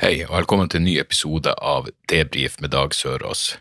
Hei, 0.00 0.22
og 0.24 0.30
velkommen 0.32 0.70
til 0.72 0.80
en 0.80 0.86
ny 0.88 0.94
episode 0.96 1.52
av 1.60 1.90
Debrif 2.08 2.54
med 2.64 2.70
Dag 2.72 2.94
Sørås. 2.96 3.58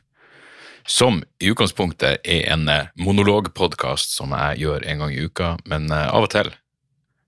Som 0.87 1.17
i 1.43 1.49
utgangspunktet 1.51 2.21
er 2.23 2.45
en 2.53 2.61
eh, 2.71 2.85
monologpodkast 2.95 4.13
som 4.15 4.31
jeg 4.31 4.61
gjør 4.61 4.85
en 4.87 5.03
gang 5.03 5.11
i 5.11 5.25
uka, 5.27 5.49
men 5.67 5.89
eh, 5.91 6.05
av 6.07 6.29
og 6.29 6.31
til 6.31 6.53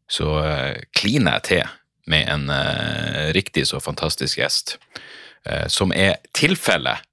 så 0.08 0.30
eh, 0.46 0.80
kliner 0.96 1.42
jeg 1.42 1.46
til 1.50 1.74
med 2.14 2.32
en 2.32 2.48
riktig 3.36 3.66
så 3.68 3.82
fantastisk 3.84 4.40
gjest, 4.40 4.78
som 5.72 5.92
er 5.92 6.18
tilfellet 6.36 7.04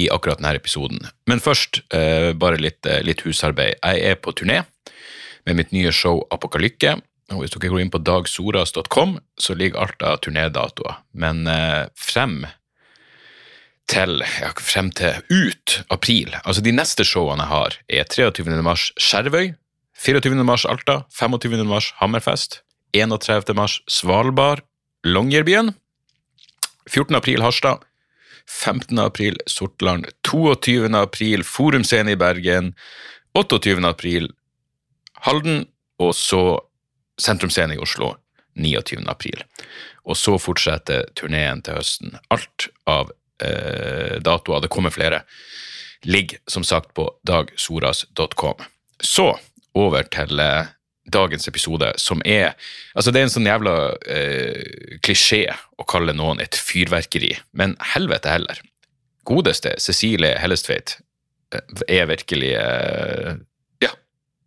i 0.00 0.08
akkurat 0.12 0.40
denne 0.40 0.56
episoden. 0.58 0.98
Men 1.30 1.40
først 1.40 1.84
bare 1.88 2.58
litt, 2.60 2.84
litt 3.06 3.22
husarbeid. 3.24 3.78
Jeg 3.78 4.02
er 4.10 4.18
på 4.20 4.34
turné 4.36 4.58
med 5.46 5.60
mitt 5.60 5.72
nye 5.72 5.94
show 5.94 6.24
Apokalykke. 6.34 6.96
Og 7.28 7.42
hvis 7.42 7.52
dere 7.52 7.68
går 7.68 7.82
inn 7.82 7.92
på 7.92 8.00
dagsoras.com, 8.00 9.18
så 9.36 9.56
ligger 9.56 9.82
alt 9.82 10.04
av 10.04 10.22
turnédatoer. 10.24 11.02
Men 11.12 11.44
eh, 11.50 11.90
frem 11.98 12.40
til 13.88 14.22
ja, 14.22 14.52
frem 14.60 14.90
til 14.92 15.20
ut 15.32 15.78
april, 15.92 16.34
altså 16.44 16.62
de 16.64 16.74
neste 16.76 17.06
showene 17.08 17.44
jeg 17.44 17.52
har, 17.52 17.76
er 17.88 18.08
23. 18.12 18.56
mars 18.64 18.90
Skjervøy, 19.00 19.54
24. 19.98 20.44
mars 20.46 20.66
Alta, 20.68 21.02
25. 21.16 21.64
mars 21.66 21.92
Hammerfest, 21.98 22.62
31. 22.96 23.54
mars 23.56 23.80
Svalbard, 23.88 24.62
Longyearbyen, 25.04 25.72
14. 26.88 27.16
april 27.16 27.44
Harstad, 27.44 27.84
15. 28.48 28.98
april 29.00 29.40
Sortland, 29.48 30.08
22. 30.24 30.88
april 30.96 31.44
Forumscene 31.44 32.12
i 32.12 32.20
Bergen, 32.20 32.74
28. 33.36 33.80
april 33.88 34.30
Halden, 35.24 35.66
og 35.98 36.14
så 36.14 36.60
Sentrumsscene 37.20 37.76
i 37.76 37.82
Oslo 37.82 38.14
29. 38.58 39.04
april. 39.10 39.44
Og 40.08 40.16
så 40.16 40.38
fortsetter 40.40 41.08
turneen 41.18 41.62
til 41.64 41.78
høsten. 41.78 42.16
Alt 42.32 42.68
av 42.88 43.12
eh, 43.44 44.18
datoer, 44.24 44.64
det 44.64 44.72
kommer 44.72 44.94
flere, 44.94 45.22
ligger 46.06 46.40
som 46.50 46.64
sagt 46.66 46.94
på 46.94 47.08
dagsoras.com. 47.26 48.66
Så 49.02 49.30
over 49.78 50.08
til 50.10 50.40
eh, 50.42 50.70
dagens 51.12 51.48
episode, 51.48 51.92
som 51.96 52.22
er 52.24 52.54
Altså, 52.94 53.10
det 53.10 53.20
er 53.20 53.28
en 53.28 53.34
sånn 53.34 53.48
jævla 53.48 53.74
eh, 54.10 54.98
klisjé 55.04 55.44
å 55.78 55.86
kalle 55.88 56.16
noen 56.16 56.42
et 56.42 56.56
fyrverkeri, 56.58 57.34
men 57.52 57.76
helvete 57.94 58.32
heller. 58.32 58.62
Godeste 59.28 59.74
Cecilie 59.82 60.38
Hellestveit 60.40 60.98
eh, 61.54 61.84
er 62.00 62.08
virkelig 62.10 62.54
eh, 62.58 63.36
ja, 63.84 63.92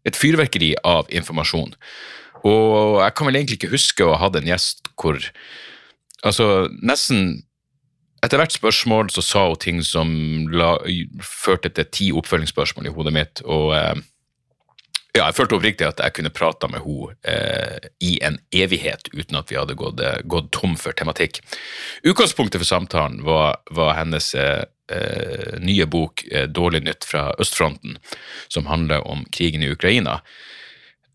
et 0.08 0.17
fyrverkeri 0.17 0.73
av 0.83 1.09
informasjon. 1.14 1.75
Og 2.47 3.02
jeg 3.03 3.16
kan 3.17 3.28
vel 3.30 3.39
egentlig 3.39 3.59
ikke 3.59 3.75
huske 3.75 4.06
å 4.06 4.16
ha 4.16 4.25
hatt 4.25 4.39
en 4.39 4.50
gjest 4.50 4.92
hvor 5.00 5.20
Altså, 6.22 6.67
nesten 6.86 7.39
etter 8.22 8.38
hvert 8.38 8.53
spørsmål 8.53 9.08
så 9.09 9.23
sa 9.25 9.45
hun 9.50 9.58
ting 9.58 9.80
som 9.81 10.11
la, 10.53 10.75
førte 11.25 11.72
til 11.73 11.88
ti 11.89 12.09
oppfølgingsspørsmål 12.14 12.86
i 12.86 12.94
hodet 12.94 13.14
mitt, 13.16 13.42
og 13.50 13.71
eh, 13.73 14.04
ja, 15.11 15.26
jeg 15.26 15.36
følte 15.36 15.58
oppriktig 15.58 15.88
at 15.89 15.99
jeg 15.99 16.16
kunne 16.16 16.32
prata 16.32 16.70
med 16.71 16.86
henne 16.86 17.16
eh, 17.27 17.89
i 17.99 18.14
en 18.23 18.38
evighet 18.55 19.10
uten 19.11 19.39
at 19.42 19.49
vi 19.52 19.58
hadde 19.60 19.76
gått, 19.80 19.99
eh, 19.99 20.21
gått 20.23 20.52
tom 20.55 20.77
for 20.80 20.95
tematikk. 20.95 21.42
Utgangspunktet 22.08 22.61
for 22.61 22.70
samtalen 22.70 23.20
var, 23.26 23.58
var 23.76 23.98
hennes 23.98 24.30
eh, 24.39 24.64
eh, 24.93 25.58
nye 25.60 25.89
bok 25.89 26.23
eh, 26.32 26.48
'Dårlig 26.48 26.86
nytt 26.86 27.10
fra 27.10 27.32
østfronten', 27.43 27.98
som 28.48 28.70
handler 28.71 29.04
om 29.04 29.26
krigen 29.36 29.66
i 29.66 29.73
Ukraina. 29.73 30.21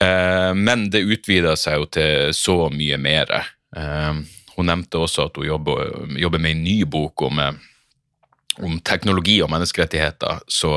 Eh, 0.03 0.55
men 0.55 0.89
det 0.91 1.05
utvida 1.07 1.55
seg 1.59 1.81
jo 1.81 1.89
til 1.97 2.35
så 2.37 2.57
mye 2.73 2.99
mer. 3.01 3.33
Eh, 3.77 4.19
hun 4.57 4.71
nevnte 4.71 5.01
også 5.01 5.29
at 5.29 5.39
hun 5.41 5.49
jobber, 5.49 5.93
jobber 6.21 6.43
med 6.43 6.57
en 6.57 6.65
ny 6.65 6.79
bok 6.89 7.27
om, 7.29 7.41
eh, 7.41 7.55
om 8.63 8.81
teknologi 8.81 9.39
og 9.45 9.51
menneskerettigheter, 9.53 10.45
så 10.49 10.73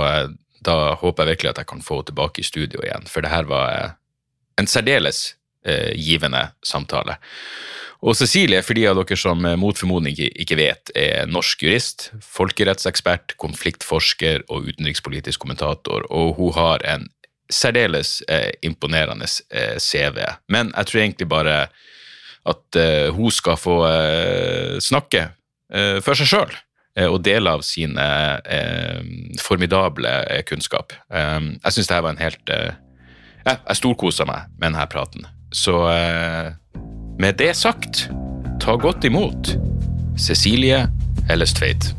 da 0.60 0.96
håper 1.00 1.24
jeg 1.24 1.36
virkelig 1.38 1.50
at 1.50 1.62
jeg 1.62 1.68
kan 1.72 1.84
få 1.84 2.00
henne 2.00 2.10
tilbake 2.12 2.42
i 2.42 2.48
studio 2.48 2.82
igjen, 2.84 3.08
for 3.08 3.24
det 3.24 3.32
her 3.32 3.48
var 3.48 3.96
en 4.60 4.68
særdeles 4.68 5.36
givende 5.96 6.50
samtale. 6.64 7.16
Og 8.04 8.16
Cecilie, 8.16 8.60
for 8.64 8.76
de 8.76 8.86
av 8.88 8.98
dere 9.00 9.16
som 9.20 9.40
mot 9.60 9.78
formodning 9.78 10.16
ikke 10.20 10.58
vet, 10.60 10.92
er 10.96 11.28
norsk 11.32 11.64
jurist, 11.64 12.10
folkerettsekspert, 12.20 13.38
konfliktforsker 13.40 14.44
og 14.50 14.68
utenrikspolitisk 14.68 15.40
kommentator, 15.40 16.04
og 16.12 16.36
hun 16.36 16.52
har 16.56 16.84
en 16.84 17.08
særdeles 17.50 18.20
eh, 18.30 18.52
imponerende 18.64 19.28
eh, 19.52 19.78
CV. 19.82 20.22
Men 20.50 20.74
jeg 20.76 20.86
tror 20.90 21.02
egentlig 21.02 21.30
bare 21.30 21.60
at 22.50 22.80
eh, 22.80 23.10
hun 23.14 23.32
skal 23.32 23.58
få 23.60 23.78
eh, 23.90 24.80
snakke 24.84 25.30
eh, 25.74 26.00
for 26.06 26.18
seg 26.18 26.30
sjøl 26.34 26.58
og 27.00 27.22
dele 27.24 27.52
av 27.54 27.62
sine 27.64 28.06
eh, 28.44 29.00
formidable 29.40 30.10
eh, 30.28 30.42
kunnskap. 30.44 30.92
Eh, 31.14 31.38
jeg 31.64 31.76
syns 31.76 31.88
dette 31.92 32.04
var 32.04 32.16
en 32.16 32.24
helt 32.24 32.52
eh, 32.52 32.72
Jeg 33.46 33.80
storkosa 33.80 34.28
meg 34.28 34.50
med 34.58 34.72
denne 34.72 34.88
praten. 34.92 35.28
Så 35.56 35.78
eh, 35.94 36.52
med 37.20 37.40
det 37.40 37.54
sagt, 37.58 38.10
ta 38.60 38.76
godt 38.76 39.08
imot 39.08 39.56
Cecilie 40.20 40.86
Hellestveit. 41.30 41.94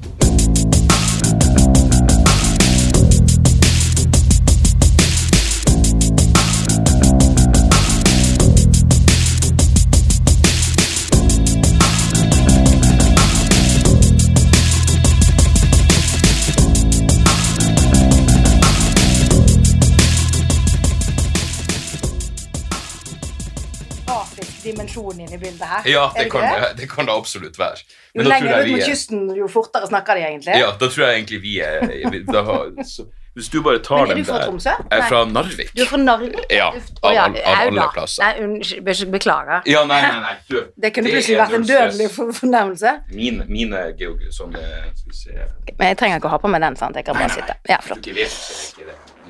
Dimensjon 24.91 25.21
inn 25.21 25.33
i 25.33 25.39
bildet 25.39 25.67
her. 25.69 25.83
Ja, 25.91 26.13
det, 26.17 26.25
det 26.25 26.31
kan 26.31 26.41
det, 26.43 26.73
det 26.81 26.91
kan 26.91 27.07
det 27.07 27.13
absolutt 27.15 27.59
være. 27.59 27.79
Men 28.15 28.25
jo 28.25 28.31
lenger 28.31 28.61
ut 28.65 28.71
mot 28.75 28.85
kysten, 28.89 29.25
jo 29.37 29.49
fortere 29.49 29.87
snakker 29.87 30.15
de 30.15 30.21
egentlig. 30.27 30.59
Ja, 30.61 30.71
da 30.81 30.89
tror 30.91 31.07
jeg 31.07 31.21
egentlig 31.21 31.43
vi 31.43 31.59
er 31.61 32.23
da 32.33 32.43
har, 32.43 32.71
så, 32.85 33.07
Hvis 33.35 33.49
du 33.49 33.61
bare 33.63 33.79
tar 33.79 34.07
dem 34.07 34.09
der 34.09 34.15
er 34.17 34.19
du 34.19 34.25
fra 34.27 34.39
Tromsø? 34.45 34.71
Jeg 34.91 34.99
er 34.99 35.09
fra 35.09 35.21
Narvik. 35.31 35.69
Du 35.77 35.83
er 35.83 35.87
fra 35.87 35.97
Narvik? 36.03 36.41
Ja, 36.51 36.67
Av, 37.03 37.13
av, 37.15 37.37
av 37.37 37.61
alle 37.61 37.85
plasser. 37.95 38.25
Nei, 38.25 38.43
unnskyld, 38.49 39.13
beklager. 39.15 39.63
Ja, 39.71 39.85
nei, 39.87 40.01
nei, 40.03 40.19
nei. 40.25 40.35
Du, 40.51 40.57
Det 40.83 40.91
kunne 40.97 41.13
plutselig 41.15 41.39
vært 41.39 41.55
en 41.61 41.69
dødelig 41.69 42.11
for- 42.11 42.33
fornærmelse. 42.41 42.97
mine, 43.15 43.47
mine 43.49 43.85
geografi... 43.99 44.33
Sånn 44.35 44.53
Skal 44.59 45.15
vi 45.15 45.17
se 45.21 45.39
Men 45.79 45.93
jeg 45.93 46.01
trenger 46.03 46.19
ikke 46.19 46.27
å 46.33 46.35
ha 46.35 46.43
på 46.43 46.51
meg 46.51 46.61
den. 46.67 46.77
sant? 46.77 46.99
Jeg 46.99 47.07
kan 47.07 47.15
bare 47.23 47.31
sitte. 47.39 47.55
Ja, 47.71 47.79
flott. 47.87 48.11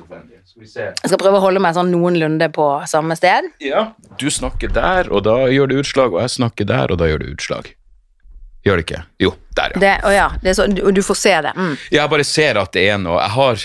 Du. 0.07 0.63
Jeg 0.65 0.95
skal 1.03 1.19
prøve 1.21 1.39
å 1.39 1.43
holde 1.43 1.61
meg 1.63 1.75
sånn 1.77 1.91
noenlunde 1.93 2.49
på 2.53 2.67
samme 2.89 3.17
sted. 3.19 3.51
Ja, 3.63 3.91
du 4.21 4.27
snakker 4.31 4.71
der, 4.73 5.11
og 5.11 5.25
da 5.27 5.45
gjør 5.51 5.71
det 5.71 5.83
utslag, 5.83 6.15
og 6.15 6.23
jeg 6.23 6.35
snakker 6.37 6.67
der, 6.69 6.93
og 6.93 7.01
da 7.01 7.09
gjør 7.11 7.23
det 7.23 7.35
utslag. 7.35 7.71
Gjør 8.65 8.77
det 8.77 8.85
ikke? 8.85 9.03
Jo, 9.23 9.31
der, 9.57 9.73
ja. 9.73 9.81
Det, 9.81 9.93
å 10.05 10.11
ja, 10.13 10.27
det 10.41 10.51
er 10.51 10.57
så, 10.57 10.67
og 10.69 10.93
du 10.93 11.01
får 11.05 11.17
se 11.17 11.33
det. 11.47 11.53
Mm. 11.57 11.77
Jeg 11.95 12.13
bare 12.13 12.25
ser 12.27 12.59
at 12.61 12.73
det 12.75 12.83
er 12.93 12.99
noe 13.01 13.17
Jeg 13.17 13.33
har 13.33 13.63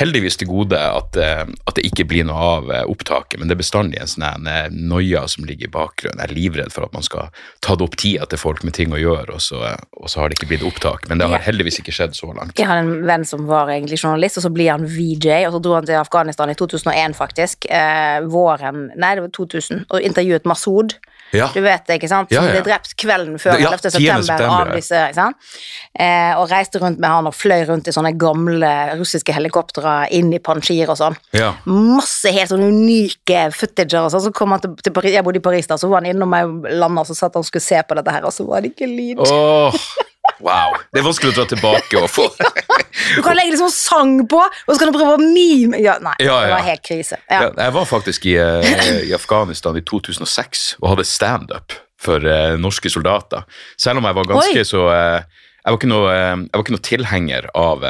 heldigvis 0.00 0.38
til 0.40 0.48
gode 0.50 0.78
at, 0.78 1.16
eh, 1.20 1.44
at 1.44 1.76
det 1.76 1.84
ikke 1.88 2.06
blir 2.10 2.26
noe 2.28 2.46
av 2.56 2.70
eh, 2.72 2.84
opptaket, 2.88 3.38
men 3.40 3.50
det 3.50 3.56
er 3.56 3.62
bestandig 3.62 4.00
en 4.00 4.10
sånn 4.10 4.48
eh, 4.48 4.68
noia 4.72 5.26
som 5.30 5.46
ligger 5.48 5.68
i 5.68 5.72
bakgrunnen. 5.74 6.22
Jeg 6.22 6.30
er 6.30 6.36
livredd 6.36 6.74
for 6.74 6.86
at 6.86 6.96
man 6.96 7.06
skal 7.06 7.28
ta 7.64 7.76
det 7.76 7.86
opp 7.86 7.98
tida 8.00 8.28
til 8.30 8.40
folk 8.40 8.64
med 8.66 8.76
ting 8.76 8.94
å 8.96 9.00
gjøre, 9.00 9.36
og 9.36 9.44
så, 9.44 9.62
og 10.00 10.10
så 10.10 10.22
har 10.22 10.30
det 10.30 10.38
ikke 10.38 10.50
blitt 10.54 10.66
opptak. 10.66 11.06
Men 11.10 11.20
det 11.20 11.28
har 11.30 11.44
heldigvis 11.44 11.80
ikke 11.82 11.94
skjedd 11.94 12.16
så 12.18 12.32
langt. 12.32 12.56
Jeg 12.60 12.70
har 12.70 12.82
en 12.82 12.92
venn 13.08 13.26
som 13.28 13.46
var 13.50 13.72
egentlig 13.72 14.00
journalist, 14.00 14.40
og 14.40 14.46
så 14.48 14.52
blir 14.54 14.72
han 14.72 14.88
VJ, 14.88 15.46
og 15.48 15.56
så 15.56 15.62
dro 15.64 15.76
han 15.78 15.88
til 15.88 16.00
Afghanistan 16.00 16.52
i 16.52 16.58
2001, 16.58 17.16
faktisk. 17.18 17.68
Eh, 17.70 18.20
våren 18.30 18.88
Nei, 19.00 19.14
det 19.16 19.24
var 19.26 19.32
2000, 19.36 19.86
og 19.90 20.04
intervjuet 20.04 20.48
Masud. 20.48 20.96
Ja. 21.36 21.48
Du 21.54 21.60
vet 21.62 21.86
det, 21.86 21.98
ikke 22.00 22.10
sant? 22.10 22.30
Som 22.30 22.36
ja, 22.36 22.48
ja. 22.48 22.56
ble 22.56 22.64
drept 22.66 22.94
kvelden 22.98 23.38
før 23.40 23.60
Ja, 23.60 23.70
11. 23.70 23.82
10. 23.86 23.94
september, 23.94 24.26
september, 24.26 24.56
av 24.56 24.72
disse, 24.74 25.02
ikke 25.10 25.18
sant? 25.18 25.50
Eh, 25.94 26.32
og 26.40 26.50
reiste 26.50 26.82
rundt 26.82 27.00
med 27.02 27.10
han 27.10 27.28
og 27.30 27.36
fløy 27.36 27.64
rundt 27.68 27.90
i 27.90 27.94
sånne 27.94 28.12
gamle 28.20 28.72
russiske 28.98 29.34
helikoptre 29.36 29.94
inn 30.16 30.32
i 30.34 30.42
Panjshir 30.42 30.90
og 30.90 30.98
sånn. 31.00 31.18
Ja. 31.36 31.52
Masse 31.70 32.32
helt 32.34 32.52
sånn 32.52 32.66
unike 32.66 33.46
footager 33.54 34.04
og 34.04 34.14
sånn. 34.14 34.26
Så 34.28 34.34
kom 34.36 34.54
han 34.56 34.64
til, 34.64 34.76
til 34.82 34.94
Paris, 34.96 35.14
jeg 35.16 35.26
bodde 35.26 35.42
i 35.42 35.46
Paris 35.48 35.70
da, 35.70 35.78
så 35.80 35.90
var 35.90 36.02
han 36.02 36.10
innom 36.12 36.30
meg 36.30 36.70
landa, 36.80 37.06
så 37.06 37.16
satt 37.16 37.38
han 37.38 37.46
og 37.46 37.50
skulle 37.50 37.64
se 37.64 37.80
på 37.86 37.98
dette 37.98 38.14
her, 38.16 38.26
og 38.26 38.34
så 38.34 38.46
var 38.48 38.64
det 38.64 38.74
ikke 38.74 38.90
lyd. 38.90 39.22
Åh, 39.26 39.84
wow. 40.40 40.76
Det 40.92 41.00
er 41.00 41.06
vanskelig 41.06 41.32
å 41.32 41.36
dra 41.40 41.46
tilbake 41.50 42.00
og 42.00 42.08
få 42.10 42.26
Du 43.16 43.22
kan 43.24 43.36
legge 43.36 43.54
liksom 43.54 43.70
sang 43.72 44.14
på, 44.30 44.40
og 44.40 44.72
så 44.72 44.78
kan 44.80 44.90
du 44.90 44.96
prøve 44.96 45.16
å 45.16 45.20
mime 45.22 45.80
ja, 45.82 45.96
Nei, 46.02 46.16
Ja, 46.22 46.40
det 46.42 46.50
ja. 46.50 46.56
var 46.56 46.66
helt 46.66 46.82
krise. 46.86 47.20
Jeg 47.30 47.74
var 47.76 47.86
faktisk 47.88 48.26
i, 48.30 48.36
eh, 48.40 48.90
i 49.08 49.14
Afghanistan 49.16 49.78
i 49.78 49.84
2006 49.86 50.66
og 50.80 50.92
hadde 50.94 51.06
standup 51.08 51.76
for 52.00 52.24
uh, 52.24 52.56
norske 52.60 52.90
soldater. 52.92 53.44
Selv 53.80 54.00
om 54.00 54.08
jeg 54.08 54.16
var 54.16 54.28
ganske 54.30 54.62
Oi. 54.62 54.68
så 54.68 54.86
uh, 54.88 55.42
jeg, 55.60 55.74
var 55.74 55.90
noe, 55.90 56.08
uh, 56.08 56.32
jeg 56.46 56.54
var 56.54 56.64
ikke 56.64 56.76
noe 56.76 56.86
tilhenger 56.88 57.50
av, 57.58 57.84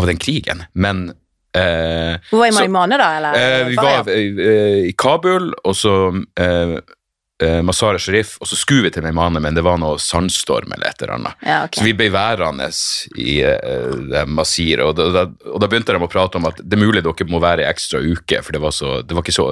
av 0.00 0.08
den 0.08 0.20
krigen, 0.20 0.64
men 0.72 1.10
Hvor 1.54 2.40
var 2.40 2.48
i 2.48 2.54
Marimane, 2.56 2.96
Maimane, 2.96 2.96
da? 2.98 3.08
Eller? 3.20 3.68
Vi 3.68 3.76
var 3.78 4.08
i 4.10 4.94
Kabul, 4.98 5.52
og 5.62 5.76
så 5.78 5.92
eh, 7.44 7.60
Mazar-e 7.62 8.00
Sharif, 8.00 8.34
og 8.40 8.48
så 8.48 8.56
skulle 8.58 8.86
vi 8.86 8.92
til 8.94 9.04
Meimane, 9.04 9.40
men 9.42 9.56
det 9.56 9.64
var 9.66 9.78
noe 9.80 10.00
sandstorm 10.02 10.72
eller 10.74 10.90
et 10.90 11.02
eller 11.02 11.14
annet. 11.18 11.44
Ja, 11.44 11.58
okay. 11.66 11.80
Så 11.80 11.86
vi 11.86 11.94
ble 11.98 12.08
værende 12.14 12.70
i 13.20 13.36
eh, 13.46 14.24
Masir, 14.30 14.82
og 14.86 14.96
da, 14.98 15.08
da, 15.14 15.24
og 15.52 15.62
da 15.62 15.70
begynte 15.70 15.94
de 15.94 16.02
å 16.02 16.10
prate 16.10 16.40
om 16.40 16.48
at 16.50 16.60
det 16.62 16.78
er 16.78 16.82
mulig 16.82 17.04
dere 17.04 17.28
må 17.30 17.40
være 17.42 17.66
ei 17.66 17.70
ekstra 17.70 18.02
uke, 18.02 18.40
for 18.44 18.56
det 18.56 18.62
var 18.64 18.74
så, 18.74 18.96
det 19.04 19.16
var 19.16 19.26
ikke 19.26 19.36
så, 19.36 19.48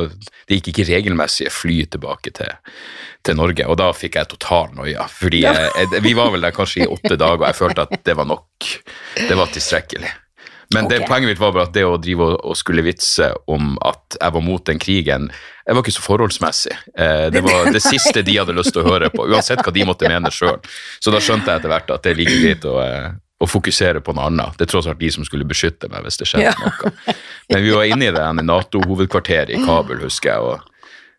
det 0.48 0.58
gikk 0.58 0.72
ikke 0.72 0.88
regelmessige 0.90 1.52
fly 1.54 1.78
tilbake 1.92 2.34
til, 2.36 2.50
til 3.22 3.38
Norge, 3.38 3.68
og 3.68 3.78
da 3.80 3.92
fikk 3.96 4.18
jeg 4.20 4.32
total 4.34 4.74
noia, 4.78 5.06
fordi 5.12 5.44
jeg, 5.44 5.70
jeg, 5.78 6.02
vi 6.04 6.16
var 6.18 6.32
vel 6.34 6.48
der 6.48 6.56
kanskje 6.56 6.86
i 6.86 6.90
åtte 6.90 7.16
dager, 7.16 7.40
og 7.40 7.48
jeg 7.50 7.60
følte 7.60 7.86
at 7.86 7.96
det 8.08 8.18
var 8.18 8.28
nok, 8.32 8.72
det 9.20 9.38
var 9.38 9.52
tilstrekkelig. 9.52 10.18
Men 10.74 10.88
det, 10.88 11.00
poenget 11.08 11.28
mitt 11.32 11.40
var 11.42 11.52
bare 11.52 11.68
at 11.68 11.74
det 11.74 11.84
å 11.86 11.96
drive 12.00 12.26
og, 12.32 12.36
og 12.52 12.56
skulle 12.58 12.84
vitse 12.86 13.28
om 13.50 13.74
at 13.84 14.16
jeg 14.20 14.32
var 14.36 14.44
mot 14.46 14.64
den 14.68 14.78
krigen, 14.82 15.30
jeg 15.66 15.74
var 15.76 15.82
ikke 15.84 15.94
så 15.94 16.04
forholdsmessig. 16.04 16.76
Eh, 16.98 17.26
det 17.34 17.42
var 17.44 17.70
det 17.72 17.82
siste 17.84 18.22
de 18.26 18.38
hadde 18.40 18.54
lyst 18.56 18.72
til 18.74 18.82
å 18.82 18.88
høre 18.92 19.10
på, 19.14 19.26
uansett 19.30 19.62
hva 19.62 19.72
de 19.74 19.84
måtte 19.88 20.08
mene 20.10 20.30
sjøl. 20.34 20.58
Så 21.02 21.12
da 21.14 21.20
skjønte 21.22 21.50
jeg 21.52 21.62
etter 21.62 21.72
hvert 21.72 21.92
at 21.94 22.02
det 22.02 22.14
er 22.14 22.18
like 22.22 22.38
greit 22.42 22.66
å, 22.68 22.78
eh, 22.82 23.12
å 23.42 23.46
fokusere 23.50 24.00
på 24.02 24.14
noe 24.16 24.26
annet. 24.30 24.56
Det 24.58 24.66
er 24.66 24.72
tross 24.72 24.86
alt 24.90 25.00
de 25.02 25.10
som 25.10 25.24
skulle 25.26 25.46
beskytte 25.48 25.88
meg 25.90 26.04
hvis 26.06 26.18
det 26.18 26.28
skjedde 26.30 26.50
Ja. 26.50 26.54
noe. 26.58 27.14
Men 27.50 27.62
vi 27.64 27.70
var 27.74 27.84
inne 27.90 28.08
i 28.10 28.12
det 28.14 28.26
Nato-hovedkvarteret 28.46 29.50
i 29.50 29.62
Kabul, 29.64 30.02
husker 30.04 30.30
jeg. 30.34 30.38
og 30.38 30.71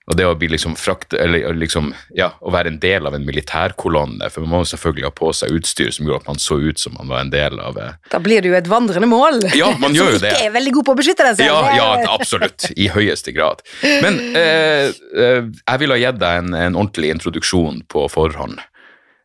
og 0.04 0.18
det 0.20 0.26
å 0.28 0.34
bli 0.36 0.50
liksom 0.52 0.74
frakt, 0.76 1.14
eller 1.16 1.54
liksom, 1.56 1.94
ja, 2.18 2.34
å 2.44 2.52
være 2.52 2.74
en 2.74 2.80
del 2.84 3.08
av 3.08 3.16
en 3.16 3.24
militærkolonne, 3.24 4.28
for 4.34 4.44
man 4.44 4.60
må 4.60 4.68
selvfølgelig 4.68 5.06
ha 5.08 5.12
på 5.16 5.30
seg 5.38 5.54
utstyr 5.56 5.94
som 5.96 6.10
gjorde 6.10 6.26
at 6.26 6.32
man 6.34 6.42
så 6.44 6.58
ut 6.60 6.82
som 6.82 6.98
man 6.98 7.08
var 7.14 7.24
en 7.24 7.32
del 7.32 7.56
av 7.64 7.80
eh, 7.80 7.96
Da 8.12 8.20
blir 8.24 8.44
du 8.44 8.50
jo 8.52 8.58
et 8.60 8.68
vandrende 8.68 9.08
mål. 9.08 9.40
Ja, 9.56 9.72
man 9.80 9.96
gjør 9.96 10.12
jo 10.12 10.18
Som 10.20 10.28
det. 10.28 10.34
ikke 10.36 10.50
er 10.50 10.58
veldig 10.58 10.76
god 10.80 10.88
på 10.90 10.96
å 10.96 11.00
beskytte 11.00 11.30
deg 11.30 11.40
selv. 11.40 11.48
Ja, 11.48 11.78
ja, 11.80 12.12
absolutt. 12.18 12.68
I 12.84 12.90
høyeste 12.92 13.32
grad. 13.36 13.64
Men 14.04 14.20
eh, 14.36 14.92
eh, 14.92 15.40
jeg 15.48 15.84
ville 15.86 15.96
ha 15.96 16.04
gitt 16.04 16.20
deg 16.20 16.44
en, 16.44 16.54
en 16.66 16.76
ordentlig 16.84 17.14
introduksjon 17.16 17.84
på 17.88 18.08
forhånd. 18.12 18.60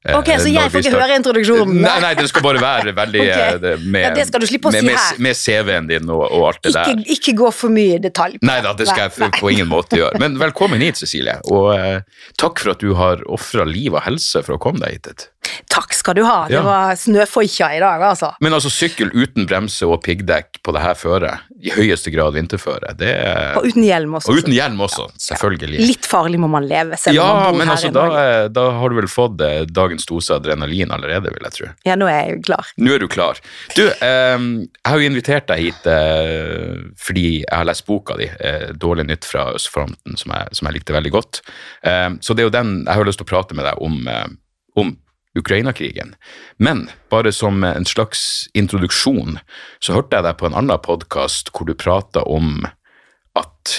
Eh, 0.06 0.14
Ok, 0.14 0.28
så 0.38 0.46
jeg 0.46 0.70
får 0.70 0.84
ikke 0.84 0.92
høre 0.94 1.16
introduksjonen? 1.18 1.80
Nei, 1.82 1.94
nei, 2.04 2.10
det 2.14 2.28
skal 2.30 2.44
bare 2.44 2.60
være 2.62 2.92
veldig 2.94 3.22
Ok. 3.24 3.40
eh, 3.72 3.80
med, 3.82 4.04
Ja, 4.06 4.26
si 4.46 4.60
med, 4.86 5.18
med 5.26 5.38
CV-en 5.40 5.88
din 5.90 6.12
og, 6.14 6.22
og 6.30 6.44
alt 6.52 6.60
det 6.62 6.72
der. 6.76 6.92
Ikke, 6.94 7.16
ikke 7.16 7.34
gå 7.42 7.50
for 7.52 7.74
mye 7.74 7.96
i 7.96 8.02
detalj. 8.04 8.38
på 8.38 8.46
Nei 8.46 8.60
da, 8.62 8.72
det 8.78 8.86
skal 8.86 9.08
jeg 9.08 9.32
på 9.40 9.50
ingen 9.50 9.68
måte 9.70 9.98
gjøre. 9.98 10.20
Men 10.22 10.38
velkommen 10.38 10.80
hit, 10.84 11.00
Cecilie. 11.02 11.34
Og 11.50 11.72
eh, 11.74 12.22
takk 12.38 12.62
for 12.62 12.76
at 12.76 12.84
du 12.84 12.94
har 12.98 13.24
ofra 13.26 13.66
liv 13.66 13.96
og 13.98 14.04
helse 14.06 14.44
for 14.46 14.54
å 14.54 14.62
komme 14.62 14.84
deg 14.86 15.00
hit. 15.00 15.26
Takk 15.70 15.92
skal 15.94 16.14
du 16.18 16.22
ha. 16.24 16.46
Det 16.48 16.54
Ja. 16.58 16.62
var 16.62 16.94
snøfoikja 16.96 17.68
i 17.76 17.80
dag, 17.80 18.02
altså. 18.02 18.32
Men 18.40 18.52
altså, 18.52 18.70
sykkel 18.70 19.10
uten 19.14 19.46
bremse 19.46 19.86
og 19.86 20.02
piggdekk 20.02 20.62
på 20.62 20.72
det 20.74 20.82
her 20.82 20.94
føret, 20.94 21.38
i 21.60 21.70
høyeste 21.74 22.12
grad 22.14 22.34
vinterføre, 22.34 22.92
det 22.96 23.08
er 23.18 23.56
Og 23.58 23.64
uten 23.66 23.82
hjelm 23.82 24.14
også. 24.14 24.30
Og 24.30 24.38
uten 24.44 24.52
hjelm 24.54 24.78
også, 24.80 25.08
selvfølgelig. 25.18 25.80
Litt 25.88 26.06
farlig 26.06 26.38
må 26.38 26.46
man 26.48 26.68
leve, 26.68 26.96
selv 26.96 27.18
om 27.18 27.26
Ja, 27.26 27.32
man 27.34 27.42
bor 27.52 27.58
men 27.58 27.66
her 27.66 27.74
altså, 27.74 27.88
i 27.88 27.90
Norge. 27.96 28.14
Da, 28.14 28.48
da 28.48 28.66
har 28.78 28.88
du 28.88 28.94
vel 29.00 29.08
fått 29.10 29.40
eh, 29.42 29.64
dagens 29.66 30.06
dose 30.06 30.30
adrenalin 30.36 30.90
allerede, 30.94 31.32
vil 31.34 31.42
jeg 31.48 31.52
tro. 31.56 31.70
Ja, 31.84 31.96
nå 31.98 32.06
er 32.06 32.20
jeg 32.28 32.36
jo 32.36 32.42
klar. 32.52 32.70
Nå 32.78 32.94
er 32.94 32.98
du 33.02 33.08
klar. 33.08 33.40
Du, 33.74 33.82
eh, 33.88 34.38
jeg 34.38 34.86
har 34.86 34.98
jo 35.02 35.08
invitert 35.10 35.48
deg 35.50 35.58
hit 35.66 35.86
eh, 35.90 36.78
fordi 37.02 37.26
jeg 37.42 37.54
har 37.58 37.66
lest 37.68 37.86
boka 37.86 38.16
di, 38.18 38.28
eh, 38.38 38.70
'Dårlig 38.78 39.06
nytt 39.08 39.24
fra 39.24 39.52
østfronten', 39.54 40.16
som 40.16 40.32
jeg, 40.32 40.48
som 40.52 40.66
jeg 40.68 40.74
likte 40.78 40.94
veldig 40.94 41.10
godt. 41.12 41.40
Eh, 41.82 42.10
så 42.22 42.34
det 42.36 42.44
er 42.44 42.50
jo 42.50 42.54
den 42.54 42.84
jeg 42.86 42.94
har 42.94 43.04
lyst 43.04 43.18
til 43.18 43.26
å 43.26 43.32
prate 43.34 43.54
med 43.58 43.64
deg 43.66 43.82
om, 43.82 44.08
eh, 44.08 44.26
om 44.76 44.96
Ukraina-krigen. 45.38 46.14
Men 46.58 46.88
bare 47.10 47.32
som 47.32 47.64
en 47.64 47.86
slags 47.88 48.48
introduksjon, 48.58 49.38
så 49.80 49.96
hørte 49.96 50.18
jeg 50.18 50.26
deg 50.28 50.38
på 50.40 50.48
en 50.48 50.58
annen 50.58 50.82
podkast 50.84 51.52
hvor 51.54 51.68
du 51.68 51.76
prata 51.78 52.24
om 52.26 52.66
at 53.38 53.74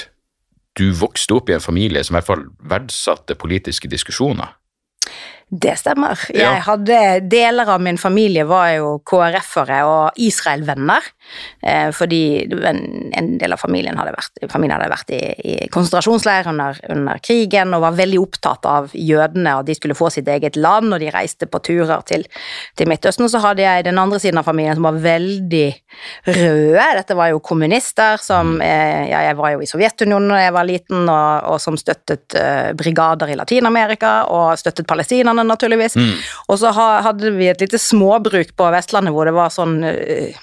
du 0.80 0.92
vokste 0.96 1.36
opp 1.36 1.50
i 1.50 1.58
en 1.58 1.64
familie 1.64 2.04
som 2.06 2.16
i 2.16 2.20
hvert 2.20 2.30
fall 2.30 2.46
verdsatte 2.72 3.36
politiske 3.40 3.90
diskusjoner. 3.92 4.56
Det 5.52 5.76
stemmer. 5.80 6.20
Jeg 6.30 6.44
Ja. 6.46 6.60
hadde, 6.62 7.28
deler 7.28 7.70
av 7.74 7.82
min 7.82 7.98
familie 7.98 8.44
var 8.46 8.70
jo 8.76 9.00
KrF-ere 9.04 9.80
og 9.88 10.12
Israel-venner, 10.22 11.02
eh, 11.64 11.90
fordi 11.92 12.46
en, 12.70 13.12
en 13.18 13.38
del 13.42 13.54
av 13.54 13.58
familien 13.60 13.98
hadde 13.98 14.14
vært, 14.14 14.52
familien 14.52 14.78
hadde 14.80 14.92
vært 14.94 15.10
i, 15.10 15.22
i 15.50 15.68
konsentrasjonsleir 15.74 16.46
under, 16.52 16.78
under 16.90 17.18
krigen 17.26 17.74
og 17.74 17.82
var 17.82 17.98
veldig 17.98 18.20
opptatt 18.22 18.66
av 18.70 18.92
jødene, 18.94 19.56
og 19.58 19.66
de 19.66 19.74
skulle 19.74 19.98
få 19.98 20.12
sitt 20.14 20.28
eget 20.28 20.56
land, 20.56 20.94
og 20.94 21.00
de 21.02 21.10
reiste 21.10 21.50
på 21.50 21.60
turer 21.66 22.06
til, 22.06 22.28
til 22.78 22.88
Midtøsten. 22.92 23.26
Og 23.26 23.34
så 23.34 23.42
hadde 23.42 23.66
jeg 23.66 23.88
den 23.90 23.98
andre 23.98 24.20
siden 24.22 24.38
av 24.38 24.46
familien 24.46 24.78
som 24.78 24.86
var 24.86 25.02
veldig 25.02 25.66
røde. 26.28 26.86
Dette 27.00 27.18
var 27.18 27.32
jo 27.34 27.40
kommunister 27.42 28.22
som 28.22 28.60
eh, 28.62 29.10
Ja, 29.10 29.24
jeg 29.30 29.38
var 29.40 29.56
jo 29.56 29.62
i 29.66 29.70
Sovjetunionen 29.70 30.30
da 30.30 30.44
jeg 30.44 30.54
var 30.54 30.68
liten, 30.70 31.10
og, 31.10 31.50
og 31.56 31.60
som 31.64 31.78
støttet 31.80 32.38
eh, 32.38 32.72
brigader 32.78 33.34
i 33.34 33.38
Latin-Amerika, 33.40 34.14
og 34.30 34.54
støttet 34.60 34.86
palestinerne, 34.90 35.39
naturligvis. 35.48 35.98
Og 36.48 36.60
så 36.60 36.74
hadde 36.76 37.32
vi 37.38 37.50
et 37.52 37.62
lite 37.62 37.80
småbruk 37.80 38.56
på 38.56 38.70
Vestlandet 38.74 39.14
hvor 39.16 39.30
det 39.30 39.36
var 39.38 39.54
sånn 39.54 39.80
eh, 39.88 40.38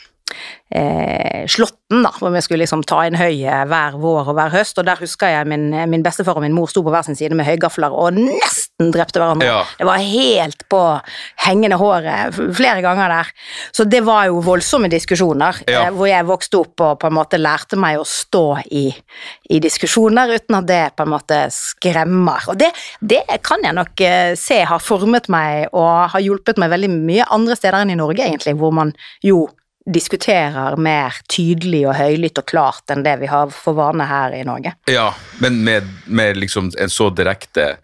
eh, 0.74 1.46
Slåtten, 1.46 2.02
da, 2.02 2.10
hvor 2.18 2.32
vi 2.34 2.40
skulle 2.42 2.64
liksom 2.64 2.82
ta 2.88 3.04
inn 3.06 3.14
høyet 3.18 3.68
hver 3.70 3.96
vår 4.02 4.30
og 4.32 4.34
hver 4.38 4.50
høst. 4.56 4.78
Og 4.80 4.86
der 4.88 4.98
husker 5.00 5.30
jeg 5.30 5.46
min, 5.50 5.68
min 5.90 6.02
bestefar 6.02 6.38
og 6.38 6.42
min 6.42 6.54
mor 6.56 6.66
sto 6.70 6.82
på 6.82 6.90
hver 6.90 7.06
sin 7.06 7.14
side 7.18 7.36
med 7.38 7.46
høygafler 7.46 7.94
og 7.94 8.16
nesten 8.18 8.90
drepte 8.94 9.20
hverandre. 9.22 9.46
Ja. 9.46 9.60
Det 9.78 9.86
var 9.88 10.02
helt 10.02 10.64
på 10.72 10.80
hengende 11.46 11.78
håret 11.80 12.34
flere 12.56 12.82
ganger 12.84 13.12
der. 13.14 13.30
Så 13.76 13.86
det 13.88 14.02
var 14.06 14.26
jo 14.30 14.40
voldsomme 14.44 14.90
diskusjoner, 14.92 15.62
Ja. 15.70 15.86
eh, 15.86 15.90
hvor 15.94 16.10
jeg 16.10 16.26
vokste 16.28 16.60
opp 16.64 16.80
og 16.80 16.98
på 17.00 17.06
en 17.10 17.16
måte 17.18 17.38
lærte 17.40 17.78
meg 17.78 18.00
å 18.00 18.04
stå 18.06 18.44
i, 18.74 18.88
i 19.50 19.60
diskusjoner 19.62 20.34
uten 20.34 20.58
at 20.58 20.66
det 20.66 20.82
på 20.96 21.06
en 21.06 21.14
måte 21.14 21.38
skremmer. 21.54 22.48
Og 22.50 22.58
det, 22.58 22.72
det 23.00 23.22
kan 23.46 23.62
jeg 23.64 23.76
nok 23.78 24.00
eh, 24.04 24.34
se 24.38 24.60
har 24.66 24.82
formet 24.82 25.30
meg 25.32 25.68
og 25.72 26.10
har 26.12 26.20
hjulpet 26.24 26.58
meg 26.58 26.72
veldig 26.74 26.90
mye 26.96 27.28
andre 27.32 27.56
steder 27.56 27.84
enn 27.84 27.94
i 27.94 27.98
Norge, 27.98 28.24
egentlig, 28.26 28.56
hvor 28.58 28.74
man 28.74 28.92
jo 29.24 29.46
diskuterer 29.86 30.76
mer 30.76 31.14
tydelig 31.30 31.84
og 31.86 31.94
høylytt 31.94 32.40
og 32.42 32.48
klart 32.50 32.90
enn 32.90 33.04
det 33.06 33.16
vi 33.22 33.30
har 33.30 33.52
for 33.54 33.78
vane 33.78 34.06
her 34.08 34.34
i 34.34 34.42
Norge. 34.46 34.74
Ja, 34.90 35.12
men 35.42 35.62
med, 35.64 35.86
med 36.06 36.40
liksom 36.42 36.72
en 36.78 36.90
så 36.90 37.10
direkte 37.14 37.76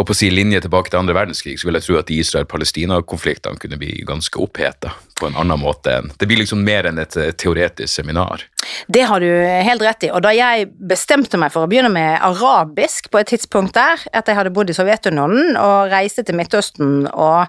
håper 0.00 0.14
å 0.14 0.16
si, 0.16 0.30
linje 0.32 0.62
tilbake 0.64 0.90
til 0.90 1.00
andre 1.00 1.14
verdenskrig, 1.16 1.58
så 1.60 1.68
vil 1.68 1.78
jeg 1.78 1.86
tro 1.86 1.98
at 2.00 2.10
Israel-Palestina-konfliktene 2.14 3.60
kunne 3.60 3.78
bli 3.80 4.00
ganske 4.08 4.40
oppheta 4.40 4.94
på 5.20 5.28
en 5.28 5.36
annen 5.38 5.60
måte 5.60 5.98
enn 5.98 6.12
Det 6.16 6.28
blir 6.28 6.40
liksom 6.40 6.62
mer 6.64 6.88
enn 6.88 7.00
et 7.02 7.16
teoretisk 7.38 8.00
seminar. 8.00 8.46
Det 8.88 9.02
har 9.08 9.20
du 9.20 9.28
helt 9.66 9.82
rett 9.82 10.04
i. 10.06 10.10
Og 10.14 10.22
da 10.24 10.32
jeg 10.34 10.68
bestemte 10.90 11.38
meg 11.40 11.52
for 11.54 11.66
å 11.66 11.70
begynne 11.70 11.90
med 11.92 12.18
arabisk 12.26 13.10
på 13.12 13.20
et 13.20 13.30
tidspunkt 13.32 13.74
der, 13.76 14.00
etter 14.12 14.32
jeg 14.32 14.38
hadde 14.40 14.52
bodd 14.54 14.70
i 14.72 14.76
Sovjetunionen 14.76 15.56
og 15.60 15.90
reiste 15.92 16.24
til 16.26 16.36
Midtøsten, 16.38 17.06
og 17.10 17.46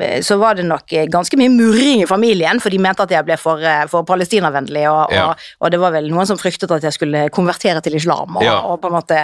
eh, 0.00 0.20
så 0.24 0.36
var 0.40 0.58
det 0.58 0.66
nok 0.68 0.92
eh, 0.96 1.06
ganske 1.10 1.36
mye 1.40 1.52
murring 1.52 2.02
i 2.04 2.08
familien, 2.10 2.60
for 2.62 2.70
de 2.72 2.80
mente 2.82 3.04
at 3.06 3.14
jeg 3.14 3.26
ble 3.28 3.36
for, 3.40 3.62
eh, 3.64 3.84
for 3.90 4.06
palestinavennlig, 4.08 4.86
og, 4.90 5.12
Ja. 5.14 5.26
og, 5.30 5.44
og 5.60 5.70
det 5.74 5.80
var 5.82 5.94
vel 5.96 6.10
noen 6.12 6.28
som 6.28 6.38
fryktet 6.38 6.70
at 6.70 6.84
jeg 6.86 6.94
skulle 6.96 7.24
konvertere 7.34 7.80
til 7.84 7.96
islam, 7.98 8.36
og, 8.36 8.44
Ja. 8.44 8.58
og 8.66 8.80
på 8.82 8.90
en 8.90 8.96
måte 8.98 9.18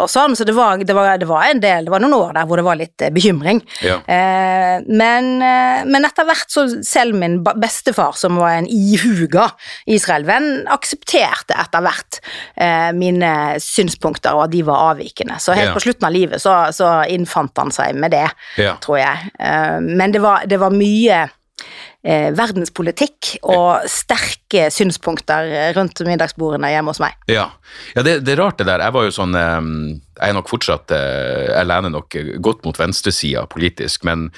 og 0.00 0.08
sånn. 0.10 0.34
Så 0.36 0.44
det 0.46 0.54
var, 0.56 0.76
det, 0.78 0.94
var, 0.94 1.16
det 1.18 1.28
var 1.28 1.44
en 1.48 1.60
del, 1.62 1.84
det 1.86 1.92
var 1.92 2.02
noen 2.02 2.14
år 2.16 2.32
der 2.36 2.46
hvor 2.48 2.56
det 2.60 2.64
var 2.66 2.76
litt 2.78 3.04
bekymring. 3.14 3.60
Ja. 3.84 3.98
Men, 4.86 5.28
men 5.38 6.06
etter 6.06 6.26
hvert 6.28 6.50
så 6.52 6.66
selv 6.84 7.14
min 7.18 7.38
bestefar, 7.44 8.16
som 8.18 8.36
var 8.40 8.58
en 8.58 8.66
ihuga 8.70 9.50
Israel-venn, 10.24 10.66
aksepterte 10.72 11.54
etter 11.58 11.84
hvert 11.84 12.18
eh, 12.56 12.90
mine 12.96 13.30
synspunkter, 13.62 14.34
og 14.34 14.46
at 14.48 14.54
de 14.54 14.62
var 14.66 14.94
avvikende. 14.94 15.38
Så 15.40 15.54
helt 15.54 15.72
Ja. 15.72 15.74
på 15.74 15.84
slutten 15.84 16.06
av 16.06 16.12
livet 16.12 16.40
så, 16.40 16.72
så 16.72 17.04
innfant 17.08 17.56
han 17.56 17.70
seg 17.70 17.94
med 17.96 18.10
det, 18.10 18.28
Ja. 18.56 18.76
tror 18.80 18.98
jeg. 18.98 19.30
Eh, 19.38 19.80
men 19.80 20.12
det 20.12 20.20
var, 20.22 20.44
det 20.46 20.58
var 20.60 20.70
mye 20.70 21.28
eh, 22.04 22.30
verdenspolitikk 22.32 23.38
og 23.42 23.86
sterke 23.88 24.70
synspunkter 24.70 25.72
rundt 25.76 26.00
middagsbordene 26.04 26.70
hjemme 26.70 26.92
hos 26.92 27.00
meg. 27.00 27.14
Ja, 27.28 27.50
ja 27.94 28.02
det, 28.02 28.24
det, 28.24 28.34
er 28.34 28.42
rart 28.42 28.58
det 28.58 28.66
der. 28.66 28.80
Jeg 28.80 28.92
var 28.92 29.04
jo 29.04 29.10
sånn 29.14 29.34
eh, 29.34 29.98
Jeg 30.20 30.30
er 30.30 30.34
nok 30.36 30.48
fortsatt 30.48 30.90
eh, 30.94 31.50
Jeg 31.50 31.66
lener 31.66 31.90
nok 31.90 32.16
godt 32.40 32.64
mot 32.64 32.78
venstresida 32.78 33.46
politisk, 33.46 34.04
men 34.04 34.30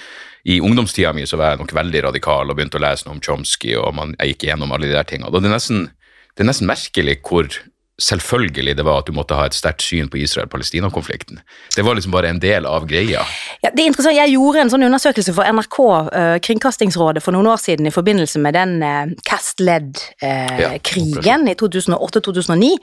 i 0.46 0.60
ungdomstida 0.62 1.10
mi 1.12 1.24
så 1.26 1.38
var 1.40 1.54
jeg 1.54 1.62
nok 1.64 1.72
veldig 1.74 2.04
radikal 2.06 2.50
og 2.50 2.58
begynte 2.58 2.78
å 2.78 2.84
lese 2.84 3.06
noe 3.06 3.16
om 3.16 3.22
Chomsky, 3.24 3.72
og 3.74 3.96
man, 3.98 4.12
jeg 4.20 4.34
gikk 4.36 4.46
gjennom 4.50 4.74
alle 4.74 4.86
de 4.86 4.94
der 4.94 5.08
tingene. 5.08 5.32
Og 5.32 5.42
det 5.42 5.50
er 5.50 5.56
nesten, 5.56 5.88
det 6.36 6.44
er 6.44 6.50
nesten 6.52 6.70
merkelig 6.70 7.16
hvor 7.26 7.50
selvfølgelig 7.96 8.76
det 8.76 8.84
var 8.84 8.98
at 9.00 9.06
du 9.08 9.12
måtte 9.16 9.34
ha 9.38 9.46
et 9.48 9.56
sterkt 9.56 9.80
syn 9.84 10.08
på 10.12 10.18
Israel-Palestina-konflikten. 10.20 11.40
Det 11.74 11.84
var 11.84 11.96
liksom 11.96 12.12
bare 12.12 12.28
en 12.28 12.40
del 12.40 12.66
av 12.68 12.84
greia. 12.88 13.22
Ja, 13.64 13.70
det 13.72 13.82
er 13.82 13.86
interessant. 13.88 14.16
Jeg 14.18 14.34
gjorde 14.34 14.60
en 14.62 14.70
sånn 14.72 14.86
undersøkelse 14.86 15.32
for 15.36 15.44
NRK, 15.48 15.78
uh, 15.80 16.36
Kringkastingsrådet, 16.44 17.22
for 17.24 17.32
noen 17.36 17.48
år 17.54 17.60
siden 17.62 17.88
i 17.88 17.94
forbindelse 17.94 18.38
med 18.44 18.52
den 18.56 18.72
uh, 18.84 19.06
Cast-led-krigen 19.26 21.16
uh, 21.24 21.24
ja, 21.24 21.38
i 21.40 21.56
2008-2009. 21.56 22.76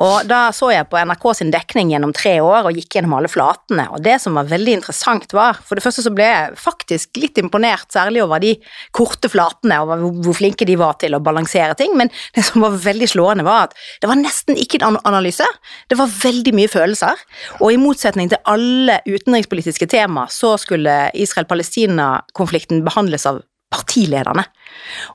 Og 0.00 0.24
da 0.28 0.46
så 0.56 0.70
jeg 0.72 0.88
på 0.88 0.96
NRK 0.96 1.24
sin 1.36 1.50
dekning 1.52 1.90
gjennom 1.92 2.12
tre 2.16 2.38
år 2.40 2.70
og 2.70 2.76
gikk 2.78 2.96
gjennom 2.96 3.18
alle 3.18 3.28
flatene. 3.28 3.84
Og 3.92 4.00
det 4.04 4.16
som 4.22 4.38
var 4.38 4.48
veldig 4.48 4.78
interessant, 4.78 5.26
var 5.36 5.58
For 5.66 5.76
det 5.76 5.84
første 5.84 6.04
så 6.06 6.12
ble 6.14 6.24
jeg 6.26 6.56
faktisk 6.60 7.20
litt 7.20 7.38
imponert, 7.40 7.90
særlig 7.92 8.22
over 8.24 8.40
de 8.40 8.54
korte 8.96 9.28
flatene, 9.30 9.82
og 9.84 10.06
hvor 10.24 10.38
flinke 10.38 10.64
de 10.68 10.78
var 10.80 10.96
til 11.02 11.16
å 11.16 11.22
balansere 11.22 11.76
ting. 11.76 11.92
Men 12.00 12.12
det 12.36 12.46
som 12.48 12.64
var 12.64 12.78
veldig 12.80 13.10
slående, 13.12 13.44
var 13.46 13.68
at 13.68 13.76
det 14.00 14.08
var 14.08 14.20
nesten 14.20 14.56
ikke 14.56 14.80
en 14.80 14.98
analyse. 15.04 15.46
Det 15.92 16.00
var 16.00 16.10
veldig 16.22 16.56
mye 16.56 16.72
følelser. 16.72 17.20
Og 17.60 17.74
i 17.74 17.80
motsetning 17.80 18.32
til 18.32 18.40
alle 18.48 19.00
utenrikspolitiske 19.04 19.90
tema, 19.92 20.26
så 20.32 20.56
skulle 20.60 21.10
Israel-Palestina-konflikten 21.12 22.84
behandles 22.88 23.28
av 23.28 23.44
partilederne. 23.70 24.46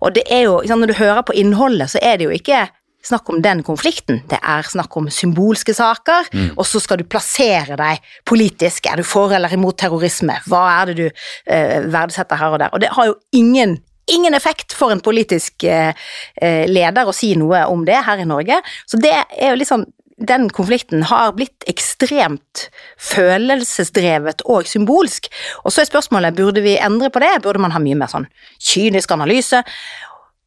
Og 0.05 0.13
det 0.15 0.23
er 0.31 0.45
jo, 0.47 0.61
Når 0.61 0.87
du 0.87 0.93
hører 0.93 1.21
på 1.23 1.33
innholdet, 1.33 1.89
så 1.91 1.99
er 2.01 2.17
det 2.17 2.29
jo 2.29 2.35
ikke 2.35 2.67
snakk 3.05 3.29
om 3.29 3.41
den 3.43 3.63
konflikten. 3.65 4.21
Det 4.29 4.39
er 4.41 4.67
snakk 4.67 4.95
om 4.97 5.09
symbolske 5.13 5.75
saker, 5.77 6.29
mm. 6.33 6.53
og 6.57 6.65
så 6.67 6.81
skal 6.83 7.01
du 7.01 7.07
plassere 7.09 7.77
deg 7.79 8.05
politisk. 8.27 8.89
Er 8.89 9.01
du 9.01 9.07
for 9.07 9.33
eller 9.35 9.53
imot 9.53 9.77
terrorisme? 9.81 10.37
Hva 10.49 10.63
er 10.79 10.91
det 10.91 10.95
du 10.99 11.05
eh, 11.07 11.81
verdsetter 11.93 12.39
her 12.41 12.55
og 12.55 12.63
der? 12.63 12.73
Og 12.73 12.81
det 12.83 12.93
har 12.95 13.11
jo 13.11 13.19
ingen 13.35 13.79
ingen 14.05 14.35
effekt 14.37 14.73
for 14.77 14.93
en 14.93 15.01
politisk 15.01 15.63
eh, 15.65 15.95
eh, 16.37 16.67
leder 16.69 17.09
å 17.09 17.13
si 17.15 17.31
noe 17.39 17.63
om 17.73 17.87
det 17.87 17.97
her 18.05 18.21
i 18.21 18.27
Norge. 18.29 18.59
Så 18.85 18.99
det 19.01 19.15
er 19.15 19.49
jo 19.49 19.57
litt 19.57 19.71
sånn 19.71 19.87
den 20.15 20.47
konflikten 20.49 21.03
har 21.09 21.33
blitt 21.35 21.65
ekstremt 21.67 22.69
følelsesdrevet 23.01 24.45
og 24.47 24.67
symbolsk. 24.69 25.27
Og 25.65 25.73
så 25.73 25.83
er 25.83 25.89
spørsmålet 25.89 26.37
burde 26.37 26.63
vi 26.63 26.77
endre 26.79 27.09
på 27.11 27.19
det, 27.19 27.33
burde 27.43 27.59
man 27.59 27.75
ha 27.75 27.81
mye 27.83 27.97
mer 27.99 28.11
sånn 28.11 28.29
kynisk 28.63 29.11
analyse? 29.11 29.59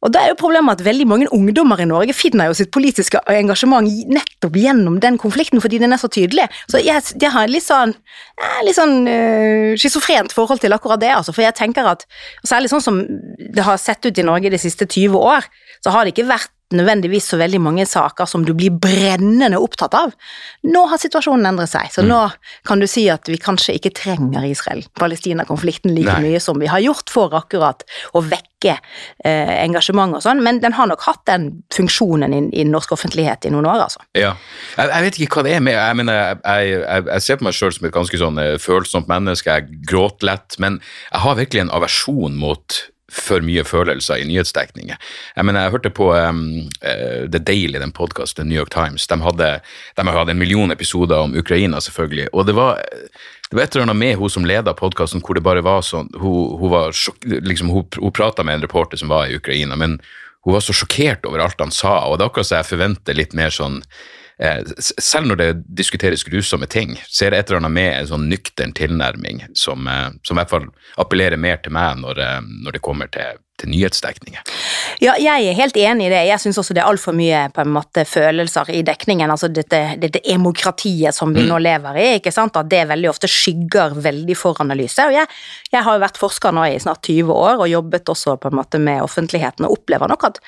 Og 0.05 0.13
da 0.15 0.21
er 0.23 0.31
jo 0.31 0.39
problemet 0.39 0.77
at 0.77 0.85
veldig 0.85 1.05
mange 1.09 1.27
ungdommer 1.35 1.81
i 1.83 1.87
Norge 1.89 2.15
finner 2.15 2.47
jo 2.47 2.55
sitt 2.55 2.71
politiske 2.71 3.19
engasjement 3.33 3.87
nettopp 4.07 4.55
gjennom 4.55 4.99
den 5.03 5.17
konflikten, 5.19 5.59
fordi 5.59 5.81
den 5.81 5.95
er 5.95 5.99
så 5.99 6.07
tydelig. 6.11 6.47
Så 6.71 6.79
jeg, 6.79 7.03
jeg 7.19 7.33
har 7.33 7.51
litt 7.51 7.65
sånn, 7.65 7.91
litt 8.67 8.77
sånn 8.77 8.95
uh, 9.09 9.75
schizofrent 9.79 10.35
forhold 10.35 10.63
til 10.63 10.75
akkurat 10.75 11.01
det, 11.03 11.11
altså. 11.17 11.35
For 11.35 11.43
jeg 11.43 11.57
tenker 11.59 11.89
at 11.91 12.07
særlig 12.47 12.71
sånn 12.71 12.85
som 12.85 13.01
det 13.39 13.65
har 13.67 13.81
sett 13.81 14.07
ut 14.07 14.15
i 14.15 14.27
Norge 14.27 14.53
de 14.53 14.61
siste 14.61 14.87
20 14.87 15.19
år, 15.19 15.49
så 15.83 15.91
har 15.95 16.07
det 16.07 16.15
ikke 16.15 16.29
vært 16.31 16.53
nødvendigvis 16.75 17.31
så 17.31 17.39
veldig 17.39 17.59
mange 17.63 17.85
saker 17.89 18.27
som 18.29 18.43
du 18.45 18.53
blir 18.57 18.75
brennende 18.81 19.59
opptatt 19.61 19.95
av. 19.97 20.13
Nå 20.67 20.83
har 20.91 21.01
situasjonen 21.01 21.47
endret 21.49 21.71
seg, 21.71 21.89
så 21.93 22.03
mm. 22.03 22.09
nå 22.11 22.19
kan 22.67 22.81
du 22.81 22.87
si 22.89 23.07
at 23.11 23.29
vi 23.29 23.39
kanskje 23.41 23.75
ikke 23.79 23.93
trenger 23.97 24.45
Israel-Palestina-konflikten 24.49 25.95
like 25.95 26.13
Nei. 26.19 26.33
mye 26.33 26.43
som 26.43 26.59
vi 26.61 26.69
har 26.69 26.83
gjort 26.83 27.09
for 27.13 27.33
akkurat 27.37 27.85
å 28.13 28.21
vekke 28.25 28.75
eh, 28.75 29.55
engasjement 29.63 30.17
og 30.17 30.23
sånn, 30.25 30.43
men 30.45 30.61
den 30.63 30.75
har 30.77 30.89
nok 30.91 31.07
hatt 31.07 31.23
den 31.29 31.49
funksjonen 31.73 32.35
i, 32.35 32.43
i 32.61 32.67
norsk 32.67 32.93
offentlighet 32.97 33.49
i 33.49 33.53
noen 33.55 33.69
år, 33.69 33.87
altså. 33.87 34.05
Ja, 34.17 34.35
jeg, 34.75 34.93
jeg 34.93 35.07
vet 35.07 35.19
ikke 35.19 35.39
hva 35.39 35.47
det 35.47 35.57
er 35.57 35.63
med 35.63 35.77
Jeg 35.77 35.97
mener, 35.97 36.21
jeg, 36.43 36.69
jeg, 36.75 37.07
jeg 37.09 37.25
ser 37.25 37.39
på 37.39 37.47
meg 37.47 37.57
sjøl 37.57 37.75
som 37.75 37.89
et 37.89 37.97
ganske 37.97 38.21
sånn 38.21 38.41
eh, 38.43 38.55
følsomt 38.61 39.09
menneske, 39.11 39.57
jeg 39.57 39.83
gråter 39.89 40.29
lett, 40.33 40.59
men 40.61 40.81
jeg 41.09 41.25
har 41.25 41.39
virkelig 41.39 41.65
en 41.65 41.75
aversjon 41.79 42.37
mot 42.39 42.81
for 43.11 43.43
mye 43.45 43.63
følelser 43.67 44.21
i 44.21 44.27
nyhetsdekninger. 44.29 44.99
Jeg 45.35 45.47
mener, 45.47 45.65
jeg 45.65 45.75
hørte 45.75 45.91
på 45.95 46.11
um, 46.13 46.43
The 46.81 47.41
Daily, 47.41 47.79
den 47.81 47.93
podkasten 47.95 48.49
New 48.49 48.59
York 48.59 48.71
Times. 48.73 49.07
De 49.09 49.19
hadde, 49.23 49.49
de 49.97 50.07
hadde 50.07 50.35
en 50.35 50.41
million 50.41 50.71
episoder 50.71 51.25
om 51.25 51.35
Ukraina, 51.37 51.81
selvfølgelig. 51.81 52.29
Og 52.33 52.47
det 52.47 52.55
var, 52.57 52.81
det 53.49 53.57
var 53.57 53.63
et 53.63 53.75
eller 53.75 53.89
annet 53.89 54.01
med 54.03 54.15
hun 54.21 54.29
som 54.29 54.47
leda 54.47 54.75
podkasten, 54.77 55.23
hvor 55.25 55.37
det 55.37 55.45
bare 55.45 55.65
var 55.65 55.81
sånn 55.85 56.09
Hun, 56.19 56.57
hun, 56.61 56.93
liksom, 57.25 57.69
hun, 57.73 57.87
hun 57.97 58.15
prata 58.15 58.43
med 58.43 58.59
en 58.59 58.65
reporter 58.67 58.99
som 58.99 59.11
var 59.11 59.27
i 59.27 59.37
Ukraina, 59.39 59.75
men 59.79 59.99
hun 60.45 60.55
var 60.55 60.63
så 60.63 60.73
sjokkert 60.73 61.25
over 61.27 61.43
alt 61.43 61.59
han 61.59 61.73
sa, 61.73 61.99
og 62.07 62.17
det 62.17 62.25
er 62.25 62.31
akkurat 62.31 62.47
så 62.47 62.59
jeg 62.59 62.71
forventer 62.71 63.17
litt 63.17 63.35
mer 63.37 63.53
sånn 63.53 63.81
selv 64.79 65.27
når 65.27 65.35
det 65.35 65.49
diskuteres 65.75 66.23
grusomme 66.23 66.67
ting, 66.71 66.95
så 67.07 67.25
er 67.25 67.33
det 67.33 67.39
et 67.39 67.49
eller 67.49 67.59
annet 67.59 67.75
med 67.75 67.89
en 67.91 68.09
sånn 68.13 68.29
nøktern 68.31 68.71
tilnærming 68.75 69.43
som, 69.57 69.87
eh, 69.87 70.07
som, 70.23 70.37
i 70.37 70.39
hvert 70.39 70.53
fall 70.53 70.67
appellerer 71.01 71.39
mer 71.39 71.59
til 71.63 71.75
meg 71.75 71.99
når, 71.99 72.21
eh, 72.23 72.39
når 72.63 72.77
det 72.77 72.83
kommer 72.85 73.11
til, 73.11 73.41
til 73.59 73.71
nyhetsdekninger. 73.73 74.53
Ja, 75.03 75.15
jeg 75.19 75.49
er 75.49 75.57
helt 75.57 75.77
enig 75.79 76.07
i 76.07 76.11
det. 76.13 76.21
Jeg 76.29 76.41
syns 76.43 76.59
også 76.61 76.75
det 76.75 76.83
er 76.83 76.89
altfor 76.89 77.15
mye 77.15 77.45
på 77.55 77.63
en 77.63 77.73
måte 77.75 78.05
følelser 78.07 78.71
i 78.73 78.81
dekningen. 78.87 79.31
Altså 79.31 79.49
dette, 79.51 79.81
dette 80.01 80.21
emokratiet 80.31 81.15
som 81.15 81.33
vi 81.35 81.43
mm. 81.45 81.49
nå 81.51 81.59
lever 81.63 81.99
i, 82.01 82.07
ikke 82.19 82.33
sant? 82.35 82.57
at 82.59 82.69
det 82.71 82.85
veldig 82.89 83.09
ofte 83.11 83.29
skygger 83.29 83.95
veldig 84.03 84.35
for 84.37 84.59
analyse. 84.63 85.05
Og 85.05 85.15
jeg, 85.15 85.29
jeg 85.71 85.85
har 85.85 85.97
jo 85.97 86.03
vært 86.03 86.19
forsker 86.19 86.55
nå 86.55 86.65
i 86.69 86.79
snart 86.81 87.05
20 87.07 87.33
år 87.35 87.63
og 87.63 87.71
jobbet 87.71 88.11
også 88.11 88.37
på 88.41 88.51
en 88.51 88.59
måte 88.59 88.81
med 88.81 89.03
offentligheten 89.05 89.67
og 89.67 89.77
opplever 89.77 90.11
nok 90.11 90.27
at, 90.31 90.41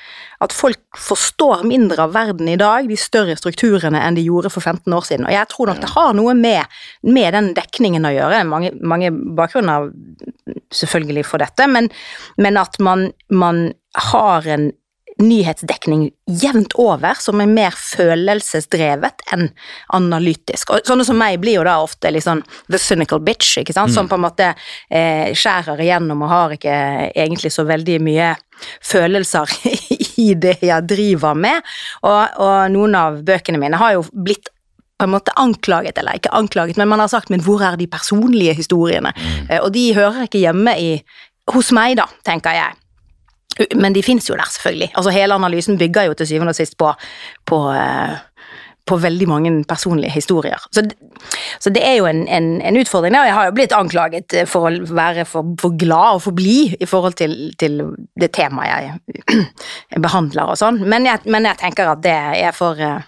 at 0.44 0.56
folk 0.56 0.80
forstår 0.98 1.64
mindre 1.68 2.06
av 2.06 2.14
verden 2.16 2.48
i 2.50 2.58
dag, 2.60 2.88
de 2.88 2.98
større 2.98 3.36
strukturene, 3.38 4.00
enn 4.02 4.18
de 4.18 4.26
gjorde 4.26 4.52
for 4.52 4.64
15 4.64 4.92
år 4.92 5.08
siden. 5.08 5.28
Og 5.28 5.34
jeg 5.34 5.50
tror 5.52 5.70
nok 5.70 5.82
det 5.82 5.92
har 5.94 6.12
noe 6.18 6.34
med, 6.38 6.78
med 7.06 7.32
den 7.36 7.52
dekningen 7.56 8.08
å 8.08 8.14
gjøre. 8.14 8.42
Mange, 8.48 8.72
mange 8.80 9.12
bakgrunner 9.12 9.90
selvfølgelig 10.72 11.26
for 11.28 11.42
dette, 11.42 11.66
men, 11.70 11.88
men 12.40 12.58
at 12.60 12.78
man 12.82 13.01
man, 13.32 13.72
har 14.12 14.46
en 14.48 14.70
nyhetsdekning 15.20 16.06
jevnt 16.42 16.72
over 16.80 17.18
som 17.20 17.40
er 17.42 17.50
mer 17.50 17.74
følelsesdrevet 17.76 19.24
enn 19.34 19.48
analytisk. 19.94 20.72
Og 20.72 20.88
sånne 20.88 21.04
som 21.06 21.18
meg 21.20 21.38
blir 21.42 21.58
jo 21.58 21.66
da 21.66 21.76
ofte 21.82 22.10
litt 22.12 22.26
sånn 22.26 22.42
the 22.72 22.80
cynical 22.80 23.20
bitch, 23.22 23.58
ikke 23.60 23.74
sant? 23.76 23.92
som 23.94 24.06
mm. 24.06 24.10
på 24.10 24.18
en 24.18 24.24
måte 24.24 24.48
eh, 24.88 25.34
skjærer 25.36 25.84
igjennom 25.84 26.24
og 26.24 26.32
har 26.32 26.56
ikke 26.56 26.78
egentlig 27.10 27.52
så 27.54 27.66
veldig 27.68 27.98
mye 28.04 28.32
følelser 28.92 29.52
i 30.24 30.32
det 30.38 30.58
jeg 30.64 30.88
driver 30.88 31.38
med. 31.38 31.70
Og, 32.08 32.40
og 32.42 32.58
noen 32.74 32.98
av 32.98 33.22
bøkene 33.26 33.60
mine 33.60 33.80
har 33.80 33.98
jo 33.98 34.06
blitt 34.12 34.50
på 35.02 35.08
en 35.08 35.16
måte 35.16 35.34
anklaget, 35.40 35.96
eller 35.98 36.14
ikke 36.14 36.30
anklaget, 36.38 36.78
men 36.78 36.86
man 36.86 37.00
har 37.02 37.10
sagt 37.10 37.32
men 37.32 37.42
hvor 37.42 37.62
er 37.66 37.74
de 37.80 37.88
personlige 37.90 38.54
historiene? 38.54 39.10
Mm. 39.16 39.48
Eh, 39.48 39.58
og 39.58 39.72
de 39.74 39.88
hører 39.96 40.28
ikke 40.28 40.44
hjemme 40.44 40.76
i, 40.78 40.92
hos 41.50 41.72
meg, 41.74 41.96
da, 41.98 42.06
tenker 42.26 42.54
jeg. 42.54 42.78
Men 43.76 43.92
de 43.92 44.02
fins 44.02 44.28
jo 44.30 44.36
der, 44.38 44.48
selvfølgelig. 44.48 44.92
Altså 44.96 45.10
Hele 45.10 45.34
analysen 45.34 45.78
bygger 45.78 46.02
jo 46.10 46.14
til 46.14 46.26
syvende 46.26 46.54
og 46.54 46.58
sist 46.58 46.76
på, 46.80 46.92
på, 47.46 47.58
uh, 47.68 48.16
på 48.86 48.96
veldig 48.96 49.28
mange 49.28 49.52
personlige 49.68 50.10
historier. 50.10 50.58
Så, 50.72 50.84
så 51.60 51.70
det 51.70 51.84
er 51.86 51.94
jo 51.98 52.06
en, 52.06 52.24
en, 52.28 52.62
en, 52.62 52.80
utfordring. 52.80 53.16
Og 53.18 53.26
jeg 53.26 53.34
har 53.34 53.44
jo 53.44 53.54
blitt 53.58 53.76
anklaget 53.76 54.36
for 54.48 54.70
å 54.70 54.94
være 54.96 55.26
for, 55.28 55.54
for 55.60 55.76
glad 55.78 56.18
og 56.18 56.24
for 56.26 56.36
blid 56.36 56.76
i 56.80 56.88
forhold 56.88 57.18
til, 57.20 57.36
til, 57.60 57.82
det 58.20 58.32
temaet 58.32 58.72
jeg 58.72 59.46
behandler 60.06 60.54
og 60.54 60.58
sånn. 60.60 60.82
Men, 60.82 61.08
men, 61.24 61.50
jeg 61.50 61.60
tenker 61.62 61.92
at 61.92 62.02
det 62.04 62.18
er 62.42 62.56
for 62.56 62.80
uh, 62.80 63.00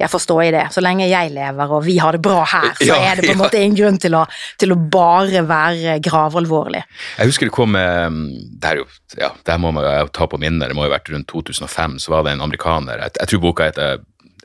jeg 0.00 0.10
forstår 0.10 0.42
i 0.44 0.50
det. 0.54 0.64
Så 0.74 0.82
lenge 0.84 1.08
jeg 1.08 1.32
lever 1.34 1.74
og 1.76 1.84
vi 1.86 1.96
har 2.02 2.16
det 2.16 2.22
bra 2.24 2.42
her, 2.48 2.70
så 2.78 2.90
ja, 2.90 3.00
er 3.10 3.20
det 3.20 3.28
på 3.28 3.34
en 3.34 3.42
måte 3.42 3.60
ingen 3.60 3.76
grunn 3.78 4.00
til 4.02 4.16
å, 4.18 4.24
til 4.60 4.74
å, 4.74 4.78
bare 4.94 5.44
være 5.48 5.98
gravalvorlig. 6.04 6.82
Jeg 7.18 7.30
husker 7.30 7.48
det 7.48 7.54
kom 7.54 7.76
um, 7.78 8.24
det 8.60 8.72
her, 8.72 8.82
ja, 9.18 9.30
det 9.40 9.54
her 9.54 9.62
må 9.62 9.72
man 9.74 9.86
jo 9.86 10.10
ta 10.14 10.28
på 10.30 10.40
minnet, 10.42 10.68
det 10.70 10.76
må 10.76 10.86
jo 10.86 10.92
ha 10.92 10.96
vært 10.96 11.12
rundt 11.14 11.30
2005, 11.32 11.98
så 12.04 12.14
var 12.14 12.26
det 12.26 12.34
en 12.34 12.44
amerikaner 12.44 13.00
Jeg, 13.06 13.16
jeg 13.20 13.32
tror 13.32 13.44
boka 13.48 13.70
heter 13.70 14.04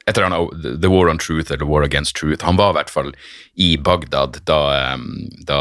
et 0.10 0.18
eller 0.18 0.30
annet 0.30 0.82
The 0.82 0.90
War 0.90 1.12
on 1.12 1.20
Truth 1.22 1.52
eller 1.52 1.62
The 1.62 1.70
War 1.70 1.84
Against 1.86 2.16
Truth. 2.18 2.42
Han 2.48 2.58
var 2.58 2.72
i 2.74 2.80
hvert 2.80 2.90
fall 2.90 3.12
i 3.62 3.76
Bagdad 3.78 4.40
da, 4.50 4.96
da 5.46 5.60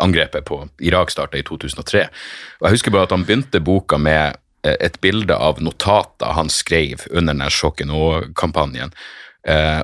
angrepet 0.00 0.46
på 0.46 0.60
Irak 0.86 1.10
starta 1.10 1.40
i 1.40 1.42
2003. 1.42 2.04
Og 2.60 2.68
Jeg 2.68 2.76
husker 2.76 2.94
bare 2.94 3.08
at 3.08 3.16
han 3.16 3.26
begynte 3.26 3.62
boka 3.64 3.98
med 3.98 4.38
Eh, 4.38 4.49
et 4.62 5.00
bilde 5.00 5.36
av 5.36 5.62
notater 5.62 6.36
han 6.36 6.50
skrev 6.52 7.06
under 7.10 7.34
den 7.34 7.50
Sjokk 7.50 7.80
nå-kampanjen. 7.86 8.92
Eh, 9.48 9.80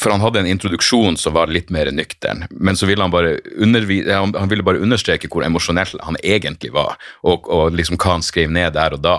for 0.00 0.10
han 0.10 0.22
hadde 0.24 0.40
en 0.40 0.46
introduksjon 0.48 1.16
som 1.20 1.34
var 1.36 1.50
litt 1.52 1.68
mer 1.70 1.90
nøktern, 1.92 2.46
men 2.50 2.76
så 2.76 2.86
ville 2.88 3.04
han 3.04 3.12
bare, 3.12 3.34
han, 4.08 4.48
ville 4.48 4.64
bare 4.64 4.80
understreke 4.80 5.28
hvor 5.28 5.44
emosjonell 5.44 5.98
han 6.00 6.16
egentlig 6.22 6.72
var, 6.72 6.96
og, 7.20 7.48
og, 7.52 7.74
liksom 7.76 7.98
hva 8.00 8.16
han 8.16 8.24
skrev 8.24 8.54
ned 8.54 8.72
der 8.72 8.96
og 8.96 9.02
da. 9.04 9.16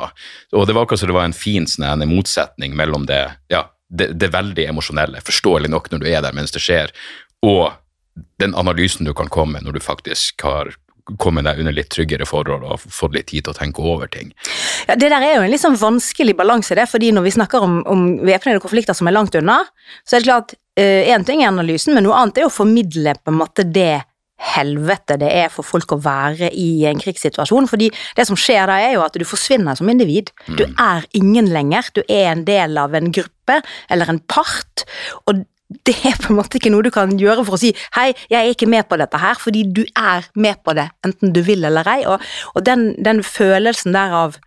Og 0.57 0.65
det 0.65 0.73
var 0.73 0.88
akkurat 0.88 1.03
som 1.03 1.12
det 1.12 1.17
var 1.19 1.29
en 1.29 1.38
fin 1.38 1.69
en 1.77 2.07
motsetning 2.09 2.73
mellom 2.75 3.05
det, 3.05 3.21
ja, 3.53 3.67
det, 3.89 4.15
det 4.17 4.33
veldig 4.33 4.65
emosjonelle, 4.73 5.21
forståelig 5.21 5.69
nok 5.69 5.91
når 5.91 6.01
du 6.01 6.09
er 6.09 6.25
der 6.25 6.33
mens 6.33 6.51
det 6.51 6.63
skjer, 6.65 6.89
og 7.45 7.77
den 8.41 8.55
analysen 8.57 9.05
du 9.05 9.13
kan 9.13 9.29
komme 9.29 9.62
når 9.62 9.77
du 9.77 9.81
faktisk 9.83 10.41
har 10.41 10.73
kommet 11.19 11.43
deg 11.48 11.60
under 11.60 11.75
litt 11.75 11.89
tryggere 11.93 12.25
forhold 12.25 12.63
og 12.63 12.79
fått 12.79 13.15
litt 13.17 13.27
tid 13.27 13.43
til 13.45 13.53
å 13.53 13.57
tenke 13.57 13.83
over 13.83 14.07
ting. 14.07 14.31
Ja, 14.88 14.95
Det 14.95 15.10
der 15.10 15.22
er 15.22 15.36
jo 15.36 15.41
en 15.43 15.51
litt 15.51 15.63
sånn 15.63 15.79
vanskelig 15.79 16.36
balanse, 16.39 16.75
det, 16.75 16.88
fordi 16.89 17.12
når 17.12 17.27
vi 17.27 17.36
snakker 17.38 17.65
om, 17.65 17.81
om 17.89 18.05
væpnede 18.24 18.63
konflikter 18.63 18.95
som 18.98 19.07
er 19.07 19.17
langt 19.17 19.36
unna, 19.36 19.62
så 20.07 20.15
er 20.15 20.24
det 20.24 20.29
klart 20.29 20.55
én 20.79 21.22
uh, 21.22 21.27
ting 21.27 21.43
er 21.43 21.51
analysen, 21.51 21.93
men 21.93 22.03
noe 22.07 22.17
annet 22.17 22.39
er 22.41 22.48
å 22.48 22.53
formidle 22.53 23.13
på 23.22 23.33
en 23.33 23.41
måte 23.43 23.67
det 23.67 24.01
helvete 24.43 25.17
det 25.22 25.29
er 25.31 25.51
for 25.53 25.65
folk 25.65 25.93
å 25.95 26.01
være 26.03 26.50
i 26.51 26.86
en 26.89 27.00
krigssituasjon. 27.00 27.67
fordi 27.69 27.89
det 28.17 28.25
som 28.27 28.36
skjer 28.36 28.67
da, 28.67 28.79
er 28.81 28.95
jo 28.98 29.03
at 29.05 29.13
du 29.13 29.24
forsvinner 29.25 29.77
som 29.77 29.89
individ. 29.89 30.31
Du 30.48 30.65
Mm. 30.65 30.75
er 30.79 31.05
ingen 31.13 31.45
lenger. 31.45 31.89
Du 31.93 32.01
er 32.10 32.31
en 32.31 32.43
del 32.43 32.77
av 32.77 32.93
en 32.93 33.12
gruppe 33.12 33.62
eller 33.89 34.10
en 34.10 34.19
part. 34.19 34.83
og 35.27 35.45
det 35.88 35.96
er 36.06 36.20
på 36.22 36.32
en 36.34 36.39
måte 36.39 36.60
ikke 36.60 36.72
noe 36.74 36.86
du 36.86 36.92
kan 36.94 37.12
gjøre 37.20 37.46
for 37.46 37.58
å 37.58 37.62
si 37.62 37.74
'hei, 37.96 38.13
jeg 38.30 38.39
er 38.39 38.53
ikke 38.53 38.70
med 38.70 38.88
på 38.89 39.00
dette 39.00 39.18
her', 39.18 39.39
fordi 39.39 39.63
du 39.74 39.84
er 39.96 40.27
med 40.36 40.62
på 40.63 40.75
det, 40.77 40.89
enten 41.06 41.34
du 41.34 41.42
vil 41.42 41.63
eller 41.65 41.88
ei. 41.88 42.06
Og, 42.06 42.22
og 42.56 42.65
den, 42.65 42.94
den 43.03 43.24
følelsen 43.24 43.94
der 43.94 44.13
av 44.13 44.38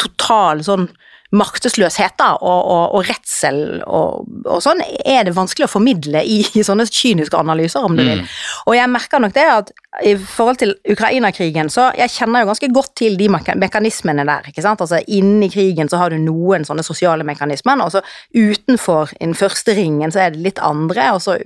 total 0.00 0.64
sånn 0.64 0.88
maktesløshet 1.30 2.16
da, 2.18 2.32
og, 2.42 2.60
og, 2.66 2.94
og 2.98 3.04
redsel 3.06 3.60
og, 3.86 4.24
og 4.44 4.62
sånn, 4.64 4.80
er 5.06 5.22
det 5.26 5.34
vanskelig 5.36 5.68
å 5.68 5.70
formidle 5.70 6.22
i, 6.26 6.40
i 6.58 6.64
sånne 6.66 6.88
kyniske 6.90 7.38
analyser, 7.38 7.84
om 7.86 7.94
du 7.98 8.02
vil. 8.02 8.24
Og 8.66 8.74
jeg 8.74 8.90
merker 8.90 9.22
nok 9.22 9.36
det 9.36 9.44
at 9.50 9.70
i 10.06 10.16
forhold 10.18 10.58
til 10.62 10.74
Ukraina-krigen, 10.90 11.70
så 11.70 11.88
jeg 11.98 12.14
kjenner 12.14 12.42
jo 12.42 12.50
ganske 12.50 12.70
godt 12.74 12.92
til 12.98 13.18
de 13.20 13.28
mekanismene 13.30 14.26
der, 14.26 14.50
ikke 14.50 14.64
sant. 14.64 14.82
Altså 14.82 14.98
inni 15.06 15.50
krigen 15.52 15.90
så 15.90 16.02
har 16.02 16.10
du 16.10 16.18
noen 16.22 16.66
sånne 16.66 16.84
sosiale 16.86 17.26
mekanismer, 17.26 17.78
og 17.84 17.94
så 17.94 18.02
utenfor 18.34 19.14
den 19.20 19.36
første 19.38 19.76
ringen 19.78 20.10
så 20.14 20.26
er 20.26 20.34
det 20.34 20.44
litt 20.44 20.60
andre, 20.62 21.12
og 21.14 21.22
så 21.22 21.38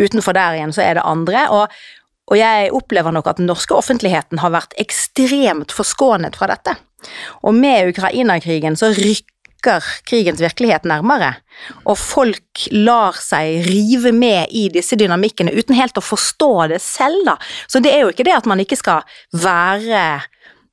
utenfor 0.00 0.36
der 0.36 0.58
igjen 0.58 0.74
så 0.76 0.84
er 0.86 1.00
det 1.00 1.06
andre. 1.06 1.46
og 1.52 1.78
og 2.26 2.34
jeg 2.34 2.72
opplever 2.74 3.14
nok 3.14 3.28
at 3.30 3.38
den 3.38 3.46
norske 3.46 3.74
offentligheten 3.76 4.40
har 4.42 4.50
vært 4.50 4.74
ekstremt 4.82 5.70
forskånet 5.74 6.34
fra 6.38 6.48
dette. 6.50 6.74
Og 7.42 7.56
med 7.56 7.92
Ukraina-krigen 7.92 8.78
så 8.78 8.92
rykker 8.94 9.86
krigens 10.06 10.40
virkelighet 10.42 10.86
nærmere, 10.86 11.32
og 11.88 11.98
folk 11.98 12.66
lar 12.70 13.16
seg 13.18 13.66
rive 13.66 14.12
med 14.14 14.52
i 14.54 14.68
disse 14.72 14.98
dynamikkene 14.98 15.54
uten 15.56 15.74
helt 15.78 15.98
å 15.98 16.04
forstå 16.04 16.52
det 16.74 16.80
selv, 16.84 17.24
da. 17.26 17.34
Så 17.66 17.82
det 17.82 17.94
er 17.94 18.04
jo 18.04 18.12
ikke 18.14 18.26
det 18.28 18.36
at 18.36 18.46
man 18.46 18.62
ikke 18.62 18.78
skal 18.78 19.02
være 19.34 20.04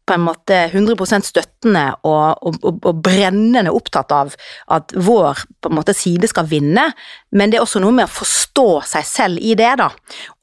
på 0.06 0.16
en 0.16 0.24
måte 0.26 0.58
100 0.66 1.24
støttende 1.24 1.84
og, 2.04 2.44
og, 2.44 2.58
og, 2.62 2.80
og 2.90 3.02
brennende 3.06 3.72
opptatt 3.72 4.12
av 4.12 4.34
at 4.76 4.94
vår 4.96 5.44
måte 5.72 5.96
side 5.96 6.28
skal 6.28 6.50
vinne, 6.50 6.90
men 7.32 7.52
det 7.52 7.60
er 7.60 7.66
også 7.66 7.82
noe 7.84 7.96
med 7.96 8.10
å 8.10 8.14
forstå 8.14 8.68
seg 8.92 9.08
selv 9.08 9.42
i 9.42 9.56
det, 9.60 9.72
da. 9.80 9.90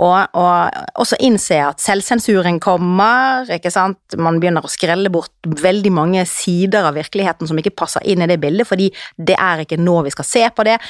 Og 0.03 0.41
også 1.01 1.21
innse 1.27 1.61
at 1.65 1.83
selvsensuren 1.85 2.61
kommer, 2.63 3.49
ikke 3.53 3.73
sant. 3.75 4.01
Man 4.19 4.41
begynner 4.41 4.65
å 4.65 4.73
skrelle 4.73 5.13
bort 5.13 5.35
veldig 5.45 5.93
mange 5.95 6.25
sider 6.29 6.89
av 6.89 6.97
virkeligheten 6.99 7.51
som 7.51 7.61
ikke 7.61 7.77
passer 7.77 8.07
inn 8.09 8.25
i 8.25 8.31
det 8.31 8.41
bildet, 8.43 8.69
fordi 8.69 8.91
det 9.17 9.37
er 9.39 9.65
ikke 9.65 9.81
nå 9.81 10.01
vi 10.07 10.15
skal 10.15 10.29
se 10.29 10.47
på 10.57 10.67
det. 10.67 10.81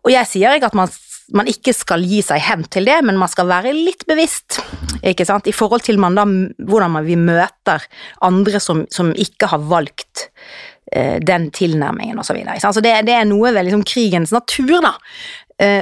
Og 0.00 0.12
jeg 0.14 0.28
sier 0.30 0.56
ikke 0.56 0.70
at 0.70 0.78
man, 0.78 0.92
man 1.36 1.48
ikke 1.50 1.74
skal 1.76 2.04
gi 2.06 2.20
seg 2.24 2.42
hen 2.42 2.64
til 2.72 2.88
det, 2.88 2.98
men 3.06 3.18
man 3.20 3.30
skal 3.30 3.48
være 3.50 3.74
litt 3.76 4.06
bevisst 4.08 4.60
ikke 5.06 5.26
sant? 5.28 5.48
i 5.48 5.54
forhold 5.56 5.84
til 5.86 6.00
man 6.02 6.18
da, 6.18 6.26
hvordan 6.66 6.96
man, 6.96 7.06
vi 7.06 7.18
møter 7.20 7.84
andre 8.26 8.60
som, 8.62 8.84
som 8.92 9.12
ikke 9.14 9.50
har 9.52 9.62
valgt 9.70 10.26
eh, 10.92 11.18
den 11.22 11.50
tilnærmingen 11.56 12.20
osv. 12.20 12.32
Så, 12.32 12.38
videre, 12.38 12.58
så 12.60 12.84
det, 12.84 12.96
det 13.08 13.16
er 13.16 13.28
noe 13.28 13.54
ved 13.54 13.68
liksom, 13.68 13.86
krigens 13.88 14.34
natur 14.36 14.78
da, 14.84 14.94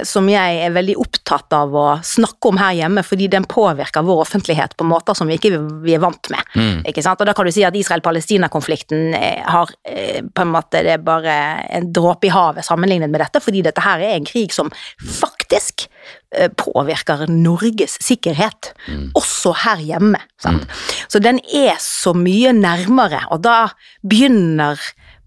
som 0.09 0.27
jeg 0.27 0.57
er 0.65 0.73
veldig 0.75 0.97
opptatt 0.99 1.55
av 1.55 1.75
å 1.77 1.85
snakke 2.03 2.51
om 2.51 2.57
her 2.59 2.73
hjemme, 2.81 3.05
fordi 3.07 3.29
den 3.31 3.45
påvirker 3.47 4.03
vår 4.03 4.25
offentlighet 4.25 4.75
på 4.79 4.87
måter 4.89 5.15
som 5.15 5.29
vi 5.31 5.37
ikke 5.39 5.53
vi 5.85 5.95
er 5.95 6.03
vant 6.03 6.31
med. 6.33 6.57
Ikke 6.89 7.05
sant? 7.05 7.21
Og 7.23 7.29
da 7.29 7.35
kan 7.37 7.47
du 7.47 7.53
si 7.55 7.65
at 7.67 7.77
Israel-Palestina-konflikten 7.79 9.15
eh, 9.15 9.43
har 9.47 9.71
eh, 9.89 10.21
på 10.23 10.45
en 10.45 10.53
måte 10.53 10.83
det 10.85 10.97
er 10.97 11.05
bare 11.05 11.35
en 11.75 11.91
dråpe 11.95 12.29
i 12.29 12.33
havet 12.33 12.67
sammenlignet 12.67 13.13
med 13.13 13.23
dette, 13.23 13.43
fordi 13.45 13.63
dette 13.67 13.85
her 13.85 14.03
er 14.05 14.17
en 14.17 14.29
krig 14.29 14.55
som 14.55 14.71
faktisk 14.99 15.87
eh, 16.35 16.51
påvirker 16.59 17.27
Norges 17.31 17.99
sikkerhet, 18.05 18.73
også 19.19 19.55
her 19.65 19.85
hjemme. 19.93 20.23
Sant? 20.43 20.67
Så 21.11 21.23
den 21.23 21.41
er 21.45 21.77
så 21.83 22.15
mye 22.17 22.55
nærmere, 22.57 23.25
og 23.35 23.45
da 23.47 23.61
begynner 24.07 24.81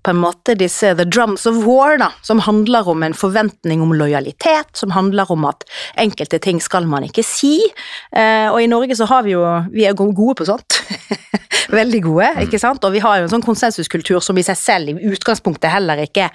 på 0.03 0.13
en 0.13 0.21
måte 0.21 0.55
disse 0.57 0.93
the 0.97 1.05
drums 1.05 1.45
of 1.49 1.61
war, 1.65 1.97
da, 2.01 2.11
som 2.25 2.41
handler 2.43 2.87
om 2.89 3.03
en 3.03 3.15
forventning 3.17 3.81
om 3.81 3.93
lojalitet, 3.93 4.71
som 4.77 4.91
handler 4.95 5.31
om 5.31 5.45
at 5.49 5.65
enkelte 6.01 6.39
ting 6.41 6.61
skal 6.61 6.87
man 6.89 7.05
ikke 7.07 7.25
si. 7.25 7.57
Eh, 8.15 8.47
og 8.49 8.61
i 8.61 8.69
Norge 8.71 8.97
så 8.97 9.07
har 9.11 9.25
vi 9.27 9.35
jo 9.35 9.41
Vi 9.71 9.85
er 9.85 9.93
gode 9.97 10.35
på 10.37 10.45
sånt. 10.45 10.81
Veldig 11.71 12.01
gode, 12.03 12.27
ikke 12.43 12.59
sant? 12.59 12.83
Og 12.83 12.93
vi 12.95 13.01
har 13.03 13.19
jo 13.19 13.27
en 13.27 13.31
sånn 13.31 13.45
konsensuskultur 13.45 14.19
som 14.23 14.37
i 14.37 14.43
seg 14.43 14.57
selv 14.59 14.91
i 14.91 15.11
utgangspunktet 15.13 15.71
heller 15.71 16.01
ikke 16.03 16.27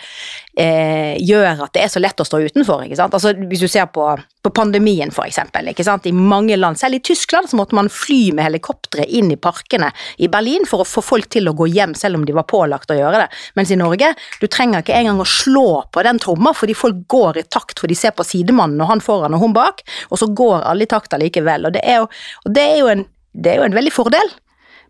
eh, 0.57 1.17
gjør 1.21 1.67
at 1.67 1.75
det 1.77 1.83
er 1.85 1.93
så 1.93 2.01
lett 2.01 2.21
å 2.21 2.27
stå 2.27 2.41
utenfor, 2.47 2.87
ikke 2.87 2.99
sant. 2.99 3.17
Altså 3.17 3.35
hvis 3.37 3.65
du 3.65 3.69
ser 3.69 3.89
på, 3.93 4.07
på 4.17 4.53
pandemien 4.57 5.13
for 5.15 5.29
eksempel, 5.29 5.73
ikke 5.73 5.85
sant. 5.87 6.09
I 6.09 6.15
mange 6.17 6.57
land, 6.57 6.81
selv 6.81 6.99
i 6.99 7.03
Tyskland, 7.05 7.51
så 7.51 7.59
måtte 7.61 7.77
man 7.77 7.91
fly 7.93 8.31
med 8.37 8.49
helikoptre 8.49 9.05
inn 9.19 9.33
i 9.35 9.41
parkene 9.41 9.91
i 10.23 10.31
Berlin 10.33 10.65
for 10.69 10.85
å 10.85 10.89
få 10.89 11.05
folk 11.05 11.29
til 11.33 11.51
å 11.51 11.57
gå 11.57 11.69
hjem 11.75 11.97
selv 11.99 12.21
om 12.21 12.27
de 12.27 12.37
var 12.37 12.49
pålagt 12.49 12.93
å 12.93 12.99
gjøre 12.99 13.25
det. 13.25 13.29
Mens 13.57 13.73
i 13.73 13.79
Norge, 13.81 14.13
du 14.41 14.47
trenger 14.53 14.85
ikke 14.85 14.97
engang 14.97 15.21
å 15.23 15.29
slå 15.29 15.69
på 15.93 16.05
den 16.05 16.21
tromma, 16.23 16.53
fordi 16.57 16.77
folk 16.77 17.03
går 17.13 17.41
i 17.41 17.47
takt, 17.49 17.81
for 17.81 17.91
de 17.91 17.97
ser 17.99 18.13
på 18.17 18.27
sidemannen 18.27 18.83
og 18.85 18.91
han 18.91 19.05
foran 19.05 19.37
og 19.37 19.45
hun 19.45 19.57
bak, 19.57 19.81
og 20.11 20.21
så 20.21 20.29
går 20.29 20.67
alle 20.69 20.85
i 20.85 20.91
takt 20.91 21.17
allikevel. 21.17 21.69
Og 21.69 21.77
det 21.77 21.85
er 21.85 22.03
jo, 22.03 22.11
og 22.45 22.57
det 22.57 22.67
er 22.67 22.83
jo, 22.83 22.91
en, 22.93 23.07
det 23.33 23.55
er 23.55 23.63
jo 23.63 23.69
en 23.69 23.79
veldig 23.79 23.95
fordel. 23.95 24.35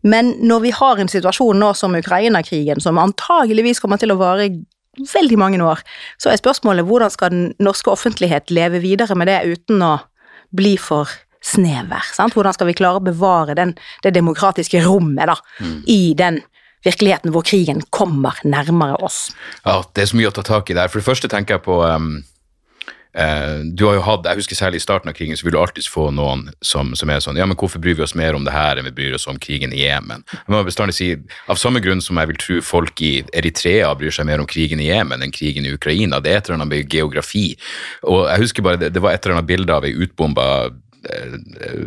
Men 0.06 0.34
når 0.44 0.64
vi 0.66 0.72
har 0.74 1.00
en 1.00 1.10
situasjon 1.10 1.58
nå 1.62 1.72
som 1.78 1.94
Ukraina-krigen, 1.98 2.82
som 2.82 2.98
antageligvis 3.00 3.80
kommer 3.82 4.02
til 4.02 4.12
å 4.14 4.18
vare 4.20 4.50
veldig 4.96 5.38
mange 5.40 5.60
år, 5.62 5.82
så 6.22 6.30
er 6.32 6.40
spørsmålet 6.40 6.86
hvordan 6.88 7.12
skal 7.12 7.32
den 7.32 7.46
norske 7.62 7.92
offentlighet 7.92 8.52
leve 8.54 8.80
videre 8.84 9.16
med 9.18 9.30
det 9.30 9.42
uten 9.46 9.82
å 9.84 9.94
bli 10.56 10.76
for 10.80 11.10
snever? 11.44 12.04
Sant? 12.16 12.36
Hvordan 12.36 12.56
skal 12.56 12.70
vi 12.70 12.76
klare 12.78 13.00
å 13.00 13.06
bevare 13.06 13.56
den, 13.58 13.74
det 14.02 14.14
demokratiske 14.16 14.82
rommet 14.86 15.30
da, 15.30 15.36
i 15.90 16.14
den 16.18 16.40
virkeligheten 16.86 17.34
hvor 17.34 17.44
krigen 17.46 17.82
kommer 17.90 18.38
nærmere 18.46 18.96
oss? 19.04 19.26
Ja, 19.66 19.82
det 19.94 20.06
er 20.06 20.12
så 20.12 20.20
mye 20.20 20.30
å 20.30 20.36
ta 20.36 20.46
tak 20.46 20.70
i 20.70 20.78
der. 20.78 20.90
For 20.92 21.02
det 21.02 21.08
første 21.08 21.30
tenker 21.32 21.58
jeg 21.58 21.66
på 21.66 21.82
um, 21.82 22.16
eh, 23.16 23.64
Du 23.64 23.86
har 23.86 23.96
jo 23.96 24.04
hatt, 24.06 24.26
jeg 24.28 24.40
husker 24.40 24.58
særlig 24.58 24.80
i 24.80 24.84
starten 24.84 25.10
av 25.10 25.16
krigen, 25.16 25.36
så 25.38 25.46
vil 25.46 25.56
du 25.56 25.60
alltid 25.60 25.88
få 25.90 26.08
noen 26.14 26.46
som, 26.64 26.94
som 26.98 27.10
er 27.10 27.22
sånn 27.24 27.38
Ja, 27.40 27.46
men 27.48 27.58
hvorfor 27.58 27.82
bryr 27.82 27.96
vi 27.98 28.04
oss 28.06 28.16
mer 28.18 28.36
om 28.38 28.46
det 28.46 28.54
her 28.54 28.78
enn 28.78 28.88
vi 28.90 28.94
bryr 29.00 29.18
oss 29.18 29.28
om 29.30 29.40
krigen 29.42 29.74
i 29.74 29.82
Jemen? 29.84 30.24
Jeg 30.32 30.52
må 30.52 30.62
bestandig 30.66 30.96
si, 30.98 31.12
Av 31.50 31.60
samme 31.60 31.82
grunn 31.84 32.02
som 32.04 32.20
jeg 32.20 32.32
vil 32.32 32.40
tro 32.42 32.62
folk 32.64 33.02
i 33.04 33.14
Eritrea 33.36 33.92
bryr 33.98 34.14
seg 34.14 34.28
mer 34.28 34.42
om 34.42 34.50
krigen 34.50 34.82
i 34.82 34.90
Jemen 34.90 35.24
enn 35.24 35.34
krigen 35.34 35.66
i 35.66 35.74
Ukraina. 35.76 36.20
Det 36.20 36.32
er 36.32 36.40
et 36.40 36.50
eller 36.50 36.60
annet 36.60 36.74
med 36.74 36.90
geografi. 36.92 37.48
Og 38.06 38.26
jeg 38.30 38.44
husker 38.46 38.66
bare, 38.66 38.82
det, 38.82 38.92
det 38.94 39.04
var 39.04 39.16
et 39.16 39.24
eller 39.24 39.38
annet 39.38 39.50
bilde 39.50 39.74
av 39.74 39.86
ei 39.86 39.94
utbomba 40.06 40.48
eh, 40.66 41.38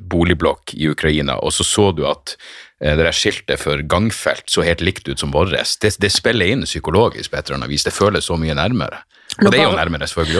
boligblokk 0.01 0.75
i 0.77 0.89
Ukraina, 0.91 1.39
og 1.43 1.53
så 1.55 1.65
så 1.67 1.91
du 1.95 2.05
at 2.09 2.35
eh, 2.35 2.68
det 2.79 3.03
der 3.03 3.15
skiltet 3.15 3.59
for 3.59 3.81
gangfelt 3.91 4.47
så 4.47 4.63
helt 4.63 4.81
likt 4.81 5.09
ut 5.09 5.19
som 5.19 5.33
vårt. 5.35 5.51
Det, 5.51 5.91
det 5.99 6.11
spiller 6.13 6.47
inn 6.53 6.63
psykologisk 6.67 7.33
på 7.33 7.39
et 7.39 7.51
eller. 7.51 7.67
Det 7.67 7.95
føles 7.95 8.29
så 8.29 8.37
mye 8.39 8.55
nærmere. 8.55 9.03
Når 9.37 9.53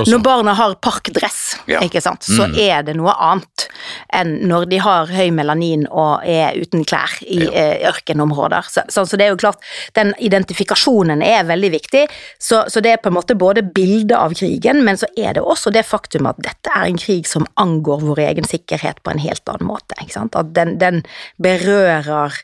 også. 0.01 0.11
Når 0.11 0.21
barna 0.25 0.53
har 0.57 0.73
parkdress, 0.81 1.39
Ja. 1.69 1.79
sant, 2.01 2.25
så 2.25 2.47
er 2.59 2.83
det 2.83 2.95
noe 2.97 3.13
annet 3.13 3.67
enn 4.15 4.33
når 4.49 4.65
de 4.71 4.79
har 4.81 5.11
høy 5.13 5.29
melanin 5.35 5.85
og 5.87 6.25
er 6.27 6.57
uten 6.57 6.83
klær 6.87 7.13
i 7.21 7.37
eh, 7.47 7.85
ørkenområder. 7.87 8.67
Så, 8.67 8.83
så, 8.89 9.05
så 9.05 9.19
det 9.19 9.27
er 9.27 9.33
jo 9.35 9.39
klart, 9.39 9.61
den 9.95 10.13
identifikasjonen 10.19 11.21
er 11.25 11.45
veldig 11.47 11.71
viktig. 11.77 12.07
Så, 12.41 12.65
så 12.67 12.83
det 12.83 12.95
er 12.95 13.03
på 13.03 13.11
en 13.11 13.17
måte 13.19 13.37
både 13.39 13.63
bildet 13.63 14.17
av 14.17 14.33
krigen, 14.35 14.83
men 14.87 14.99
så 14.99 15.07
er 15.15 15.37
det 15.37 15.45
også 15.45 15.71
det 15.75 15.85
faktum 15.87 16.27
at 16.29 16.41
dette 16.43 16.73
er 16.73 16.89
en 16.89 16.99
krig 16.99 17.29
som 17.29 17.47
angår 17.61 18.03
vår 18.09 18.23
egen 18.25 18.49
sikkerhet 18.49 19.03
på 19.05 19.13
en 19.13 19.21
helt 19.23 19.45
annen 19.53 19.69
måte. 19.69 19.95
At 19.99 20.55
den, 20.55 20.77
den 20.81 21.03
berører 21.41 22.35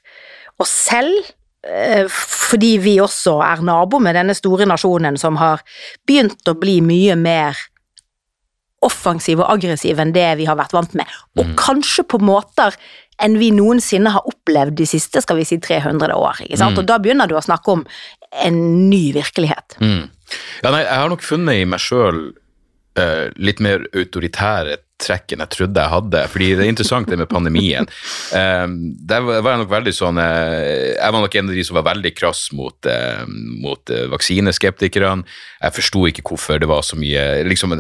oss 0.62 0.72
selv, 0.86 1.34
fordi 1.66 2.76
vi 2.78 3.00
også 3.02 3.40
er 3.42 3.64
nabo 3.66 3.98
med 4.04 4.14
denne 4.18 4.36
store 4.38 4.68
nasjonen 4.70 5.18
som 5.18 5.40
har 5.42 5.64
begynt 6.06 6.46
å 6.48 6.54
bli 6.60 6.78
mye 6.86 7.16
mer 7.18 7.58
offensiv 8.86 9.42
og 9.42 9.50
aggressiv 9.50 9.98
enn 10.02 10.14
det 10.14 10.28
vi 10.38 10.46
har 10.46 10.60
vært 10.60 10.76
vant 10.76 10.94
med, 10.98 11.10
og 11.40 11.56
kanskje 11.58 12.06
på 12.06 12.20
måter 12.22 12.76
enn 13.24 13.38
vi 13.40 13.50
noensinne 13.56 14.12
har 14.12 14.28
opplevd 14.28 14.76
de 14.78 14.86
siste 14.90 15.22
skal 15.24 15.40
vi 15.40 15.46
si 15.48 15.58
300 15.64 16.14
år. 16.14 16.42
ikke 16.44 16.60
sant? 16.60 16.78
Og 16.78 16.86
da 16.86 17.00
begynner 17.02 17.30
du 17.32 17.38
å 17.38 17.44
snakke 17.44 17.78
om 17.78 17.86
en 18.44 18.58
ny 18.92 19.14
virkelighet. 19.16 19.78
Mm. 19.80 20.10
Ja, 20.62 20.72
nei, 20.72 20.84
jeg 20.84 21.00
har 21.00 21.10
nok 21.10 21.24
funnet 21.24 21.62
i 21.62 21.70
meg 21.70 21.82
sjøl 21.82 22.28
litt 23.36 23.60
mer 23.64 23.84
autoritære 23.92 24.78
trekk 25.02 25.34
enn 25.36 25.44
jeg 25.44 25.52
trodde 25.52 25.82
jeg 25.84 25.92
hadde. 25.92 26.22
fordi 26.32 26.48
det 26.56 26.64
er 26.64 26.72
interessant 26.72 27.10
det 27.12 27.18
med 27.20 27.28
pandemien. 27.28 27.88
Um, 28.32 28.78
der 28.96 29.26
var 29.26 29.50
jeg 29.52 29.62
nok 29.66 29.74
veldig 29.74 29.94
sånn 29.96 30.22
eh, 30.24 30.94
Jeg 30.96 31.12
var 31.12 31.20
nok 31.26 31.36
en 31.36 31.52
av 31.52 31.58
de 31.58 31.66
som 31.68 31.80
var 31.80 31.88
veldig 31.90 32.14
krass 32.16 32.48
mot, 32.56 32.90
mot 33.66 33.96
vaksineskeptikerne. 34.16 35.28
Jeg 35.62 35.78
forsto 35.80 36.06
ikke 36.10 36.26
hvorfor 36.30 36.64
det 36.64 36.72
var 36.72 36.86
så 36.88 37.00
mye 37.00 37.26
liksom, 37.50 37.76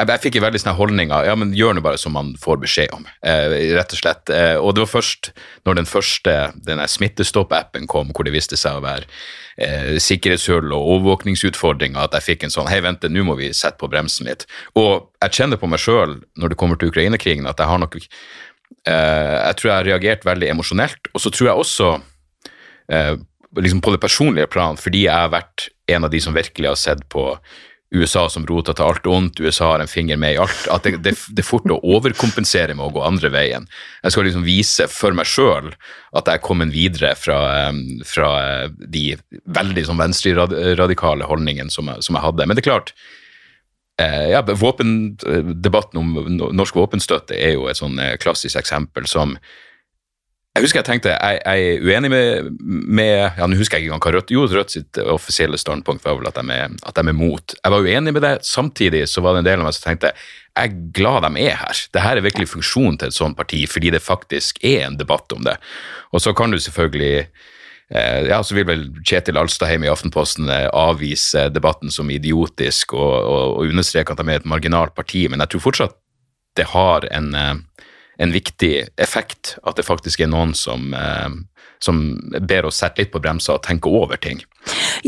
Jeg 0.00 0.08
jeg, 0.08 0.20
fikk 0.22 0.36
en 0.38 0.44
veldig 0.46 0.60
sånn 0.62 0.76
holdning 0.78 1.10
av 1.12 1.26
ja, 1.28 1.34
men 1.36 1.50
gjør 1.52 1.74
nå 1.76 1.82
bare 1.84 1.98
som 2.00 2.14
man 2.16 2.32
får 2.40 2.60
beskjed 2.62 2.94
om, 2.96 3.04
eh, 3.20 3.74
rett 3.76 3.92
og 3.92 4.00
slett. 4.00 4.32
Eh, 4.32 4.56
og 4.56 4.72
det 4.74 4.86
var 4.86 4.92
først 4.94 5.30
når 5.68 5.76
den 5.76 5.88
første 5.88 6.36
denne 6.64 6.86
Smittestopp-appen 6.88 7.84
kom, 7.90 8.14
hvor 8.16 8.24
det 8.24 8.32
viste 8.32 8.56
seg 8.56 8.78
å 8.78 8.84
være 8.84 9.04
eh, 9.60 9.98
sikkerhetshull 10.00 10.72
og 10.72 10.88
overvåkningsutfordringer, 10.96 12.00
at 12.00 12.16
jeg 12.16 12.28
fikk 12.30 12.48
en 12.48 12.54
sånn 12.56 12.70
hei, 12.72 12.80
vent, 12.84 13.04
nå 13.04 13.26
må 13.28 13.36
vi 13.36 13.52
sette 13.52 13.76
på 13.80 13.90
bremsen 13.92 14.30
litt. 14.30 14.46
Og 14.80 15.10
jeg 15.20 15.36
kjenner 15.42 15.60
på 15.60 15.68
meg 15.68 15.84
sjøl 15.84 16.16
når 16.40 16.54
det 16.54 16.60
kommer 16.60 16.80
til 16.80 16.94
Ukraina-krigen, 16.94 17.50
at 17.50 17.60
jeg 17.60 17.68
har 17.68 17.82
nok 17.84 18.00
eh, 18.00 18.12
Jeg 18.88 19.56
tror 19.60 19.68
jeg 19.68 19.76
har 19.76 19.90
reagert 19.92 20.24
veldig 20.24 20.54
emosjonelt, 20.54 21.12
og 21.12 21.20
så 21.20 21.34
tror 21.34 21.50
jeg 21.50 21.66
også 21.66 21.90
eh, 22.88 23.16
liksom 23.60 23.82
på 23.84 23.92
det 23.92 24.00
personlige 24.00 24.48
plan, 24.48 24.80
fordi 24.80 25.04
jeg 25.10 25.16
har 25.16 25.32
vært 25.32 25.68
en 25.90 26.06
av 26.06 26.12
de 26.12 26.20
som 26.22 26.36
virkelig 26.36 26.70
har 26.70 26.78
sett 26.78 27.04
på 27.10 27.34
USA 27.90 28.28
som 28.30 28.44
roter 28.46 28.76
til 28.76 28.86
alt 28.86 29.06
ondt, 29.10 29.40
USA 29.42 29.72
har 29.72 29.82
en 29.82 29.90
finger 29.90 30.18
med 30.20 30.36
i 30.36 30.40
alt. 30.40 30.66
At 30.70 30.86
det, 30.86 31.00
det, 31.02 31.16
det 31.34 31.42
er 31.42 31.48
fort 31.48 31.66
å 31.70 31.80
overkompensere 31.96 32.76
med 32.78 32.86
å 32.86 32.92
gå 32.94 33.02
andre 33.02 33.32
veien. 33.34 33.66
Jeg 34.04 34.14
skal 34.14 34.28
liksom 34.28 34.44
vise 34.46 34.86
for 34.90 35.16
meg 35.16 35.26
sjøl 35.26 35.72
at 36.14 36.28
jeg 36.28 36.38
er 36.38 36.44
kommet 36.44 36.70
videre 36.74 37.16
fra, 37.18 37.40
fra 38.06 38.30
de 38.70 39.04
veldig 39.58 39.86
sånn 39.88 40.02
venstreradikale 40.02 41.26
holdningene 41.30 41.74
som, 41.74 41.90
som 41.98 42.18
jeg 42.18 42.26
hadde. 42.28 42.46
Men 42.46 42.58
det 42.58 42.62
er 42.62 42.70
klart, 42.70 42.94
eh, 43.98 44.28
ja, 44.36 44.44
våpen, 44.46 45.16
debatten 45.58 46.02
om 46.02 46.14
norsk 46.54 46.78
våpenstøtte 46.78 47.34
er 47.34 47.56
jo 47.56 47.66
et 47.70 47.80
sånn 47.80 47.98
eh, 47.98 48.14
klassisk 48.22 48.62
eksempel 48.62 49.10
som 49.10 49.34
jeg 50.60 50.68
husker 50.68 50.82
jeg 50.82 50.88
tenkte 50.90 51.12
jeg, 51.14 51.38
jeg 51.40 51.68
er 51.70 51.84
uenig 51.88 52.10
med, 52.12 52.50
med 52.60 53.14
ja, 53.38 53.46
Nå 53.48 53.56
husker 53.56 53.78
jeg 53.78 53.86
ikke 53.86 53.94
engang 53.94 54.04
hva 54.04 54.12
Rødt 54.18 54.32
Jo, 54.34 54.44
Rødt 54.50 54.74
sitt 54.74 55.00
offisielle 55.00 55.60
standpunkt 55.60 56.04
var 56.04 56.18
vel 56.18 56.28
at 56.28 56.36
de, 56.36 56.44
er, 56.52 56.74
at 56.84 56.98
de 56.98 57.04
er 57.08 57.16
mot. 57.16 57.54
Jeg 57.56 57.72
var 57.72 57.86
uenig 57.86 58.12
med 58.12 58.24
det. 58.24 58.34
Samtidig 58.46 59.06
så 59.08 59.24
var 59.24 59.34
det 59.34 59.42
en 59.42 59.48
del 59.48 59.62
av 59.62 59.68
meg 59.68 59.76
som 59.76 59.88
tenkte 59.88 60.12
jeg 60.12 60.66
er 60.66 60.90
glad 60.96 61.24
de 61.24 61.46
er 61.46 61.56
her. 61.60 61.80
Dette 61.94 62.10
er 62.10 62.20
virkelig 62.24 62.50
funksjonen 62.50 62.98
til 63.00 63.08
et 63.08 63.16
sånt 63.16 63.38
parti, 63.38 63.62
fordi 63.70 63.92
det 63.94 64.02
faktisk 64.02 64.58
er 64.66 64.82
en 64.88 64.98
debatt 64.98 65.32
om 65.32 65.46
det. 65.46 65.56
Og 66.12 66.20
så 66.20 66.34
kan 66.36 66.52
du 66.52 66.58
selvfølgelig 66.60 67.14
eh, 67.22 68.20
ja, 68.28 68.42
så 68.44 68.58
vil 68.58 68.66
vel 68.68 68.84
Kjetil 69.06 69.38
Alstadheim 69.40 69.86
i 69.86 69.92
Aftenposten 69.92 70.50
eh, 70.50 70.66
avvise 70.74 71.46
debatten 71.54 71.94
som 71.94 72.10
idiotisk 72.12 72.96
og, 72.98 73.14
og, 73.14 73.56
og 73.62 73.72
understreke 73.72 74.12
at 74.12 74.20
de 74.20 74.28
er 74.28 74.42
et 74.42 74.52
marginalt 74.52 74.96
parti, 74.98 75.24
men 75.30 75.40
jeg 75.44 75.54
tror 75.54 75.68
fortsatt 75.70 75.98
det 76.58 76.66
har 76.74 77.06
en, 77.14 77.34
eh, 77.34 77.54
en 78.20 78.32
viktig 78.32 78.88
effekt 79.00 79.56
at 79.64 79.78
det 79.78 79.86
faktisk 79.86 80.20
er 80.20 80.28
noen 80.28 80.52
som, 80.54 80.92
eh, 80.94 81.28
som 81.80 82.02
ber 82.40 82.68
oss 82.68 82.82
sette 82.82 83.00
litt 83.00 83.12
på 83.12 83.20
bremsa 83.22 83.54
og 83.56 83.62
tenke 83.64 83.88
over 83.88 84.20
ting. 84.20 84.42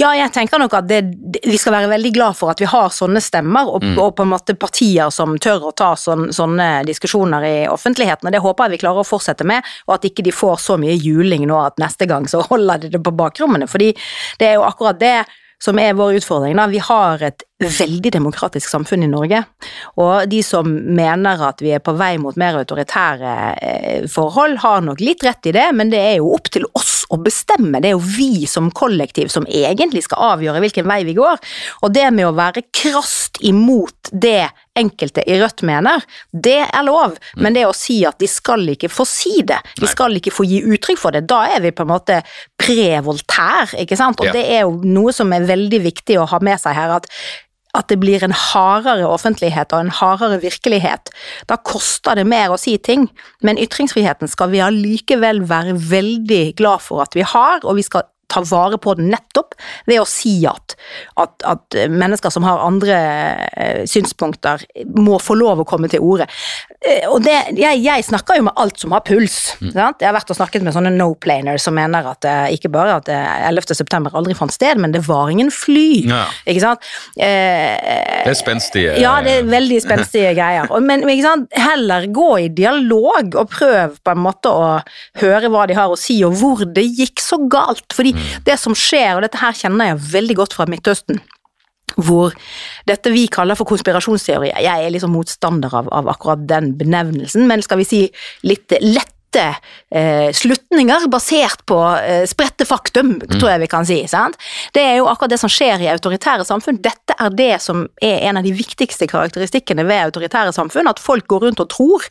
Ja, 0.00 0.14
jeg 0.16 0.32
tenker 0.32 0.56
nok 0.62 0.72
at 0.78 0.88
det, 0.88 1.02
vi 1.44 1.58
skal 1.60 1.74
være 1.76 1.90
veldig 1.90 2.12
glad 2.16 2.38
for 2.38 2.54
at 2.54 2.62
vi 2.62 2.70
har 2.72 2.88
sånne 2.94 3.20
stemmer, 3.20 3.68
og, 3.68 3.84
og 4.00 4.14
på 4.16 4.24
en 4.24 4.32
måte 4.32 4.56
partier 4.56 5.12
som 5.12 5.36
tør 5.36 5.68
å 5.68 5.74
ta 5.76 5.90
sånn, 5.98 6.30
sånne 6.32 6.70
diskusjoner 6.88 7.44
i 7.44 7.54
offentligheten. 7.68 8.30
og 8.30 8.32
Det 8.32 8.40
håper 8.46 8.64
jeg 8.64 8.76
vi 8.78 8.82
klarer 8.86 9.04
å 9.04 9.10
fortsette 9.10 9.44
med, 9.44 9.68
og 9.84 9.98
at 9.98 10.08
ikke 10.08 10.24
de 10.24 10.32
får 10.32 10.64
så 10.64 10.78
mye 10.80 10.96
juling 10.96 11.44
nå 11.50 11.60
at 11.60 11.76
neste 11.82 12.08
gang 12.08 12.24
så 12.30 12.40
holder 12.48 12.86
de 12.86 12.94
det 12.96 13.04
på 13.04 13.12
bakrommene. 13.12 13.68
fordi 13.68 13.92
det 14.40 14.48
er 14.48 14.56
jo 14.56 14.64
akkurat 14.64 15.00
det 15.00 15.16
som 15.62 15.78
er 15.78 15.94
vår 15.94 16.18
utfordring. 16.18 16.56
Da. 16.58 16.66
Vi 16.70 16.80
har 16.82 17.22
et 17.22 17.44
veldig 17.62 18.10
demokratisk 18.16 18.72
samfunn 18.72 19.04
i 19.06 19.10
Norge, 19.10 19.44
og 20.02 20.26
de 20.30 20.40
som 20.42 20.66
mener 20.66 21.44
at 21.46 21.62
vi 21.62 21.70
er 21.76 21.82
på 21.84 21.94
vei 21.94 22.16
mot 22.18 22.38
mer 22.40 22.58
autoritære 22.58 23.34
eh, 23.62 24.08
forhold, 24.10 24.58
har 24.64 24.82
nok 24.82 25.02
litt 25.02 25.22
rett 25.22 25.46
i 25.46 25.54
det, 25.54 25.68
men 25.78 25.92
det 25.92 26.00
er 26.02 26.16
jo 26.18 26.32
opp 26.34 26.50
til 26.50 26.66
oss 26.78 27.02
å 27.12 27.20
bestemme. 27.22 27.78
Det 27.78 27.92
er 27.92 27.94
jo 27.94 28.02
vi 28.02 28.48
som 28.50 28.72
kollektiv 28.74 29.30
som 29.30 29.46
egentlig 29.46 30.02
skal 30.08 30.32
avgjøre 30.32 30.64
hvilken 30.64 30.88
vei 30.90 31.02
vi 31.06 31.14
går. 31.18 31.38
Og 31.84 31.94
det 31.94 32.08
med 32.10 32.26
å 32.26 32.34
være 32.34 32.66
krast 32.74 33.38
imot 33.46 34.10
det 34.10 34.48
enkelte 34.78 35.24
i 35.28 35.36
Rødt 35.40 35.62
mener, 35.68 36.04
det 36.32 36.62
er 36.64 36.84
lov, 36.86 37.18
men 37.36 37.54
det 37.56 37.66
å 37.68 37.74
si 37.76 38.00
at 38.08 38.18
de 38.22 38.28
skal 38.30 38.64
ikke 38.72 38.90
få 38.92 39.04
si 39.08 39.42
det, 39.46 39.58
de 39.78 39.88
skal 39.90 40.16
ikke 40.16 40.32
få 40.32 40.46
gi 40.48 40.62
uttrykk 40.64 41.00
for 41.00 41.14
det, 41.14 41.26
da 41.30 41.44
er 41.56 41.60
vi 41.64 41.74
på 41.76 41.84
en 41.84 41.92
måte 41.92 42.22
pre-Voltaire, 42.62 43.82
ikke 43.84 43.98
sant? 44.00 44.20
Og 44.20 44.26
Ja. 44.26 44.32
det 44.32 44.44
er 44.48 44.60
jo 44.62 44.80
noe 44.84 45.12
som 45.12 45.32
er 45.32 45.48
veldig 45.48 45.82
viktig 45.82 46.18
å 46.18 46.28
ha 46.28 46.38
med 46.40 46.60
seg 46.60 46.74
her, 46.74 46.96
at 46.96 47.06
at 47.74 47.88
det 47.88 47.98
blir 48.00 48.22
en 48.22 48.34
hardere 48.36 49.06
offentlighet 49.08 49.72
og 49.72 49.80
en 49.80 49.90
hardere 49.96 50.42
virkelighet. 50.42 51.08
Da 51.48 51.56
koster 51.56 52.14
det 52.14 52.26
mer 52.26 52.52
å 52.52 52.58
si 52.60 52.76
ting, 52.76 53.08
men 53.40 53.56
ytringsfriheten 53.56 54.28
skal 54.28 54.50
vi 54.52 54.60
allikevel 54.60 55.40
være 55.48 55.72
veldig 55.78 56.54
glad 56.58 56.84
for 56.84 57.00
at 57.00 57.16
vi 57.16 57.22
har, 57.22 57.64
og 57.64 57.76
vi 57.76 57.82
skal 57.86 58.04
ta 58.32 58.42
vare 58.48 58.78
på 58.80 58.94
den 58.98 59.10
nettopp 59.12 59.54
ved 59.86 60.00
å 60.00 60.06
si 60.08 60.38
at, 60.48 60.74
at, 61.20 61.34
at 61.46 61.76
mennesker 61.92 62.32
som 62.32 62.46
har 62.48 62.62
andre 62.64 62.96
eh, 63.52 63.82
synspunkter, 63.88 64.64
må 64.96 65.18
få 65.22 65.36
lov 65.38 65.62
å 65.62 65.68
komme 65.68 65.90
til 65.92 66.00
orde. 66.02 66.26
Eh, 66.80 67.04
Og 67.12 67.20
det, 67.24 67.36
jeg, 67.58 67.82
jeg 67.84 68.06
snakker 68.08 68.38
jo 68.40 68.46
med 68.48 68.56
alt 68.58 68.80
som 68.80 68.94
har 68.96 69.04
puls. 69.06 69.36
Sant? 69.60 70.00
Jeg 70.02 70.08
har 70.08 70.16
vært 70.16 70.32
og 70.32 70.38
snakket 70.40 70.64
med 70.64 70.74
sånne 70.74 70.94
no-planers 70.96 71.62
som 71.68 71.76
mener 71.76 72.06
at 72.14 72.24
eh, 72.28 72.54
ikke 72.56 72.70
bare 72.72 72.96
at 73.02 73.10
eh, 73.12 73.48
11. 73.52 73.76
september 73.78 74.14
aldri 74.18 74.34
fant 74.38 74.52
sted, 74.54 74.80
men 74.80 74.94
det 74.94 75.04
var 75.06 75.30
ingen 75.32 75.52
fly. 75.52 75.86
Ja. 76.08 76.24
Ikke 76.48 76.64
sant? 76.64 76.88
Eh, 77.16 78.24
Det 78.24 78.32
er 78.32 78.38
spenstige 78.38 78.96
ja, 79.02 79.16
det 79.24 79.36
er 79.40 79.48
veldig 79.50 79.78
spenstige 79.84 80.32
greier. 80.38 80.68
Men, 80.80 81.04
men 81.04 81.12
ikke 81.16 81.28
sant? 81.28 81.48
heller 81.62 82.06
gå 82.14 82.28
i 82.46 82.48
dialog 82.52 83.34
og 83.38 83.50
prøv 83.52 83.96
på 84.04 84.14
en 84.14 84.22
måte 84.24 84.50
å 84.52 84.66
høre 85.22 85.50
hva 85.52 85.66
de 85.70 85.76
har 85.78 85.92
å 85.92 85.98
si, 85.98 86.16
og 86.26 86.34
hvor 86.40 86.64
det 86.66 86.84
gikk 86.88 87.20
så 87.22 87.38
galt. 87.52 87.84
Fordi 87.94 88.12
det 88.46 88.58
som 88.60 88.76
skjer, 88.76 89.14
og 89.16 89.24
dette 89.26 89.40
her 89.40 89.56
kjenner 89.56 89.92
jeg 89.92 90.02
veldig 90.12 90.38
godt 90.42 90.56
fra 90.56 90.68
Midtøsten, 90.70 91.22
hvor 92.00 92.32
dette 92.88 93.12
vi 93.12 93.26
kaller 93.28 93.58
for 93.58 93.68
konspirasjonsteorier 93.68 94.62
Jeg 94.64 94.86
er 94.86 94.92
liksom 94.94 95.12
motstander 95.12 95.72
av, 95.76 95.90
av 95.92 96.08
akkurat 96.12 96.46
den 96.48 96.72
benevnelsen, 96.78 97.44
men 97.48 97.64
skal 97.64 97.82
vi 97.82 97.88
si 97.88 98.02
litt 98.48 98.72
lette 98.80 99.44
eh, 99.92 100.30
slutninger 100.32 101.08
basert 101.12 101.64
på 101.68 101.78
eh, 102.00 102.24
spredte 102.28 102.64
faktum, 102.68 103.14
tror 103.34 103.50
jeg 103.50 103.62
vi 103.64 103.70
kan 103.74 103.88
si. 103.88 103.98
Sant? 104.08 104.38
Det 104.72 104.84
er 104.84 104.96
jo 105.00 105.08
akkurat 105.10 105.34
det 105.34 105.40
som 105.42 105.52
skjer 105.52 105.84
i 105.84 105.90
autoritære 105.92 106.46
samfunn. 106.48 106.80
Dette 106.84 107.16
er 107.18 107.36
det 107.36 107.54
som 107.64 107.86
er 108.00 108.24
en 108.28 108.40
av 108.40 108.46
de 108.46 108.54
viktigste 108.56 109.08
karakteristikkene 109.10 109.84
ved 109.88 110.08
autoritære 110.08 110.54
samfunn, 110.56 110.88
at 110.88 111.02
folk 111.02 111.28
går 111.28 111.48
rundt 111.48 111.64
og 111.64 111.72
tror 111.72 112.08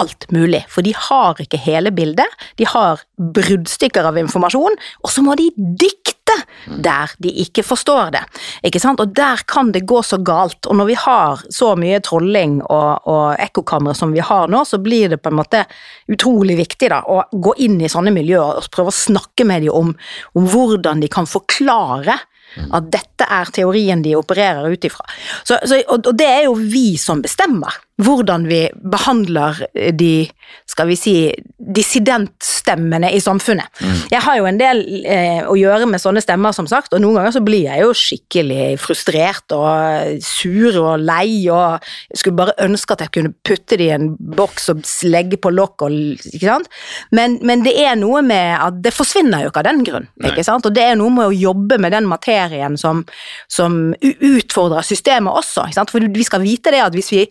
alt 0.00 0.26
mulig, 0.34 0.64
for 0.70 0.86
de 0.86 0.94
har 0.96 1.38
ikke 1.40 1.60
hele 1.60 1.92
bildet, 1.94 2.28
de 2.58 2.66
har 2.68 3.02
bruddstykker 3.16 4.10
av 4.10 4.18
informasjon, 4.20 4.76
og 5.02 5.12
så 5.12 5.24
må 5.24 5.36
de 5.38 5.50
dikte 5.54 6.34
der 6.64 7.12
de 7.22 7.30
ikke 7.44 7.62
forstår 7.66 8.10
det, 8.14 8.22
ikke 8.66 8.80
sant? 8.82 9.02
Og 9.02 9.12
der 9.14 9.44
kan 9.50 9.70
det 9.74 9.84
gå 9.88 10.00
så 10.02 10.18
galt, 10.24 10.66
og 10.66 10.78
når 10.80 10.88
vi 10.88 10.98
har 10.98 11.44
så 11.52 11.74
mye 11.78 12.00
trolling 12.04 12.60
og, 12.64 13.06
og 13.10 13.40
ekkokamre 13.44 13.94
som 13.96 14.14
vi 14.14 14.24
har 14.24 14.50
nå, 14.50 14.64
så 14.66 14.80
blir 14.82 15.12
det 15.12 15.20
på 15.22 15.30
en 15.30 15.38
måte 15.38 15.64
utrolig 16.10 16.56
viktig 16.64 16.90
da, 16.90 17.02
å 17.04 17.22
gå 17.30 17.56
inn 17.66 17.80
i 17.82 17.92
sånne 17.92 18.14
miljøer 18.14 18.62
og 18.62 18.70
prøve 18.74 18.92
å 18.92 19.00
snakke 19.04 19.46
med 19.48 19.66
dem 19.66 19.74
om, 19.76 19.92
om 20.34 20.48
hvordan 20.50 21.04
de 21.04 21.12
kan 21.12 21.28
forklare 21.28 22.18
at 22.54 22.90
dette 22.92 23.26
er 23.26 23.50
teorien 23.54 24.02
de 24.02 24.14
opererer 24.18 24.70
ut 24.70 24.86
ifra. 24.86 25.06
Og, 25.50 25.90
og 25.96 26.12
det 26.16 26.28
er 26.28 26.44
jo 26.46 26.54
vi 26.58 26.94
som 27.00 27.22
bestemmer 27.24 27.80
hvordan 28.02 28.46
vi 28.50 28.64
behandler 28.90 29.60
de, 29.94 30.26
skal 30.66 30.88
vi 30.88 30.96
si, 30.98 31.14
dissidentstemmene 31.54 33.12
i 33.14 33.20
samfunnet. 33.22 33.70
Jeg 34.10 34.22
har 34.24 34.38
jo 34.40 34.48
en 34.48 34.58
del 34.58 34.80
eh, 35.06 35.46
å 35.46 35.54
gjøre 35.54 35.86
med 35.86 36.02
sånne 36.02 36.22
stemmer, 36.24 36.54
som 36.56 36.66
sagt, 36.70 36.90
og 36.94 37.02
noen 37.04 37.20
ganger 37.20 37.36
så 37.36 37.42
blir 37.44 37.68
jeg 37.68 37.84
jo 37.84 37.92
skikkelig 37.94 38.66
frustrert 38.82 39.54
og 39.54 40.18
sur 40.26 40.80
og 40.82 41.04
lei, 41.06 41.46
og 41.54 41.86
jeg 42.10 42.22
skulle 42.22 42.40
bare 42.42 42.56
ønske 42.66 42.96
at 42.96 43.04
jeg 43.06 43.14
kunne 43.14 43.34
putte 43.46 43.78
det 43.78 43.86
i 43.86 43.94
en 43.94 44.10
boks 44.18 44.72
og 44.74 44.82
legge 45.06 45.38
på 45.38 45.54
lokk 45.54 45.86
og 45.86 45.94
ikke 45.94 46.48
sant? 46.48 46.70
Men, 47.14 47.38
men 47.46 47.62
det 47.62 47.76
er 47.78 47.94
noe 48.00 48.24
med 48.26 48.56
at 48.58 48.82
det 48.82 48.94
forsvinner 48.96 49.44
jo 49.44 49.52
ikke 49.52 49.62
av 49.62 49.70
den 49.70 49.84
grunn, 49.86 50.10
ikke 50.24 50.46
sant? 50.46 50.66
Og 50.66 50.74
det 50.74 50.88
er 50.88 50.98
noe 50.98 51.14
med 51.14 51.30
å 51.30 51.36
jobbe 51.44 51.78
med 51.78 51.94
den 51.94 52.10
materien 52.10 52.74
som, 52.80 53.04
som 53.46 53.94
utfordrer 54.02 54.82
systemet 54.82 55.30
også, 55.30 55.68
ikke 55.68 55.78
sant? 55.78 55.94
For 55.94 56.10
vi 56.14 56.26
skal 56.26 56.42
vite 56.42 56.74
det 56.74 56.82
at 56.82 56.98
hvis 56.98 57.14
vi 57.14 57.28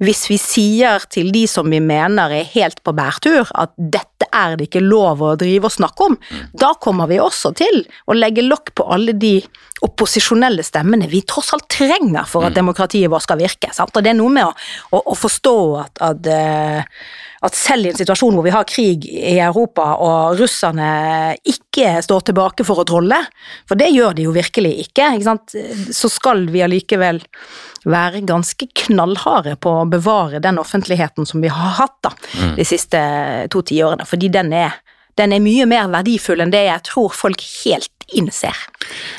hvis 0.00 0.24
vi 0.30 0.38
sier 0.40 1.02
til 1.12 1.28
de 1.34 1.44
som 1.50 1.68
vi 1.70 1.80
mener 1.84 2.32
er 2.32 2.48
helt 2.54 2.80
på 2.84 2.94
bærtur, 2.96 3.50
at 3.52 3.74
dette 3.76 4.28
er 4.32 4.56
det 4.56 4.68
ikke 4.68 4.82
lov 4.84 5.20
å 5.24 5.34
drive 5.40 5.68
og 5.68 5.74
snakke 5.74 6.06
om, 6.08 6.16
da 6.56 6.72
kommer 6.80 7.10
vi 7.10 7.20
også 7.20 7.52
til 7.58 7.82
å 8.08 8.16
legge 8.16 8.46
lokk 8.46 8.72
på 8.78 8.86
alle 8.94 9.12
de 9.12 9.38
opposisjonelle 9.84 10.64
stemmene 10.64 11.08
vi 11.08 11.22
tross 11.28 11.54
alt 11.56 11.68
trenger 11.72 12.28
for 12.28 12.44
at 12.48 12.56
demokratiet 12.56 13.10
vårt 13.12 13.24
skal 13.24 13.40
virke. 13.40 13.72
Sant? 13.76 13.94
Og 13.96 14.04
det 14.04 14.12
er 14.12 14.18
noe 14.18 14.32
med 14.32 14.48
å, 14.48 14.52
å, 14.92 15.02
å 15.12 15.16
forstå 15.16 15.56
at, 15.80 16.02
at, 16.04 16.28
eh, 16.28 17.00
at 17.40 17.56
selv 17.56 17.88
i 17.88 17.92
en 17.92 18.00
situasjon 18.00 18.36
hvor 18.36 18.44
vi 18.44 18.52
har 18.52 18.68
krig 18.68 19.06
i 19.08 19.38
Europa 19.40 19.94
og 20.04 20.36
russerne 20.40 20.90
ikke 21.48 21.96
står 22.04 22.28
tilbake 22.28 22.66
for 22.68 22.82
å 22.82 22.86
trolle, 22.88 23.22
for 23.68 23.80
det 23.80 23.88
gjør 23.94 24.16
de 24.18 24.28
jo 24.28 24.36
virkelig 24.36 24.76
ikke, 24.84 25.14
ikke 25.20 25.92
så 25.96 26.12
skal 26.12 26.44
vi 26.52 26.64
allikevel 26.66 27.22
være 27.88 28.22
ganske 28.28 28.68
knallharde 28.84 29.56
på 29.60 29.72
å 29.80 29.88
bevare 29.88 30.40
den 30.42 30.60
offentligheten 30.60 31.28
som 31.28 31.40
vi 31.40 31.52
har 31.52 31.76
hatt 31.80 31.96
da, 32.04 32.12
de 32.56 32.66
siste 32.68 33.00
to 33.52 33.62
tiårene, 33.66 34.06
fordi 34.08 34.28
den 34.32 34.52
er, 34.56 34.76
den 35.20 35.32
er 35.32 35.44
mye 35.44 35.68
mer 35.70 35.88
verdifull 35.92 36.44
enn 36.44 36.52
det 36.52 36.66
jeg 36.66 36.86
tror 36.90 37.14
folk 37.16 37.44
helt 37.64 37.92
innser. 38.16 38.56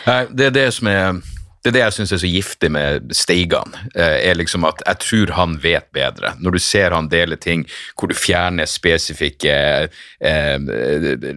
Nei, 0.08 0.24
det 0.30 0.52
er 0.52 0.58
det 0.60 0.67
som 0.78 0.89
er 0.91 1.21
Det 1.62 1.69
er 1.69 1.76
det 1.76 1.82
jeg 1.84 1.93
syns 1.93 2.12
er 2.15 2.19
så 2.24 2.30
giftig 2.30 2.69
med 2.74 3.12
Steigan. 3.13 3.76
eh, 3.93 4.30
er 4.30 4.36
liksom 4.36 4.65
at 4.65 4.82
Jeg 4.86 4.97
tror 5.00 5.34
han 5.38 5.58
vet 5.62 5.91
bedre. 5.93 6.34
Når 6.39 6.52
du 6.52 6.60
ser 6.60 6.91
han 6.91 7.10
dele 7.10 7.36
ting 7.36 7.67
hvor 7.95 8.10
du 8.10 8.15
fjerner 8.15 8.65
spesifikke 8.65 9.89
eh, 10.19 10.58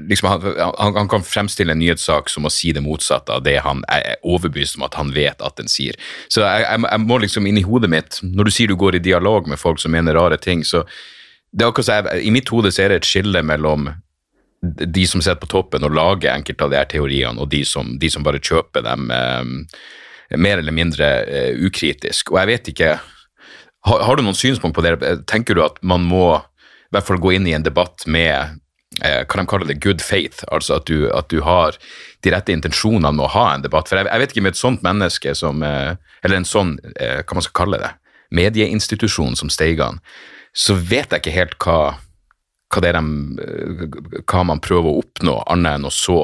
liksom 0.08 0.28
han, 0.28 0.96
han, 0.96 1.08
kan 1.08 1.22
fremstille 1.22 1.72
en 1.72 1.78
nyhetssak 1.78 2.30
som 2.30 2.46
å 2.46 2.52
si 2.52 2.72
det 2.72 2.80
motsatte 2.80 3.32
av 3.32 3.42
det 3.44 3.58
han 3.60 3.84
er 3.88 4.16
overbevist 4.22 4.76
om 4.76 4.86
at 4.88 4.94
han 4.94 5.12
vet 5.12 5.42
at 5.42 5.56
den 5.60 5.68
sier. 5.68 5.98
Så 6.28 6.40
jeg, 6.40 6.64
jeg, 6.64 6.80
jeg 6.88 7.00
må 7.04 7.18
liksom 7.18 7.46
inn 7.46 7.60
i 7.60 7.66
hodet 7.66 7.90
mitt 7.90 8.20
Når 8.22 8.44
du 8.44 8.50
sier 8.50 8.68
du 8.68 8.76
går 8.76 8.96
i 8.96 9.04
dialog 9.04 9.48
med 9.48 9.60
folk 9.60 9.80
som 9.80 9.92
mener 9.92 10.16
rare 10.16 10.40
ting, 10.40 10.64
så 10.64 10.86
det 11.52 11.62
er 11.66 11.68
akkurat 11.68 11.86
så 11.86 11.98
jeg, 12.00 12.24
I 12.24 12.32
mitt 12.32 12.48
hode 12.48 12.72
så 12.72 12.82
er 12.82 12.94
det 12.94 13.02
et 13.02 13.08
skille 13.08 13.42
mellom 13.44 13.90
de 14.64 15.04
som 15.06 15.20
sitter 15.20 15.42
på 15.42 15.50
toppen 15.52 15.84
og 15.84 15.92
lager 15.92 16.32
enkelte 16.32 16.64
av 16.64 16.72
de 16.72 16.78
her 16.80 16.88
teoriene, 16.88 17.36
og 17.36 17.50
de 17.52 17.60
som, 17.68 17.98
de 18.00 18.08
som 18.10 18.24
bare 18.24 18.40
kjøper 18.40 18.86
dem 18.86 19.12
eh, 19.12 19.44
mer 20.40 20.60
eller 20.60 20.74
mindre 20.74 21.10
eh, 21.24 21.54
ukritisk. 21.66 22.32
Og 22.32 22.40
jeg 22.40 22.50
vet 22.52 22.72
ikke 22.74 22.90
har, 23.84 24.00
har, 24.00 24.16
du 24.16 24.24
noen 24.24 24.36
synspunkt 24.38 24.76
på 24.76 24.84
det? 24.84 24.96
Tenker 25.30 25.56
du 25.56 25.64
at 25.64 25.80
man 25.84 26.06
må 26.08 26.26
i 26.38 26.94
hvert 26.94 27.08
fall 27.08 27.20
gå 27.20 27.34
inn 27.36 27.48
i 27.48 27.56
en 27.56 27.66
debatt 27.66 28.06
med 28.06 28.56
eh, 29.02 29.24
hva 29.26 29.40
de 29.40 29.46
kaller 29.50 29.68
det, 29.68 29.80
good 29.84 30.00
faith, 30.04 30.44
altså 30.54 30.78
at 30.78 30.86
du, 30.88 31.08
at 31.12 31.28
du 31.32 31.40
har 31.44 31.76
de 32.24 32.32
rette 32.32 32.54
intensjonene 32.54 33.12
med 33.16 33.26
å 33.26 33.32
ha 33.34 33.48
en 33.52 33.66
debatt? 33.66 33.90
For 33.90 34.00
jeg, 34.00 34.08
jeg 34.08 34.22
vet 34.22 34.34
ikke 34.34 34.46
med 34.46 34.56
et 34.56 34.62
sånt 34.62 34.86
menneske 34.86 35.34
som 35.36 35.64
eh, 35.66 35.96
Eller 36.24 36.40
en 36.40 36.48
sånn, 36.48 36.78
hva 36.96 37.36
man 37.36 37.44
skal 37.44 37.58
kalle 37.58 37.82
det, 37.82 37.90
medieinstitusjon 38.34 39.36
som 39.36 39.50
Steigan, 39.52 39.98
så 40.56 40.72
vet 40.78 41.12
jeg 41.12 41.20
ikke 41.20 41.34
helt 41.34 41.56
hva, 41.60 41.78
hva, 42.72 42.80
de, 42.80 43.02
hva 44.22 44.44
man 44.48 44.62
prøver 44.64 44.88
å 44.88 45.02
oppnå, 45.02 45.34
annet 45.52 45.80
enn 45.80 45.88
å 45.90 45.92
så 45.92 46.20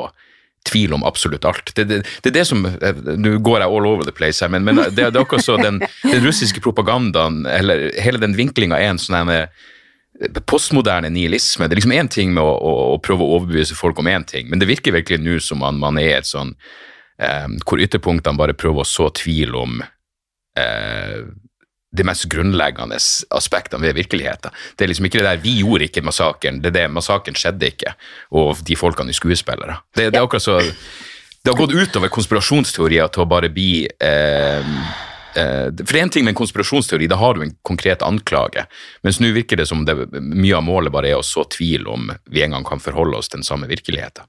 tvil 0.69 0.93
om 0.93 1.05
absolutt 1.09 1.45
alt. 1.49 1.73
Det, 1.75 1.85
det, 1.89 2.03
det 2.23 2.31
er 2.31 2.37
det 2.37 2.47
som 2.49 2.63
Nå 2.65 3.37
går 3.41 3.63
jeg 3.63 3.73
all 3.73 3.89
over 3.89 4.07
the 4.07 4.15
place 4.15 4.45
her, 4.45 4.53
men, 4.53 4.67
men 4.67 4.77
det, 4.83 4.93
det, 4.99 5.07
er 5.09 5.23
akkurat 5.23 5.45
så 5.45 5.57
den, 5.61 5.81
den, 6.05 6.23
russiske 6.25 6.63
propagandaen, 6.65 7.43
eller 7.49 7.89
hele 8.01 8.21
den 8.23 8.37
vinklinga, 8.39 8.79
er 8.79 8.93
en 8.93 9.01
sånn 9.01 9.33
postmoderne 10.45 11.09
nihilisme. 11.13 11.69
Det 11.69 11.75
er 11.75 11.81
liksom 11.81 11.97
én 11.97 12.11
ting 12.13 12.35
med 12.37 12.45
å, 12.45 12.53
å, 12.53 12.73
å, 12.95 12.97
prøve 13.03 13.25
å 13.25 13.39
overbevise 13.39 13.79
folk 13.79 13.99
om 14.03 14.11
én 14.11 14.27
ting, 14.29 14.51
men 14.51 14.61
det 14.61 14.69
virker 14.69 14.97
virkelig 14.97 15.23
nå 15.23 15.39
som 15.45 15.63
man, 15.65 15.81
man 15.81 15.99
er 16.01 16.19
et 16.19 16.29
sånn 16.29 16.53
eh, 17.21 17.49
hvor 17.65 17.81
ytterpunktene 17.81 18.41
bare 18.41 18.57
prøver 18.59 18.85
å 18.85 18.89
så 18.89 19.09
tvil 19.17 19.57
om 19.57 19.81
eh, 19.81 21.23
de 21.91 22.07
mest 22.07 22.29
grunnleggende 22.31 22.99
aspektene 23.35 23.83
ved 23.83 23.95
virkeligheten. 23.99 24.55
Det 24.79 24.85
er 24.85 24.89
liksom 24.93 25.09
ikke 25.09 25.19
det 25.19 25.27
der 25.27 25.37
'vi 25.37 25.59
gjorde 25.59 25.85
ikke 25.85 26.07
massakren', 26.07 26.63
det 26.63 26.67
er 26.67 26.87
det 26.87 26.91
'massakren 26.91 27.35
skjedde 27.35 27.67
ikke', 27.67 27.95
og 28.31 28.57
de 28.67 28.77
folkene 28.77 29.11
er 29.11 29.19
skuespillere. 29.19 29.77
Det, 29.97 30.13
det 30.13 30.19
er 30.19 30.23
akkurat 30.23 30.43
så 30.43 30.61
Det 31.45 31.57
har 31.57 31.67
gått 31.67 31.73
utover 31.73 32.09
konspirasjonsteorier 32.09 33.07
til 33.09 33.23
å 33.23 33.25
bare 33.25 33.49
bli 33.49 33.89
eh, 34.01 34.61
Eh, 34.61 34.67
for 35.35 35.93
det 35.93 36.01
er 36.01 36.03
en 36.03 36.13
ting 36.13 36.25
med 36.27 36.35
en 36.35 36.41
konspirasjonsteori, 36.41 37.09
da 37.11 37.19
har 37.21 37.37
du 37.37 37.45
en 37.45 37.55
konkret 37.67 38.03
anklage. 38.07 38.65
Mens 39.07 39.21
nå 39.23 39.31
virker 39.35 39.61
det 39.61 39.69
som 39.71 39.85
det, 39.87 39.95
mye 40.19 40.57
av 40.59 40.65
målet 40.67 40.93
bare 40.95 41.13
er 41.13 41.21
å 41.21 41.27
så 41.27 41.45
tvil 41.51 41.87
om 41.91 42.11
vi 42.31 42.43
en 42.45 42.57
gang 42.57 42.67
kan 42.67 42.83
forholde 42.83 43.19
oss 43.21 43.31
til 43.31 43.41
den 43.41 43.47
samme 43.47 43.71
virkeligheten. 43.71 44.27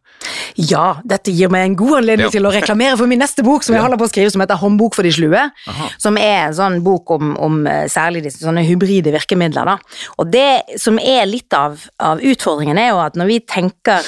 Ja, 0.56 1.02
dette 1.08 1.34
gir 1.34 1.50
meg 1.54 1.66
en 1.66 1.78
god 1.80 2.02
anledning 2.02 2.28
ja. 2.28 2.34
til 2.36 2.46
å 2.46 2.54
reklamere 2.54 2.98
for 3.00 3.10
min 3.10 3.22
neste 3.22 3.46
bok, 3.46 3.66
som 3.66 3.76
jeg 3.76 3.84
holder 3.84 4.00
på 4.02 4.08
å 4.08 4.12
skrive, 4.12 4.34
som 4.34 4.44
heter 4.44 4.60
'Håndbok 4.62 4.98
for 4.98 5.08
de 5.08 5.14
slue'. 5.16 5.50
Aha. 5.74 5.90
Som 6.02 6.20
er 6.22 6.48
en 6.48 6.58
sånn 6.58 6.80
bok 6.86 7.12
om, 7.18 7.36
om 7.42 7.62
eh, 7.68 7.88
særlig 7.90 8.26
disse 8.28 8.44
sånne 8.44 8.66
hybride 8.68 9.14
virkemidler. 9.16 9.74
Da. 9.74 9.78
Og 10.22 10.32
det 10.32 10.78
som 10.82 11.00
er 11.00 11.26
litt 11.30 11.54
av, 11.58 11.80
av 12.00 12.22
utfordringen, 12.22 12.78
er 12.78 12.92
jo 12.92 13.02
at 13.02 13.18
når 13.18 13.32
vi 13.32 13.40
tenker 13.48 14.06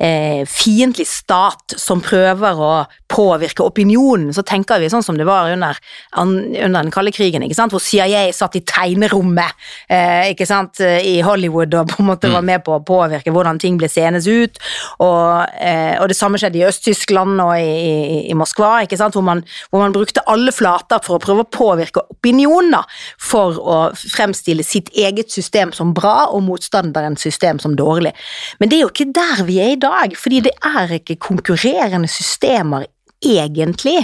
eh, 0.00 0.42
fiendtlig 0.48 1.06
stat 1.08 1.76
som 1.78 2.02
prøver 2.04 2.60
å 2.60 2.72
påvirke 3.08 3.64
opinionen, 3.64 4.32
så 4.34 4.42
tenker 4.46 4.80
vi 4.82 4.90
sånn 4.90 5.04
som 5.04 5.18
det 5.18 5.26
var 5.28 5.50
under, 5.52 5.78
under 6.18 6.80
den 6.80 6.92
kalde 6.94 7.12
krigen, 7.14 7.44
ikke 7.46 7.56
sant? 7.58 7.74
hvor 7.74 7.82
CIA 7.82 8.26
satt 8.34 8.58
i 8.58 8.64
tegnerommet 8.66 9.54
eh, 9.92 10.32
ikke 10.32 10.46
sant? 10.48 10.80
i 10.82 11.20
Hollywood 11.24 11.74
og 11.78 11.92
på 11.92 12.02
en 12.02 12.08
måte 12.10 12.30
var 12.32 12.42
mm. 12.44 12.50
med 12.50 12.64
på 12.66 12.74
å 12.76 12.82
påvirke 12.86 13.32
hvordan 13.34 13.60
ting 13.62 13.78
ble 13.80 13.88
senes 13.90 14.26
ut. 14.26 14.58
Og, 15.04 15.46
eh, 15.60 15.94
og 16.00 16.10
det 16.10 16.18
samme 16.18 16.40
skjedde 16.40 16.60
i 16.60 16.66
Øst-Tyskland 16.66 17.40
og 17.42 17.52
i, 17.58 17.66
i, 17.66 18.18
i, 18.30 18.36
Moskva, 18.38 18.72
ikke 18.86 18.98
sant? 19.00 19.16
Hvor 19.16 19.24
man, 19.26 19.42
hvor, 19.70 19.82
man, 19.84 19.94
brukte 19.96 20.24
alle 20.30 20.52
flater 20.54 21.00
for 21.04 21.16
å 21.16 21.22
prøve 21.22 21.46
å 21.46 21.50
påvirke 21.50 22.04
opinioner 22.12 22.84
for 23.22 23.60
å 23.60 23.78
fremstille 23.96 24.66
sitt 24.66 24.90
eget 24.96 25.32
system 25.32 25.72
som 25.76 25.94
bra 25.96 26.28
og 26.32 26.44
motstanderens 26.46 27.22
system 27.24 27.60
som 27.62 27.76
dårlig. 27.78 28.12
Men 28.60 28.70
det 28.70 28.80
er 28.80 28.86
jo 28.86 28.92
ikke 28.92 29.12
der 29.16 29.46
vi 29.46 29.60
er 29.62 29.74
i 29.76 29.80
dag, 29.80 30.16
fordi 30.18 30.42
det 30.48 30.54
er 30.66 30.98
ikke 30.98 31.20
konkurrerende 31.28 32.10
systemer 32.10 32.86
egentlig. 33.26 33.98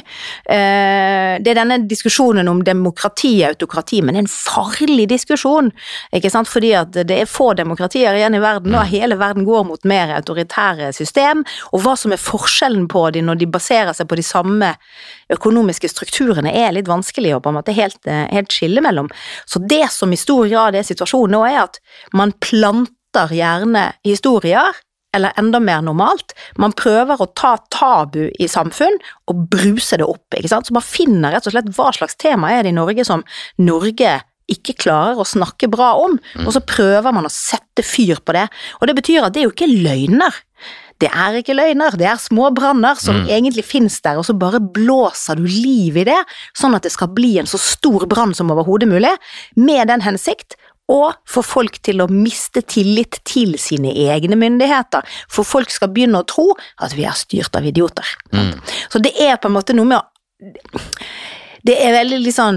Eh, 0.45 1.39
det 1.43 1.53
er 1.53 1.59
denne 1.59 1.79
diskusjonen 1.89 2.49
om 2.51 2.63
demokrati 2.67 3.33
og 3.43 3.55
autokrati, 3.55 4.03
men 4.03 4.15
det 4.15 4.23
er 4.23 4.27
en 4.27 4.33
farlig 4.33 5.07
diskusjon. 5.11 5.71
ikke 6.13 6.31
sant? 6.33 6.51
Fordi 6.51 6.73
at 6.79 6.93
det 6.93 7.19
er 7.23 7.31
få 7.31 7.53
demokratier 7.59 8.19
igjen 8.19 8.37
i 8.37 8.43
verden, 8.43 8.75
og 8.75 8.91
hele 8.91 9.19
verden 9.21 9.47
går 9.49 9.67
mot 9.69 9.89
mer 9.89 10.15
autoritære 10.19 10.93
system. 10.93 11.45
Og 11.73 11.85
hva 11.85 11.97
som 11.99 12.13
er 12.13 12.23
forskjellen 12.23 12.89
på 12.93 13.09
dem 13.15 13.29
når 13.29 13.43
de 13.43 13.51
baserer 13.51 13.97
seg 13.97 14.09
på 14.11 14.19
de 14.19 14.27
samme 14.27 14.75
økonomiske 15.33 15.89
strukturene, 15.89 16.53
er 16.53 16.75
litt 16.77 16.91
vanskelig 16.91 17.37
å 17.37 17.43
på 17.43 17.53
en 17.53 17.59
måte 17.61 17.77
helt, 17.77 18.01
eh, 18.07 18.27
helt 18.33 18.53
skille 18.53 18.83
mellom. 18.85 19.11
Så 19.47 19.63
det 19.67 19.91
som 19.91 20.13
i 20.13 20.21
stor 20.21 20.49
grad 20.49 20.75
er 20.75 20.87
situasjonen 20.87 21.33
nå, 21.33 21.45
er 21.49 21.63
at 21.65 21.79
man 22.13 22.33
planter 22.41 23.33
gjerne 23.33 23.93
historier 24.05 24.73
eller 25.16 25.33
enda 25.40 25.61
mer 25.61 25.83
normalt. 25.85 26.35
Man 26.61 26.75
prøver 26.77 27.20
å 27.20 27.31
ta 27.37 27.55
tabu 27.72 28.27
i 28.33 28.48
samfunn 28.51 28.98
og 29.31 29.46
bruse 29.53 29.98
det 30.01 30.09
opp, 30.09 30.27
ikke 30.37 30.51
sant. 30.53 30.68
Så 30.68 30.77
man 30.77 30.87
finner 30.87 31.35
rett 31.35 31.48
og 31.48 31.55
slett 31.55 31.72
hva 31.77 31.90
slags 31.94 32.18
tema 32.20 32.53
er 32.55 32.64
det 32.64 32.72
i 32.72 32.79
Norge 32.79 33.07
som 33.09 33.25
Norge 33.61 34.20
ikke 34.53 34.75
klarer 34.85 35.20
å 35.20 35.27
snakke 35.29 35.68
bra 35.70 35.92
om, 36.03 36.16
mm. 36.18 36.46
og 36.46 36.55
så 36.55 36.62
prøver 36.66 37.14
man 37.14 37.29
å 37.29 37.33
sette 37.33 37.85
fyr 37.87 38.20
på 38.25 38.35
det. 38.37 38.46
Og 38.81 38.88
det 38.88 38.96
betyr 38.98 39.27
at 39.27 39.35
det 39.35 39.42
er 39.42 39.48
jo 39.48 39.55
ikke 39.55 39.70
løgner. 39.70 40.40
Det 41.03 41.09
er 41.11 41.38
ikke 41.38 41.57
løgner, 41.57 41.96
det 41.98 42.07
er 42.07 42.20
små 42.20 42.53
branner 42.55 42.98
som 43.01 43.22
mm. 43.22 43.31
egentlig 43.33 43.64
finnes 43.66 43.96
der, 44.05 44.20
og 44.20 44.27
så 44.29 44.37
bare 44.38 44.61
blåser 44.62 45.40
du 45.40 45.48
liv 45.48 45.96
i 45.98 46.07
det, 46.07 46.18
sånn 46.59 46.77
at 46.79 46.87
det 46.87 46.92
skal 46.94 47.11
bli 47.14 47.35
en 47.40 47.51
så 47.51 47.59
stor 47.59 48.07
brann 48.11 48.35
som 48.38 48.53
overhodet 48.55 48.90
mulig, 48.90 49.11
med 49.59 49.90
den 49.90 50.05
hensikt 50.05 50.55
og 50.90 51.14
få 51.29 51.45
folk 51.47 51.79
til 51.85 52.03
å 52.03 52.09
miste 52.11 52.64
tillit 52.66 53.21
til 53.29 53.55
sine 53.61 53.92
egne 54.09 54.37
myndigheter. 54.38 55.07
For 55.31 55.47
folk 55.47 55.71
skal 55.73 55.92
begynne 55.95 56.23
å 56.23 56.29
tro 56.29 56.51
at 56.83 56.97
vi 56.97 57.07
er 57.09 57.16
styrt 57.18 57.57
av 57.59 57.66
idioter. 57.68 58.09
Mm. 58.35 58.55
Så 58.90 59.03
det 59.03 59.14
er 59.21 59.38
på 59.38 59.51
en 59.51 59.57
måte 59.59 59.77
noe 59.77 59.88
med 59.88 60.01
å 60.01 60.09
Det 61.62 61.77
er 61.79 61.92
veldig 61.95 62.16
litt 62.18 62.35
sånn 62.35 62.57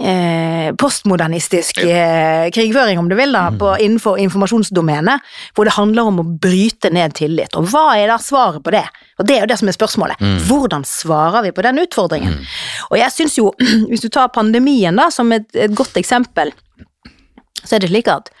eh, 0.00 0.74
postmodernistisk 0.80 1.82
eh, 1.82 2.46
krigføring, 2.54 2.98
om 2.98 3.08
du 3.10 3.14
vil, 3.18 3.32
da, 3.32 3.50
på, 3.52 3.68
mm. 3.74 3.82
innenfor 3.84 4.18
informasjonsdomenet, 4.18 5.26
hvor 5.54 5.68
det 5.68 5.74
handler 5.76 6.08
om 6.08 6.22
å 6.22 6.24
bryte 6.24 6.90
ned 6.94 7.14
tillit. 7.18 7.56
Og 7.58 7.68
hva 7.70 7.98
er 7.98 8.10
da 8.10 8.16
svaret 8.22 8.64
på 8.64 8.72
det? 8.74 8.86
Og 9.20 9.28
det 9.28 9.36
er 9.36 9.44
jo 9.44 9.50
det 9.52 9.58
som 9.60 9.68
er 9.68 9.76
spørsmålet. 9.76 10.24
Mm. 10.24 10.38
Hvordan 10.48 10.86
svarer 10.88 11.44
vi 11.46 11.52
på 11.52 11.66
den 11.66 11.82
utfordringen? 11.84 12.40
Mm. 12.40 12.48
Og 12.90 12.98
jeg 13.02 13.16
syns 13.18 13.38
jo, 13.38 13.52
hvis 13.90 14.04
du 14.04 14.08
tar 14.08 14.32
pandemien 14.34 14.96
da, 14.96 15.10
som 15.14 15.30
et, 15.36 15.48
et 15.54 15.76
godt 15.76 16.00
eksempel, 16.00 16.54
så 17.64 17.76
er 17.76 17.84
det 17.84 17.92
slik 17.92 18.10
at 18.10 18.32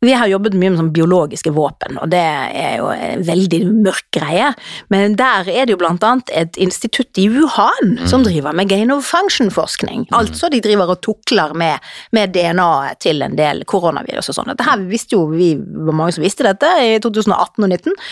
vi 0.00 0.12
har 0.14 0.28
jobbet 0.30 0.54
mye 0.54 0.70
med 0.70 0.78
sånn 0.78 0.90
biologiske 0.94 1.50
våpen, 1.56 1.96
og 1.98 2.10
det 2.12 2.20
er 2.22 2.76
jo 2.78 2.86
en 2.94 3.24
veldig 3.26 3.58
mørk 3.82 4.06
greie. 4.14 4.52
Men 4.94 5.16
der 5.18 5.50
er 5.50 5.66
det 5.66 5.74
jo 5.74 5.80
blant 5.80 6.06
annet 6.06 6.30
et 6.30 6.58
institutt 6.62 7.18
i 7.18 7.24
Wuhan 7.32 7.96
mm. 7.96 8.04
som 8.10 8.22
driver 8.22 8.54
med 8.54 8.70
gain 8.70 8.94
of 8.94 9.08
function-forskning. 9.10 10.06
Mm. 10.06 10.14
Altså 10.20 10.52
de 10.54 10.62
driver 10.62 10.94
og 10.94 11.02
tukler 11.02 11.56
med, 11.58 11.82
med 12.14 12.30
DNA-et 12.36 13.02
til 13.02 13.26
en 13.26 13.34
del 13.38 13.64
koronavirus 13.66 14.30
og 14.30 14.38
sånn. 14.38 14.52
Dette 14.52 14.70
her 14.70 14.86
visste 14.86 15.18
jo 15.18 15.26
vi, 15.32 15.56
var 15.58 15.98
mange 16.04 16.14
som 16.14 16.22
visste 16.22 16.46
dette 16.46 16.70
i 16.78 16.94
2018 17.02 17.34
og 17.34 17.74
2019. 17.74 18.02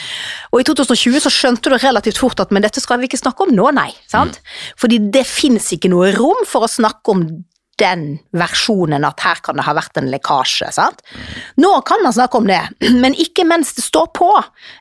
Og 0.50 0.62
i 0.62 0.66
2020 0.66 1.22
så 1.22 1.36
skjønte 1.38 1.70
du 1.70 1.78
relativt 1.78 2.18
fort 2.18 2.42
at 2.42 2.50
men 2.50 2.66
dette 2.66 2.82
skal 2.82 2.98
vi 2.98 3.06
ikke 3.06 3.22
snakke 3.22 3.46
om 3.46 3.54
nå, 3.54 3.70
nei. 3.78 3.92
sant? 4.10 4.42
Mm. 4.42 4.56
Fordi 4.82 5.04
det 5.20 5.28
fins 5.30 5.70
ikke 5.76 5.94
noe 5.94 6.10
rom 6.18 6.48
for 6.50 6.66
å 6.66 6.72
snakke 6.80 7.14
om 7.14 7.28
den 7.80 8.04
versjonen 8.36 9.04
at 9.04 9.20
her 9.24 9.40
kan 9.44 9.58
det 9.58 9.66
ha 9.66 9.74
vært 9.76 9.98
en 10.00 10.08
lekkasje. 10.10 10.70
sant? 10.72 11.02
Nå 11.60 11.72
kan 11.88 12.02
man 12.04 12.14
snakke 12.16 12.40
om 12.40 12.48
det, 12.48 12.60
men 13.02 13.16
ikke 13.20 13.44
mens 13.48 13.74
det 13.76 13.84
står 13.84 14.08
på, 14.16 14.30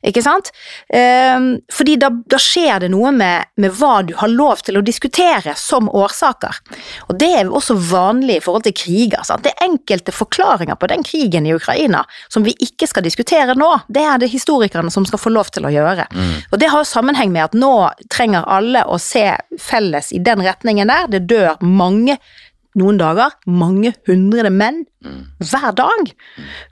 ikke 0.07 0.23
sant? 0.25 0.51
Um, 0.89 1.49
fordi 1.73 1.97
da, 2.01 2.11
da, 2.31 2.39
skjer 2.41 2.85
det 2.85 2.91
noe 2.93 3.11
med, 3.15 3.51
med, 3.59 3.73
hva 3.75 3.99
du 4.07 4.13
har 4.19 4.31
lov 4.31 4.63
til 4.65 4.79
å 4.79 4.83
diskutere 4.85 5.55
som 5.59 5.89
årsaker. 5.89 6.61
Og 7.09 7.19
det 7.19 7.31
er 7.39 7.51
også 7.51 7.77
vanlig 7.89 8.39
i 8.39 8.43
forhold 8.43 8.67
til 8.67 8.75
kriger. 8.77 9.23
sant? 9.27 9.43
Det 9.45 9.53
er 9.55 9.67
enkelte 9.67 10.15
forklaringer 10.15 10.79
på 10.79 10.89
den 10.91 11.03
krigen 11.05 11.47
i 11.47 11.55
Ukraina 11.55 12.03
som 12.31 12.45
vi 12.45 12.55
ikke 12.63 12.87
skal 12.89 13.05
diskutere 13.05 13.55
nå. 13.57 13.71
Det 13.87 14.03
er 14.05 14.21
det 14.21 14.31
historikerne 14.31 14.91
som 14.93 15.07
skal 15.07 15.21
få 15.21 15.33
lov 15.33 15.51
til 15.55 15.67
å 15.67 15.73
gjøre. 15.73 16.07
Mm. 16.13 16.33
Og 16.51 16.59
det 16.61 16.71
har 16.71 16.87
sammenheng 16.87 17.33
med 17.33 17.49
at 17.49 17.57
nå 17.57 17.73
trenger 18.13 18.47
alle 18.51 18.85
å 18.87 18.99
se 19.01 19.27
felles 19.61 20.11
i 20.15 20.21
den 20.23 20.43
retningen 20.45 20.91
der. 20.91 21.09
Det 21.11 21.25
dør 21.29 21.61
mange 21.65 22.17
noen 22.79 22.99
dager 22.99 23.33
mange 23.47 23.93
hundre 24.07 24.51
menn 24.53 24.83
hver 25.39 25.71
dag 25.77 26.11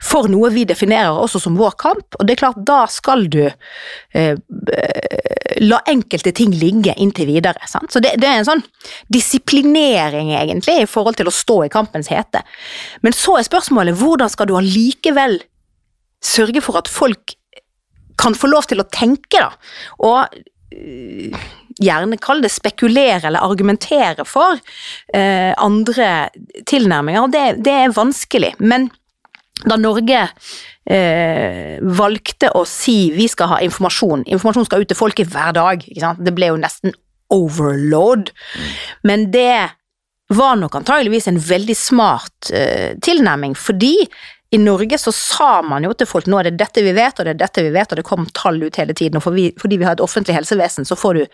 for 0.02 0.28
noe 0.30 0.50
vi 0.54 0.64
definerer 0.68 1.16
også 1.16 1.40
som 1.42 1.58
vår 1.58 1.76
kamp, 1.80 2.18
og 2.18 2.26
det 2.26 2.34
er 2.34 2.42
klart, 2.42 2.60
da 2.66 2.82
skal 2.90 3.26
du 3.30 3.42
eh, 3.46 4.34
eh, 4.34 5.54
la 5.62 5.80
enkelte 5.90 6.34
ting 6.36 6.54
ligge 6.58 6.96
inntil 7.00 7.30
videre. 7.30 7.62
Sant? 7.70 7.92
Så 7.94 8.02
det, 8.04 8.16
det 8.20 8.28
er 8.28 8.40
en 8.40 8.48
sånn 8.48 8.64
disiplinering, 9.12 10.34
egentlig, 10.36 10.80
i 10.82 10.90
forhold 10.90 11.20
til 11.20 11.30
å 11.30 11.34
stå 11.34 11.60
i 11.66 11.72
kampens 11.72 12.10
hete. 12.12 12.42
Men 13.06 13.16
så 13.16 13.38
er 13.38 13.48
spørsmålet 13.48 13.98
hvordan 14.00 14.32
skal 14.32 14.50
du 14.50 14.56
allikevel 14.58 15.38
sørge 16.24 16.64
for 16.64 16.80
at 16.80 16.90
folk 16.90 17.36
kan 18.20 18.36
få 18.38 18.50
lov 18.50 18.68
til 18.70 18.82
å 18.82 18.88
tenke, 18.90 19.40
da. 19.40 19.50
Og 20.06 20.26
øh, 20.74 21.44
gjerne 21.80 22.18
kall 22.22 22.42
det 22.44 22.52
spekulere 22.54 23.28
eller 23.28 23.44
argumentere 23.44 24.26
for 24.28 24.58
eh, 25.14 25.52
andre 25.58 26.10
tilnærminger. 26.66 27.30
Det, 27.32 27.44
det 27.64 27.78
er 27.84 27.96
vanskelig. 27.96 28.54
Men 28.62 28.88
da 29.64 29.78
Norge 29.80 30.26
eh, 30.90 31.78
valgte 31.80 32.50
å 32.54 32.64
si 32.68 32.98
vi 33.14 33.28
skal 33.30 33.54
ha 33.54 33.62
informasjon, 33.64 34.26
informasjon 34.26 34.68
skal 34.68 34.84
ut 34.84 34.92
til 34.92 34.98
folket 34.98 35.32
hver 35.32 35.54
dag, 35.56 35.86
det 36.18 36.34
ble 36.36 36.52
jo 36.52 36.60
nesten 36.60 36.94
overload, 37.32 38.30
men 39.08 39.30
det 39.32 39.70
var 40.34 40.56
nok 40.56 40.76
antageligvis 40.78 41.28
en 41.30 41.40
veldig 41.40 41.76
smart 41.76 42.50
eh, 42.52 42.94
tilnærming, 43.04 43.56
fordi 43.56 43.96
i 44.54 44.58
Norge 44.58 44.98
så 45.00 45.12
sa 45.12 45.50
man 45.66 45.84
jo 45.86 45.92
til 45.98 46.06
folk 46.06 46.28
nå 46.30 46.38
er 46.38 46.50
det 46.50 46.60
dette 46.60 46.82
vi 46.84 46.92
vet, 46.94 47.18
og 47.18 47.26
det 47.26 47.34
er 47.34 47.40
dette 47.42 47.64
vi 47.64 47.72
vet, 47.74 47.90
og 47.90 47.98
det 47.98 48.06
kom 48.06 48.28
tall 48.36 48.60
ut 48.62 48.76
hele 48.78 48.94
tiden. 48.94 49.18
Og 49.18 49.24
fordi 49.26 49.78
vi 49.80 49.86
har 49.86 49.96
et 49.96 50.04
offentlig 50.04 50.36
helsevesen, 50.36 50.86
så 50.86 50.94
får 50.98 51.18
du 51.18 51.24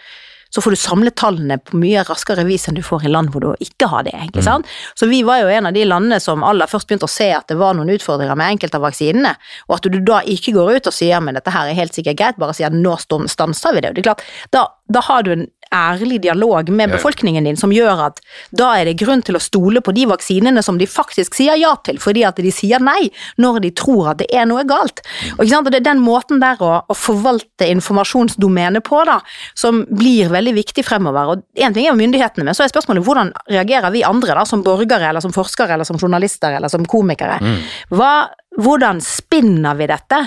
så 0.50 0.62
får 0.62 0.74
du 0.74 0.80
samlet 0.80 1.16
tallene 1.18 1.58
på 1.62 1.78
mye 1.78 2.02
raskere 2.06 2.44
vis 2.48 2.66
enn 2.68 2.78
du 2.78 2.82
får 2.84 3.06
i 3.06 3.12
land 3.12 3.30
hvor 3.32 3.44
du 3.44 3.64
ikke 3.64 3.88
har 3.90 4.04
det. 4.06 4.14
ikke 4.26 4.42
sant? 4.44 4.66
Mm. 4.66 4.96
Så 4.98 5.08
vi 5.10 5.22
var 5.26 5.42
jo 5.42 5.52
en 5.52 5.70
av 5.70 5.76
de 5.76 5.84
landene 5.86 6.20
som 6.22 6.44
aller 6.46 6.70
først 6.70 6.90
begynte 6.90 7.06
å 7.06 7.12
se 7.12 7.30
at 7.36 7.46
det 7.50 7.58
var 7.60 7.76
noen 7.78 7.92
utfordringer 7.94 8.38
med 8.38 8.56
enkelte 8.56 8.80
av 8.80 8.86
vaksinene, 8.88 9.34
og 9.68 9.78
at 9.78 9.88
du 9.90 10.00
da 10.02 10.20
ikke 10.26 10.54
går 10.56 10.74
ut 10.76 10.90
og 10.90 10.96
sier 10.96 11.22
men 11.22 11.38
dette 11.38 11.54
her 11.54 11.70
er 11.70 11.78
helt 11.78 11.96
sikkert 11.96 12.18
greit, 12.18 12.40
bare 12.40 12.56
sier 12.56 12.74
nå 12.74 12.96
stanser 13.00 13.76
vi 13.76 13.84
det. 13.84 13.94
Det 13.94 14.02
er 14.04 14.10
klart, 14.10 14.26
da, 14.54 14.66
da 14.90 15.04
har 15.06 15.26
du 15.26 15.34
en 15.36 15.46
ærlig 15.74 16.20
dialog 16.22 16.68
med 16.74 16.90
befolkningen 16.90 17.44
din 17.46 17.58
som 17.58 17.72
gjør 17.72 18.02
at 18.08 18.20
da 18.56 18.72
er 18.78 18.88
det 18.88 18.96
grunn 18.98 19.22
til 19.22 19.38
å 19.38 19.42
stole 19.42 19.82
på 19.84 19.94
de 19.94 20.06
vaksinene 20.10 20.62
som 20.66 20.78
de 20.80 20.88
faktisk 20.90 21.36
sier 21.38 21.58
ja 21.60 21.72
til, 21.86 22.00
fordi 22.02 22.24
at 22.26 22.40
de 22.42 22.50
sier 22.54 22.82
nei 22.82 23.10
når 23.40 23.60
de 23.64 23.70
tror 23.78 24.12
at 24.12 24.20
det 24.22 24.28
er 24.34 24.48
noe 24.50 24.64
galt. 24.68 25.02
Og, 25.38 25.44
og 25.46 25.70
Det 25.70 25.80
er 25.80 25.86
den 25.86 26.02
måten 26.02 26.42
der 26.42 26.60
å, 26.62 26.72
å 26.82 26.96
forvalte 26.96 27.68
informasjonsdomenet 27.70 28.84
på 28.86 29.02
da, 29.06 29.20
som 29.54 29.84
blir 29.86 30.32
veldig 30.32 30.54
viktig 30.58 30.84
fremover. 30.86 31.34
og 31.34 31.44
Én 31.54 31.74
ting 31.74 31.86
er 31.86 31.92
jo 31.92 32.00
myndighetene, 32.00 32.46
men 32.48 32.56
så 32.56 32.64
er 32.64 32.72
spørsmålet 32.72 33.06
hvordan 33.06 33.32
reagerer 33.50 33.94
vi 33.94 34.04
andre, 34.06 34.34
da, 34.34 34.44
som 34.48 34.64
borgere 34.66 35.10
eller 35.10 35.22
som 35.24 35.34
forskere 35.34 35.76
eller 35.76 35.88
som 35.88 36.00
journalister 36.00 36.56
eller 36.56 36.72
som 36.72 36.86
komikere. 36.88 37.38
Mm. 37.40 37.58
Hva, 37.94 38.14
hvordan 38.58 39.02
spinner 39.04 39.78
vi 39.78 39.90
dette? 39.90 40.24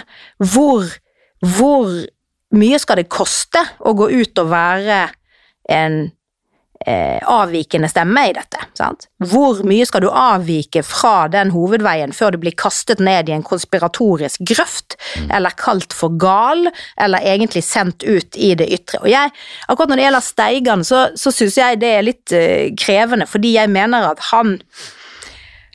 Hvor, 0.53 0.87
hvor 1.57 1.91
mye 2.53 2.79
skal 2.81 3.01
det 3.01 3.09
koste 3.11 3.61
å 3.83 3.95
gå 3.97 4.09
ut 4.13 4.41
og 4.41 4.49
være 4.51 5.01
en 5.69 6.11
eh, 6.85 7.19
avvikende 7.29 7.89
stemme 7.89 8.25
i 8.29 8.33
dette. 8.35 8.59
Sant? 8.77 9.07
Hvor 9.23 9.61
mye 9.67 9.85
skal 9.87 10.03
du 10.05 10.09
avvike 10.09 10.83
fra 10.85 11.27
den 11.31 11.53
hovedveien 11.53 12.15
før 12.15 12.35
du 12.35 12.41
blir 12.43 12.55
kastet 12.59 13.01
ned 13.03 13.29
i 13.29 13.35
en 13.35 13.45
konspiratorisk 13.45 14.43
grøft, 14.53 14.97
mm. 15.19 15.29
eller 15.37 15.55
kalt 15.59 15.95
for 15.95 16.17
gal, 16.19 16.67
eller 17.01 17.23
egentlig 17.33 17.63
sendt 17.67 18.03
ut 18.03 18.37
i 18.37 18.53
det 18.59 18.69
ytre. 18.75 19.03
Og 19.03 19.11
jeg, 19.11 19.31
akkurat 19.67 19.93
når 19.93 20.01
det 20.01 20.09
gjelder 20.09 20.27
Steigan, 20.27 20.87
så, 20.87 21.05
så 21.19 21.33
syns 21.35 21.59
jeg 21.59 21.79
det 21.83 21.93
er 21.93 22.09
litt 22.09 22.35
eh, 22.35 22.73
krevende, 22.79 23.29
fordi 23.29 23.55
jeg 23.57 23.71
mener 23.73 24.11
at 24.13 24.27
han 24.31 24.57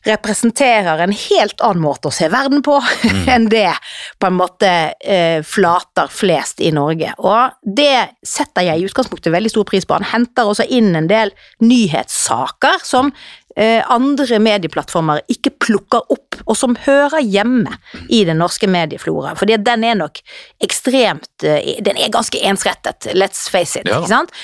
representerer 0.08 1.02
en 1.04 1.12
helt 1.12 1.60
annen 1.64 1.82
måte 1.84 2.10
å 2.10 2.14
se 2.14 2.28
verden 2.32 2.62
på 2.64 2.78
mm. 2.80 3.24
enn 3.34 3.48
det 3.52 3.70
på 4.18 4.30
en 4.30 4.38
måte 4.38 4.70
eh, 5.00 5.40
flater 5.46 6.10
flest 6.12 6.62
i 6.64 6.72
Norge. 6.74 7.14
Og 7.22 7.58
det 7.62 8.20
setter 8.26 8.68
jeg 8.70 8.80
i 8.80 8.88
utgangspunktet 8.88 9.34
veldig 9.34 9.52
stor 9.52 9.68
pris 9.68 9.86
på. 9.86 9.98
Han 9.98 10.08
henter 10.12 10.48
også 10.48 10.66
inn 10.68 10.94
en 10.98 11.10
del 11.10 11.34
nyhetssaker 11.64 12.82
som 12.86 13.12
eh, 13.56 13.82
andre 13.90 14.40
medieplattformer 14.42 15.24
ikke 15.32 15.54
plukker 15.66 16.14
opp, 16.14 16.40
og 16.46 16.56
som 16.56 16.76
hører 16.86 17.24
hjemme 17.24 17.76
i 18.08 18.24
den 18.28 18.40
norske 18.42 18.70
medieflora. 18.70 19.34
Fordi 19.38 19.58
den 19.64 19.84
er 19.86 19.98
nok 19.98 20.22
ekstremt 20.64 21.46
eh, 21.46 21.76
Den 21.84 21.98
er 21.98 22.12
ganske 22.14 22.40
ensrettet, 22.42 23.10
let's 23.14 23.48
face 23.50 23.78
it. 23.78 23.88
Ja. 23.88 24.00
ikke 24.00 24.14
sant? 24.14 24.34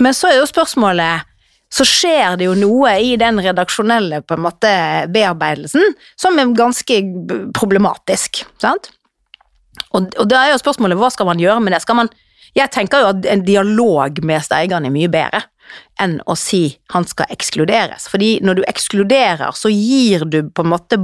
Men 0.00 0.16
så 0.16 0.30
er 0.30 0.40
jo 0.40 0.48
spørsmålet 0.48 1.28
så 1.72 1.86
skjer 1.88 2.36
det 2.36 2.48
jo 2.50 2.56
noe 2.58 2.96
i 3.00 3.14
den 3.20 3.40
redaksjonelle 3.40 4.20
på 4.26 4.36
en 4.36 4.44
måte 4.44 4.72
bearbeidelsen 5.12 5.94
som 6.20 6.36
er 6.40 6.52
ganske 6.56 6.98
problematisk. 7.56 8.44
sant? 8.60 8.90
Og, 9.96 10.12
og 10.20 10.28
da 10.28 10.42
er 10.42 10.52
jo 10.52 10.60
spørsmålet 10.60 11.00
hva 11.00 11.08
skal 11.12 11.30
man 11.30 11.40
gjøre 11.40 11.62
med 11.64 11.72
det? 11.72 11.80
Skal 11.84 11.98
man, 12.02 12.12
jeg 12.58 12.68
tenker 12.74 13.00
jo 13.00 13.10
at 13.14 13.28
en 13.32 13.44
dialog 13.46 14.20
med 14.24 14.44
steigene 14.44 14.90
er 14.90 14.94
mye 14.94 15.10
bedre 15.12 15.46
enn 16.02 16.18
å 16.28 16.36
si 16.36 16.66
han 16.92 17.06
skal 17.08 17.30
ekskluderes. 17.32 18.10
Fordi 18.12 18.34
når 18.44 18.60
du 18.60 18.64
ekskluderer, 18.68 19.54
så 19.56 19.72
gir 19.72 20.26
du 20.28 20.42
på 20.52 20.64
en 20.64 20.72
måte 20.74 21.00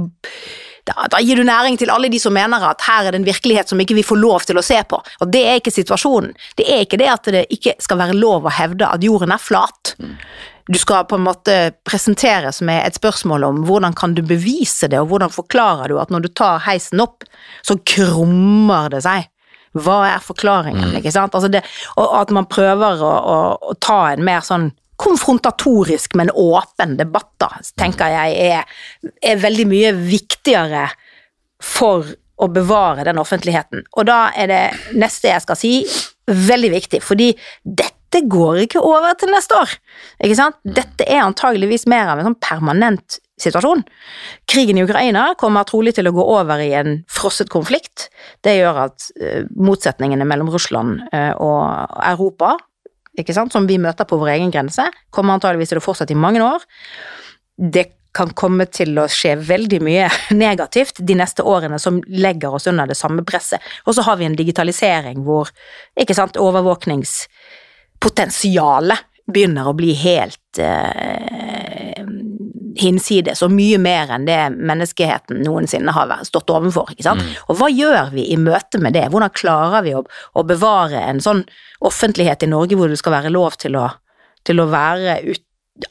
da, 0.87 1.05
da, 1.11 1.19
gir 1.21 1.37
du 1.37 1.43
næring 1.45 1.75
til 1.77 1.91
alle 1.93 2.09
de 2.09 2.17
som 2.21 2.33
mener 2.33 2.63
at 2.65 2.81
her 2.85 3.07
er 3.07 3.13
det 3.13 3.19
en 3.19 3.27
virkelighet 3.27 3.69
som 3.69 3.81
ikke 3.81 3.97
vi 3.97 4.05
får 4.05 4.17
lov 4.21 4.45
til 4.47 4.57
å 4.57 4.63
se 4.65 4.77
på. 4.89 5.01
Og 5.21 5.33
det 5.33 5.41
er 5.45 5.59
ikke 5.59 5.73
situasjonen. 5.73 6.31
Det 6.57 6.65
er 6.65 6.85
ikke 6.85 6.97
det 7.01 7.09
at 7.11 7.29
det 7.33 7.43
ikke 7.53 7.75
skal 7.81 7.99
være 7.99 8.17
lov 8.17 8.47
å 8.47 8.53
hevde 8.53 8.87
at 8.87 9.05
jorden 9.05 9.33
er 9.35 9.41
flat. 9.41 9.93
Mm 9.97 10.15
du 10.69 10.77
skal 10.77 11.05
på 11.09 11.17
en 11.17 11.25
måte 11.25 11.53
presenteres 11.87 12.61
med 12.61 12.83
et 12.85 12.97
spørsmål 12.99 13.47
om 13.47 13.61
hvordan 13.65 13.95
kan 13.97 14.13
du 14.13 14.21
bevise 14.21 14.89
det, 14.91 14.99
og 15.01 15.09
hvordan 15.09 15.33
forklarer 15.33 15.89
du 15.89 15.97
at 15.97 16.13
når 16.13 16.27
du 16.27 16.29
tar 16.37 16.61
heisen 16.67 17.01
opp, 17.01 17.25
så 17.65 17.79
krummer 17.89 18.91
det 18.93 19.01
seg. 19.07 19.25
Hva 19.77 19.97
er 20.11 20.21
forklaringen, 20.21 20.91
mm. 20.91 20.99
ikke 21.01 21.13
sant? 21.13 21.33
Altså 21.33 21.49
det, 21.49 21.63
og 21.97 22.13
at 22.21 22.33
man 22.37 22.45
prøver 22.49 23.01
å, 23.01 23.09
å, 23.09 23.39
å, 23.71 23.75
ta 23.81 24.11
en 24.13 24.23
mer 24.25 24.45
sånn 24.45 24.69
konfrontatorisk, 24.99 26.13
men 26.19 26.29
åpen 26.37 26.97
debatt, 26.99 27.31
da, 27.41 27.49
tenker 27.79 28.13
jeg 28.13 28.39
er, 28.51 28.79
er 29.25 29.41
veldig 29.41 29.67
mye 29.69 29.93
viktigere 29.97 30.85
for 31.63 32.05
å 32.39 32.47
bevare 32.53 33.07
den 33.07 33.19
offentligheten. 33.21 33.87
Og 33.97 34.05
da 34.09 34.27
er 34.37 34.51
det 34.51 34.63
neste 34.99 35.31
jeg 35.31 35.45
skal 35.47 35.59
si, 35.59 35.73
veldig 36.29 36.75
viktig, 36.77 37.01
fordi 37.01 37.33
dette 37.63 37.98
dette 38.09 38.25
går 38.25 38.63
ikke 38.65 38.81
over 38.81 39.13
til 39.21 39.29
neste 39.29 39.53
år. 39.53 39.73
Ikke 40.25 40.37
sant? 40.37 40.57
Mm. 40.65 40.73
Dette 40.79 41.05
er 41.05 41.21
antageligvis 41.21 41.85
mer 41.91 42.09
av 42.09 42.19
en 42.19 42.31
sånn 42.31 42.39
permanent 42.41 43.19
situasjon. 43.39 43.83
Krigen 44.49 44.79
i 44.79 44.83
Ukraina 44.83 45.27
kommer 45.39 45.67
trolig 45.69 45.93
til 45.95 46.09
å 46.09 46.13
gå 46.15 46.25
over 46.25 46.61
i 46.63 46.71
en 46.75 47.03
frosset 47.11 47.51
konflikt. 47.53 48.07
Det 48.43 48.57
gjør 48.57 48.81
at 48.87 49.11
uh, 49.21 49.45
motsetningene 49.55 50.25
mellom 50.27 50.49
Russland 50.51 51.05
uh, 51.13 51.37
og 51.37 52.01
Europa, 52.09 52.55
ikke 53.19 53.35
sant, 53.35 53.53
som 53.53 53.69
vi 53.69 53.77
møter 53.81 54.09
på 54.09 54.17
vår 54.17 54.33
egen 54.39 54.51
grense, 54.53 54.87
kommer 55.13 55.37
antageligvis 55.37 55.75
til 55.75 55.81
å 55.81 55.85
fortsette 55.85 56.15
i 56.15 56.19
mange 56.19 56.41
år. 56.43 56.65
Det 57.59 57.91
kan 58.15 58.31
komme 58.33 58.65
til 58.73 58.97
å 58.97 59.05
skje 59.11 59.35
veldig 59.47 59.79
mye 59.85 60.07
negativt 60.43 61.03
de 61.05 61.15
neste 61.19 61.45
årene 61.45 61.77
som 61.81 62.01
legger 62.09 62.57
oss 62.57 62.67
under 62.71 62.89
det 62.89 62.97
samme 62.97 63.21
presset. 63.27 63.61
Og 63.85 63.95
så 63.95 64.05
har 64.07 64.17
vi 64.19 64.25
en 64.27 64.37
digitalisering 64.39 65.21
hvor 65.27 65.53
ikke 65.99 66.17
sant, 66.17 66.39
overvåknings 66.41 67.21
potensialet 67.99 69.05
begynner 69.29 69.67
å 69.69 69.75
bli 69.77 69.93
helt 69.93 70.59
eh, 70.63 72.05
hinsides, 72.79 73.41
og 73.45 73.53
mye 73.53 73.79
mer 73.81 74.13
enn 74.15 74.25
det 74.27 74.39
menneskeheten 74.55 75.41
noensinne 75.45 75.93
har 75.93 76.13
stått 76.27 76.51
overfor. 76.53 76.93
ikke 76.93 77.05
sant? 77.05 77.25
Mm. 77.25 77.35
Og 77.51 77.59
hva 77.59 77.69
gjør 77.71 78.13
vi 78.13 78.29
i 78.33 78.39
møte 78.39 78.81
med 78.81 78.95
det? 78.97 79.07
Hvordan 79.11 79.35
klarer 79.35 79.85
vi 79.85 79.93
å, 79.97 80.03
å, 80.05 80.45
bevare 80.47 81.03
en 81.09 81.21
sånn 81.23 81.43
offentlighet 81.85 82.45
i 82.45 82.51
Norge 82.51 82.79
hvor 82.79 82.91
det 82.91 82.99
skal 83.01 83.17
være 83.19 83.33
lov 83.33 83.59
til 83.61 83.77
å, 83.79 83.85
til 84.47 84.63
å 84.63 84.67
være 84.71 85.19
ut, 85.27 85.45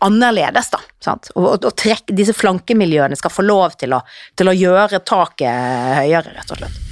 annerledes, 0.05 0.73
da. 0.75 0.83
Sant? 1.05 1.31
Og, 1.37 1.47
og, 1.55 1.69
og 1.71 1.77
trekk, 1.79 2.11
disse 2.17 2.35
flankemiljøene 2.37 3.17
skal 3.17 3.33
få 3.33 3.45
lov 3.47 3.79
til 3.81 3.97
å, 3.97 4.03
til 4.37 4.51
å 4.51 4.57
gjøre 4.57 5.05
taket 5.07 6.03
høyere, 6.03 6.37
rett 6.37 6.55
og 6.57 6.63
slett. 6.63 6.85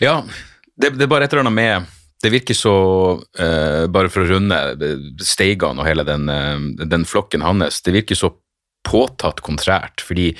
Ja, 0.00 0.20
det, 0.78 0.94
det 0.94 1.08
er 1.08 1.10
bare 1.10 1.26
et 1.26 1.34
eller 1.34 1.48
annet 1.48 1.58
med 1.58 1.94
det 2.22 2.32
virker 2.34 2.56
så 2.56 2.74
uh, 3.20 3.84
Bare 3.90 4.10
for 4.10 4.24
å 4.24 4.30
runde 4.32 4.58
Steigan 5.22 5.78
og 5.78 5.86
hele 5.86 6.04
den, 6.06 6.26
uh, 6.26 6.58
den, 6.82 7.06
flokken 7.06 7.44
hans, 7.46 7.82
det 7.86 7.94
virker 7.94 8.18
så 8.18 8.32
påtatt 8.88 9.42
kontrært. 9.44 10.00
fordi 10.00 10.32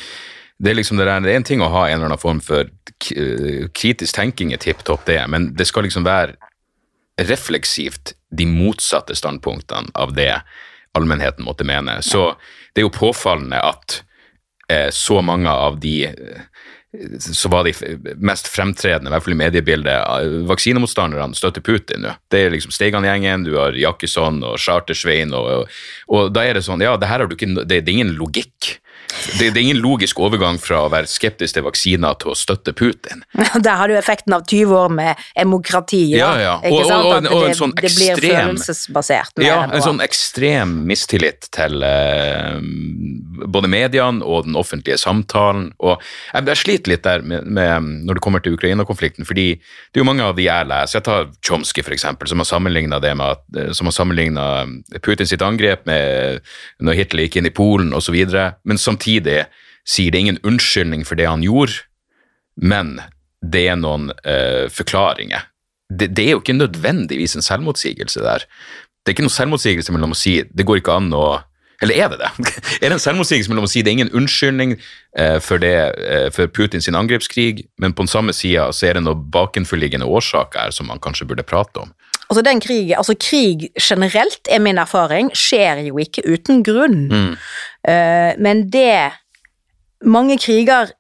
det 0.59 0.73
er 0.73 0.75
liksom 0.75 0.99
det, 0.99 1.07
der, 1.07 1.23
det 1.23 1.33
er 1.33 1.39
en 1.39 1.47
ting 1.47 1.61
å 1.63 1.71
ha 1.71 1.85
en 1.87 2.01
eller 2.01 2.09
annen 2.09 2.19
form 2.19 2.41
for 2.43 2.67
kritisk 3.79 4.17
tenking 4.17 4.51
er 4.51 4.59
tipp 4.59 4.81
topp, 4.83 5.05
det, 5.07 5.21
men 5.31 5.53
det 5.55 5.69
skal 5.71 5.87
liksom 5.87 6.03
være 6.03 6.35
refleksivt 7.19 8.15
de 8.31 8.47
motsatte 8.47 9.15
standpunktene 9.15 9.95
av 9.95 10.15
det 10.15 10.33
allmennheten 10.99 11.45
måtte 11.45 11.67
mene. 11.67 11.99
Så 12.03 12.33
det 12.73 12.83
er 12.83 12.89
jo 12.89 12.95
påfallende 12.95 13.61
at 13.63 14.01
eh, 14.71 14.89
så 14.95 15.21
mange 15.23 15.51
av 15.51 15.79
de 15.83 15.97
eh, 16.11 16.43
så 17.21 17.49
var 17.53 17.65
de 17.65 17.73
mest 18.17 18.49
fremtredende, 18.49 19.11
i 19.11 19.13
hvert 19.13 19.25
fall 19.27 19.35
i 19.35 19.39
mediebildet, 19.39 20.45
vaksinemotstanderne 20.49 21.37
støtter 21.37 21.65
Putin 21.65 22.07
nå. 22.07 22.15
Det 22.33 22.41
er 22.47 22.55
liksom 22.55 22.73
Steigan-gjengen, 22.73 23.45
du 23.45 23.59
har 23.59 23.77
Jakkesson 23.77 24.41
og 24.47 24.57
Chartersvein, 24.63 25.35
og, 25.37 25.51
og, 25.53 25.81
og, 26.09 26.31
da 26.33 26.47
er 26.49 26.57
det 26.57 26.65
sånn 26.65 26.85
Ja, 26.85 26.97
det 26.97 27.11
her 27.11 27.21
har 27.21 27.29
du 27.29 27.37
ikke 27.37 27.51
det, 27.61 27.67
det 27.69 27.83
er 27.85 27.97
ingen 27.99 28.15
logikk. 28.17 28.79
Det, 29.39 29.51
det 29.55 29.57
er 29.57 29.65
ingen 29.65 29.81
logisk 29.83 30.21
overgang 30.23 30.59
fra 30.63 30.83
å 30.87 30.91
være 30.93 31.09
skeptisk 31.11 31.57
til 31.57 31.65
vaksiner 31.67 32.17
til 32.23 32.33
å 32.33 32.37
støtte 32.39 32.75
Putin. 32.77 33.23
Der 33.65 33.79
har 33.81 33.89
du 33.91 33.97
effekten 33.99 34.35
av 34.37 34.45
20 34.49 34.75
år 34.79 34.93
med 34.95 35.23
demokrati. 35.37 36.05
Ja, 36.17 36.33
ja. 36.41 36.55
Ikke 36.63 36.85
Og- 36.85 36.93
og- 36.93 37.13
At 37.19 37.31
og 37.33 37.43
en 37.45 37.49
det, 37.51 37.57
sånn 37.59 37.75
det 37.75 37.93
blir 37.95 38.13
ekstrem- 38.15 38.49
følelsesbasert. 38.49 39.43
Ja, 39.43 39.63
en 39.65 39.83
sånn 39.83 40.03
ekstrem 40.05 40.75
mistillit 40.89 41.49
til 41.55 41.83
eh, 41.83 42.59
både 43.49 43.71
mediene 43.71 44.25
og 44.25 44.45
den 44.49 44.57
offentlige 44.59 44.99
samtalen. 45.01 45.73
Og 45.81 46.01
jeg, 46.35 46.47
jeg 46.53 46.57
sliter 46.63 46.93
litt 46.95 47.05
der 47.07 47.23
med, 47.23 47.47
med, 47.47 47.83
når 48.07 48.19
det 48.19 48.25
kommer 48.25 48.43
til 48.45 48.57
Ukraina-konflikten, 48.59 49.27
fordi 49.29 49.49
det 49.57 49.99
er 49.99 50.05
jo 50.05 50.09
mange 50.09 50.25
av 50.27 50.37
de 50.37 50.47
jeg 50.49 50.69
leser. 50.69 50.99
Jeg 50.99 51.07
tar 51.09 51.29
Chomsky, 51.45 51.83
eksempel, 51.97 52.29
som 52.29 52.39
har 52.43 52.49
sammenligna 52.49 52.99
eh, 53.57 53.73
som 53.73 53.87
har 53.89 53.93
sammenlignet 53.97 55.01
Putin 55.03 55.27
sitt 55.27 55.43
angrep 55.43 55.87
med 55.87 56.41
når 56.83 56.99
Hitler 56.99 57.27
gikk 57.27 57.37
inn 57.41 57.47
i 57.51 57.55
Polen 57.55 57.93
osv., 57.97 58.17
men 58.65 58.79
samtidig 58.99 59.47
sier 59.89 60.13
det 60.13 60.21
ingen 60.21 60.41
unnskyldning 60.45 61.07
for 61.07 61.17
det 61.17 61.29
han 61.29 61.43
gjorde, 61.43 61.85
men 62.57 63.01
det 63.41 63.69
er 63.71 63.77
noen 63.79 64.11
uh, 64.27 64.69
forklaringer. 64.69 65.47
Det, 65.89 66.11
det 66.17 66.25
er 66.27 66.35
jo 66.35 66.43
ikke 66.43 66.59
nødvendigvis 66.59 67.37
en 67.37 67.43
selvmotsigelse 67.43 68.21
der. 68.21 68.45
Det 69.03 69.13
er 69.13 69.17
ikke 69.17 69.25
noen 69.25 69.39
selvmotsigelse 69.39 69.93
mellom 69.95 70.13
å 70.13 70.19
si 70.19 70.43
det 70.43 70.67
går 70.67 70.83
ikke 70.83 70.99
an 70.99 71.13
å 71.17 71.41
Eller 71.81 71.95
er 71.95 72.09
det 72.11 72.19
det? 72.19 72.31
Er 72.83 72.91
det 72.91 72.97
en 72.97 73.01
selvmotsigelse 73.01 73.49
mellom 73.53 73.65
å 73.65 73.71
si 73.71 73.85
det 73.87 73.93
er 73.93 73.97
ingen 74.01 74.11
unnskyldning 74.11 74.73
uh, 75.15 75.39
for, 75.39 75.63
det, 75.63 75.95
uh, 75.95 76.27
for 76.35 76.51
Putins 76.51 76.89
angrepskrig, 76.91 77.69
men 77.79 77.95
på 77.95 78.03
den 78.03 78.11
samme 78.11 78.35
sida 78.35 78.73
så 78.75 78.89
er 78.89 78.99
det 78.99 79.05
noen 79.07 79.23
bakenforliggende 79.31 80.05
årsaker 80.05 80.59
her 80.59 80.75
som 80.75 80.91
man 80.91 80.99
kanskje 80.99 81.29
burde 81.31 81.47
prate 81.47 81.87
om? 81.87 81.95
Altså, 82.29 82.43
den 82.45 82.61
krig, 82.61 82.91
altså 82.93 83.15
krig 83.17 83.71
generelt, 83.81 84.43
er 84.51 84.61
min 84.61 84.79
erfaring, 84.79 85.31
skjer 85.33 85.87
jo 85.87 85.97
ikke 86.03 86.27
uten 86.29 86.61
grunn. 86.67 87.07
Eh, 87.15 87.55
men 88.39 88.67
det 88.71 89.15
Mange 90.07 90.37
kriger 90.39 90.93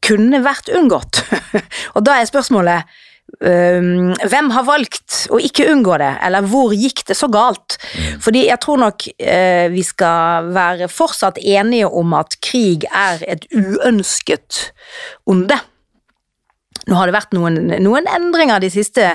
kunne 0.00 0.38
vært 0.40 0.70
unngått. 0.72 1.18
Og 1.94 2.06
da 2.06 2.14
er 2.16 2.28
spørsmålet 2.30 2.94
Um, 3.40 4.12
hvem 4.30 4.50
har 4.54 4.66
valgt 4.68 5.24
å 5.32 5.40
ikke 5.42 5.66
unngå 5.72 5.96
det, 5.98 6.10
eller 6.22 6.44
hvor 6.46 6.74
gikk 6.76 7.00
det 7.08 7.16
så 7.18 7.26
galt? 7.32 7.78
Fordi 8.22 8.44
jeg 8.46 8.60
tror 8.62 8.78
nok 8.78 9.06
uh, 9.10 9.66
vi 9.72 9.82
skal 9.82 10.52
være 10.54 10.86
fortsatt 10.92 11.40
enige 11.42 11.88
om 11.88 12.14
at 12.14 12.36
krig 12.44 12.86
er 12.92 13.24
et 13.26 13.48
uønsket 13.50 14.68
onde. 15.26 15.58
Nå 16.84 16.98
har 17.00 17.08
det 17.08 17.16
vært 17.16 17.34
noen, 17.34 17.58
noen 17.82 18.06
endringer 18.12 18.62
de 18.62 18.70
siste 18.70 19.14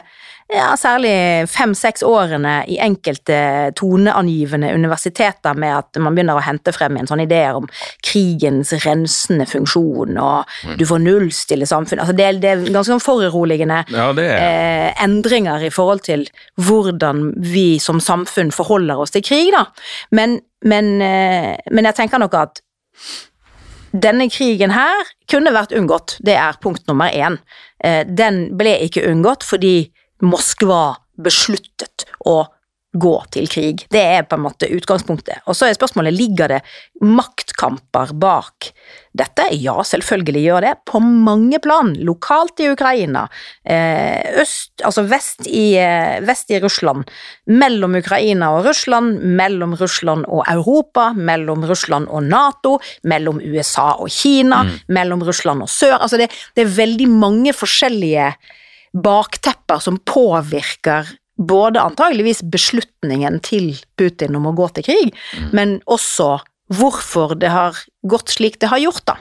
ja, 0.49 0.71
særlig 0.77 1.11
fem-seks 1.51 2.01
årene 2.05 2.63
i 2.71 2.79
enkelte 2.81 3.37
toneangivende 3.77 4.71
universiteter 4.73 5.57
med 5.59 5.75
at 5.75 5.99
man 6.01 6.15
begynner 6.17 6.39
å 6.39 6.43
hente 6.43 6.73
frem 6.73 6.97
en 6.97 7.09
sånn 7.09 7.21
ideer 7.21 7.59
om 7.59 7.67
krigens 8.05 8.73
rensende 8.85 9.45
funksjon, 9.49 10.17
og 10.17 10.77
du 10.79 10.85
får 10.89 11.03
nullstille 11.03 11.69
samfunn. 11.69 12.01
Altså 12.01 12.17
det, 12.17 12.31
det 12.41 12.51
er 12.51 12.65
ganske 12.65 12.89
sånn 12.89 13.03
foruroligende 13.03 13.83
Ja, 13.93 14.09
eh, 14.25 14.89
endringer 15.03 15.67
i 15.67 15.71
forhold 15.73 16.01
til 16.09 16.25
hvordan 16.57 17.29
vi 17.37 17.77
som 17.83 18.01
samfunn 18.01 18.49
forholder 18.55 19.05
oss 19.05 19.13
til 19.13 19.25
krig, 19.25 19.53
da. 19.53 19.67
Men, 20.15 20.39
men, 20.65 20.95
eh, 21.05 21.53
men 21.69 21.91
jeg 21.91 21.99
tenker 22.01 22.25
nok 22.25 22.39
at 22.41 22.63
denne 23.93 24.27
krigen 24.29 24.73
her 24.73 25.13
kunne 25.29 25.53
vært 25.53 25.73
unngått, 25.77 26.17
det 26.25 26.35
er 26.37 26.57
punkt 26.61 26.85
nummer 26.89 27.09
én. 27.13 27.37
Eh, 27.83 28.01
Den 28.05 28.57
ble 28.57 28.75
ikke 28.85 29.05
unngått 29.09 29.45
fordi 29.45 29.91
Moskva 30.25 30.97
besluttet 31.19 32.07
å 32.27 32.41
gå 32.89 33.11
til 33.29 33.45
krig. 33.49 33.83
Det 33.93 34.01
er 34.01 34.23
på 34.25 34.37
en 34.37 34.47
måte 34.47 34.69
utgangspunktet. 34.73 35.43
Og 35.45 35.53
så 35.57 35.67
er 35.67 35.77
spørsmålet 35.77 36.15
ligger 36.15 36.49
det 36.49 36.59
maktkamper 37.05 38.15
bak 38.17 38.71
dette. 39.13 39.45
Ja, 39.61 39.75
selvfølgelig 39.85 40.41
gjør 40.41 40.65
det, 40.65 40.73
på 40.89 41.01
mange 41.03 41.59
plan. 41.61 41.91
Lokalt 42.05 42.61
i 42.63 42.71
Ukraina, 42.73 43.27
eh, 43.63 44.41
øst, 44.41 44.81
altså 44.81 45.05
vest 45.05 45.45
i, 45.45 45.75
eh, 45.77 46.19
vest 46.25 46.49
i 46.49 46.59
Russland, 46.59 47.05
mellom 47.45 47.95
Ukraina 47.95 48.55
og 48.57 48.65
Russland, 48.65 49.21
mellom 49.21 49.75
Russland 49.77 50.25
og 50.27 50.43
Europa, 50.47 51.13
mellom 51.13 51.65
Russland 51.69 52.07
og 52.09 52.23
Nato, 52.23 52.79
mellom 53.03 53.39
USA 53.39 53.93
og 53.99 54.09
Kina, 54.09 54.63
mellom 54.87 55.21
Russland 55.21 55.61
og 55.61 55.69
sør. 55.69 55.99
Altså 56.01 56.17
det, 56.17 56.31
det 56.55 56.65
er 56.65 56.77
veldig 56.77 57.07
mange 57.07 57.53
forskjellige 57.53 58.33
baktepper 58.93 59.81
som 59.83 59.99
påvirker 60.07 61.09
både 61.39 61.81
antageligvis 61.81 62.41
beslutningen 62.51 63.39
til 63.45 63.71
Putin 63.99 64.35
om 64.35 64.49
å 64.49 64.55
gå 64.57 64.67
til 64.75 64.87
krig, 64.89 65.11
men 65.55 65.77
også 65.87 66.37
hvorfor 66.69 67.33
det 67.39 67.49
har 67.49 67.77
gått 68.05 68.35
slik 68.35 68.59
det 68.61 68.69
har 68.69 68.81
gjort, 68.81 69.05
da. 69.07 69.15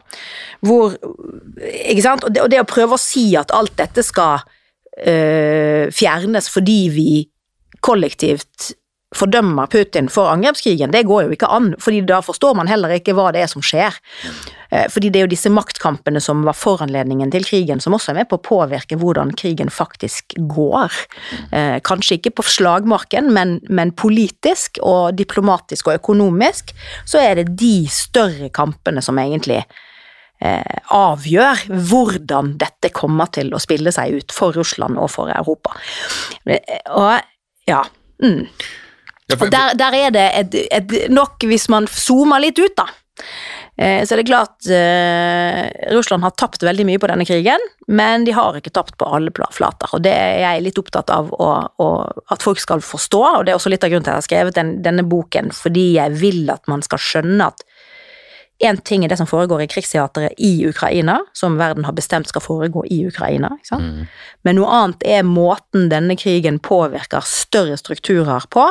Hvor 0.61 0.99
Ikke 0.99 2.05
sant? 2.05 2.27
Og 2.27 2.35
det, 2.35 2.43
og 2.45 2.51
det 2.53 2.61
å 2.61 2.69
prøve 2.69 2.99
å 2.99 3.01
si 3.01 3.31
at 3.39 3.55
alt 3.57 3.73
dette 3.79 4.05
skal 4.05 4.43
øh, 5.01 5.89
fjernes 5.95 6.51
fordi 6.53 6.81
vi 6.93 7.11
kollektivt 7.85 8.73
fordømmer 9.17 9.67
Putin 9.73 10.09
for 10.13 10.29
angrepskrigen, 10.29 10.93
det 10.93 11.07
går 11.09 11.25
jo 11.25 11.37
ikke 11.37 11.49
an, 11.49 11.71
fordi 11.81 12.03
da 12.09 12.21
forstår 12.25 12.57
man 12.59 12.69
heller 12.69 12.93
ikke 12.93 13.15
hva 13.17 13.31
det 13.33 13.41
er 13.45 13.51
som 13.51 13.65
skjer. 13.65 13.95
Eh, 14.71 14.85
Fordi 14.93 15.09
det 15.09 15.21
er 15.21 15.25
jo 15.25 15.33
disse 15.33 15.51
maktkampene 15.53 16.21
som 16.21 16.43
var 16.45 16.57
foranledningen 16.59 17.33
til 17.33 17.47
krigen, 17.49 17.81
som 17.81 17.97
også 17.97 18.13
er 18.13 18.19
med 18.21 18.29
på 18.29 18.37
å 18.37 18.45
påvirke 18.45 18.99
hvordan 19.01 19.33
krigen 19.33 19.73
faktisk 19.73 20.37
går. 20.37 20.93
Eh, 21.53 21.79
Kanskje 21.89 22.19
ikke 22.19 22.35
på 22.37 22.45
slagmarken, 22.45 23.33
men, 23.33 23.59
men 23.69 23.95
politisk 23.97 24.81
og 24.85 25.17
diplomatisk 25.17 25.89
og 25.89 26.03
økonomisk, 26.03 26.75
så 27.09 27.23
er 27.23 27.41
det 27.41 27.55
de 27.57 27.89
større 27.93 28.51
kampene 28.53 29.01
som 29.05 29.17
egentlig 29.21 29.63
eh, 30.45 30.77
avgjør 30.93 31.65
hvordan 31.89 32.59
dette 32.61 32.93
kommer 32.93 33.33
til 33.33 33.55
å 33.57 33.63
spille 33.63 33.95
seg 33.95 34.21
ut 34.21 34.37
for 34.37 34.53
Russland 34.53 35.01
og 35.01 35.09
for 35.17 35.33
Europa. 35.33 35.79
Og 36.45 37.17
ja. 37.69 37.81
Mm. 38.23 38.45
Ja, 39.29 39.37
for- 39.37 39.51
der, 39.53 39.75
der 39.77 39.95
er 39.95 40.11
det 40.15 40.27
et, 40.41 40.55
et, 40.73 40.97
nok, 41.13 41.45
hvis 41.45 41.69
man 41.69 41.87
zoomer 41.87 42.41
litt 42.41 42.59
ut, 42.59 42.75
da. 42.79 42.87
eh, 43.77 44.05
Så 44.07 44.15
er 44.15 44.23
det 44.23 44.29
klart 44.31 44.67
eh, 44.73 45.93
Russland 45.93 46.25
har 46.25 46.31
tapt 46.39 46.63
veldig 46.65 46.87
mye 46.89 46.99
på 47.03 47.11
denne 47.11 47.27
krigen, 47.29 47.61
men 47.89 48.25
de 48.25 48.33
har 48.33 48.57
ikke 48.57 48.73
tapt 48.73 48.97
på 48.99 49.05
alle 49.05 49.31
flater. 49.53 49.89
Og 49.93 50.03
det 50.03 50.13
er 50.17 50.41
jeg 50.47 50.65
litt 50.69 50.79
opptatt 50.81 51.11
av 51.13 51.29
å, 51.37 51.51
å, 51.79 51.89
at 52.33 52.43
folk 52.43 52.59
skal 52.63 52.81
forstå, 52.81 53.21
og 53.39 53.45
det 53.45 53.53
er 53.53 53.61
også 53.61 53.71
litt 53.75 53.85
av 53.85 53.91
grunnen 53.93 54.07
til 54.09 54.15
at 54.15 54.17
jeg 54.17 54.23
har 54.25 54.29
skrevet 54.31 54.55
den, 54.57 54.73
denne 54.83 55.05
boken, 55.05 55.53
fordi 55.53 55.91
jeg 55.99 56.17
vil 56.23 56.49
at 56.55 56.65
man 56.69 56.83
skal 56.87 56.99
skjønne 56.99 57.53
at 57.53 57.65
Én 58.59 58.75
ting 58.83 59.05
er 59.05 59.09
det 59.13 59.21
som 59.21 59.27
foregår 59.31 59.61
i 59.63 59.67
krigsteateret 59.71 60.33
i 60.43 60.65
Ukraina, 60.67 61.21
som 61.33 61.55
verden 61.61 61.85
har 61.87 61.95
bestemt 61.95 62.27
skal 62.27 62.43
foregå 62.43 62.83
i 62.91 63.05
Ukraina. 63.07 63.53
Sant? 63.63 64.09
Men 64.43 64.57
noe 64.59 64.67
annet 64.81 65.05
er 65.07 65.23
måten 65.23 65.87
denne 65.93 66.17
krigen 66.19 66.59
påvirker 66.59 67.23
større 67.23 67.77
strukturer 67.79 68.49
på, 68.51 68.65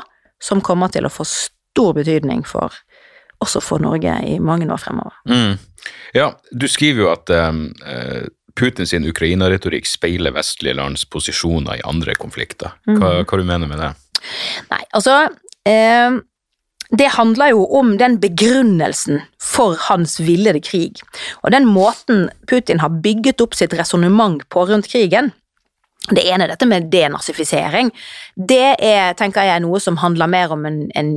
som 0.43 0.61
kommer 0.61 0.91
til 0.93 1.07
å 1.07 1.13
få 1.13 1.25
stor 1.27 1.93
betydning 1.97 2.43
for 2.47 2.73
også 3.43 3.61
for 3.61 3.81
Norge 3.81 4.13
i 4.25 4.37
mange 4.41 4.65
år 4.73 4.81
fremover. 4.81 5.13
Mm. 5.29 5.57
Ja, 6.17 6.31
du 6.51 6.65
skriver 6.67 7.03
jo 7.03 7.11
at 7.11 7.29
um, 7.29 7.67
Putins 8.57 8.93
Ukraina-retorikk 8.93 9.85
speiler 9.85 10.33
vestlige 10.35 10.77
lands 10.79 11.05
posisjoner 11.05 11.77
i 11.77 11.85
andre 11.85 12.15
konflikter. 12.17 12.73
Hva, 12.87 13.21
hva 13.21 13.39
du 13.39 13.45
mener 13.45 13.69
med 13.69 13.81
det? 13.83 13.91
Nei, 14.71 14.81
altså 14.97 15.27
eh, 15.69 16.17
Det 16.89 17.09
handler 17.13 17.51
jo 17.53 17.67
om 17.77 17.93
den 18.01 18.17
begrunnelsen 18.23 19.21
for 19.43 19.77
hans 19.89 20.17
villede 20.23 20.63
krig. 20.65 21.03
Og 21.43 21.53
den 21.53 21.67
måten 21.69 22.29
Putin 22.49 22.81
har 22.81 22.97
bygget 23.03 23.43
opp 23.43 23.57
sitt 23.59 23.75
resonnement 23.77 24.41
på 24.49 24.65
rundt 24.69 24.89
krigen. 24.89 25.33
Det 26.07 26.23
ene 26.23 26.45
er 26.45 26.53
dette 26.53 26.67
med 26.69 26.87
denazifisering. 26.91 27.89
Det 28.35 28.75
er, 28.79 29.13
tenker 29.19 29.43
jeg, 29.43 29.61
noe 29.65 29.79
som 29.83 29.97
handler 29.99 30.29
mer 30.31 30.53
om 30.55 30.63
en, 30.69 30.77
en 30.95 31.09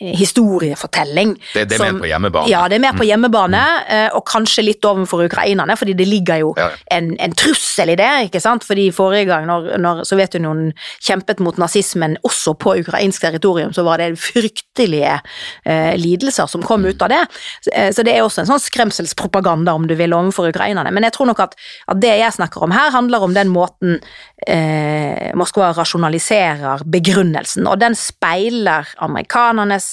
historiefortelling. 0.00 1.34
Det, 1.52 1.66
det 1.68 1.76
er 1.76 1.82
som- 1.82 1.98
mer 1.98 2.06
på 2.06 2.10
hjemmebane. 2.10 2.48
Ja, 2.48 2.62
det 2.68 2.78
er 2.78 2.84
mer 2.86 2.96
på 2.96 3.04
hjemmebane, 3.04 3.60
mm. 3.60 4.16
og 4.16 4.24
kanskje 4.30 4.64
litt 4.64 4.86
overfor 4.88 5.26
ukrainerne, 5.26 5.76
fordi 5.76 5.96
det 5.98 6.08
ligger 6.08 6.40
jo 6.40 6.54
Ja, 6.56 6.70
en, 6.94 7.12
en 7.20 7.34
trussel 7.36 7.92
i 7.92 7.98
det, 8.00 8.08
ikke 8.28 8.40
sant? 8.40 8.64
Fordi 8.64 8.88
forrige 8.94 9.28
gang 9.28 9.46
når, 9.50 9.76
når 9.82 10.02
Sovjetunionen 10.08 10.72
kjempet 11.04 11.40
mot 11.44 11.58
nazismen 11.60 12.16
også 12.26 12.54
på 12.60 12.78
ukrainsk 12.80 13.20
territorium, 13.26 13.74
så 13.76 13.84
var 13.86 14.00
det 14.00 14.14
fryktelige 14.20 15.18
eh, 15.64 15.92
lidelser 16.00 16.48
som 16.50 16.64
kom 16.64 16.84
ut 16.88 17.02
av 17.02 17.12
det. 17.12 17.20
Så, 17.60 17.74
eh, 17.76 17.90
så 17.92 18.04
det 18.06 18.16
er 18.16 18.24
også 18.24 18.44
en 18.44 18.50
sånn 18.54 18.62
skremselspropaganda, 18.62 19.74
om 19.76 19.86
du 19.90 19.94
vil, 19.98 20.16
overfor 20.16 20.50
ukrainerne. 20.50 20.92
Men 20.94 21.06
jeg 21.06 21.16
tror 21.16 21.30
nok 21.30 21.44
at, 21.44 21.56
at 21.90 22.00
det 22.02 22.16
jeg 22.22 22.38
snakker 22.40 22.64
om 22.64 22.74
her, 22.74 22.90
handler 22.94 23.28
om 23.28 23.36
den 23.36 23.52
måten 23.52 24.00
eh, 24.46 25.30
Moskva 25.36 25.70
rasjonaliserer 25.76 26.84
begrunnelsen, 26.90 27.66
og 27.68 27.80
den 27.80 27.96
speiler 27.98 28.88
amerikanernes 29.04 29.92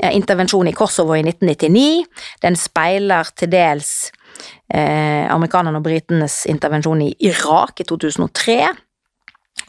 eh, 0.00 0.14
intervensjon 0.16 0.68
i 0.70 0.74
Kosovo 0.76 1.16
i 1.16 1.22
1999. 1.24 2.04
Den 2.42 2.58
speiler 2.58 3.30
til 3.36 3.52
dels 3.52 3.94
eh, 4.72 5.24
amerikanerne 5.30 5.80
og 5.80 5.86
britenes 5.86 6.44
intervensjon 6.50 7.04
i 7.06 7.14
Irak 7.28 7.80
i 7.80 7.88
2003. 7.88 8.60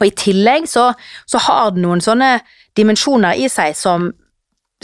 Og 0.00 0.06
i 0.08 0.14
tillegg 0.18 0.68
så, 0.68 0.90
så 1.28 1.40
har 1.46 1.74
den 1.74 1.86
noen 1.86 2.02
sånne 2.04 2.38
dimensjoner 2.76 3.38
i 3.40 3.48
seg 3.52 3.76
som, 3.78 4.10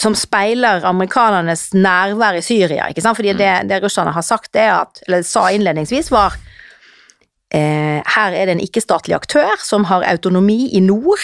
som 0.00 0.14
speiler 0.16 0.86
amerikanernes 0.88 1.72
nærvær 1.74 2.38
i 2.38 2.44
Syria. 2.44 2.88
ikke 2.88 3.04
sant? 3.04 3.18
Fordi 3.18 3.34
det, 3.36 3.52
det 3.68 3.82
russerne 3.82 4.14
har 4.14 4.24
sagt, 4.24 4.52
det 4.56 4.68
at, 4.72 5.02
eller 5.08 5.26
sa 5.26 5.48
innledningsvis, 5.52 6.12
var 6.14 6.38
her 7.52 8.32
er 8.32 8.48
det 8.48 8.56
en 8.56 8.64
ikke-statlig 8.64 9.14
aktør 9.16 9.60
som 9.60 9.84
har 9.90 10.06
autonomi 10.08 10.70
i 10.72 10.80
nord, 10.80 11.20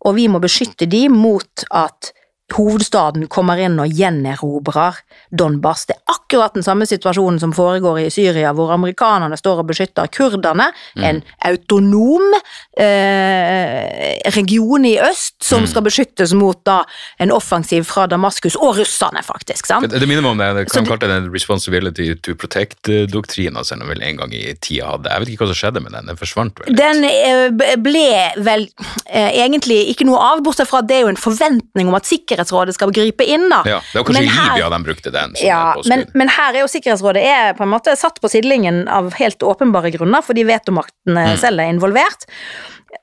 og 0.00 0.16
vi 0.16 0.26
må 0.32 0.40
beskytte 0.40 0.88
de 0.88 1.06
mot 1.12 1.66
at 1.68 2.15
hovedstaden 2.54 3.26
kommer 3.32 3.58
inn 3.58 3.78
og 3.82 3.90
gjenerobrer 3.90 5.00
Donbas. 5.34 5.86
Det 5.88 5.96
er 5.96 6.14
akkurat 6.14 6.54
den 6.54 6.64
samme 6.66 6.86
situasjonen 6.86 7.40
som 7.42 7.52
foregår 7.56 8.04
i 8.04 8.10
Syria, 8.14 8.52
hvor 8.54 8.70
amerikanerne 8.74 9.36
står 9.38 9.62
og 9.62 9.70
beskytter 9.72 10.06
kurderne, 10.14 10.68
en 10.96 11.18
autonom 11.48 12.36
eh, 12.78 14.22
region 14.36 14.86
i 14.86 14.94
øst 15.02 15.42
som 15.42 15.66
skal 15.66 15.84
beskyttes 15.86 16.34
mot 16.38 16.60
da 16.66 16.82
en 17.22 17.34
offensiv 17.34 17.84
fra 17.88 18.06
Damaskus, 18.10 18.56
og 18.56 18.78
russerne, 18.78 19.22
faktisk. 19.26 19.66
sant? 19.66 19.90
Det, 19.90 20.00
det 20.00 20.08
minner 20.08 20.22
meg 20.24 20.36
om 20.36 20.40
det, 20.40 20.48
det 20.60 20.66
kan 20.70 20.86
kalle 20.86 21.02
det 21.02 21.10
den 21.12 21.28
responsibility 21.34 22.08
to 22.22 22.36
protect-doktrina 22.38 23.64
som 23.66 23.82
den 23.82 23.90
vel 23.90 24.02
en 24.06 24.22
gang 24.22 24.34
i 24.34 24.54
tida 24.62 24.92
hadde. 24.94 25.10
Jeg 25.10 25.24
vet 25.24 25.34
ikke 25.34 25.44
hva 25.44 25.50
som 25.52 25.60
skjedde 25.60 25.82
med 25.84 25.96
den, 25.98 26.10
den 26.12 26.20
forsvant 26.20 26.62
vel? 26.62 26.78
Den 26.78 27.04
eh, 27.10 27.76
ble 27.82 28.06
vel 28.46 28.68
eh, 29.10 29.30
egentlig 29.42 29.82
ikke 29.92 30.06
noe 30.08 30.22
av, 30.22 30.42
bortsett 30.46 30.70
fra 30.70 30.82
at 30.84 30.90
det 30.90 31.00
er 31.00 31.06
jo 31.06 31.12
en 31.14 31.20
forventning 31.20 31.90
om 31.90 31.98
at 31.98 32.08
Sikkerhetsrådet 32.36 32.74
skal 32.76 32.92
gripe 32.92 33.24
inn, 33.24 33.48
da. 33.50 33.62
Ja, 33.66 33.80
det 33.92 33.98
var 33.98 34.04
kanskje 34.04 34.22
Men 34.22 34.28
her- 34.28 34.54
Libya 34.56 34.70
de 34.70 34.84
brukte 34.84 35.10
den 35.12 35.36
som 35.36 35.46
Ja, 35.46 35.74
men, 35.86 36.04
men 36.14 36.28
her 36.28 36.54
er 36.54 36.60
jo 36.60 36.68
Sikkerhetsrådet 36.68 37.22
er 37.24 37.54
på 37.54 37.62
en 37.64 37.70
måte 37.72 37.96
satt 37.96 38.20
på 38.20 38.28
sidelinjen 38.28 38.86
av 38.88 39.12
helt 39.14 39.38
åpenbare 39.42 39.90
grunner, 39.94 40.22
fordi 40.22 40.44
vetomaktene 40.44 41.26
Mm. 41.26 41.36
selv 41.38 41.60
er 41.60 41.70
involvert. 41.72 42.26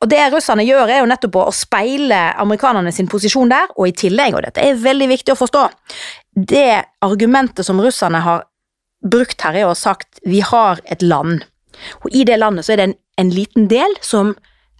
Og 0.01 0.09
det 0.09 0.19
russerne 0.33 0.63
gjør, 0.65 0.89
er 0.89 0.99
jo 0.99 1.05
nettopp 1.09 1.35
å 1.35 1.51
speile 1.53 2.35
amerikanerne 2.37 2.91
sin 2.93 3.07
posisjon 3.07 3.49
der, 3.49 3.67
og 3.77 3.87
i 3.87 3.91
tillegg, 3.91 4.33
og 4.35 4.43
dette 4.43 4.61
er 4.61 4.75
veldig 4.75 5.07
viktig 5.09 5.33
å 5.33 5.37
forstå, 5.37 5.69
det 6.35 6.83
argumentet 7.01 7.65
som 7.65 7.79
russerne 7.81 8.21
har 8.21 8.43
brukt 9.03 9.41
her, 9.41 9.53
er 9.55 9.65
ha 9.67 9.73
sagt 9.75 10.19
vi 10.25 10.39
har 10.39 10.79
et 10.85 11.01
land, 11.01 11.43
og 12.03 12.09
i 12.13 12.23
det 12.23 12.37
landet 12.39 12.65
så 12.65 12.73
er 12.73 12.75
det 12.77 12.83
en, 12.89 12.95
en 13.17 13.29
liten 13.29 13.67
del 13.67 13.93
som 14.01 14.35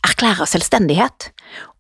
erklærer 0.06 0.46
selvstendighet. 0.48 1.32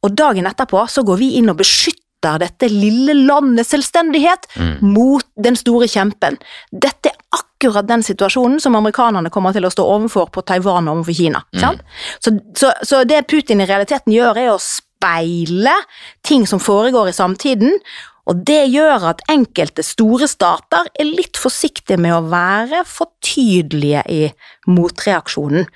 Og 0.04 0.16
dagen 0.16 0.46
etterpå 0.46 0.86
så 0.90 1.04
går 1.04 1.18
vi 1.18 1.32
inn 1.38 1.50
og 1.50 1.58
beskytter 1.58 2.03
dette 2.42 2.70
lille 2.72 3.16
landets 3.26 3.74
selvstendighet 3.74 4.48
mot 4.82 5.26
den 5.36 5.58
store 5.60 5.88
kjempen. 5.92 6.40
Dette 6.72 7.12
er 7.12 7.20
akkurat 7.40 7.88
den 7.88 8.04
situasjonen 8.04 8.60
som 8.64 8.76
amerikanerne 8.76 9.32
kommer 9.34 9.56
til 9.56 9.66
å 9.68 9.72
stå 9.74 9.86
overfor 9.96 10.32
på 10.34 10.44
Taiwan 10.48 10.90
og 10.90 11.00
overfor 11.00 11.20
Kina. 11.20 11.44
Sant? 11.60 11.84
Så, 12.20 12.36
så, 12.60 12.74
så 12.84 13.04
det 13.08 13.26
Putin 13.32 13.64
i 13.64 13.70
realiteten 13.70 14.14
gjør, 14.14 14.40
er 14.40 14.54
å 14.54 14.62
speile 14.62 15.76
ting 16.24 16.48
som 16.48 16.62
foregår 16.64 17.12
i 17.12 17.16
samtiden, 17.16 17.78
og 18.30 18.40
det 18.48 18.62
gjør 18.72 19.10
at 19.10 19.24
enkelte 19.32 19.84
store 19.84 20.30
stater 20.32 20.88
er 21.00 21.10
litt 21.10 21.36
forsiktige 21.40 22.00
med 22.00 22.16
å 22.16 22.22
være 22.32 22.86
for 22.88 23.12
tydelige 23.24 24.04
i 24.08 24.22
motreaksjonen. 24.72 25.68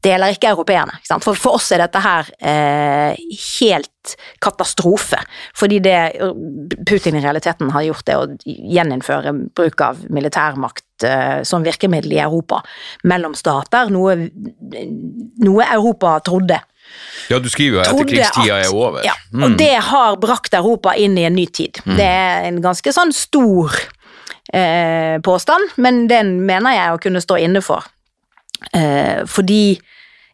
Det 0.00 0.12
gjelder 0.14 0.32
ikke 0.32 0.48
europeerne. 0.54 0.94
Ikke? 1.02 1.18
For, 1.20 1.36
for 1.36 1.58
oss 1.58 1.66
er 1.76 1.82
dette 1.82 2.00
her 2.00 2.28
eh, 2.40 3.18
helt 3.60 4.14
katastrofe. 4.40 5.18
Fordi 5.56 5.78
det 5.84 5.98
Putin 6.88 7.18
i 7.18 7.22
realiteten 7.24 7.68
har 7.74 7.84
gjort, 7.84 8.08
er 8.08 8.22
å 8.22 8.38
gjeninnføre 8.46 9.34
bruk 9.56 9.84
av 9.84 10.00
militærmakt 10.08 11.04
eh, 11.04 11.42
som 11.44 11.66
virkemiddel 11.66 12.16
i 12.16 12.22
Europa 12.24 12.62
mellom 13.04 13.36
stater, 13.36 13.92
noe, 13.92 14.16
noe 15.44 15.68
Europa 15.68 16.16
trodde 16.24 16.62
Ja, 17.30 17.38
du 17.38 17.46
skriver 17.52 17.76
jo 17.76 17.82
at 17.84 17.92
etterkrigstida 17.92 18.56
er 18.64 18.72
over. 18.74 19.04
Ja, 19.06 19.14
Mm. 19.30 19.44
og 19.44 19.58
det 19.60 19.76
har 19.86 20.16
brakt 20.18 20.54
Europa 20.58 20.96
inn 20.98 21.14
i 21.18 21.22
en 21.28 21.36
ny 21.38 21.44
tid. 21.46 21.78
Det 21.86 22.02
er 22.02 22.48
en 22.48 22.56
ganske 22.64 22.90
sånn 22.90 23.12
stor 23.14 23.76
eh, 24.52 25.20
påstand, 25.22 25.76
men 25.76 26.08
den 26.10 26.40
mener 26.48 26.74
jeg 26.74 26.90
å 26.96 26.98
kunne 26.98 27.22
stå 27.22 27.36
inne 27.38 27.62
for. 27.62 27.86
Eh, 28.76 29.22
fordi 29.26 29.78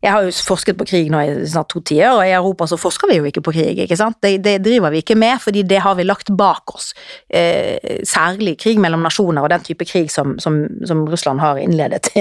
jeg 0.02 0.12
har 0.12 0.22
jo 0.26 0.30
forsket 0.44 0.76
på 0.78 0.84
krig 0.86 1.08
nå 1.10 1.18
i 1.24 1.30
snart 1.48 1.70
to 1.72 1.80
tiår, 1.80 2.18
og 2.20 2.26
i 2.28 2.34
Europa 2.36 2.66
så 2.70 2.76
forsker 2.78 3.08
vi 3.10 3.16
jo 3.16 3.24
ikke 3.26 3.42
på 3.42 3.54
krig, 3.56 3.78
ikke 3.86 3.96
sant? 3.98 4.18
Det, 4.22 4.36
det 4.44 4.58
driver 4.62 4.92
vi 4.92 5.00
ikke 5.02 5.16
med, 5.18 5.40
fordi 5.42 5.62
det 5.66 5.80
har 5.82 5.96
vi 5.98 6.04
lagt 6.06 6.30
bak 6.36 6.74
oss. 6.76 6.92
Eh, 7.32 8.02
særlig 8.06 8.58
krig 8.62 8.78
mellom 8.82 9.02
nasjoner 9.02 9.42
og 9.42 9.50
den 9.50 9.64
type 9.66 9.88
krig 9.88 10.12
som, 10.12 10.36
som, 10.38 10.60
som 10.86 11.06
Russland 11.08 11.40
har 11.42 11.58
innledet 11.62 12.12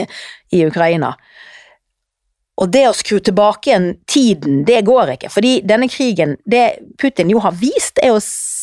i 0.56 0.64
Ukraina. 0.66 1.14
Og 2.56 2.70
det 2.72 2.86
å 2.88 2.96
skru 2.96 3.20
tilbake 3.20 3.68
igjen 3.74 3.90
tiden, 4.08 4.62
det 4.66 4.80
går 4.88 5.10
ikke. 5.18 5.30
Fordi 5.34 5.58
denne 5.68 5.90
krigen, 5.92 6.38
det 6.48 6.78
Putin 7.02 7.34
jo 7.34 7.42
har 7.44 7.52
vist, 7.60 8.00
er 8.00 8.16
s- 8.16 8.55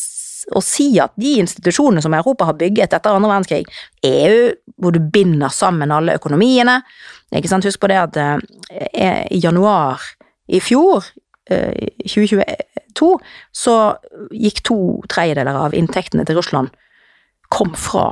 å 0.51 0.61
si 0.63 0.89
at 1.01 1.13
de 1.19 1.37
institusjonene 1.41 2.03
som 2.03 2.13
Europa 2.13 2.49
har 2.49 2.57
bygget 2.59 2.95
etter 2.97 3.15
andre 3.15 3.31
verdenskrig, 3.31 3.67
EU, 4.03 4.51
hvor 4.81 4.95
du 4.95 4.99
binder 5.13 5.53
sammen 5.53 5.93
alle 5.93 6.17
økonomiene 6.19 6.81
ikke 7.33 7.49
sant? 7.49 7.65
Husk 7.65 7.81
på 7.81 7.89
det 7.89 7.99
at 8.01 8.19
eh, 8.19 9.23
i 9.33 9.39
januar 9.41 10.03
i 10.53 10.59
fjor, 10.61 11.05
eh, 11.49 11.89
2022, 12.03 13.09
så 13.55 13.75
gikk 14.29 14.61
to 14.67 14.77
tredjedeler 15.09 15.57
av 15.65 15.77
inntektene 15.77 16.27
til 16.27 16.37
Russland 16.37 16.73
kom 17.53 17.73
fra 17.77 18.07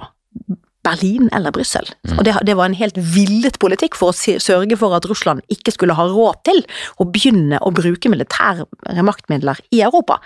Berlin 0.84 1.30
eller 1.36 1.54
Brussel. 1.54 1.86
Og 2.18 2.24
det, 2.26 2.34
det 2.48 2.56
var 2.58 2.70
en 2.70 2.78
helt 2.78 2.98
villet 2.98 3.58
politikk 3.62 3.98
for 4.00 4.12
å 4.12 4.38
sørge 4.42 4.78
for 4.80 4.96
at 4.98 5.06
Russland 5.10 5.44
ikke 5.54 5.74
skulle 5.76 5.96
ha 5.98 6.08
råd 6.10 6.42
til 6.48 6.64
å 6.98 7.06
begynne 7.06 7.60
å 7.62 7.72
bruke 7.76 8.10
militære 8.12 8.66
maktmidler 9.06 9.62
i 9.72 9.84
Europa. 9.86 10.20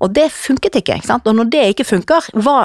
Og 0.00 0.14
det 0.16 0.30
funket 0.32 0.80
ikke. 0.80 0.96
ikke 0.96 1.10
sant? 1.10 1.28
Og 1.28 1.36
når 1.36 1.52
det 1.52 1.64
ikke 1.74 1.88
funker, 1.88 2.30
hva, 2.40 2.58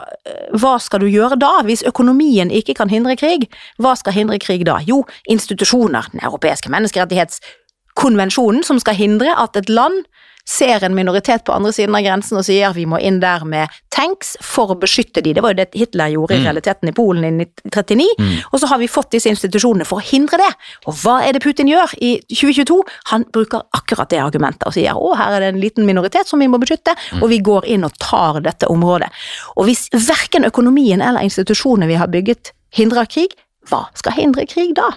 hva 0.55 0.75
skal 0.83 1.03
du 1.03 1.09
gjøre 1.11 1.39
da? 1.41 1.51
Hvis 1.67 1.83
økonomien 1.89 2.51
ikke 2.51 2.77
kan 2.79 2.91
hindre 2.91 3.17
krig, 3.19 3.49
hva 3.81 3.95
skal 3.99 4.15
hindre 4.15 4.39
krig 4.43 4.65
da? 4.67 4.79
Jo, 4.87 5.03
institusjoner, 5.29 6.09
den 6.13 6.23
europeiske 6.23 6.71
menneskerettighetskonvensjonen, 6.73 8.63
som 8.63 8.79
skal 8.79 8.99
hindre 8.99 9.35
at 9.35 9.59
et 9.59 9.71
land 9.71 10.05
ser 10.49 10.83
en 10.83 10.95
minoritet 10.95 11.43
på 11.45 11.53
andre 11.55 11.71
siden 11.73 11.95
av 11.95 12.03
grensen 12.03 12.37
og 12.39 12.45
sier 12.45 12.73
vi 12.75 12.85
må 12.89 12.99
inn 12.99 13.19
der 13.23 13.45
med 13.47 13.71
tanks 13.93 14.33
for 14.43 14.73
å 14.73 14.77
beskytte 14.79 15.21
de. 15.23 15.33
Det 15.35 15.43
var 15.43 15.53
jo 15.53 15.59
det 15.61 15.69
Hitler 15.77 16.11
gjorde 16.13 16.35
i 16.35 16.43
realiteten 16.43 16.89
i 16.89 16.95
Polen 16.95 17.23
i 17.27 17.31
1939, 17.45 18.07
og 18.51 18.59
så 18.59 18.69
har 18.71 18.81
vi 18.81 18.89
fått 18.91 19.13
disse 19.15 19.31
institusjonene 19.31 19.87
for 19.87 20.01
å 20.01 20.07
hindre 20.07 20.41
det. 20.41 20.49
Og 20.89 20.97
hva 21.03 21.19
er 21.23 21.35
det 21.35 21.43
Putin 21.45 21.71
gjør 21.71 21.95
i 22.03 22.11
2022? 22.27 22.79
Han 23.13 23.27
bruker 23.33 23.63
akkurat 23.77 24.11
det 24.11 24.19
argumentet 24.23 24.67
og 24.67 24.75
sier 24.75 24.99
å, 24.99 25.13
her 25.19 25.37
er 25.37 25.45
det 25.45 25.53
en 25.53 25.61
liten 25.63 25.87
minoritet 25.87 26.29
som 26.29 26.43
vi 26.43 26.49
må 26.51 26.59
beskytte, 26.61 26.95
og 27.21 27.29
vi 27.31 27.39
går 27.43 27.69
inn 27.75 27.87
og 27.87 27.95
tar 28.03 28.41
dette 28.43 28.69
området. 28.71 29.09
Og 29.55 29.69
hvis 29.69 29.87
verken 29.93 30.47
økonomien 30.49 31.01
eller 31.01 31.23
institusjonene 31.23 31.89
vi 31.89 31.99
har 32.01 32.11
bygget 32.11 32.53
hindrer 32.73 33.07
krig, 33.09 33.37
hva 33.69 33.85
skal 33.95 34.17
hindre 34.17 34.45
krig 34.49 34.75
da? 34.75 34.89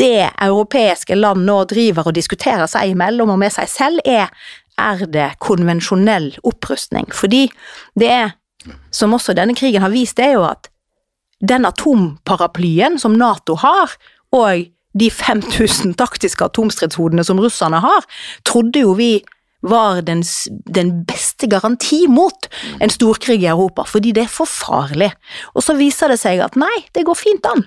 Det 0.00 0.30
europeiske 0.40 1.14
land 1.18 1.44
nå 1.44 1.58
driver 1.68 2.08
og 2.08 2.16
diskuterer 2.16 2.66
seg 2.70 2.94
imellom 2.94 3.34
og 3.34 3.40
med 3.42 3.52
seg 3.54 3.68
selv, 3.70 4.02
er 4.08 4.32
er 4.80 5.06
det 5.12 5.28
konvensjonell 5.44 6.32
opprustning. 6.46 7.08
Fordi 7.14 7.46
det 8.00 8.10
er, 8.10 8.36
som 8.94 9.14
også 9.16 9.36
denne 9.36 9.56
krigen 9.58 9.84
har 9.84 9.92
vist, 9.94 10.18
det 10.18 10.30
er 10.30 10.38
jo 10.38 10.46
at 10.48 10.70
den 11.40 11.64
atomparaplyen 11.68 12.98
som 13.00 13.16
Nato 13.16 13.56
har, 13.60 13.96
og 14.36 14.66
de 15.00 15.10
5000 15.10 15.94
taktiske 15.98 16.44
atomstridshodene 16.44 17.24
som 17.24 17.40
russerne 17.40 17.80
har, 17.80 18.08
trodde 18.44 18.82
jo 18.82 18.96
vi 18.98 19.20
var 19.62 20.00
den, 20.02 20.22
den 20.74 20.92
beste 21.04 21.46
garanti 21.50 22.06
mot 22.08 22.48
en 22.80 22.92
storkrig 22.92 23.42
i 23.42 23.50
Europa, 23.50 23.84
fordi 23.84 24.14
det 24.16 24.24
er 24.24 24.32
for 24.32 24.48
farlig. 24.48 25.10
Og 25.54 25.64
så 25.64 25.76
viser 25.76 26.12
det 26.12 26.16
seg 26.20 26.40
at 26.40 26.56
nei, 26.60 26.72
det 26.96 27.04
går 27.08 27.18
fint 27.18 27.48
an 27.48 27.66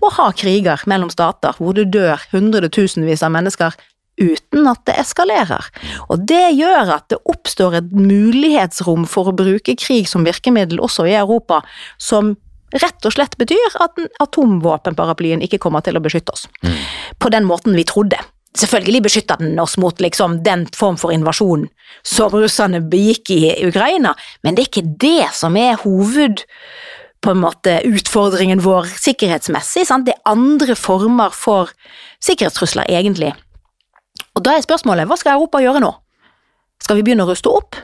å 0.00 0.10
ha 0.18 0.30
kriger 0.36 0.82
mellom 0.90 1.10
stater 1.12 1.56
hvor 1.58 1.76
det 1.76 1.88
dør 1.94 2.22
hundretusenvis 2.32 3.24
av 3.26 3.34
mennesker 3.34 3.76
uten 4.18 4.66
at 4.66 4.82
det 4.88 4.96
eskalerer. 4.98 5.68
Og 6.10 6.24
det 6.28 6.50
gjør 6.58 6.94
at 6.96 7.08
det 7.12 7.20
oppstår 7.30 7.78
et 7.80 7.92
mulighetsrom 7.94 9.06
for 9.08 9.30
å 9.30 9.36
bruke 9.36 9.76
krig 9.78 10.08
som 10.10 10.26
virkemiddel 10.26 10.82
også 10.82 11.06
i 11.08 11.14
Europa, 11.18 11.62
som 12.02 12.34
rett 12.74 13.06
og 13.08 13.14
slett 13.14 13.38
betyr 13.40 13.78
at 13.80 14.00
atomvåpenparaplyen 14.24 15.44
ikke 15.44 15.60
kommer 15.62 15.84
til 15.84 15.96
å 15.96 16.02
beskytte 16.04 16.34
oss. 16.34 16.48
På 17.18 17.30
den 17.32 17.46
måten 17.48 17.78
vi 17.78 17.86
trodde. 17.88 18.18
Selvfølgelig 18.58 19.04
beskytter 19.04 19.38
den 19.40 19.58
oss 19.60 19.76
mot 19.78 20.00
liksom 20.02 20.40
den 20.42 20.64
form 20.74 20.96
for 20.98 21.14
invasjon 21.14 21.68
som 22.06 22.32
russerne 22.32 22.80
begikk 22.90 23.30
i 23.30 23.42
Ukraina, 23.68 24.14
men 24.42 24.56
det 24.56 24.64
er 24.64 24.70
ikke 24.70 24.96
det 25.04 25.28
som 25.36 25.56
er 25.60 25.78
hoved 25.84 26.42
på 27.24 27.32
en 27.34 27.40
måte 27.42 27.80
utfordringen 27.88 28.62
vår 28.62 28.88
sikkerhetsmessig. 28.98 29.86
Sant? 29.88 30.06
Det 30.06 30.14
er 30.14 30.32
andre 30.32 30.76
former 30.78 31.34
for 31.34 31.72
sikkerhetstrusler, 32.24 32.88
egentlig. 32.88 33.32
Og 34.38 34.44
da 34.46 34.54
er 34.54 34.64
spørsmålet, 34.64 35.08
hva 35.10 35.18
skal 35.18 35.36
Europa 35.36 35.62
gjøre 35.62 35.82
nå? 35.82 35.92
Skal 36.82 36.98
vi 36.98 37.04
begynne 37.06 37.26
å 37.26 37.30
ruste 37.30 37.50
opp? 37.50 37.78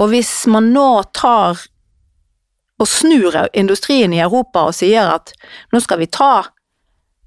Og 0.00 0.12
hvis 0.12 0.32
man 0.50 0.70
nå 0.74 0.88
tar 1.16 1.60
og 2.80 2.88
snur 2.88 3.36
industrien 3.52 4.12
i 4.16 4.22
Europa 4.24 4.68
og 4.68 4.76
sier 4.76 5.10
at 5.12 5.34
nå 5.72 5.82
skal 5.84 6.00
vi 6.00 6.10
ta 6.10 6.32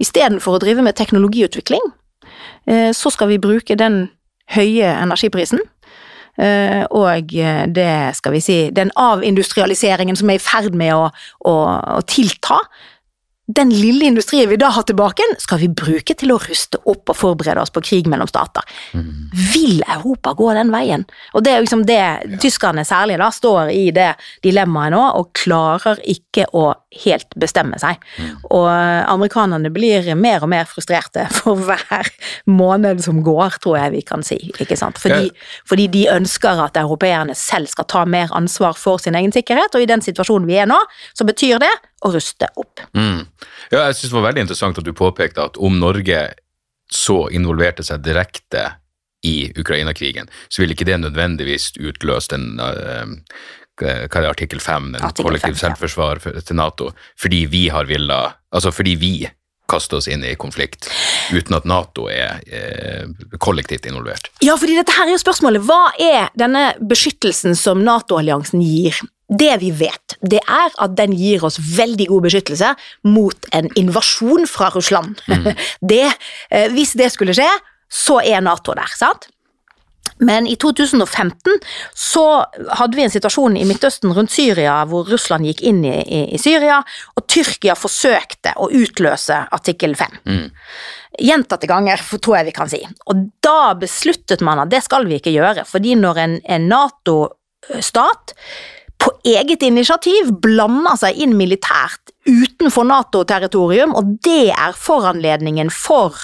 Istedenfor 0.01 0.57
å 0.57 0.59
drive 0.59 0.81
med 0.83 0.97
teknologiutvikling, 0.97 1.83
eh, 2.65 2.89
så 2.97 3.11
skal 3.13 3.29
vi 3.29 3.37
bruke 3.39 3.75
den 3.77 4.09
høye 4.51 4.89
energiprisen 4.89 5.61
og 6.89 7.35
eh, 7.37 7.65
det, 7.69 8.15
skal 8.17 8.33
vi 8.33 8.41
si, 8.41 8.57
den 8.73 8.93
avindustrialiseringen 8.97 10.17
som 10.17 10.31
er 10.33 10.39
i 10.39 10.43
ferd 10.43 10.73
med 10.77 10.95
å, 10.95 11.11
å, 11.45 11.53
å 11.97 12.01
tilta, 12.09 12.61
den 13.53 13.73
lille 13.75 14.05
industrien 14.07 14.47
vi 14.49 14.55
da 14.57 14.69
har 14.71 14.85
tilbake, 14.87 15.25
skal 15.43 15.59
vi 15.59 15.67
bruke 15.67 16.15
til 16.15 16.31
å 16.31 16.39
ruste 16.39 16.79
opp 16.87 17.11
og 17.11 17.17
forberede 17.19 17.59
oss 17.61 17.73
på 17.75 17.83
krig 17.83 18.07
mellom 18.07 18.29
stater. 18.29 18.63
Vil 19.53 19.83
Europa 19.83 20.31
gå 20.39 20.47
den 20.55 20.71
veien? 20.71 21.03
Og 21.35 21.43
det 21.43 21.51
er 21.51 21.65
liksom 21.65 21.83
det 21.87 22.37
tyskerne 22.41 22.85
særlig 22.87 23.19
da 23.19 23.27
står 23.35 23.73
i 23.75 23.89
det 23.95 24.13
dilemmaet 24.47 24.95
nå, 24.95 25.03
og 25.19 25.33
klarer 25.35 25.99
ikke 26.07 26.47
å 26.55 26.69
helt 27.03 27.35
bestemme 27.39 27.79
seg. 27.81 28.01
Og 28.53 28.67
amerikanerne 28.69 29.71
blir 29.73 30.07
mer 30.19 30.43
og 30.45 30.51
mer 30.53 30.67
frustrerte 30.69 31.25
for 31.39 31.59
hver 31.67 32.11
måned 32.49 33.03
som 33.05 33.23
går, 33.25 33.59
tror 33.63 33.79
jeg 33.79 33.95
vi 33.97 34.03
kan 34.07 34.25
si. 34.25 34.39
ikke 34.53 34.77
sant? 34.79 34.99
Fordi, 35.01 35.31
fordi 35.69 35.87
de 35.93 36.05
ønsker 36.13 36.61
at 36.65 36.77
europeerne 36.79 37.35
selv 37.37 37.71
skal 37.71 37.87
ta 37.89 38.05
mer 38.05 38.33
ansvar 38.35 38.77
for 38.79 39.01
sin 39.01 39.17
egen 39.19 39.33
sikkerhet, 39.35 39.75
og 39.75 39.83
i 39.83 39.89
den 39.89 40.03
situasjonen 40.05 40.47
vi 40.49 40.59
er 40.61 40.69
nå, 40.69 40.79
så 41.17 41.27
betyr 41.27 41.61
det 41.63 41.73
å 42.03 42.11
ruste 42.13 42.49
opp. 42.59 42.83
Mm. 42.97 43.25
Ja, 43.71 43.87
jeg 43.87 43.97
synes 43.97 44.11
det 44.11 44.19
var 44.19 44.29
veldig 44.29 44.47
interessant 44.47 44.79
at 44.79 44.87
du 44.87 44.93
påpekte 44.95 45.47
at 45.47 45.59
om 45.61 45.79
Norge 45.79 46.23
så 46.93 47.25
involverte 47.33 47.85
seg 47.85 48.03
direkte 48.05 48.67
i 49.23 49.53
Ukraina-krigen, 49.55 50.27
så 50.51 50.61
ville 50.61 50.75
ikke 50.75 50.87
det 50.89 50.99
nødvendigvis 50.99 51.71
utløst 51.79 52.35
en 52.35 52.59
uh, 52.59 53.13
hva 53.81 53.93
er 54.05 54.07
det, 54.09 54.29
artikkel 54.29 54.59
5, 54.61 54.91
den 54.93 55.01
Artikkel 55.01 55.25
kollektiv 55.31 55.55
5, 55.55 55.57
ja. 55.57 55.61
selvforsvar 55.67 56.21
for- 56.21 56.41
til 56.45 56.55
Nato, 56.59 56.91
fordi 57.19 57.45
vi 57.49 57.67
har 57.73 57.85
villa 57.89 58.35
Altså 58.53 58.69
fordi 58.71 58.93
vi 59.01 59.13
kaster 59.69 59.97
oss 59.97 60.07
inn 60.11 60.21
i 60.27 60.35
konflikt 60.37 60.85
uten 61.33 61.55
at 61.57 61.65
Nato 61.65 62.05
er 62.11 62.41
eh, 62.45 63.07
kollektivt 63.41 63.87
involvert. 63.89 64.27
Ja, 64.45 64.53
fordi 64.59 64.75
dette 64.77 64.93
her 64.93 65.07
er 65.07 65.15
jo 65.15 65.21
spørsmålet. 65.23 65.63
Hva 65.65 65.87
er 65.97 66.27
denne 66.37 66.75
beskyttelsen 66.83 67.55
som 67.57 67.81
Nato-alliansen 67.81 68.61
gir? 68.61 68.99
Det 69.33 69.55
vi 69.63 69.71
vet, 69.73 70.17
det 70.21 70.43
er 70.45 70.69
at 70.83 70.93
den 70.99 71.15
gir 71.17 71.41
oss 71.47 71.57
veldig 71.57 72.05
god 72.11 72.27
beskyttelse 72.27 72.73
mot 73.09 73.47
en 73.55 73.71
invasjon 73.79 74.45
fra 74.51 74.69
Russland. 74.75 75.23
Det, 75.81 76.05
eh, 76.51 76.67
hvis 76.75 76.93
det 76.99 77.09
skulle 77.15 77.33
skje, 77.33 77.49
så 77.89 78.19
er 78.21 78.43
Nato 78.45 78.75
der, 78.77 78.93
sant? 78.99 79.31
Men 80.23 80.47
i 80.47 80.55
2015 80.55 81.59
så 81.93 82.45
hadde 82.77 82.97
vi 82.97 83.03
en 83.05 83.13
situasjon 83.13 83.57
i 83.57 83.65
Midtøsten 83.67 84.13
rundt 84.15 84.31
Syria 84.31 84.75
hvor 84.89 85.07
Russland 85.09 85.47
gikk 85.47 85.63
inn 85.67 85.81
i, 85.85 85.95
i, 86.01 86.21
i 86.35 86.41
Syria, 86.41 86.81
og 87.17 87.25
Tyrkia 87.27 87.75
forsøkte 87.77 88.55
å 88.61 88.69
utløse 88.71 89.43
artikkel 89.55 89.97
5. 89.99 90.21
Gjentatte 91.23 91.69
ganger, 91.69 92.01
tror 92.17 92.39
jeg 92.39 92.49
vi 92.49 92.55
kan 92.55 92.71
si. 92.71 92.81
Og 93.11 93.25
da 93.43 93.73
besluttet 93.79 94.41
man 94.45 94.63
at 94.63 94.71
det 94.71 94.83
skal 94.85 95.09
vi 95.09 95.19
ikke 95.19 95.33
gjøre, 95.33 95.65
fordi 95.69 95.97
når 95.99 96.23
en, 96.23 96.39
en 96.55 96.69
Nato-stat 96.71 98.37
på 99.03 99.11
eget 99.27 99.63
initiativ 99.67 100.31
blander 100.43 100.95
seg 100.99 101.17
inn 101.19 101.35
militært 101.35 102.13
utenfor 102.29 102.87
Nato-territorium, 102.87 103.95
og 103.97 104.15
det 104.23 104.53
er 104.55 104.77
foranledningen 104.79 105.71
for 105.73 106.21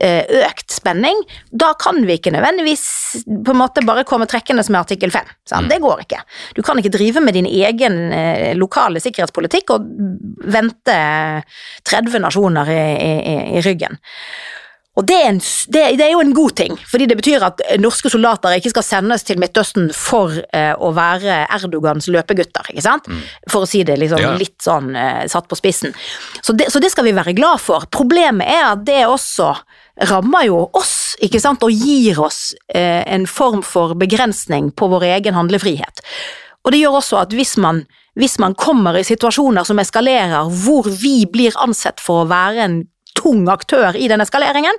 økt 0.00 0.70
spenning, 0.72 1.20
da 1.50 1.72
kan 1.80 2.00
vi 2.06 2.18
ikke 2.18 2.32
nødvendigvis 2.34 2.84
på 3.26 3.54
en 3.54 3.60
måte 3.60 3.82
bare 3.86 4.04
komme 4.08 4.28
trekkende 4.30 4.64
med 4.68 4.80
artikkel 4.80 5.10
5. 5.14 5.32
Mm. 5.54 5.68
Det 5.72 5.80
går 5.82 6.04
ikke. 6.04 6.20
Du 6.54 6.62
kan 6.62 6.78
ikke 6.78 6.92
drive 6.94 7.22
med 7.24 7.34
din 7.34 7.48
egen 7.48 7.98
eh, 8.12 8.52
lokale 8.58 9.00
sikkerhetspolitikk 9.02 9.74
og 9.74 9.88
vente 10.54 10.98
30 11.88 12.22
nasjoner 12.24 12.70
i, 12.70 12.84
i, 13.08 13.36
i 13.58 13.64
ryggen. 13.66 13.98
Og 14.98 15.04
det 15.06 15.14
er, 15.14 15.28
en, 15.30 15.36
det, 15.70 15.82
det 16.00 16.06
er 16.08 16.10
jo 16.10 16.22
en 16.24 16.32
god 16.34 16.56
ting, 16.58 16.74
fordi 16.90 17.06
det 17.06 17.16
betyr 17.20 17.44
at 17.46 17.60
norske 17.78 18.10
soldater 18.10 18.56
ikke 18.56 18.72
skal 18.72 18.82
sendes 18.82 19.22
til 19.28 19.38
Midtøsten 19.38 19.92
for 19.94 20.34
eh, 20.50 20.72
å 20.74 20.90
være 20.96 21.44
Erdogans 21.54 22.08
løpegutter, 22.10 22.72
ikke 22.72 22.82
sant? 22.82 23.06
For 23.46 23.62
å 23.62 23.68
si 23.70 23.84
det 23.86 23.94
liksom, 24.02 24.24
Ja. 24.24 24.32
litt 24.40 24.58
sånn 24.64 24.90
eh, 24.98 25.22
satt 25.30 25.46
på 25.46 25.58
spissen. 25.60 25.94
Så 26.42 26.56
det, 26.58 26.72
så 26.74 26.82
det 26.82 26.90
skal 26.90 27.06
vi 27.06 27.14
være 27.14 27.36
glad 27.38 27.62
for. 27.62 27.86
Problemet 27.94 28.50
er 28.50 28.72
at 28.72 28.82
det 28.88 29.04
også 29.06 29.52
rammer 30.06 30.46
jo 30.48 30.60
oss, 30.78 31.16
ikke 31.24 31.40
sant, 31.42 31.64
og 31.66 31.72
gir 31.74 32.20
oss 32.22 32.52
eh, 32.74 33.02
en 33.06 33.26
form 33.26 33.62
for 33.66 33.96
begrensning 33.98 34.70
på 34.70 34.90
vår 34.92 35.08
egen 35.14 35.38
handlefrihet. 35.38 36.04
Og 36.64 36.74
det 36.74 36.82
gjør 36.82 37.00
også 37.00 37.22
at 37.22 37.34
hvis 37.34 37.56
man, 37.62 37.82
hvis 38.18 38.38
man 38.42 38.54
kommer 38.58 38.98
i 38.98 39.06
situasjoner 39.06 39.66
som 39.66 39.80
eskalerer, 39.80 40.50
hvor 40.64 40.88
vi 40.90 41.22
blir 41.30 41.56
ansett 41.62 42.02
for 42.02 42.22
å 42.22 42.30
være 42.30 42.64
en 42.66 42.80
tung 43.18 43.48
aktør 43.50 43.96
i 43.98 44.06
den 44.10 44.22
eskaleringen, 44.22 44.76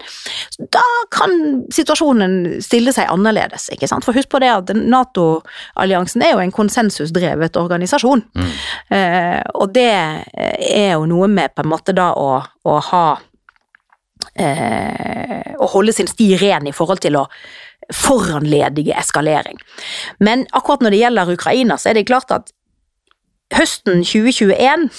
da 0.72 0.84
kan 1.12 1.34
situasjonen 1.74 2.62
stille 2.64 2.94
seg 2.96 3.10
annerledes. 3.12 3.68
ikke 3.74 3.90
sant? 3.90 4.06
For 4.08 4.16
husk 4.16 4.32
på 4.32 4.40
det 4.44 4.52
at 4.54 4.72
Nato-alliansen 4.76 6.24
er 6.24 6.36
jo 6.36 6.44
en 6.44 6.56
konsensusdrevet 6.56 7.60
organisasjon. 7.60 8.24
Eh, 8.96 9.42
og 9.56 9.74
det 9.76 9.90
er 9.92 10.94
jo 10.94 11.10
noe 11.10 11.28
med 11.28 11.56
på 11.56 11.66
en 11.66 11.74
måte 11.74 11.96
da 11.96 12.14
å, 12.16 12.40
å 12.40 12.80
ha 12.92 13.06
eh, 14.40 15.56
Å 15.60 15.68
holde 15.74 15.94
sin 15.96 16.08
sti 16.08 16.34
ren 16.40 16.68
i 16.70 16.76
forhold 16.76 17.02
til 17.04 17.18
å 17.20 17.26
foranledige 17.96 18.96
eskalering. 19.00 19.58
Men 20.24 20.46
akkurat 20.56 20.84
når 20.86 20.94
det 20.94 21.02
gjelder 21.02 21.32
Ukraina, 21.34 21.78
så 21.78 21.92
er 21.92 21.98
det 21.98 22.08
klart 22.08 22.32
at 22.32 22.52
høsten 23.56 24.04
2021 24.06 24.90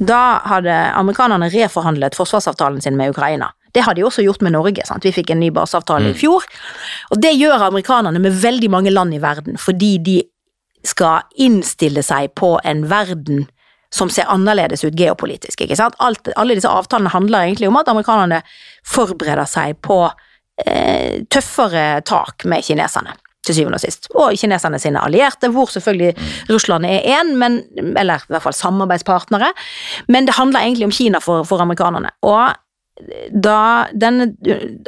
da 0.00 0.40
hadde 0.48 0.72
amerikanerne 0.96 1.50
reforhandlet 1.52 2.16
forsvarsavtalen 2.16 2.80
sin 2.80 2.96
med 2.96 3.12
Ukraina. 3.12 3.50
Det 3.74 3.84
har 3.84 3.94
de 3.94 4.04
også 4.04 4.24
gjort 4.24 4.40
med 4.42 4.54
Norge. 4.56 4.82
Sant? 4.88 5.04
Vi 5.04 5.12
fikk 5.14 5.30
en 5.30 5.42
ny 5.42 5.50
baseavtale 5.54 6.10
i 6.10 6.16
fjor. 6.16 6.46
Og 7.12 7.20
det 7.22 7.34
gjør 7.36 7.68
amerikanerne 7.68 8.18
med 8.22 8.38
veldig 8.42 8.70
mange 8.72 8.90
land 8.90 9.14
i 9.14 9.20
verden, 9.22 9.60
fordi 9.60 9.98
de 10.02 10.16
skal 10.86 11.28
innstille 11.36 12.02
seg 12.02 12.32
på 12.40 12.54
en 12.64 12.86
verden 12.90 13.44
som 13.94 14.10
ser 14.10 14.30
annerledes 14.30 14.84
ut 14.84 14.96
geopolitisk. 14.96 15.60
ikke 15.60 15.76
sant? 15.78 15.96
Alt, 15.98 16.30
alle 16.38 16.56
disse 16.58 16.70
avtalene 16.70 17.12
handler 17.12 17.48
egentlig 17.48 17.68
om 17.68 17.78
at 17.80 17.90
amerikanerne 17.90 18.42
forbereder 18.86 19.48
seg 19.50 19.80
på 19.82 20.04
eh, 20.66 21.26
tøffere 21.30 22.00
tak 22.06 22.46
med 22.48 22.64
kineserne, 22.64 23.16
til 23.46 23.56
syvende 23.56 23.80
og 23.80 23.82
sist. 23.82 24.10
Og 24.14 24.38
kineserne 24.38 24.78
sine 24.78 25.02
allierte, 25.02 25.50
hvor 25.50 25.72
selvfølgelig 25.74 26.14
Russland 26.50 26.86
er 26.86 27.06
én, 27.18 27.34
eller 27.98 28.22
i 28.22 28.32
hvert 28.34 28.46
fall 28.46 28.56
samarbeidspartnere. 28.56 29.52
Men 30.08 30.28
det 30.28 30.38
handler 30.38 30.60
egentlig 30.60 30.90
om 30.90 30.94
Kina 30.94 31.22
for, 31.24 31.44
for 31.48 31.62
amerikanerne. 31.64 32.14
Og 32.22 32.54
da 33.30 33.86
denne 33.92 34.30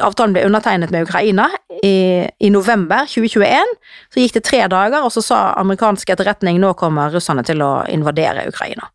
avtalen 0.02 0.34
ble 0.36 0.44
undertegnet 0.46 0.92
med 0.94 1.06
Ukraina 1.08 1.48
i, 1.82 2.26
i 2.38 2.50
november 2.52 3.06
2021, 3.08 3.76
så 4.12 4.22
gikk 4.22 4.38
det 4.38 4.44
tre 4.48 4.64
dager, 4.72 5.02
og 5.02 5.12
så 5.14 5.22
sa 5.24 5.42
amerikansk 5.60 6.14
etterretning 6.14 6.60
nå 6.62 6.74
kommer 6.78 7.12
russerne 7.14 7.44
til 7.46 7.62
å 7.64 7.74
invadere 7.92 8.48
Ukraina. 8.50 8.90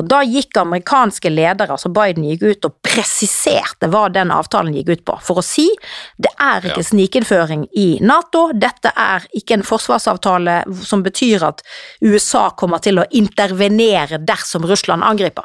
Og 0.00 0.06
da 0.08 0.22
gikk 0.24 0.56
amerikanske 0.58 1.30
ledere, 1.30 1.74
altså 1.74 1.90
Biden, 1.92 2.24
gikk 2.24 2.42
ut 2.48 2.66
og 2.66 2.76
presiserte 2.82 3.90
hva 3.92 4.06
den 4.10 4.32
avtalen 4.34 4.72
gikk 4.74 4.88
ut 4.94 5.02
på, 5.06 5.18
for 5.22 5.38
å 5.42 5.44
si 5.44 5.68
det 6.16 6.30
er 6.40 6.64
ikke 6.64 6.80
Ja. 6.82 6.88
snikinnføring 6.88 7.66
i 7.76 7.98
Nato, 8.00 8.48
dette 8.54 8.90
er 8.96 9.26
ikke 9.36 9.58
en 9.58 9.62
forsvarsavtale 9.62 10.62
som 10.82 11.02
betyr 11.04 11.44
at 11.46 11.62
USA 12.00 12.48
kommer 12.50 12.80
til 12.80 12.98
å 12.98 13.04
intervenere 13.10 14.18
dersom 14.24 14.64
Russland 14.66 15.04
angriper. 15.04 15.44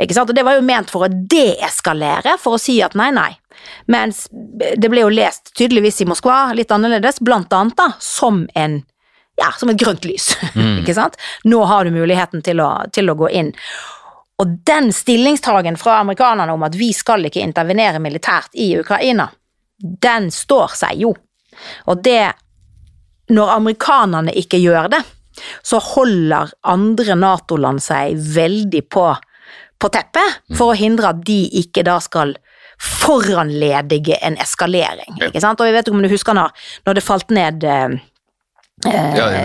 Ikke 0.00 0.14
sant? 0.16 0.30
Og 0.30 0.36
det 0.36 0.44
var 0.44 0.56
jo 0.56 0.62
ment 0.64 0.88
for 0.90 1.04
å 1.04 1.12
deeskalere, 1.12 2.23
for 2.40 2.56
å 2.56 2.60
si 2.60 2.78
at 2.84 2.96
nei, 2.98 3.10
nei. 3.14 3.30
Mens 3.90 4.26
det 4.32 4.90
ble 4.90 5.04
jo 5.04 5.12
lest 5.12 5.52
tydeligvis 5.56 6.02
i 6.02 6.08
Moskva 6.08 6.52
litt 6.56 6.72
annerledes, 6.74 7.20
blant 7.24 7.52
annet 7.52 7.76
da, 7.78 7.92
som 8.02 8.44
en 8.54 8.82
ja, 9.36 9.50
som 9.58 9.70
et 9.70 9.78
grønt 9.80 10.04
lys, 10.06 10.30
ikke 10.80 10.94
sant? 10.94 11.18
Nå 11.44 11.64
har 11.66 11.84
du 11.84 11.94
muligheten 11.94 12.42
til 12.46 12.62
å, 12.62 12.70
til 12.94 13.10
å 13.10 13.16
gå 13.18 13.30
inn. 13.34 13.50
Og 14.42 14.58
den 14.66 14.92
stillingstagen 14.94 15.76
fra 15.78 16.00
amerikanerne 16.02 16.54
om 16.54 16.62
at 16.66 16.76
vi 16.78 16.92
skal 16.94 17.26
ikke 17.26 17.42
intervenere 17.42 18.02
militært 18.02 18.54
i 18.58 18.72
Ukraina, 18.78 19.28
den 19.78 20.30
står 20.34 20.78
seg 20.78 21.02
jo. 21.02 21.12
Og 21.90 22.02
det, 22.02 22.32
når 23.30 23.52
amerikanerne 23.58 24.34
ikke 24.38 24.58
gjør 24.62 24.90
det, 24.94 25.02
så 25.62 25.80
holder 25.82 26.52
andre 26.70 27.16
Nato-land 27.18 27.82
seg 27.82 28.18
veldig 28.34 28.82
på, 28.90 29.06
på 29.80 29.90
teppet 29.92 30.56
for 30.56 30.72
å 30.72 30.78
hindre 30.78 31.12
at 31.12 31.22
de 31.26 31.44
ikke 31.60 31.84
da 31.86 31.98
skal 32.02 32.34
foranledige 32.80 34.18
en 34.26 34.36
eskalering. 34.42 35.18
Ikke 35.28 35.42
sant? 35.42 35.60
Og 35.60 35.68
jeg 35.68 35.76
vet 35.76 35.86
ikke 35.86 35.96
om 35.96 36.04
du 36.04 36.10
husker 36.10 36.36
når, 36.36 36.54
når 36.86 36.98
det 36.98 37.04
falt 37.06 37.34
ned 37.34 37.66
eh, 37.68 37.96
Ja, 38.84 38.90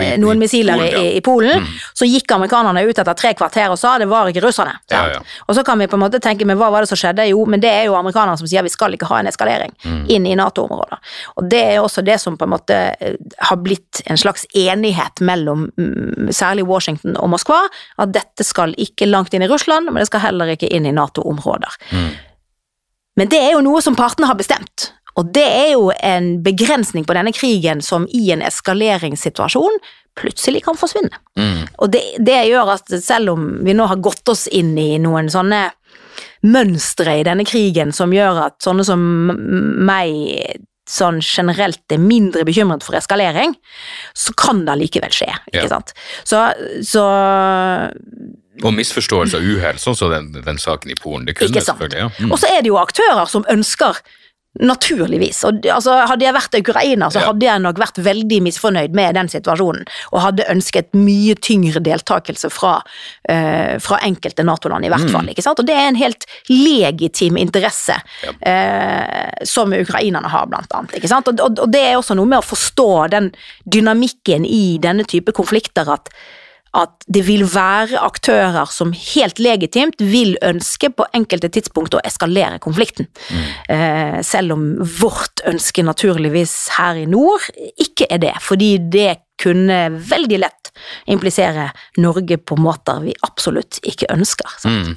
i- 0.02 0.14
i 0.14 0.16
noen 0.18 0.38
missiler 0.42 0.74
i, 0.98 1.16
i 1.16 1.20
Polen, 1.22 1.62
så 1.94 2.04
gikk 2.04 2.32
amerikanerne 2.34 2.82
ut 2.84 2.98
etter 2.98 3.14
tre 3.14 3.30
kvarter 3.38 3.70
og 3.70 3.78
sa 3.78 3.92
det 3.98 4.08
var 4.10 4.26
ikke 4.28 4.42
russerne. 4.42 4.74
Ja, 4.90 5.04
ja. 5.14 5.20
Og 5.48 5.54
så 5.56 5.62
kan 5.64 5.78
vi 5.78 5.86
på 5.86 5.94
en 5.96 6.02
måte 6.02 6.18
tenke, 6.20 6.44
men 6.44 6.58
hva 6.58 6.68
var 6.70 6.82
det 6.82 6.88
som 6.90 6.98
skjedde? 6.98 7.28
Jo, 7.30 7.44
men 7.46 7.60
det 7.62 7.70
er 7.70 7.84
jo 7.86 7.94
amerikanerne 7.94 8.36
som 8.36 8.46
sier 8.50 8.62
vi 8.66 8.68
skal 8.74 8.92
ikke 8.92 9.06
ha 9.08 9.20
en 9.22 9.30
eskalering 9.30 9.72
inn 10.10 10.26
i 10.26 10.34
Nato-området. 10.34 10.98
Og 11.38 11.48
det 11.48 11.62
er 11.62 11.78
også 11.80 12.02
det 12.04 12.18
som 12.20 12.36
på 12.36 12.44
en 12.44 12.50
måte 12.56 12.74
eh, 13.00 13.14
har 13.38 13.56
blitt 13.56 14.02
en 14.10 14.16
slags 14.18 14.44
enighet 14.52 15.20
mellom 15.20 15.70
mm, 15.78 16.32
særlig 16.34 16.66
Washington 16.66 17.16
og 17.16 17.30
Moskva, 17.30 17.62
at 17.98 18.12
dette 18.12 18.44
skal 18.44 18.74
ikke 18.76 19.06
langt 19.08 19.32
inn 19.32 19.42
i 19.46 19.48
Russland, 19.48 19.86
men 19.86 20.02
det 20.02 20.06
skal 20.10 20.20
heller 20.26 20.46
ikke 20.56 20.68
inn 20.74 20.86
i 20.86 20.92
Nato-områder. 20.92 21.78
Men 23.16 23.28
det 23.28 23.38
er 23.42 23.52
jo 23.52 23.60
noe 23.60 23.80
som 23.82 23.96
partene 23.98 24.26
har 24.30 24.34
bestemt. 24.38 24.92
Og 25.20 25.32
det 25.36 25.44
er 25.46 25.72
jo 25.74 25.90
en 26.00 26.30
begrensning 26.44 27.04
på 27.08 27.16
denne 27.16 27.32
krigen 27.36 27.82
som 27.84 28.06
i 28.16 28.30
en 28.34 28.42
eskaleringssituasjon 28.46 29.76
plutselig 30.18 30.64
kan 30.66 30.76
forsvinne. 30.80 31.20
Mm. 31.38 31.66
Og 31.80 31.92
det, 31.94 32.00
det 32.24 32.38
gjør 32.50 32.72
at 32.74 32.90
selv 33.04 33.34
om 33.36 33.44
vi 33.64 33.74
nå 33.76 33.86
har 33.90 34.00
gått 34.02 34.28
oss 34.32 34.46
inn 34.50 34.72
i 34.80 34.94
noen 35.02 35.30
sånne 35.32 35.68
mønstre 36.50 37.18
i 37.20 37.24
denne 37.26 37.44
krigen 37.48 37.92
som 37.92 38.12
gjør 38.16 38.40
at 38.48 38.58
sånne 38.64 38.84
som 38.88 39.00
meg 39.86 40.58
sånn 40.90 41.20
generelt 41.22 41.92
er 41.94 42.00
mindre 42.02 42.42
bekymret 42.48 42.82
for 42.82 42.96
eskalering, 42.98 43.52
så 44.16 44.34
kan 44.34 44.64
det 44.66 44.74
likevel 44.80 45.12
skje, 45.14 45.28
ikke 45.52 45.62
Ja. 45.62 45.68
sant. 45.70 45.92
Så, 46.26 46.40
så 46.82 47.04
Og 48.64 48.74
misforståelse 48.76 49.38
og 49.38 49.46
uhell, 49.54 49.78
sånn 49.80 49.96
som 49.96 50.10
den, 50.12 50.32
den 50.44 50.58
saken 50.60 50.90
i 50.92 50.96
Polen. 50.98 51.24
Det 51.28 51.36
kunne 51.38 51.48
Ikke 51.52 51.62
sant. 51.62 51.78
selvfølgelig, 51.78 52.00
ja. 52.02 52.08
Mm. 52.26 52.32
Og 52.34 52.40
så 52.42 52.50
er 52.50 52.64
det 52.64 52.72
jo 52.72 52.80
aktører 52.80 53.28
som 53.30 53.46
ønsker 53.48 54.00
Naturligvis. 54.58 55.44
Og, 55.46 55.60
altså, 55.70 55.92
hadde 56.10 56.24
jeg 56.26 56.34
vært 56.34 56.56
ukrainer, 56.58 57.06
så 57.14 57.20
Ja. 57.20 57.26
hadde 57.30 57.46
jeg 57.46 57.60
nok 57.62 57.76
vært 57.78 58.00
veldig 58.02 58.40
misfornøyd 58.42 58.92
med 58.92 59.14
den 59.14 59.28
situasjonen, 59.28 59.84
og 60.12 60.20
hadde 60.20 60.44
ønsket 60.50 60.90
mye 60.92 61.34
tyngre 61.38 61.78
deltakelse 61.80 62.50
fra, 62.50 62.82
uh, 63.30 63.78
fra 63.78 63.98
enkelte 64.02 64.42
Nato-land, 64.42 64.84
i 64.84 64.88
hvert 64.88 65.06
Mm. 65.06 65.12
fall. 65.12 65.26
ikke 65.28 65.42
sant? 65.42 65.60
Og 65.60 65.66
det 65.66 65.76
er 65.76 65.86
en 65.88 65.94
helt 65.94 66.26
legitim 66.48 67.36
interesse 67.38 67.94
eh, 68.42 69.30
som 69.44 69.70
ukrainerne 69.72 70.28
har, 70.28 70.46
blant 70.46 70.66
annet. 70.74 70.90
ikke 70.98 71.08
sant? 71.08 71.28
Og, 71.28 71.40
og, 71.40 71.58
og 71.60 71.70
det 71.70 71.80
er 71.80 71.94
også 71.96 72.16
noe 72.16 72.26
med 72.26 72.40
å 72.40 72.42
forstå 72.42 73.10
den 73.10 73.32
dynamikken 73.68 74.44
i 74.44 74.78
denne 74.82 75.04
type 75.04 75.32
konflikter, 75.32 75.88
at 75.88 76.08
at 76.76 77.04
det 77.10 77.24
vil 77.26 77.42
være 77.50 77.98
aktører 77.98 78.68
som 78.70 78.92
helt 78.94 79.40
legitimt 79.42 79.98
vil 79.98 80.36
ønske 80.46 80.92
på 80.94 81.06
enkelte 81.16 81.50
tidspunkt 81.50 81.96
å 81.98 82.02
eskalere 82.06 82.60
konflikten. 82.62 83.08
Eh, 83.68 84.20
selv 84.26 84.54
om 84.54 84.68
vårt 85.00 85.42
ønske 85.50 85.82
naturligvis 85.86 86.54
her 86.78 87.02
i 87.02 87.08
nord 87.10 87.48
ikke 87.74 88.06
er 88.10 88.22
det, 88.22 88.36
fordi 88.44 88.76
det 88.92 89.18
kunne 89.40 89.82
veldig 89.98 90.40
lett 90.44 90.72
implisere 91.10 91.70
Norge 91.98 92.38
på 92.38 92.58
måter 92.60 93.02
vi 93.02 93.16
absolutt 93.26 93.80
ikke 93.82 94.10
ønsker. 94.14 94.60
Mm. 94.68 94.94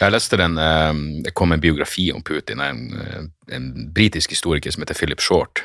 Jeg 0.00 0.12
leste 0.12 0.38
den, 0.38 0.56
eh, 0.58 0.94
det 1.26 1.34
kom 1.34 1.50
en 1.52 1.62
biografi 1.62 2.12
om 2.14 2.22
Putin, 2.22 2.62
en, 2.62 2.86
eh, 2.94 3.54
en 3.56 3.70
britisk 3.94 4.30
historiker 4.30 4.70
som 4.70 4.82
heter 4.82 4.94
Philip 4.94 5.20
Short. 5.20 5.64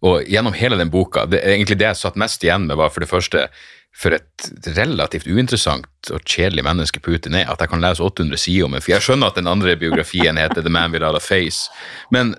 Og 0.00 0.24
gjennom 0.24 0.54
hele 0.56 0.76
den 0.80 0.90
boka, 0.90 1.26
det, 1.26 1.44
egentlig 1.44 1.76
det 1.76 1.92
jeg 1.92 2.04
satt 2.06 2.16
mest 2.16 2.44
igjen 2.44 2.66
med, 2.66 2.76
var 2.76 2.88
for 2.88 3.04
det 3.04 3.12
første 3.12 3.48
for 3.96 4.12
et 4.12 4.48
relativt 4.76 5.28
uinteressant 5.28 6.10
og 6.12 6.24
kjedelig 6.28 6.66
menneske 6.66 7.00
Putin 7.00 7.38
er, 7.38 7.48
at 7.48 7.62
jeg 7.62 7.72
kan 7.72 7.80
lese 7.80 8.04
800 8.04 8.40
sider 8.42 8.66
om 8.66 8.76
en, 8.76 8.84
For 8.84 8.92
jeg 8.92 9.04
skjønner 9.06 9.32
at 9.32 9.38
den 9.40 9.48
andre 9.48 9.76
biografien 9.80 10.36
heter 10.36 10.60
The 10.60 10.72
Man 10.72 10.92
Without 10.92 11.16
a 11.16 11.22
Face, 11.22 11.70
men 12.12 12.34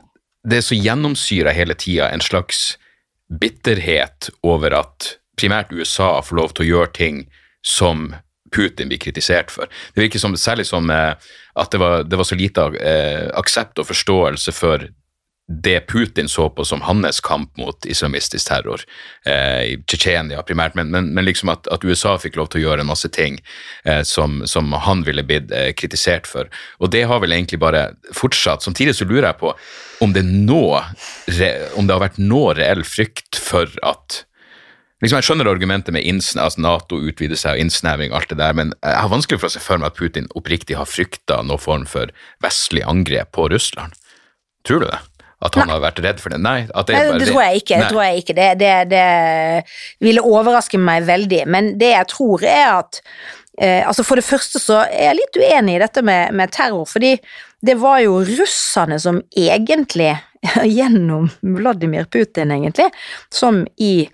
det 0.47 0.59
er 0.59 0.67
så 0.67 0.77
gjennomsyra 0.77 1.51
hele 1.55 1.75
tida 1.75 2.11
en 2.13 2.23
slags 2.23 2.77
bitterhet 3.41 4.29
over 4.43 4.75
at 4.77 5.17
primært 5.37 5.73
USA 5.73 6.21
får 6.23 6.37
lov 6.37 6.53
til 6.53 6.65
å 6.65 6.69
gjøre 6.69 6.93
ting 6.95 7.25
som 7.65 8.13
Putin 8.53 8.87
blir 8.87 9.01
kritisert 9.01 9.51
for. 9.51 9.67
Det 9.93 10.05
virker 10.05 10.21
som, 10.21 10.37
særlig 10.39 10.67
som 10.69 10.87
eh, 10.93 11.17
at 11.57 11.73
det 11.73 11.81
var, 11.81 12.05
det 12.07 12.19
var 12.19 12.27
så 12.27 12.37
lite 12.37 12.69
eh, 12.79 13.27
aksept 13.35 13.81
og 13.81 13.89
forståelse 13.89 14.53
for 14.55 14.87
det 15.47 15.79
Putin 15.87 16.29
så 16.29 16.49
på 16.49 16.65
som 16.65 16.81
hans 16.81 17.19
kamp 17.23 17.57
mot 17.57 17.85
islamistisk 17.85 18.49
terror 18.49 18.81
eh, 19.25 19.63
i 19.63 19.77
Tsjetsjenia 19.87 20.43
primært, 20.43 20.75
men, 20.75 20.91
men, 20.91 21.13
men 21.15 21.25
liksom 21.25 21.51
at, 21.53 21.69
at 21.71 21.85
USA 21.87 22.17
fikk 22.19 22.35
lov 22.35 22.49
til 22.51 22.61
å 22.61 22.65
gjøre 22.65 22.83
en 22.83 22.91
masse 22.91 23.07
ting 23.15 23.39
eh, 23.87 24.03
som, 24.03 24.41
som 24.43 24.75
han 24.75 25.05
ville 25.07 25.23
blitt 25.23 25.53
eh, 25.55 25.71
kritisert 25.71 26.27
for. 26.27 26.51
Og 26.83 26.91
det 26.91 27.05
har 27.07 27.23
vel 27.23 27.35
egentlig 27.37 27.61
bare 27.63 27.93
fortsatt. 28.11 28.65
Samtidig 28.67 28.97
så 28.97 29.07
lurer 29.07 29.29
jeg 29.29 29.39
på 29.39 29.53
om 30.03 30.13
det 30.13 30.25
nå 30.27 30.63
om 30.67 31.87
det 31.87 31.95
har 31.95 32.03
vært 32.03 32.19
nå 32.19 32.43
reell 32.57 32.83
frykt 32.87 33.39
for 33.39 33.71
at 33.87 34.23
Liksom, 34.97 35.19
jeg 35.19 35.27
skjønner 35.27 35.45
argumentet 35.45 35.93
med 35.93 36.07
altså 36.41 36.61
Nato 36.63 36.97
utvider 36.97 37.37
seg 37.37 37.53
og 37.53 37.61
innsnevring, 37.61 38.15
alt 38.17 38.31
det 38.31 38.39
der, 38.39 38.55
men 38.57 38.71
jeg 38.81 38.97
har 38.97 39.11
vanskelig 39.11 39.43
for 39.43 39.45
å 39.45 39.53
se 39.53 39.61
for 39.61 39.77
meg 39.77 39.91
at 39.91 39.99
Putin 39.99 40.25
oppriktig 40.33 40.73
har 40.79 40.89
frykta 40.89 41.43
noen 41.45 41.61
form 41.61 41.85
for 41.85 42.09
vestlig 42.41 42.81
angrep 42.81 43.29
på 43.37 43.45
Russland. 43.53 43.93
Tror 44.65 44.81
du 44.81 44.87
det? 44.89 44.97
At 45.45 45.53
han 45.59 45.69
har 45.69 45.81
vært 45.83 45.99
redd 46.01 46.21
for 46.21 46.33
det? 46.33 46.39
Nei. 46.41 46.63
At 46.73 46.87
det, 46.89 46.95
Nei, 46.97 47.17
det 47.21 47.27
tror 47.29 47.43
jeg 47.43 47.59
ikke. 47.61 47.77
Det, 47.77 47.89
tror 47.91 48.03
jeg 48.03 48.23
ikke. 48.23 48.35
Det, 48.37 48.47
det, 48.57 48.71
det 48.89 50.07
ville 50.07 50.23
overraske 50.25 50.79
meg 50.81 51.05
veldig. 51.05 51.43
Men 51.53 51.75
det 51.77 51.91
jeg 51.93 52.07
tror 52.13 52.45
er 52.47 52.71
at 52.79 53.01
eh, 53.61 53.83
altså 53.85 54.05
For 54.07 54.17
det 54.17 54.25
første 54.25 54.61
så 54.61 54.79
er 54.87 55.11
jeg 55.11 55.19
litt 55.19 55.37
uenig 55.43 55.77
i 55.77 55.83
dette 55.83 56.01
med, 56.05 56.33
med 56.33 56.53
terror, 56.57 56.89
fordi 56.89 57.15
det 57.65 57.77
var 57.81 58.01
jo 58.03 58.19
russerne 58.25 58.97
som 59.01 59.21
egentlig, 59.37 60.15
gjennom 60.79 61.29
Vladimir 61.41 62.05
Putin 62.13 62.53
egentlig, 62.53 62.89
som 63.33 63.63
i 63.81 64.07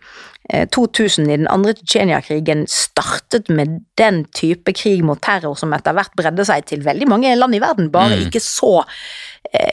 eh, 0.52 0.68
2000 0.76 1.28
i 1.32 1.38
den 1.42 1.48
andre 1.52 1.74
Tsjetsjenia-krigen 1.76 2.66
startet 2.72 3.48
med 3.52 3.82
den 4.00 4.26
type 4.36 4.76
krig 4.76 5.04
mot 5.08 5.20
terror 5.24 5.56
som 5.60 5.76
etter 5.76 5.96
hvert 5.96 6.16
bredde 6.20 6.48
seg 6.48 6.68
til 6.72 6.84
veldig 6.88 7.08
mange 7.12 7.36
land 7.40 7.56
i 7.56 7.64
verden, 7.64 7.92
bare 7.96 8.16
Mm. 8.20 8.28
ikke 8.28 8.44
så 8.44 8.82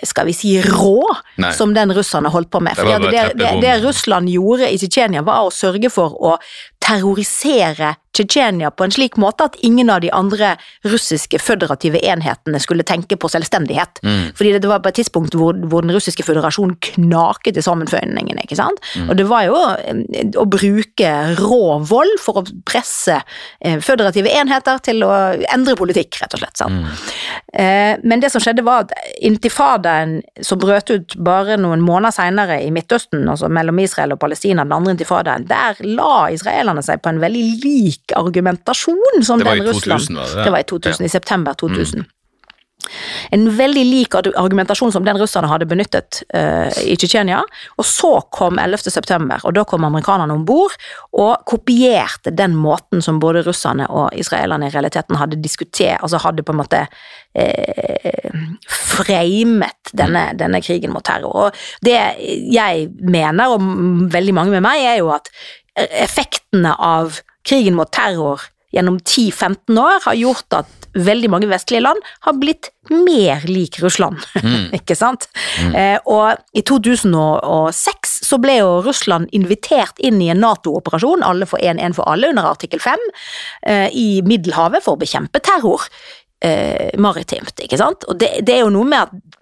skal 0.04 0.26
vi 0.28 0.34
si 0.36 0.56
rå 0.62 1.04
Nei. 1.40 1.52
som 1.56 1.72
den 1.74 1.92
russerne 1.96 2.28
holdt 2.32 2.50
på 2.52 2.60
med. 2.60 2.76
Det 2.76 2.82
Fordi 2.82 2.92
var 2.92 3.14
det, 3.14 3.22
det, 3.38 3.52
det 3.62 3.76
Russland 3.84 4.28
gjorde 4.28 4.68
i 4.68 4.78
Tsjetsjenia, 4.80 5.22
var 5.24 5.46
å 5.46 5.54
sørge 5.54 5.92
for 5.92 6.16
å 6.20 6.36
terrorisere 6.80 7.94
Tsjetsjenia 8.10 8.72
på 8.74 8.84
en 8.84 8.90
slik 8.90 9.14
måte 9.22 9.46
at 9.46 9.56
ingen 9.62 9.90
av 9.92 10.00
de 10.02 10.08
andre 10.10 10.56
russiske 10.82 11.38
føderative 11.38 12.00
enhetene 12.02 12.58
skulle 12.58 12.82
tenke 12.82 13.14
på 13.20 13.28
selvstendighet. 13.30 14.00
Mm. 14.02 14.32
Fordi 14.34 14.56
det 14.58 14.70
var 14.70 14.80
på 14.82 14.90
et 14.90 14.98
tidspunkt 14.98 15.36
hvor, 15.38 15.54
hvor 15.70 15.84
den 15.86 15.94
russiske 15.94 16.24
føderasjonen 16.26 16.74
knaket 16.88 17.60
i 17.60 17.62
sammenføyningene, 17.62 18.42
ikke 18.42 18.58
sant. 18.58 18.82
Mm. 18.98 19.12
Og 19.12 19.20
det 19.20 19.28
var 19.30 19.46
jo 19.46 19.60
eh, 19.62 20.24
å 20.42 20.46
bruke 20.50 21.12
rå 21.38 21.60
vold 21.86 22.16
for 22.24 22.40
å 22.40 22.44
presse 22.66 23.20
eh, 23.20 23.78
føderative 23.78 24.32
enheter 24.40 24.82
til 24.90 25.06
å 25.06 25.12
endre 25.54 25.76
politikk, 25.78 26.18
rett 26.24 26.34
og 26.34 26.42
slett. 26.42 26.58
Sant? 26.58 26.82
Mm. 26.82 27.14
Eh, 27.62 27.94
Men 28.02 28.24
det 28.24 28.32
som 28.34 28.42
skjedde 28.42 28.66
var 28.66 28.88
at 28.88 28.96
intifadaen 29.61 30.22
som 30.42 30.58
brøt 30.58 30.90
ut 30.90 31.16
bare 31.20 31.56
noen 31.61 31.82
måneder 31.84 32.14
senere 32.14 32.61
i 32.64 32.70
Midtøsten, 32.72 33.28
altså 33.28 33.48
mellom 33.48 33.78
Israel 33.78 34.14
og 34.14 34.20
Palestina, 34.20 34.64
den 34.64 34.72
andre 34.72 34.94
intifadaen, 34.96 35.46
der 35.48 35.76
la 35.84 36.30
israelerne 36.32 36.82
seg 36.82 37.02
på 37.02 37.12
en 37.12 37.20
veldig 37.20 37.44
lik 37.64 38.14
argumentasjon 38.16 39.22
som 39.22 39.42
den 39.42 39.66
Russland 39.66 40.00
2000, 40.00 40.16
var 40.16 40.24
det 40.24 40.38
ja. 40.38 40.44
Det 40.44 40.52
var 40.52 40.61
i 40.61 40.70
2000, 40.70 40.90
Ja. 40.90 40.96
Mm. 41.00 41.06
i 41.06 41.08
september 41.08 41.52
2000. 41.54 42.04
En 43.30 43.44
veldig 43.56 43.84
lik 43.84 44.14
argumentasjon 44.14 44.92
som 44.92 45.04
den 45.04 45.18
russerne 45.20 45.48
hadde 45.50 45.68
benyttet 45.68 46.22
uh, 46.34 46.70
i 46.80 46.96
Tsjetsjenia. 46.96 47.42
Og 47.76 47.86
så 47.86 48.12
kom 48.32 48.58
11. 48.58 48.90
september, 48.90 49.40
og 49.44 49.54
da 49.54 49.64
kom 49.68 49.84
amerikanerne 49.84 50.34
om 50.34 50.46
bord 50.48 50.74
og 51.12 51.44
kopierte 51.46 52.32
den 52.34 52.56
måten 52.56 53.04
som 53.04 53.20
både 53.20 53.44
russerne 53.46 53.86
og 53.92 54.16
israelerne 54.16 54.70
i 54.70 54.74
realiteten 54.74 55.20
hadde 55.20 55.40
diskutert, 55.42 56.00
altså 56.00 56.22
hadde 56.24 56.42
på 56.42 56.56
en 56.56 56.62
måte 56.62 56.86
eh, 57.35 58.31
framet 58.66 59.93
denne, 59.97 60.31
denne 60.39 60.61
krigen 60.64 60.95
mot 60.95 61.05
terror. 61.07 61.49
Og 61.51 61.87
det 61.87 61.99
jeg 62.53 62.89
mener, 63.01 63.55
og 63.55 64.12
veldig 64.12 64.37
mange 64.37 64.55
med 64.57 64.64
meg, 64.66 64.85
er 64.85 65.01
jo 65.03 65.12
at 65.14 65.31
effektene 65.76 66.74
av 66.76 67.20
krigen 67.47 67.76
mot 67.78 67.91
terror 67.93 68.43
gjennom 68.74 69.01
10-15 69.03 69.78
år 69.83 70.05
har 70.05 70.18
gjort 70.18 70.61
at 70.61 70.76
veldig 70.95 71.31
mange 71.31 71.49
vestlige 71.51 71.83
land 71.85 72.03
har 72.26 72.35
blitt 72.39 72.70
mer 72.91 73.45
lik 73.47 73.78
Russland, 73.83 74.18
ikke 74.78 74.97
sant? 74.99 75.28
Eh, 75.74 75.99
og 76.11 76.41
i 76.57 76.64
2006 76.66 78.16
så 78.26 78.39
ble 78.43 78.57
jo 78.59 78.72
Russland 78.87 79.31
invitert 79.37 79.99
inn 80.03 80.18
i 80.22 80.31
en 80.33 80.43
Nato-operasjon, 80.43 81.22
alle 81.26 81.47
for 81.51 81.62
én, 81.62 81.78
én 81.83 81.95
for 81.95 82.11
alle, 82.11 82.33
under 82.33 82.51
artikkel 82.51 82.83
5, 82.83 83.07
eh, 83.70 83.87
i 83.95 84.09
Middelhavet 84.26 84.83
for 84.87 84.99
å 84.99 85.03
bekjempe 85.03 85.43
terror 85.47 85.87
eh, 86.45 86.91
maritimt, 86.99 87.57
ikke 87.61 87.80
sant? 87.80 88.07
Og 88.09 88.18
det, 88.20 88.41
det 88.47 88.57
er 88.57 88.64
jo 88.64 88.74
noe 88.74 88.88
med 88.88 89.09
at 89.09 89.38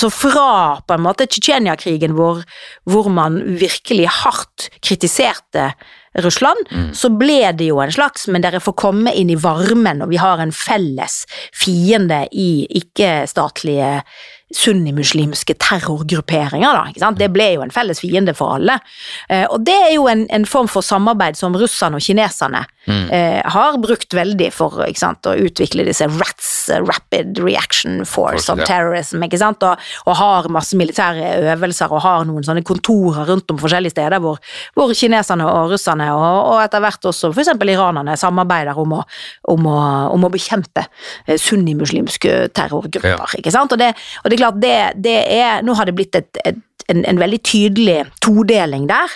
så 0.00 0.08
fra 0.08 0.80
på 0.88 0.94
en 0.96 1.02
måte 1.04 1.26
Tsjetsjenia-krigen, 1.28 2.14
hvor, 2.16 2.42
hvor 2.88 3.10
man 3.12 3.40
virkelig 3.60 4.06
hardt 4.22 4.70
kritiserte 4.80 5.72
Russland, 6.24 6.68
så 6.96 7.08
ble 7.16 7.52
det 7.56 7.70
jo 7.70 7.78
en 7.80 7.92
slags 7.92 8.26
Men 8.28 8.44
dere 8.44 8.60
får 8.60 8.74
komme 8.76 9.14
inn 9.16 9.30
i 9.32 9.38
varmen, 9.40 10.02
og 10.04 10.10
vi 10.12 10.20
har 10.20 10.42
en 10.42 10.52
felles 10.52 11.22
fiende 11.56 12.26
i 12.32 12.66
ikke-statlige 12.82 14.02
sunnimuslimske 14.56 15.54
terrorgrupperinger, 15.60 16.78
da. 17.00 17.10
Det 17.16 17.28
ble 17.32 17.48
jo 17.54 17.64
en 17.64 17.72
felles 17.74 18.00
fiende 18.02 18.34
for 18.36 18.56
alle. 18.58 18.78
Eh, 19.28 19.46
og 19.48 19.64
det 19.66 19.76
er 19.88 19.92
jo 19.96 20.06
en, 20.10 20.26
en 20.32 20.46
form 20.48 20.68
for 20.70 20.84
samarbeid 20.84 21.38
som 21.38 21.56
russerne 21.58 21.98
og 21.98 22.04
kineserne 22.04 22.64
eh, 22.88 23.40
har 23.54 23.78
brukt 23.82 24.14
veldig 24.16 24.50
for 24.54 24.80
sant, 24.98 25.26
å 25.28 25.34
utvikle 25.38 25.86
disse 25.88 26.06
RATS, 26.10 26.50
eh, 26.72 26.82
Rapid 26.82 27.40
Reaction 27.42 28.02
Force 28.08 28.52
of. 28.52 28.62
Terrorism, 28.68 29.22
ikke 29.26 29.40
sant, 29.40 29.64
og, 29.66 29.80
og 30.06 30.16
har 30.18 30.48
masse 30.52 30.76
militære 30.78 31.32
øvelser 31.54 31.92
og 31.92 32.04
har 32.04 32.26
noen 32.28 32.44
sånne 32.46 32.64
kontorer 32.66 33.26
rundt 33.30 33.50
om 33.50 33.58
forskjellige 33.60 33.96
steder 33.96 34.22
hvor, 34.22 34.38
hvor 34.76 34.92
kineserne 34.96 35.46
og 35.48 35.72
russerne 35.72 36.10
og, 36.14 36.52
og 36.52 36.60
etter 36.62 36.82
hvert 36.84 37.10
også 37.10 37.32
eksempel 37.42 37.72
iranerne 37.72 38.14
samarbeider 38.20 38.78
om 38.78 38.98
å, 38.98 39.02
om 39.50 39.66
å, 39.70 39.78
om 40.14 40.26
å 40.28 40.30
bekjempe 40.32 40.84
sunnimuslimske 41.26 42.52
terrorgrupper, 42.54 43.12
Ja. 43.12 43.26
ikke 43.38 43.52
sant, 43.54 43.72
og 43.74 43.80
det, 43.80 43.92
og 44.22 44.30
det 44.30 44.41
er 44.42 44.46
klart 44.46 44.62
det, 44.62 44.76
det 45.04 45.18
er 45.38 45.62
Nå 45.64 45.76
har 45.78 45.88
det 45.88 45.96
blitt 45.96 46.18
et, 46.18 46.42
et, 46.44 46.58
en, 46.90 47.04
en 47.08 47.22
veldig 47.22 47.40
tydelig 47.46 48.00
todeling 48.24 48.88
der. 48.90 49.14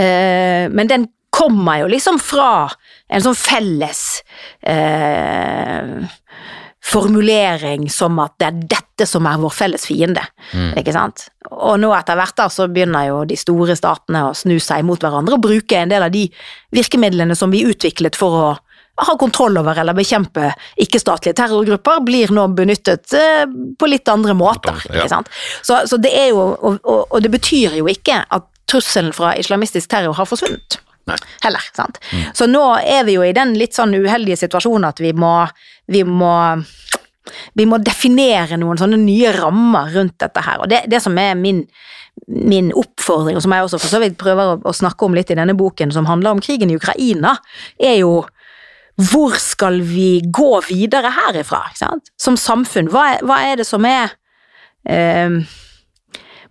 Eh, 0.00 0.70
men 0.72 0.90
den 0.90 1.08
kommer 1.34 1.82
jo 1.82 1.90
liksom 1.90 2.20
fra 2.22 2.68
en 3.10 3.22
sånn 3.24 3.36
felles 3.38 4.02
eh, 4.62 6.04
formulering 6.84 7.88
som 7.90 8.18
at 8.22 8.36
det 8.38 8.46
er 8.46 8.60
dette 8.76 9.06
som 9.08 9.26
er 9.26 9.40
vår 9.42 9.54
felles 9.56 9.86
fiende. 9.88 10.22
Ikke 10.78 10.94
sant? 10.94 11.26
Og 11.50 11.78
nå 11.80 11.90
etter 11.96 12.18
hvert 12.18 12.36
da 12.38 12.48
så 12.52 12.68
begynner 12.70 13.08
jo 13.08 13.22
de 13.28 13.38
store 13.40 13.76
statene 13.78 14.26
å 14.28 14.34
snu 14.36 14.58
seg 14.62 14.84
mot 14.86 15.00
hverandre 15.00 15.38
og 15.38 15.46
bruke 15.46 15.80
en 15.80 15.90
del 15.90 16.04
av 16.06 16.12
de 16.14 16.26
virkemidlene 16.76 17.36
som 17.38 17.54
vi 17.54 17.64
utviklet 17.66 18.18
for 18.18 18.40
å 18.40 18.48
ha 18.96 19.16
kontroll 19.18 19.58
over 19.58 19.78
eller 19.80 19.96
bekjempe 19.96 20.52
ikke-statlige 20.80 21.34
terrorgrupper, 21.40 22.02
blir 22.06 22.30
nå 22.34 22.46
benyttet 22.54 23.14
eh, 23.18 23.44
på 23.78 23.90
litt 23.90 24.08
andre 24.08 24.36
måter. 24.38 24.78
Ja. 24.94 25.08
Så, 25.62 25.80
så 25.90 25.98
det 25.98 26.12
er 26.14 26.30
jo, 26.30 26.44
og, 26.54 26.78
og, 26.82 27.06
og 27.10 27.24
det 27.24 27.32
betyr 27.34 27.78
jo 27.80 27.88
ikke 27.90 28.22
at 28.22 28.46
trusselen 28.70 29.12
fra 29.14 29.34
islamistisk 29.38 29.90
terror 29.90 30.16
har 30.18 30.28
forsvunnet. 30.30 30.78
Nei. 31.10 31.18
Heller, 31.42 31.64
sant? 31.76 31.98
Så 32.32 32.46
nå 32.48 32.62
er 32.80 33.04
vi 33.04 33.18
jo 33.18 33.24
i 33.26 33.34
den 33.36 33.52
litt 33.60 33.76
sånn 33.76 33.92
uheldige 33.92 34.38
situasjonen 34.40 34.88
at 34.88 35.02
vi 35.04 35.12
må, 35.12 35.34
vi 35.92 36.00
må 36.06 36.36
vi 37.56 37.64
må 37.68 37.78
definere 37.80 38.58
noen 38.60 38.78
sånne 38.80 38.98
nye 39.00 39.32
rammer 39.32 39.92
rundt 39.94 40.18
dette 40.20 40.42
her, 40.44 40.60
og 40.60 40.68
det, 40.68 40.82
det 40.92 41.00
som 41.00 41.16
er 41.20 41.32
min, 41.38 41.62
min 42.28 42.68
oppfordring, 42.76 43.38
og 43.38 43.44
som 43.44 43.54
jeg 43.56 43.64
også 43.64 43.80
for 43.80 43.92
så 43.94 44.00
vidt 44.02 44.18
prøver 44.20 44.54
å, 44.54 44.58
å 44.60 44.74
snakke 44.76 45.06
om 45.06 45.16
litt 45.16 45.32
i 45.32 45.38
denne 45.38 45.56
boken 45.56 45.94
som 45.94 46.08
handler 46.08 46.36
om 46.36 46.42
krigen 46.44 46.72
i 46.72 46.76
Ukraina, 46.76 47.36
er 47.80 47.96
jo 48.02 48.18
hvor 48.94 49.34
skal 49.42 49.80
vi 49.82 50.22
gå 50.30 50.52
videre 50.68 51.10
herifra? 51.16 51.64
Som 52.20 52.38
samfunn, 52.38 52.92
hva 52.92 53.14
er, 53.14 53.24
hva 53.26 53.40
er 53.42 53.58
det 53.58 53.66
som 53.66 53.86
er 53.88 54.14
eh, 54.86 55.40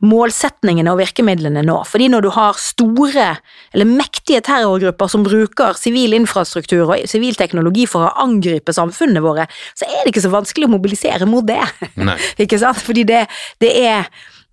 målsetningene 0.03 0.91
og 0.91 0.99
virkemidlene 0.99 1.63
nå. 1.65 1.77
Fordi 1.87 2.09
når 2.11 2.25
du 2.25 2.29
har 2.35 2.59
store 2.59 3.29
eller 3.73 3.89
mektige 3.89 4.43
terrorgrupper 4.43 5.11
som 5.11 5.23
bruker 5.25 5.77
sivil 5.79 6.15
infrastruktur 6.17 6.83
og 6.85 7.07
sivil 7.09 7.37
teknologi 7.39 7.85
for 7.89 8.09
å 8.09 8.13
angripe 8.25 8.75
samfunnene 8.75 9.23
våre, 9.23 9.47
så 9.77 9.87
er 9.87 10.03
det 10.03 10.13
ikke 10.13 10.25
så 10.25 10.33
vanskelig 10.33 10.67
å 10.67 10.73
mobilisere 10.75 11.29
mot 11.29 11.47
det. 11.47 11.61
Ikke 12.43 12.59
sant? 12.59 12.81
Fordi 12.83 13.05
det, 13.07 13.25
det 13.63 13.71
er 13.79 14.07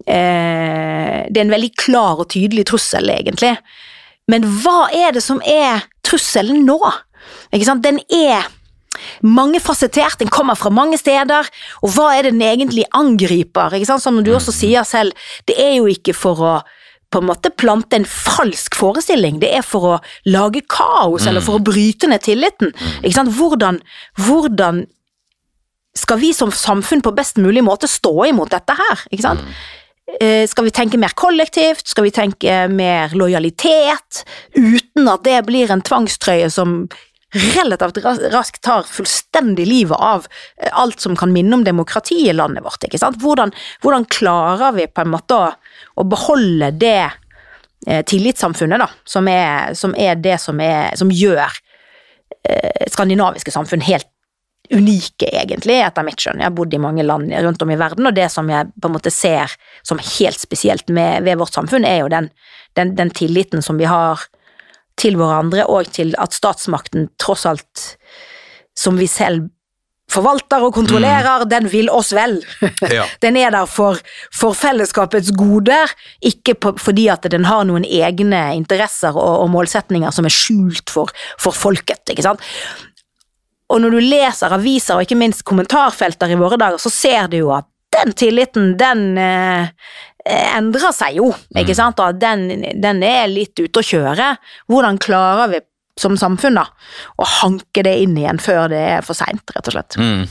eh, 0.06 1.26
Det 1.30 1.38
er 1.38 1.44
en 1.44 1.54
veldig 1.54 1.72
klar 1.78 2.22
og 2.22 2.30
tydelig 2.32 2.66
trussel, 2.70 3.10
egentlig. 3.12 3.56
Men 4.30 4.46
hva 4.62 4.88
er 4.94 5.16
det 5.16 5.22
som 5.24 5.40
er 5.42 5.82
trusselen 6.06 6.62
nå? 6.68 6.78
Ikke 7.52 7.66
sant? 7.66 7.84
Den 7.84 8.00
er 8.14 8.48
mangefasettert, 9.24 10.18
den 10.20 10.30
kommer 10.32 10.58
fra 10.58 10.70
mange 10.74 10.98
steder, 11.00 11.48
og 11.80 11.94
hva 11.94 12.10
er 12.16 12.26
det 12.26 12.34
den 12.34 12.44
egentlig 12.44 12.84
angriper? 12.96 13.74
Ikke 13.76 13.88
sant? 13.88 14.04
Som 14.04 14.20
du 14.24 14.32
også 14.34 14.54
sier 14.54 14.86
selv, 14.88 15.16
det 15.48 15.56
er 15.60 15.78
jo 15.78 15.88
ikke 15.90 16.16
for 16.16 16.44
å 16.44 16.54
på 17.10 17.18
en 17.18 17.26
måte 17.26 17.50
plante 17.58 17.98
en 17.98 18.06
falsk 18.06 18.76
forestilling, 18.78 19.40
det 19.42 19.48
er 19.58 19.64
for 19.66 19.86
å 19.88 19.94
lage 20.30 20.62
kaos, 20.70 21.26
eller 21.26 21.42
for 21.42 21.58
å 21.58 21.64
bryte 21.66 22.06
ned 22.06 22.22
tilliten. 22.22 22.70
Ikke 23.02 23.16
sant? 23.16 23.32
Hvordan, 23.34 23.80
hvordan 24.14 24.84
skal 25.98 26.20
vi 26.22 26.30
som 26.36 26.52
samfunn 26.54 27.02
på 27.02 27.14
best 27.16 27.40
mulig 27.42 27.64
måte 27.66 27.90
stå 27.90 28.14
imot 28.30 28.54
dette 28.54 28.78
her? 28.78 29.02
Ikke 29.10 29.26
sant? 29.26 29.42
Eh, 30.20 30.46
Skal 30.50 30.66
vi 30.66 30.72
tenke 30.74 30.98
mer 30.98 31.14
kollektivt? 31.14 31.86
Skal 31.90 32.06
vi 32.06 32.14
tenke 32.14 32.68
mer 32.70 33.12
lojalitet? 33.14 34.24
Uten 34.54 35.10
at 35.10 35.26
det 35.26 35.38
blir 35.46 35.70
en 35.70 35.82
tvangstrøye 35.82 36.50
som 36.50 36.84
relativt 37.30 37.98
raskt 38.32 38.62
tar 38.62 38.82
fullstendig 38.82 39.66
livet 39.66 39.98
av 39.98 40.26
eh, 40.56 40.70
alt 40.72 41.00
som 41.00 41.16
kan 41.16 41.32
minne 41.32 41.54
om 41.54 41.64
demokrati 41.64 42.28
i 42.28 42.32
landet 42.34 42.64
vårt. 42.64 42.84
ikke 42.84 42.98
sant? 42.98 43.20
Hvordan, 43.22 43.52
hvordan 43.82 44.06
klarer 44.10 44.74
vi 44.76 44.88
på 44.90 45.04
en 45.04 45.12
måte 45.14 45.38
å, 45.38 45.50
å 45.94 46.06
beholde 46.10 46.72
det 46.80 47.10
eh, 47.86 48.02
tillitssamfunnet, 48.06 48.82
da, 48.82 48.88
som 49.04 49.28
er, 49.30 49.74
som 49.78 49.94
er 49.94 50.18
det 50.18 50.40
som, 50.42 50.60
er, 50.60 50.96
som 50.98 51.12
gjør 51.14 51.46
eh, 51.46 52.88
skandinaviske 52.90 53.54
samfunn 53.54 53.86
helt 53.86 54.10
unike, 54.70 55.26
egentlig, 55.26 55.80
etter 55.82 56.04
mitt 56.06 56.20
skjønn. 56.22 56.42
Jeg 56.42 56.46
har 56.46 56.54
bodd 56.54 56.74
i 56.74 56.82
mange 56.82 57.02
land 57.02 57.32
rundt 57.42 57.62
om 57.62 57.70
i 57.74 57.78
verden, 57.78 58.06
og 58.06 58.14
det 58.14 58.28
som 58.30 58.50
jeg 58.50 58.70
på 58.78 58.90
en 58.90 58.94
måte 58.94 59.10
ser 59.10 59.50
som 59.86 59.98
helt 59.98 60.38
spesielt 60.38 60.90
med, 60.94 61.24
ved 61.26 61.40
vårt 61.40 61.56
samfunn, 61.56 61.86
er 61.86 62.04
jo 62.04 62.10
den, 62.12 62.30
den, 62.78 62.94
den 62.98 63.10
tilliten 63.14 63.66
som 63.66 63.80
vi 63.80 63.88
har 63.90 64.22
til 65.00 65.16
hverandre, 65.20 65.64
og 65.68 65.88
til 65.96 66.12
at 66.20 66.36
statsmakten 66.36 67.08
tross 67.20 67.46
alt, 67.48 67.86
som 68.76 69.00
vi 69.00 69.08
selv 69.10 69.48
forvalter 70.10 70.64
og 70.66 70.74
kontrollerer, 70.74 71.44
den 71.50 71.68
vil 71.70 71.90
oss 71.92 72.12
vel. 72.16 72.40
Ja. 72.90 73.04
Den 73.22 73.36
er 73.38 73.52
der 73.54 73.68
for, 73.70 74.00
for 74.34 74.56
fellesskapets 74.56 75.30
goder, 75.36 75.92
ikke 76.26 76.56
på, 76.58 76.72
fordi 76.80 77.06
at 77.12 77.28
den 77.30 77.44
har 77.46 77.62
noen 77.68 77.84
egne 77.86 78.40
interesser 78.56 79.14
og, 79.14 79.44
og 79.44 79.50
målsetninger 79.52 80.10
som 80.14 80.26
er 80.26 80.34
skjult 80.34 80.90
for, 80.90 81.12
for 81.38 81.54
folket, 81.54 82.02
ikke 82.10 82.24
sant. 82.26 82.42
Og 83.70 83.82
når 83.84 83.94
du 83.94 84.00
leser 84.02 84.56
aviser, 84.56 84.96
og 84.96 85.06
ikke 85.06 85.18
minst 85.20 85.44
kommentarfelter 85.46 86.32
i 86.32 86.40
våre 86.40 86.58
dager, 86.58 86.82
så 86.82 86.90
ser 86.90 87.30
du 87.30 87.38
jo 87.44 87.52
at 87.54 87.68
den 87.94 88.14
tilliten, 88.18 88.74
den 88.80 89.18
eh, 89.18 89.70
endrer 90.26 90.92
seg 90.94 91.16
jo, 91.20 91.30
ikke 91.56 91.76
sant? 91.76 92.00
Og 92.02 92.14
at 92.14 92.20
den, 92.20 92.64
den 92.82 93.02
er 93.06 93.30
litt 93.30 93.58
ute 93.60 93.80
å 93.80 93.86
kjøre. 93.86 94.34
Hvordan 94.70 95.00
klarer 95.02 95.52
vi 95.54 95.62
som 96.00 96.16
samfunn 96.16 96.56
da, 96.56 96.66
å 97.20 97.26
hanke 97.40 97.84
det 97.84 97.96
inn 98.04 98.16
igjen 98.18 98.40
før 98.40 98.70
det 98.72 98.80
er 98.96 99.06
for 99.06 99.18
seint, 99.18 99.44
rett 99.54 99.70
og 99.70 99.76
slett? 99.76 99.98
Mm. 100.00 100.28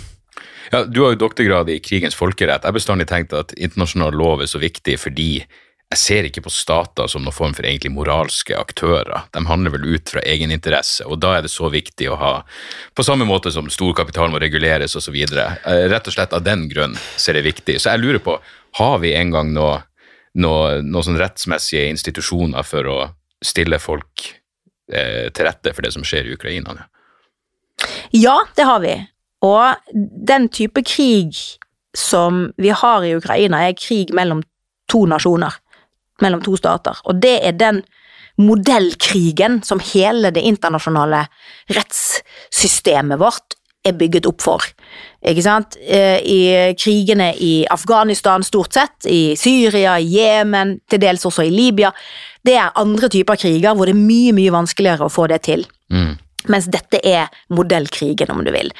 Ja, 0.70 0.84
du 0.86 1.02
har 1.02 1.16
jo 1.16 1.24
doktorgrad 1.26 1.70
i 1.74 1.80
krigens 1.82 2.18
folkerett. 2.18 2.62
Jeg 2.62 2.70
har 2.70 2.78
bestandig 2.78 3.10
tenkt 3.10 3.34
at 3.34 3.56
internasjonal 3.58 4.14
lov 4.14 4.46
er 4.46 4.50
så 4.50 4.62
viktig 4.62 5.00
fordi 5.02 5.32
jeg 5.90 5.98
ser 5.98 6.28
ikke 6.28 6.44
på 6.46 6.52
stater 6.54 7.10
som 7.10 7.24
noen 7.26 7.34
form 7.34 7.56
for 7.58 7.66
egentlig 7.66 7.90
moralske 7.96 8.54
aktører. 8.54 9.24
De 9.34 9.42
handler 9.50 9.74
vel 9.74 9.88
ut 9.96 10.12
fra 10.14 10.22
egeninteresse, 10.22 11.08
og 11.10 11.18
da 11.24 11.32
er 11.38 11.48
det 11.48 11.50
så 11.50 11.72
viktig 11.74 12.12
å 12.14 12.18
ha, 12.22 12.34
på 12.94 13.06
samme 13.06 13.26
måte 13.26 13.50
som 13.50 13.72
storkapital 13.74 14.30
må 14.30 14.38
reguleres 14.42 14.94
osv., 15.00 15.18
rett 15.34 16.12
og 16.12 16.14
slett 16.14 16.36
av 16.38 16.46
den 16.46 16.68
grunn 16.70 16.94
ser 17.16 17.34
er 17.34 17.42
det 17.42 17.48
viktig. 17.50 17.80
Så 17.82 17.90
jeg 17.90 18.04
lurer 18.04 18.22
på, 18.22 18.38
har 18.78 19.00
vi 19.02 19.14
en 19.18 19.32
gang 19.34 19.54
noe, 19.56 19.80
noe, 20.40 20.82
noe 20.86 21.06
sånn 21.06 21.20
rettsmessige 21.20 21.88
institusjoner 21.90 22.66
for 22.68 22.90
å 22.90 23.00
stille 23.44 23.80
folk 23.82 24.28
eh, 24.92 25.30
til 25.34 25.48
rette 25.48 25.74
for 25.74 25.86
det 25.86 25.94
som 25.96 26.06
skjer 26.06 26.30
i 26.30 26.36
Ukraina? 26.38 26.76
Ja, 28.12 28.38
det 28.56 28.68
har 28.68 28.84
vi. 28.84 28.96
Og 29.46 29.96
den 30.28 30.50
type 30.52 30.84
krig 30.84 31.38
som 31.96 32.50
vi 32.60 32.74
har 32.76 33.06
i 33.06 33.16
Ukraina, 33.18 33.64
er 33.66 33.78
krig 33.78 34.14
mellom 34.16 34.44
to 34.92 35.06
nasjoner. 35.10 35.56
Mellom 36.22 36.44
to 36.44 36.58
stater. 36.60 37.00
Og 37.08 37.22
det 37.24 37.40
er 37.48 37.56
den 37.58 37.82
modellkrigen 38.40 39.60
som 39.68 39.82
hele 39.84 40.32
det 40.36 40.44
internasjonale 40.48 41.26
rettssystemet 41.76 43.20
vårt 43.20 43.59
er 43.90 43.98
bygget 44.00 44.28
opp 44.30 44.42
for. 44.44 44.66
Ikke 45.28 45.44
sant? 45.44 45.76
Eh, 45.82 46.20
I 46.24 46.40
krigene 46.80 47.32
i 47.36 47.66
Afghanistan 47.72 48.44
stort 48.46 48.78
sett, 48.78 49.06
i 49.10 49.36
Syria, 49.40 49.98
i 50.00 50.08
Jemen, 50.16 50.78
til 50.90 51.02
dels 51.04 51.26
også 51.28 51.46
i 51.48 51.54
Libya. 51.54 51.92
Det 52.46 52.56
er 52.56 52.76
andre 52.80 53.10
typer 53.12 53.40
kriger 53.40 53.76
hvor 53.76 53.90
det 53.90 53.96
er 53.98 54.02
mye, 54.02 54.34
mye 54.38 54.54
vanskeligere 54.56 55.08
å 55.08 55.14
få 55.14 55.28
det 55.32 55.42
til. 55.50 55.66
Mm. 55.92 56.14
Mens 56.50 56.70
dette 56.72 57.02
er 57.04 57.28
modellkrigen, 57.52 58.32
om 58.32 58.46
du 58.46 58.52
vil. 58.56 58.72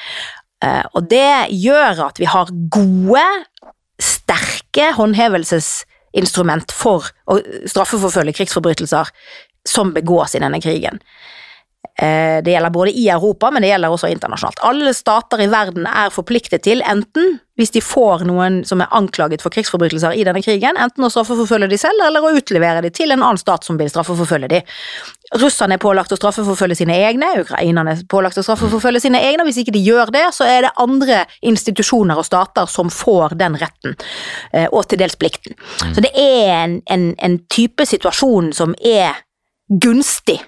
Eh, 0.64 0.82
Og 0.94 1.08
det 1.10 1.52
gjør 1.52 2.06
at 2.08 2.18
vi 2.20 2.28
har 2.30 2.48
gode, 2.72 3.26
sterke 4.00 4.94
håndhevelsesinstrument 4.96 6.72
for 6.72 7.10
å 7.28 7.36
straffeforfølge 7.68 8.32
krigsforbrytelser 8.38 9.10
som 9.68 9.92
begås 9.92 10.34
i 10.34 10.40
denne 10.40 10.60
krigen. 10.62 11.02
Eh, 12.00 12.42
Det 12.42 12.50
gjelder 12.50 12.70
både 12.70 12.92
i 12.96 13.08
Europa, 13.12 13.50
men 13.50 13.62
det 13.62 13.68
gjelder 13.68 13.92
også 13.92 14.08
internasjonalt. 14.08 14.60
Alle 14.64 14.94
stater 14.96 15.42
i 15.44 15.48
verden 15.52 15.86
er 15.86 16.12
forpliktet 16.14 16.62
til, 16.64 16.80
enten 16.88 17.40
hvis 17.60 17.74
de 17.74 17.82
får 17.84 18.22
noen 18.24 18.62
som 18.64 18.80
er 18.80 18.88
anklaget 18.96 19.42
for 19.44 19.52
krigsforbrytelser 19.52 20.14
i 20.16 20.24
denne 20.24 20.40
krigen, 20.40 20.78
enten 20.80 21.04
å 21.04 21.10
straffeforfølge 21.12 21.68
de 21.68 21.76
selv, 21.76 22.00
eller 22.06 22.24
å 22.24 22.32
utlevere 22.38 22.80
de 22.80 22.90
til 22.96 23.12
en 23.12 23.20
annen 23.20 23.40
stat 23.40 23.66
som 23.68 23.76
vil 23.76 23.90
straffeforfølge 23.92 24.48
de. 24.48 24.62
Russerne 25.42 25.76
er 25.76 25.82
pålagt 25.82 26.14
å 26.14 26.16
straffeforfølge 26.16 26.78
sine 26.80 26.96
egne, 27.04 27.28
ukrainerne 27.42 27.92
er 27.92 28.04
pålagt 28.08 28.40
å 28.40 28.44
straffeforfølge 28.46 29.02
sine 29.04 29.20
egne, 29.20 29.44
hvis 29.44 29.60
ikke 29.60 29.76
de 29.76 29.84
gjør 29.84 30.14
det, 30.14 30.24
så 30.32 30.48
er 30.48 30.64
det 30.64 30.72
andre 30.80 31.26
institusjoner 31.52 32.16
og 32.16 32.24
stater 32.24 32.70
som 32.70 32.88
får 32.88 33.36
den 33.42 33.60
retten, 33.60 33.98
eh, 34.54 34.70
og 34.72 34.88
til 34.88 35.02
dels 35.04 35.20
plikten. 35.20 35.58
Så 35.92 36.00
det 36.00 36.14
er 36.16 36.54
en, 36.62 36.80
en, 36.88 37.10
en 37.20 37.36
type 37.52 37.84
situasjon 37.84 38.54
som 38.56 38.72
er 38.80 39.20
gunstig, 39.68 40.40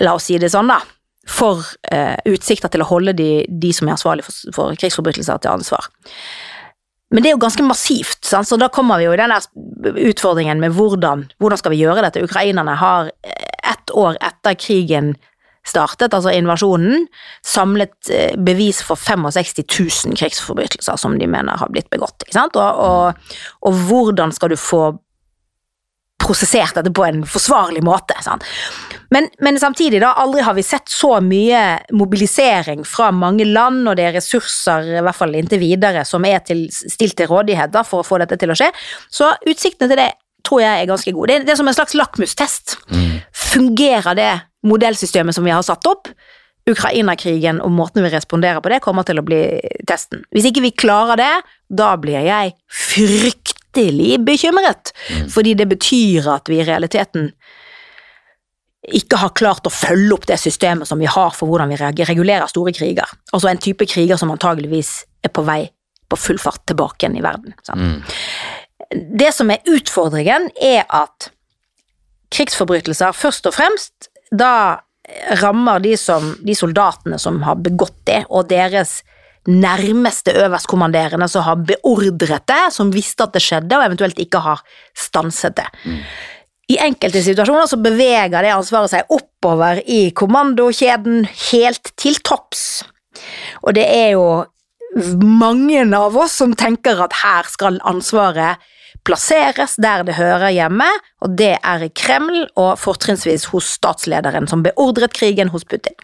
la 0.00 0.14
oss 0.16 0.28
si 0.30 0.38
det 0.40 0.52
sånn 0.52 0.70
da, 0.70 0.80
for 1.30 1.64
eh, 1.92 2.16
utsikter 2.30 2.72
til 2.72 2.84
å 2.84 2.88
holde 2.90 3.14
de, 3.16 3.30
de 3.48 3.72
som 3.76 3.88
er 3.88 3.96
ansvarlige 3.96 4.28
for, 4.28 4.54
for 4.56 4.80
krigsforbrytelser 4.80 5.42
til 5.42 5.52
ansvar. 5.52 5.90
Men 7.10 7.24
det 7.24 7.30
er 7.30 7.34
jo 7.34 7.42
ganske 7.42 7.66
massivt, 7.66 8.22
sant? 8.26 8.46
så 8.46 8.58
da 8.60 8.68
kommer 8.70 9.00
vi 9.00 9.08
jo 9.08 9.14
i 9.14 9.18
den 9.18 9.34
utfordringen 10.10 10.62
med 10.62 10.76
hvordan, 10.76 11.26
hvordan 11.42 11.58
skal 11.58 11.74
vi 11.74 11.80
gjøre 11.82 12.04
dette. 12.06 12.22
Ukrainerne 12.22 12.76
har 12.78 13.10
eh, 13.26 13.50
ett 13.72 13.90
år 13.98 14.18
etter 14.22 14.54
krigen 14.58 15.14
startet, 15.66 16.14
altså 16.14 16.32
invasjonen, 16.32 17.06
samlet 17.46 18.10
eh, 18.14 18.36
bevis 18.38 18.80
for 18.86 18.98
65 18.98 19.64
000 20.06 20.18
krigsforbrytelser 20.18 20.98
som 21.00 21.18
de 21.18 21.28
mener 21.30 21.58
har 21.60 21.72
blitt 21.72 21.90
begått. 21.92 22.24
Og, 22.30 22.58
og, 22.62 23.36
og 23.66 23.84
hvordan 23.88 24.32
skal 24.32 24.54
du 24.54 24.58
få 24.60 24.84
prosessert 26.20 26.76
dette 26.76 26.92
på 26.94 27.04
en 27.06 27.22
forsvarlig 27.26 27.82
måte? 27.86 28.16
Sant? 28.24 28.46
Men, 29.10 29.26
men, 29.42 29.58
samtidig, 29.60 30.00
da, 30.04 30.12
aldri 30.22 30.44
har 30.46 30.54
vi 30.54 30.62
sett 30.62 30.88
så 30.92 31.16
mye 31.24 31.80
mobilisering 31.96 32.84
fra 32.86 33.10
mange 33.14 33.46
land, 33.48 33.82
og 33.90 33.98
det 33.98 34.06
er 34.06 34.16
ressurser, 34.20 34.86
i 35.00 35.02
hvert 35.02 35.18
fall 35.18 35.34
inntil 35.38 35.62
videre, 35.62 36.04
som 36.06 36.26
er 36.28 36.44
til, 36.46 36.66
stilt 36.70 37.18
til 37.18 37.30
rådighet 37.30 37.72
da, 37.74 37.82
for 37.86 38.04
å 38.04 38.06
få 38.06 38.20
dette 38.22 38.38
til 38.40 38.52
å 38.52 38.58
skje. 38.58 38.70
Så 39.10 39.32
utsiktene 39.50 39.90
til 39.90 40.04
det 40.04 40.10
tror 40.46 40.62
jeg 40.62 40.82
er 40.82 40.88
ganske 40.88 41.12
gode. 41.14 41.34
Det 41.34 41.48
det 41.48 41.54
er 41.54 41.60
som 41.60 41.68
en 41.68 41.76
slags 41.76 41.96
lakmustest. 41.98 42.78
Mm. 42.94 43.18
Fungerer 43.50 44.16
det 44.16 44.32
modellsystemet 44.66 45.36
som 45.36 45.44
vi 45.46 45.52
har 45.54 45.66
satt 45.66 45.90
opp? 45.90 46.12
Ukraina-krigen 46.70 47.58
og 47.64 47.72
måten 47.72 48.04
vi 48.04 48.12
responderer 48.12 48.60
på 48.62 48.70
det, 48.70 48.82
kommer 48.84 49.06
til 49.08 49.18
å 49.18 49.24
bli 49.26 49.40
testen. 49.88 50.22
Hvis 50.30 50.50
ikke 50.50 50.62
vi 50.64 50.76
klarer 50.76 51.18
det, 51.18 51.32
da 51.66 51.94
blir 51.98 52.22
jeg 52.22 52.54
fryktelig 52.70 53.59
bekymret. 53.74 54.92
Mm. 55.10 55.28
Fordi 55.30 55.54
det 55.54 55.66
betyr 55.70 56.28
at 56.32 56.48
vi 56.48 56.60
i 56.60 56.66
realiteten 56.66 57.30
ikke 58.90 59.18
har 59.20 59.34
klart 59.36 59.66
å 59.68 59.72
følge 59.72 60.14
opp 60.16 60.26
det 60.26 60.38
systemet 60.40 60.88
som 60.88 60.98
vi 60.98 61.08
har 61.10 61.34
for 61.36 61.50
hvordan 61.50 61.70
vi 61.70 62.04
regulerer 62.08 62.48
store 62.48 62.72
kriger. 62.72 63.06
Altså 63.32 63.50
en 63.50 63.60
type 63.60 63.86
kriger 63.86 64.16
som 64.16 64.32
antageligvis 64.32 65.04
er 65.22 65.32
på 65.34 65.44
vei 65.44 65.66
på 66.10 66.18
full 66.18 66.40
fart 66.42 66.64
tilbake 66.66 67.04
igjen 67.04 67.18
i 67.20 67.22
verden. 67.22 67.54
Mm. 67.76 68.00
Det 69.20 69.30
som 69.34 69.50
er 69.52 69.62
utfordringen, 69.70 70.48
er 70.58 70.82
at 70.88 71.30
krigsforbrytelser 72.34 73.14
først 73.14 73.46
og 73.46 73.54
fremst 73.54 74.10
da 74.30 74.80
rammer 75.42 75.82
de, 75.82 75.96
som, 75.98 76.32
de 76.46 76.54
soldatene 76.54 77.18
som 77.18 77.40
har 77.46 77.60
begått 77.62 77.98
det, 78.08 78.24
og 78.28 78.48
deres 78.50 79.00
nærmeste 79.48 80.34
øverstkommanderende 80.36 81.28
som 81.28 81.46
har 81.46 81.62
beordret 81.68 82.44
det, 82.48 82.64
som 82.74 82.92
visste 82.92 83.24
at 83.24 83.32
det 83.36 83.42
skjedde, 83.44 83.78
og 83.78 83.86
eventuelt 83.86 84.18
ikke 84.20 84.42
har 84.44 84.60
stanset 84.96 85.56
det. 85.56 85.68
Mm. 85.84 86.02
I 86.70 86.78
enkelte 86.86 87.22
situasjoner 87.24 87.66
så 87.66 87.80
beveger 87.82 88.44
det 88.44 88.52
ansvaret 88.54 88.92
seg 88.92 89.10
oppover 89.10 89.80
i 89.90 90.10
kommandokjeden 90.14 91.24
helt 91.50 91.92
til 91.98 92.20
topps. 92.22 92.84
Og 93.64 93.74
det 93.74 93.86
er 93.90 94.12
jo 94.14 94.26
mange 95.22 95.82
av 95.96 96.18
oss 96.18 96.36
som 96.38 96.54
tenker 96.58 97.00
at 97.02 97.16
her 97.22 97.48
skal 97.50 97.80
ansvaret 97.86 98.60
plasseres 99.06 99.76
der 99.80 100.04
det 100.04 100.18
hører 100.18 100.52
hjemme, 100.52 100.86
og 101.24 101.36
det 101.38 101.54
er 101.56 101.86
i 101.86 101.90
Kreml 101.96 102.44
og 102.60 102.74
fortrinnsvis 102.78 103.48
hos 103.54 103.70
statslederen 103.78 104.48
som 104.50 104.64
beordret 104.66 105.14
krigen 105.16 105.50
hos 105.54 105.64
Putin. 105.64 105.96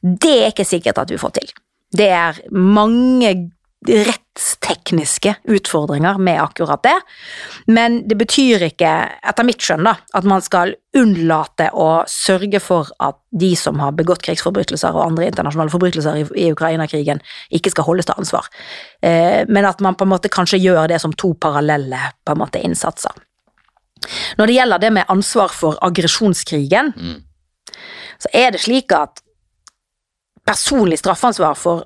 Det 0.00 0.38
er 0.40 0.50
ikke 0.50 0.66
sikkert 0.66 0.98
at 1.02 1.12
vi 1.12 1.20
får 1.20 1.36
til. 1.38 1.52
Det 1.92 2.08
er 2.08 2.38
mange 2.52 3.34
rettstekniske 3.82 5.34
utfordringer 5.50 6.18
med 6.18 6.38
akkurat 6.38 6.82
det, 6.86 6.94
men 7.66 8.02
det 8.08 8.14
betyr 8.20 8.62
ikke, 8.68 8.90
etter 9.26 9.46
mitt 9.46 9.62
skjønn, 9.62 9.82
da, 9.88 9.96
at 10.14 10.26
man 10.28 10.44
skal 10.44 10.76
unnlate 10.98 11.66
å 11.74 12.04
sørge 12.10 12.60
for 12.62 12.92
at 13.02 13.18
de 13.30 13.52
som 13.58 13.80
har 13.82 13.96
begått 13.98 14.22
krigsforbrytelser 14.22 14.94
og 14.94 15.08
andre 15.08 15.26
internasjonale 15.32 15.74
forbrytelser 15.74 16.20
i, 16.20 16.28
i 16.44 16.46
Ukraina-krigen, 16.54 17.22
ikke 17.50 17.74
skal 17.74 17.88
holdes 17.88 18.10
til 18.10 18.22
ansvar, 18.22 18.46
eh, 19.02 19.42
men 19.50 19.66
at 19.66 19.82
man 19.82 19.98
på 19.98 20.06
en 20.06 20.14
måte 20.14 20.30
kanskje 20.32 20.62
gjør 20.62 20.86
det 20.92 21.02
som 21.02 21.16
to 21.18 21.34
parallelle 21.34 22.12
på 22.22 22.36
en 22.36 22.42
måte 22.44 22.62
innsatser. 22.62 23.18
Når 24.38 24.46
det 24.46 24.56
gjelder 24.60 24.82
det 24.82 24.94
med 24.94 25.10
ansvar 25.10 25.50
for 25.54 25.78
aggresjonskrigen, 25.82 26.94
mm. 26.94 27.18
så 28.22 28.34
er 28.34 28.54
det 28.54 28.62
slik 28.62 28.94
at 28.94 29.21
personlig 30.46 31.00
straffansvar 31.00 31.58
for 31.58 31.84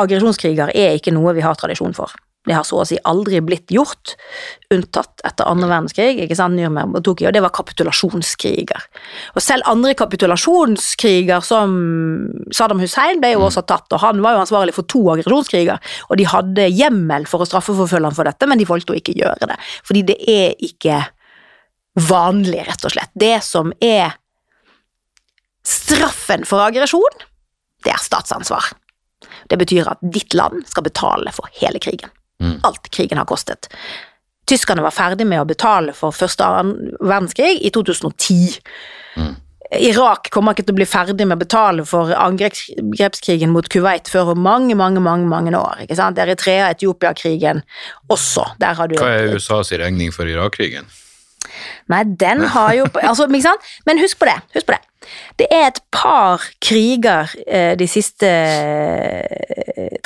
aggresjonskriger 0.00 0.72
er 0.74 0.96
ikke 0.96 1.14
noe 1.14 1.34
vi 1.36 1.44
har 1.44 1.58
tradisjon 1.58 1.94
for. 1.96 2.12
Det 2.42 2.56
har 2.56 2.64
så 2.66 2.80
å 2.82 2.86
si 2.86 2.96
aldri 3.06 3.38
blitt 3.44 3.70
gjort, 3.70 4.16
unntatt 4.74 5.20
etter 5.28 5.46
andre 5.46 5.68
verdenskrig, 5.70 6.24
ikke 6.24 6.34
sant, 6.34 6.58
Nürnberg 6.58 6.96
og 6.98 7.04
Tokyo, 7.06 7.30
det 7.30 7.42
var 7.44 7.52
kapitulasjonskriger. 7.54 8.88
Og 9.36 9.44
selv 9.44 9.68
andre 9.70 9.94
kapitulasjonskriger, 9.98 11.44
som 11.46 11.76
Saddam 12.50 12.82
Hussein, 12.82 13.22
ble 13.22 13.36
jo 13.36 13.44
også 13.46 13.62
tatt, 13.70 13.86
og 13.94 14.02
han 14.02 14.24
var 14.24 14.34
jo 14.34 14.42
ansvarlig 14.42 14.74
for 14.74 14.90
to 14.90 15.04
aggresjonskriger, 15.14 15.78
og 16.08 16.18
de 16.18 16.26
hadde 16.32 16.66
hjemmel 16.74 17.28
for 17.30 17.44
å 17.44 17.46
straffeforfølge 17.46 18.10
ham 18.10 18.18
for 18.18 18.26
dette, 18.26 18.50
men 18.50 18.58
de 18.58 18.66
valgte 18.66 18.96
å 18.96 18.98
ikke 18.98 19.14
gjøre 19.20 19.52
det, 19.52 19.60
fordi 19.86 20.06
det 20.10 20.18
er 20.26 20.58
ikke 20.66 20.98
vanlig, 22.10 22.64
rett 22.66 22.88
og 22.88 22.96
slett. 22.96 23.14
Det 23.14 23.36
som 23.46 23.70
er 23.78 24.16
straffen 25.62 26.42
for 26.48 26.64
aggresjon, 26.64 27.22
det 27.84 27.92
er 27.94 28.02
statsansvar. 28.02 28.72
Det 29.50 29.58
betyr 29.58 29.90
at 29.92 30.02
ditt 30.14 30.34
land 30.34 30.64
skal 30.70 30.86
betale 30.86 31.32
for 31.34 31.50
hele 31.60 31.80
krigen. 31.82 32.10
Mm. 32.42 32.58
Alt 32.66 32.90
krigen 32.94 33.20
har 33.20 33.28
kostet. 33.28 33.68
Tyskerne 34.48 34.82
var 34.82 34.94
ferdig 34.94 35.26
med 35.28 35.42
å 35.42 35.46
betale 35.46 35.94
for 35.94 36.14
første 36.14 36.46
verdenskrig 36.98 37.60
i 37.62 37.70
2010. 37.74 38.58
Mm. 39.16 39.34
Irak 39.72 40.28
kommer 40.34 40.52
ikke 40.52 40.66
til 40.66 40.74
å 40.74 40.80
bli 40.82 40.86
ferdig 40.88 41.24
med 41.24 41.38
å 41.38 41.40
betale 41.40 41.84
for 41.88 42.10
angrepskrigen 42.12 43.52
mot 43.54 43.68
Kuwait 43.72 44.10
før 44.12 44.34
mange, 44.36 44.74
mange 44.76 45.00
mange, 45.00 45.28
mange 45.30 45.54
år. 45.56 45.84
ikke 45.84 45.96
sant? 45.96 46.20
Eritrea-Etiopia-krigen 46.20 47.62
også. 48.12 48.44
Der 48.60 48.76
har 48.76 48.90
du 48.90 48.98
Hva 49.00 49.14
er 49.22 49.32
USAs 49.32 49.72
regning 49.80 50.12
for 50.12 50.28
Irak-krigen? 50.28 50.90
Nei, 51.92 52.02
den 52.06 52.44
har 52.54 52.72
jo 52.78 52.88
altså, 53.02 53.26
ikke 53.28 53.46
sant? 53.46 53.70
Men 53.88 54.00
husk 54.02 54.20
på 54.20 54.28
det. 54.28 54.38
Husk 54.56 54.68
på 54.68 54.76
det. 54.76 54.82
Det 55.40 55.48
er 55.50 55.68
et 55.70 55.80
par 55.94 56.44
kriger 56.62 57.32
eh, 57.46 57.72
de 57.78 57.88
siste 57.90 58.28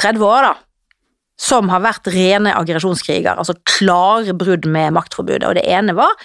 30 0.00 0.24
åra, 0.24 0.54
da, 0.54 0.96
som 1.36 1.68
har 1.68 1.82
vært 1.84 2.08
rene 2.14 2.54
aggresjonskriger, 2.56 3.36
altså 3.36 3.58
klare 3.68 4.34
brudd 4.36 4.64
med 4.72 4.94
maktforbudet. 4.96 5.44
Og 5.48 5.58
det 5.58 5.66
ene 5.68 5.96
var 5.96 6.16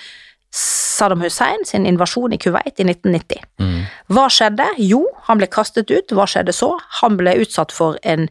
Saddam 0.51 1.21
Hussein 1.23 1.63
sin 1.65 1.85
invasjon 1.87 2.33
i 2.35 2.37
Kuwait 2.37 2.79
i 2.79 2.83
1990. 2.83 3.43
Mm. 3.61 3.77
Hva 4.11 4.25
skjedde? 4.31 4.65
Jo, 4.83 5.05
han 5.27 5.39
ble 5.39 5.47
kastet 5.47 5.91
ut. 5.93 6.11
Hva 6.11 6.25
skjedde 6.27 6.51
så? 6.55 6.73
Han 6.99 7.15
ble 7.19 7.37
utsatt 7.39 7.71
for 7.71 7.95
en 8.03 8.27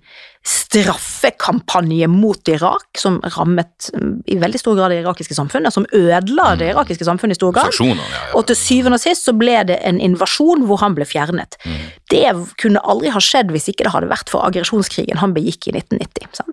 straffekampanje 0.47 2.07
mot 2.09 2.49
Irak, 2.49 2.87
som 2.99 3.19
rammet 3.37 3.89
mm, 3.93 4.13
i 4.33 4.37
veldig 4.41 4.61
stor 4.61 4.77
grad 4.77 4.93
det 4.93 5.01
irakiske 5.03 5.37
samfunnet, 5.37 5.73
som 5.75 5.87
ødela 5.97 6.51
det 6.61 6.69
mm. 6.69 6.73
irakiske 6.75 7.09
samfunnet 7.09 7.37
i 7.37 7.41
stor 7.41 7.57
grad. 7.57 7.73
Ja, 7.81 7.97
ja, 7.97 8.21
og 8.37 8.47
til 8.49 8.59
syvende 8.61 9.01
og 9.01 9.05
sist 9.05 9.29
så 9.29 9.35
ble 9.37 9.57
det 9.69 9.81
en 9.89 10.01
invasjon 10.01 10.65
hvor 10.69 10.81
han 10.85 10.97
ble 10.97 11.09
fjernet. 11.09 11.57
Mm. 11.65 11.81
Det 12.13 12.25
kunne 12.61 12.85
aldri 12.85 13.13
ha 13.17 13.25
skjedd 13.25 13.53
hvis 13.53 13.69
ikke 13.73 13.89
det 13.89 13.95
hadde 13.97 14.13
vært 14.13 14.33
for 14.33 14.45
aggresjonskrigen 14.49 15.21
han 15.21 15.37
begikk 15.37 15.69
i 15.73 15.77
1990. 15.81 16.53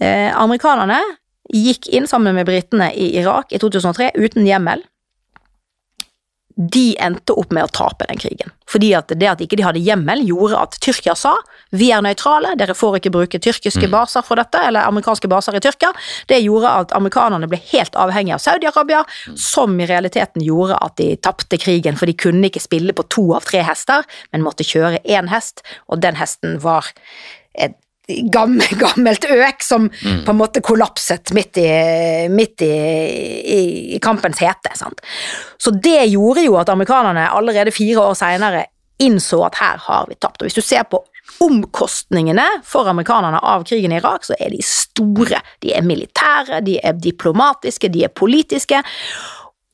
Eh, 0.00 0.28
amerikanerne 0.32 1.00
gikk 1.50 1.90
inn 1.92 2.06
sammen 2.08 2.36
med 2.36 2.48
britene 2.48 2.92
i 2.94 3.10
Irak 3.20 3.52
i 3.52 3.60
2003 3.60 4.12
uten 4.20 4.48
hjemmel 4.48 4.84
de 6.60 6.96
endte 7.00 7.32
opp 7.32 7.54
med 7.56 7.64
å 7.64 7.72
tape 7.72 8.04
den 8.08 8.18
krigen. 8.20 8.52
Fordi 8.68 8.90
at 8.98 9.12
det 9.16 9.28
at 9.30 9.40
ikke 9.40 9.56
de 9.56 9.64
hadde 9.64 9.80
hjemmel, 9.80 10.20
gjorde 10.28 10.58
at 10.60 10.76
Tyrkia 10.84 11.14
sa 11.16 11.32
vi 11.72 11.88
er 11.94 12.02
nøytrale, 12.04 12.52
dere 12.58 12.74
får 12.76 12.98
ikke 12.98 13.12
bruke 13.14 13.40
tyrkiske 13.40 13.86
mm. 13.86 13.92
baser 13.94 14.24
for 14.26 14.40
dette, 14.40 14.60
eller 14.68 14.88
amerikanske 14.90 15.30
baser 15.30 15.56
i 15.56 15.62
Tyrkia. 15.64 15.92
Det 16.28 16.40
gjorde 16.42 16.72
at 16.82 16.94
amerikanerne 16.98 17.48
ble 17.50 17.60
helt 17.70 17.96
avhengige 17.96 18.36
av 18.36 18.44
Saudi-Arabia, 18.44 19.04
mm. 19.06 19.36
som 19.40 19.78
i 19.80 19.88
realiteten 19.88 20.44
gjorde 20.44 20.78
at 20.82 20.98
de 21.00 21.12
tapte 21.22 21.60
krigen, 21.62 21.96
for 21.96 22.10
de 22.10 22.18
kunne 22.18 22.50
ikke 22.50 22.62
spille 22.62 22.94
på 22.96 23.06
to 23.08 23.30
av 23.38 23.46
tre 23.48 23.62
hester, 23.64 24.04
men 24.34 24.44
måtte 24.44 24.66
kjøre 24.66 25.00
én 25.06 25.30
hest, 25.32 25.64
og 25.88 26.02
den 26.04 26.18
hesten 26.20 26.58
var 26.60 26.90
et 27.54 27.78
gammel, 28.32 28.74
gammelt 28.84 29.26
øk 29.30 29.64
som 29.64 29.88
mm. 29.90 30.24
på 30.26 30.34
en 30.34 30.40
måte 30.40 30.62
kollapset 30.64 31.32
midt 31.36 31.60
i, 31.62 31.68
midt 32.32 32.66
i, 32.66 32.72
i, 33.40 33.60
i 33.96 34.02
kampens 34.02 34.42
hete. 34.42 34.74
Sant? 34.78 35.02
Så 35.60 35.74
det 35.74 36.10
gjorde 36.12 36.44
jo 36.46 36.58
at 36.60 36.72
amerikanerne 36.72 37.30
allerede 37.30 37.74
fire 37.74 38.10
år 38.10 38.18
seinere 38.18 38.66
innså 39.00 39.40
at 39.46 39.56
her 39.60 39.80
har 39.86 40.08
vi 40.08 40.18
tapt. 40.20 40.42
Og 40.42 40.48
hvis 40.48 40.58
du 40.58 40.64
ser 40.64 40.84
på 40.88 41.00
omkostningene 41.40 42.46
for 42.66 42.88
amerikanerne 42.90 43.40
av 43.46 43.64
krigen 43.68 43.94
i 43.94 44.00
Irak, 44.00 44.26
så 44.28 44.36
er 44.38 44.52
de 44.52 44.60
store. 44.64 45.40
De 45.64 45.72
er 45.76 45.86
militære, 45.86 46.60
de 46.66 46.76
er 46.82 46.98
diplomatiske, 47.00 47.88
de 47.92 48.04
er 48.04 48.12
politiske. 48.12 48.82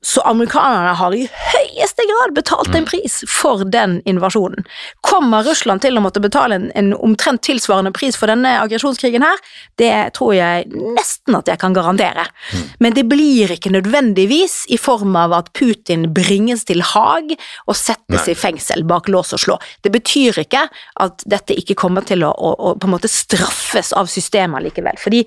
Så 0.04 0.20
amerikanerne 0.20 0.92
har 0.94 1.14
i 1.16 1.22
høyeste 1.24 2.04
grad 2.06 2.34
betalt 2.36 2.68
en 2.68 2.84
mm. 2.84 2.88
pris 2.90 3.14
for 3.32 3.64
den 3.64 3.96
invasjonen. 4.04 4.66
Kommer 5.00 5.42
Russland 5.46 5.80
til 5.82 5.96
å 5.96 6.02
måtte 6.04 6.20
betale 6.20 6.58
en, 6.60 6.66
en, 6.76 6.92
omtrent 6.94 7.40
tilsvarende 7.46 7.94
pris 7.96 8.18
for 8.18 8.30
denne 8.30 8.52
aggresjonskrigen 8.60 9.24
her? 9.24 9.40
Det 9.80 9.94
tror 10.18 10.34
jeg 10.36 10.68
nesten 10.70 11.38
at 11.38 11.48
jeg 11.48 11.58
kan 11.62 11.74
garantere. 11.74 12.26
Mm. 12.52 12.66
Men 12.84 12.98
det 12.98 13.06
blir 13.08 13.56
ikke 13.56 13.72
nødvendigvis 13.72 14.58
i 14.76 14.78
form 14.78 15.16
av 15.16 15.34
at 15.38 15.50
Putin 15.56 16.10
bringes 16.14 16.66
til 16.68 16.84
Haag 16.84 17.32
og 17.64 17.74
settes 17.74 18.28
Nei. 18.28 18.36
i 18.36 18.38
fengsel 18.38 18.84
bak 18.86 19.08
lås 19.10 19.32
og 19.32 19.42
slå. 19.42 19.58
Det 19.80 19.94
betyr 19.96 20.44
ikke 20.44 20.68
at 21.02 21.26
dette 21.26 21.56
ikke 21.56 21.78
kommer 21.86 22.04
til 22.06 22.22
å, 22.28 22.30
å, 22.36 22.52
å 22.52 22.76
på 22.76 22.86
en 22.86 22.94
måte 22.98 23.10
straffes 23.10 23.94
av 23.96 24.12
systemet 24.12 24.68
likevel. 24.68 25.00
Fordi 25.00 25.24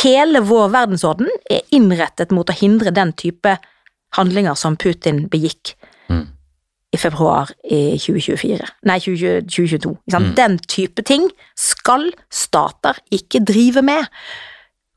hele 0.00 0.46
vår 0.46 0.70
verdensorden 0.78 1.28
er 1.50 1.66
innrettet 1.74 2.32
mot 2.32 2.48
å 2.48 2.60
hindre 2.62 2.94
den 2.94 3.12
type 3.18 3.58
handlinger 4.18 4.56
som 4.58 4.78
Putin 4.80 5.24
begikk 5.32 5.74
mm. 6.10 6.24
i 6.94 7.00
februar 7.00 7.50
i 7.64 7.98
2024. 7.98 8.70
Nei, 8.88 8.98
2020, 9.02 9.48
2022. 9.50 9.94
Ikke 9.94 10.16
sant? 10.16 10.32
Den 10.38 10.58
type 10.70 11.06
ting 11.06 11.28
skal 11.58 12.10
stater 12.32 13.00
ikke 13.14 13.42
drive 13.46 13.84
med. 13.86 14.08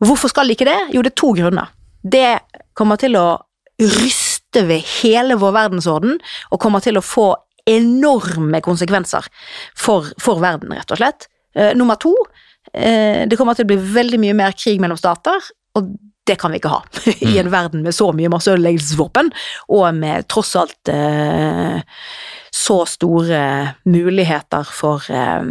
Hvorfor 0.04 0.32
skal 0.32 0.48
de 0.48 0.58
ikke 0.58 0.70
det? 0.70 0.80
Jo, 0.94 1.02
det 1.02 1.14
er 1.16 1.20
to 1.24 1.34
grunner. 1.38 1.74
Det 2.04 2.40
kommer 2.78 3.00
til 3.02 3.18
å 3.18 3.28
ryste 3.82 4.64
ved 4.66 4.86
hele 5.02 5.38
vår 5.38 5.54
verdensorden, 5.54 6.18
og 6.52 6.62
kommer 6.62 6.82
til 6.82 6.98
å 6.98 7.06
få 7.06 7.32
enorme 7.68 8.62
konsekvenser 8.64 9.28
for, 9.78 10.08
for 10.22 10.42
verden, 10.42 10.72
rett 10.74 10.94
og 10.94 11.02
slett. 11.02 11.28
Eh, 11.58 11.74
nummer 11.78 12.00
to, 12.00 12.14
eh, 12.74 13.26
det 13.28 13.38
kommer 13.38 13.58
til 13.58 13.68
å 13.68 13.72
bli 13.74 13.80
veldig 13.98 14.22
mye 14.24 14.38
mer 14.38 14.56
krig 14.58 14.82
mellom 14.82 15.00
stater, 15.00 15.50
og 15.78 15.92
det 16.28 16.38
kan 16.42 16.54
vi 16.54 16.60
ikke 16.62 16.74
ha 16.74 16.82
i 17.30 17.38
en 17.42 17.52
verden 17.54 17.86
med 17.86 17.96
så 17.96 18.12
mye 18.16 18.32
masseødeleggelsesvåpen, 18.34 19.32
og 19.74 19.88
med 19.98 20.28
tross 20.32 20.56
alt 20.60 20.92
eh, 20.94 21.80
så 22.54 22.78
store 22.90 23.42
muligheter 23.90 24.68
for 24.74 25.04
eh, 25.14 25.50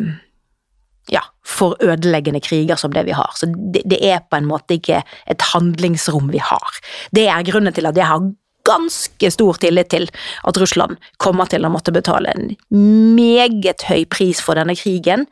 ja, 1.13 1.23
for 1.47 1.77
ødeleggende 1.81 2.41
kriger 2.43 2.77
som 2.77 2.93
det 2.93 3.05
vi 3.07 3.15
har. 3.15 3.31
Så 3.39 3.47
det, 3.47 3.85
det, 3.87 4.01
er 4.03 4.25
på 4.27 4.41
en 4.41 4.49
måte 4.49 4.79
ikke 4.79 5.03
et 5.31 5.45
handlingsrom 5.53 6.33
vi 6.33 6.43
har. 6.43 6.81
Det 7.15 7.29
er 7.31 7.47
grunnen 7.47 7.75
til 7.75 7.87
at 7.87 7.99
jeg 7.99 8.11
har 8.11 8.27
ganske 8.67 9.31
stor 9.33 9.61
tillit 9.63 9.93
til 9.95 10.09
at 10.47 10.61
Russland 10.61 11.01
kommer 11.23 11.49
til 11.51 11.67
å 11.67 11.73
måtte 11.73 11.95
betale 11.95 12.35
en 12.35 12.53
meget 13.17 13.87
høy 13.89 14.05
pris 14.11 14.43
for 14.43 14.59
denne 14.59 14.77
krigen, 14.79 15.27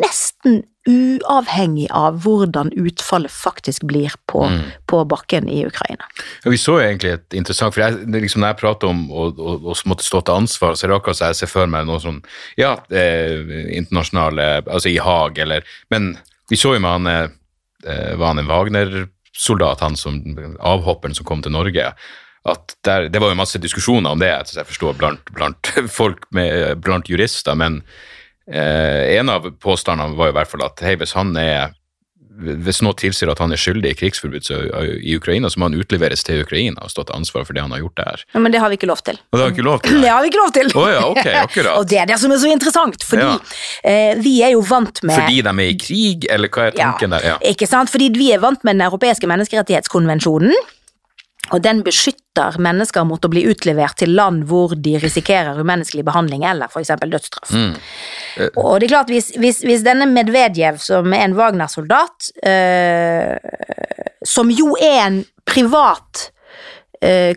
nesten 0.00 0.62
uavhengig 0.84 1.86
av 1.96 2.18
hvordan 2.24 2.70
utfallet 2.76 3.32
faktisk 3.32 3.86
blir 3.88 4.12
på, 4.28 4.42
mm. 4.48 4.60
på 4.90 5.00
bakken 5.08 5.48
i 5.48 5.62
Ukraina. 5.64 6.04
Ja, 6.44 6.50
vi 6.52 6.58
så 6.60 6.76
egentlig 6.82 7.14
et 7.14 7.36
interessant 7.36 7.76
for 7.76 7.84
jeg, 7.84 8.02
liksom 8.12 8.44
Når 8.44 8.52
jeg 8.52 8.60
prater 8.60 8.92
om 8.92 9.06
å, 9.08 9.30
måtte 9.88 10.04
stå 10.04 10.20
til 10.20 10.42
ansvar, 10.42 10.76
så 10.76 10.84
er 10.84 10.92
det 10.92 10.98
akkurat 10.98 11.20
så 11.20 11.30
jeg 11.30 11.40
ser 11.40 11.52
for 11.52 11.70
meg 11.70 11.88
noe 11.88 12.02
sånn 12.02 12.20
Ja, 12.60 12.74
eh, 12.92 13.40
internasjonale 13.78 14.48
Altså 14.66 14.92
i 14.92 15.00
Haag, 15.00 15.40
eller 15.40 15.64
Men 15.92 16.14
vi 16.52 16.60
så 16.60 16.74
jo 16.76 16.84
med 16.84 16.98
han 16.98 17.08
eh, 17.08 18.12
Var 18.20 18.26
han 18.26 18.42
en 18.42 18.50
Wagner-soldat, 18.50 19.80
han 19.84 19.96
som 19.96 20.20
avhopperen 20.60 21.16
som 21.16 21.28
kom 21.28 21.44
til 21.44 21.56
Norge? 21.56 21.94
At 22.44 22.74
der, 22.84 23.08
Det 23.08 23.20
var 23.22 23.32
jo 23.32 23.38
masse 23.40 23.58
diskusjoner 23.58 24.10
om 24.10 24.20
det, 24.20 24.32
så 24.46 24.60
jeg 24.60 24.68
forstår, 24.68 24.98
blant, 25.00 25.30
blant 25.32 25.72
folk, 26.00 26.26
med, 26.30 26.76
blant 26.84 27.08
jurister, 27.08 27.56
men 27.56 27.82
eh, 28.46 29.16
en 29.18 29.32
av 29.32 29.48
påstandene 29.60 30.18
var 30.18 30.28
jo 30.28 30.34
i 30.34 30.38
hvert 30.40 30.52
fall 30.52 30.66
at 30.66 30.84
hei, 30.84 30.98
hvis 31.00 31.16
han 31.16 31.36
er 31.40 31.72
hvis 32.34 32.80
noe 32.82 32.96
tilsier 32.98 33.30
at 33.30 33.38
han 33.38 33.52
er 33.54 33.60
skyldig 33.60 33.92
i 33.92 33.96
krigsforbud 33.98 34.48
i 34.98 35.14
Ukraina, 35.16 35.50
så 35.50 35.60
må 35.60 35.68
han 35.68 35.78
utleveres 35.78 36.24
til 36.26 36.42
Ukraina 36.42 36.82
og 36.82 36.90
stå 36.90 37.04
til 37.06 37.18
ansvar 37.18 37.46
for 37.46 37.56
det 37.56 37.62
han 37.62 37.74
har 37.74 37.82
gjort 37.84 38.00
der. 38.00 38.24
Ja, 38.34 38.42
men 38.42 38.54
det 38.54 38.62
har 38.62 38.72
vi 38.72 38.78
ikke 38.78 38.88
lov 38.90 39.02
til. 39.06 39.20
Og 39.30 39.38
det 39.38 39.44
har 39.44 39.52
vi 39.52 39.54
ikke 39.54 39.66
lov 39.68 39.82
til? 39.84 39.98
Det 40.04 40.10
har 40.10 40.22
vi 40.24 40.30
ikke 40.32 40.40
lov 40.40 40.52
til! 40.56 40.72
Oh, 40.74 40.88
ja, 40.90 41.02
ok, 41.06 41.26
akkurat. 41.44 41.72
og 41.78 41.88
det 41.88 42.00
er 42.02 42.10
det 42.10 42.18
som 42.20 42.34
er 42.34 42.40
så 42.42 42.50
interessant, 42.50 43.06
fordi 43.06 43.28
ja. 43.28 43.36
eh, 43.90 44.22
vi 44.22 44.34
er 44.44 44.54
jo 44.56 44.64
vant 44.66 45.02
med 45.06 45.14
Fordi 45.14 45.42
de 45.46 45.52
er 45.54 45.68
i 45.68 45.76
krig, 45.78 46.26
eller 46.30 46.50
hva 46.50 46.68
er 46.68 46.78
tanken 46.78 47.14
ja, 47.14 47.20
der? 47.20 47.28
Ja, 47.34 47.36
ikke 47.54 47.68
sant, 47.70 47.92
fordi 47.92 48.10
vi 48.16 48.32
er 48.34 48.42
vant 48.42 48.64
med 48.66 48.80
Den 48.80 48.88
europeiske 48.88 49.30
menneskerettighetskonvensjonen 49.30 50.54
og 51.52 51.60
den 51.64 51.82
beskytter 51.84 52.56
mennesker 52.62 53.04
mot 53.06 53.24
å 53.24 53.30
bli 53.30 53.44
utlevert 53.50 53.98
til 54.00 54.14
land 54.16 54.46
hvor 54.48 54.72
de 54.80 54.96
risikerer 55.02 55.60
umenneskelig 55.60 56.04
behandling 56.06 56.46
eller 56.48 56.72
f.eks. 56.72 56.94
dødsstraff. 57.04 57.52
Mm. 57.52 57.74
Uh, 58.38 58.48
og 58.64 58.78
det 58.80 58.88
er 58.88 58.94
klart, 58.94 59.12
hvis, 59.12 59.32
hvis, 59.40 59.60
hvis 59.66 59.84
denne 59.86 60.08
Medvedev, 60.10 60.80
som 60.82 61.12
er 61.12 61.26
en 61.26 61.36
Wagner-soldat, 61.38 62.30
uh, 62.46 63.36
som 64.24 64.52
jo 64.52 64.72
er 64.80 65.00
en 65.04 65.20
privat 65.44 66.30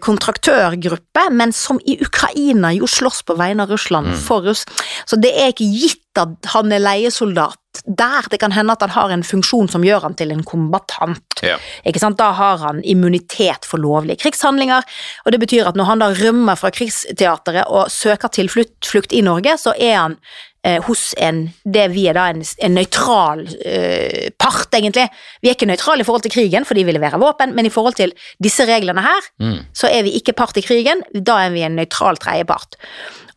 kontraktørgruppe, 0.03 1.27
men 1.35 1.53
som 1.55 1.79
i 1.85 1.97
Ukraina 2.03 2.71
jo 2.75 2.87
slåss 2.87 3.23
på 3.27 3.35
vegne 3.39 3.65
av 3.65 3.73
Russland 3.73 4.13
mm. 4.13 4.19
for 4.23 4.45
Russ, 4.47 4.65
så 5.05 5.19
det 5.19 5.33
er 5.35 5.53
ikke 5.53 5.67
gitt 5.67 6.03
at 6.17 6.49
han 6.53 6.71
er 6.73 6.81
leiesoldat 6.81 7.59
der. 7.85 8.25
Det 8.31 8.39
kan 8.41 8.51
hende 8.55 8.73
at 8.73 8.81
han 8.81 8.93
har 8.95 9.13
en 9.13 9.25
funksjon 9.25 9.69
som 9.69 9.85
gjør 9.85 10.07
han 10.07 10.17
til 10.17 10.31
en 10.33 10.43
kombatant. 10.47 11.41
Ja. 11.45 11.59
Da 12.17 12.31
har 12.37 12.57
han 12.63 12.81
immunitet 12.83 13.67
for 13.67 13.81
lovlige 13.81 14.23
krigshandlinger, 14.23 14.85
og 15.25 15.31
det 15.31 15.41
betyr 15.43 15.69
at 15.69 15.77
når 15.77 15.91
han 15.91 16.03
da 16.03 16.11
rømmer 16.17 16.57
fra 16.59 16.71
krigsteateret 16.73 17.67
og 17.69 17.91
søker 17.93 18.33
tilflukt 18.33 19.13
i 19.13 19.21
Norge, 19.25 19.57
så 19.61 19.75
er 19.77 19.97
han 19.99 20.17
eh, 20.67 20.79
hos 20.83 21.11
en 21.23 21.45
det 21.63 21.85
vi 21.93 22.07
er 22.11 22.17
da 22.17 22.27
en, 22.33 22.43
en 22.43 22.75
nøytral 22.75 23.45
eh, 23.63 24.27
part, 24.39 24.73
egentlig. 24.75 25.07
Vi 25.41 25.51
er 25.51 25.57
ikke 25.57 25.69
nøytrale 25.69 26.03
i 26.03 26.07
forhold 26.07 26.25
til 26.27 26.33
krigen, 26.35 26.67
for 26.67 26.77
de 26.77 26.85
vil 26.87 26.97
levere 26.99 27.21
våpen, 27.21 27.55
men 27.55 27.69
i 27.69 27.73
forhold 27.73 27.97
til 27.99 28.13
disse 28.43 28.67
reglene 28.67 29.03
her, 29.05 29.29
mm. 29.43 29.59
så 29.77 29.91
er 29.91 30.03
vi 30.07 30.17
ikke 30.19 30.35
part 30.37 30.59
i 30.59 30.65
krigen. 30.65 31.05
Da 31.13 31.39
er 31.45 31.55
vi 31.55 31.63
en 31.65 31.77
nøytral 31.79 32.19
tredjepart. 32.21 32.79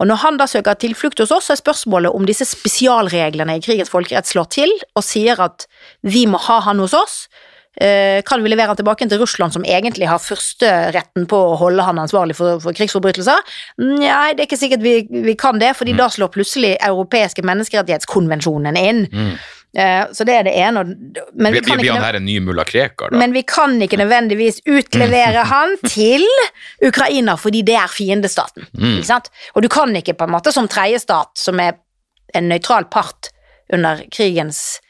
Og 0.01 0.09
når 0.09 0.23
han 0.23 0.39
da 0.41 0.47
søker 0.49 0.79
tilflukt 0.81 1.21
hos 1.21 1.33
oss, 1.35 1.51
så 1.51 1.55
er 1.55 1.61
spørsmålet 1.61 2.17
om 2.17 2.25
disse 2.29 2.47
spesialreglene 2.49 3.59
i 3.59 3.65
krigens 3.65 3.93
folkerett 3.93 4.29
slår 4.29 4.49
til 4.57 4.73
og 4.97 5.05
sier 5.05 5.43
at 5.45 5.69
vi 6.01 6.25
må 6.31 6.41
ha 6.49 6.63
han 6.65 6.81
hos 6.81 6.97
oss. 6.97 7.19
Eh, 7.77 8.23
kan 8.27 8.43
vi 8.43 8.51
levere 8.51 8.73
han 8.73 8.77
tilbake 8.77 9.07
til 9.09 9.21
Russland, 9.21 9.55
som 9.55 9.65
egentlig 9.65 10.09
har 10.11 10.19
førsteretten 10.19 11.29
på 11.31 11.39
å 11.53 11.55
holde 11.61 11.85
han 11.87 12.01
ansvarlig 12.03 12.35
for, 12.35 12.59
for 12.63 12.75
krigsforbrytelser? 12.77 13.47
Nei, 13.79 14.33
det 14.35 14.43
er 14.43 14.49
ikke 14.49 14.59
sikkert 14.59 14.83
vi, 14.83 14.95
vi 15.29 15.37
kan 15.39 15.61
det, 15.63 15.77
fordi 15.79 15.95
mm. 15.95 16.01
da 16.03 16.11
slår 16.11 16.33
plutselig 16.35 16.75
europeiske 16.83 17.45
menneskerettighetskonvensjonen 17.47 18.81
inn. 18.81 19.07
Mm. 19.07 19.33
Eh, 19.79 20.03
så 20.13 20.27
det 20.27 20.35
er 20.35 20.49
det 20.49 20.57
ene. 20.59 20.83
Men 21.33 21.55
vi, 21.55 21.63
blir 21.63 21.93
han 21.93 22.03
her 22.03 22.19
en 22.19 22.27
ny 22.27 22.41
mulla 22.43 22.67
Krekar, 22.67 23.15
da? 23.15 23.21
Men 23.23 23.37
vi 23.37 23.45
kan 23.47 23.79
ikke 23.87 24.01
nødvendigvis 24.03 24.65
utlevere 24.67 25.47
han 25.47 25.77
til 25.87 26.27
Ukraina, 26.83 27.39
fordi 27.39 27.63
det 27.71 27.79
er 27.79 27.93
fiendestaten. 27.93 28.67
Mm. 28.75 28.99
Ikke 28.99 29.13
sant? 29.13 29.31
Og 29.55 29.63
du 29.63 29.71
kan 29.71 29.95
ikke 29.97 30.19
på 30.19 30.27
en 30.27 30.35
måte 30.35 30.53
som 30.55 30.67
tredjestat, 30.71 31.37
som 31.39 31.63
er 31.63 31.79
en 32.35 32.51
nøytral 32.51 32.91
part 32.91 33.31
under 33.71 34.03
krigens 34.11 34.81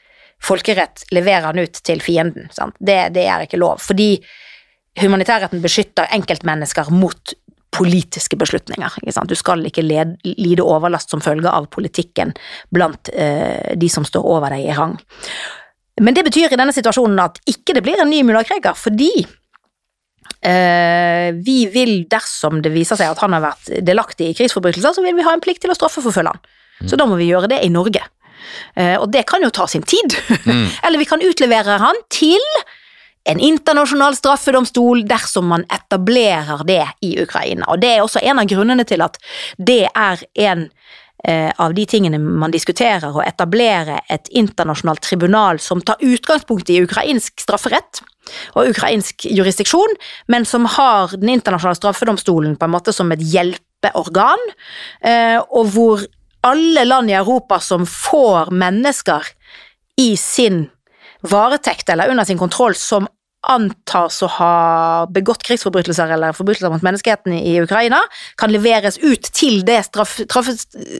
folkerett, 0.42 1.04
leverer 1.12 1.50
han 1.50 1.60
ut 1.60 1.82
til 1.84 2.00
fienden. 2.04 2.48
Det, 2.78 2.98
det 3.14 3.26
er 3.28 3.44
ikke 3.44 3.60
lov. 3.60 3.82
Fordi 3.84 4.14
humanitærretten 5.00 5.62
beskytter 5.62 6.10
enkeltmennesker 6.16 6.90
mot 6.94 7.34
politiske 7.70 8.36
beslutninger. 8.36 8.96
Du 9.28 9.36
skal 9.38 9.62
ikke 9.68 9.84
led, 9.84 10.16
lide 10.24 10.64
overlast 10.66 11.12
som 11.12 11.22
følge 11.22 11.50
av 11.50 11.68
politikken 11.70 12.32
blant 12.74 13.12
eh, 13.14 13.76
de 13.78 13.90
som 13.92 14.06
står 14.06 14.26
over 14.26 14.56
deg 14.56 14.66
i 14.66 14.76
rang. 14.76 14.96
Men 16.00 16.16
det 16.16 16.24
betyr 16.26 16.50
i 16.50 16.58
denne 16.58 16.74
situasjonen 16.74 17.20
at 17.22 17.38
ikke 17.50 17.76
det 17.76 17.84
blir 17.86 18.00
en 18.02 18.10
ny 18.10 18.22
mulla 18.26 18.42
Krekar, 18.46 18.74
fordi 18.78 19.12
eh, 20.42 21.28
vi 21.36 21.58
vil, 21.70 21.94
dersom 22.10 22.62
det 22.64 22.72
viser 22.74 22.98
seg 22.98 23.12
at 23.12 23.22
han 23.22 23.36
har 23.36 23.44
vært 23.50 23.70
delaktig 23.86 24.30
i 24.30 24.38
krigsforbrytelser, 24.38 24.96
så 24.96 25.04
vil 25.04 25.18
vi 25.18 25.26
ha 25.26 25.36
en 25.36 25.44
plikt 25.44 25.62
til 25.66 25.72
å 25.72 25.78
straffeforfølge 25.78 26.34
han. 26.34 26.42
Så 26.88 26.96
da 26.96 27.04
må 27.06 27.20
vi 27.20 27.28
gjøre 27.28 27.50
det 27.52 27.60
i 27.62 27.70
Norge. 27.72 28.02
Eh, 28.74 28.96
og 28.98 29.10
det 29.12 29.26
kan 29.30 29.42
jo 29.44 29.52
ta 29.54 29.66
sin 29.70 29.82
tid. 29.82 30.16
Mm. 30.44 30.68
Eller 30.84 30.98
vi 30.98 31.08
kan 31.08 31.24
utlevere 31.24 31.80
han 31.82 32.04
til 32.12 32.40
en 33.28 33.40
internasjonal 33.40 34.16
straffedomstol 34.16 35.04
dersom 35.08 35.50
man 35.52 35.66
etablerer 35.72 36.64
det 36.66 36.84
i 37.04 37.14
Ukraina. 37.22 37.68
Og 37.68 37.82
det 37.82 37.94
er 37.94 38.04
også 38.04 38.22
en 38.24 38.40
av 38.40 38.48
grunnene 38.48 38.86
til 38.88 39.04
at 39.04 39.18
det 39.58 39.84
er 39.90 40.22
en 40.46 40.68
eh, 41.24 41.50
av 41.60 41.74
de 41.76 41.84
tingene 41.86 42.18
man 42.20 42.54
diskuterer, 42.54 43.12
å 43.12 43.24
etablere 43.24 44.00
et 44.08 44.30
internasjonalt 44.32 45.04
tribunal 45.04 45.60
som 45.60 45.82
tar 45.84 46.00
utgangspunkt 46.00 46.72
i 46.72 46.80
ukrainsk 46.84 47.44
strafferett 47.44 48.02
og 48.54 48.70
ukrainsk 48.70 49.26
jurisdiksjon, 49.26 49.96
men 50.30 50.46
som 50.46 50.68
har 50.78 51.16
den 51.16 51.32
internasjonale 51.34 51.78
straffedomstolen 51.78 52.56
på 52.56 52.66
en 52.66 52.74
måte 52.74 52.94
som 52.94 53.10
et 53.12 53.22
hjelpeorgan, 53.22 54.48
eh, 55.02 55.38
og 55.50 55.74
hvor 55.74 56.06
alle 56.40 56.84
land 56.84 57.10
i 57.10 57.14
Europa 57.14 57.60
som 57.60 57.86
får 57.86 58.50
mennesker 58.50 59.26
i 60.00 60.16
sin 60.16 60.68
varetekt 61.20 61.88
eller 61.88 62.08
under 62.08 62.24
sin 62.24 62.38
kontroll 62.38 62.74
som 62.74 63.08
antas 63.48 64.18
å 64.24 64.28
ha 64.34 64.54
begått 65.08 65.42
krigsforbrytelser 65.46 66.12
eller 66.12 66.34
forbrytelser 66.36 66.72
mot 66.72 66.84
menneskeheten 66.84 67.32
i 67.38 67.54
Ukraina, 67.62 68.02
kan 68.40 68.52
leveres 68.52 68.98
ut 69.00 69.30
til 69.32 69.62
det 69.64 69.78
straff, 69.86 70.18
straffe, 70.26 70.52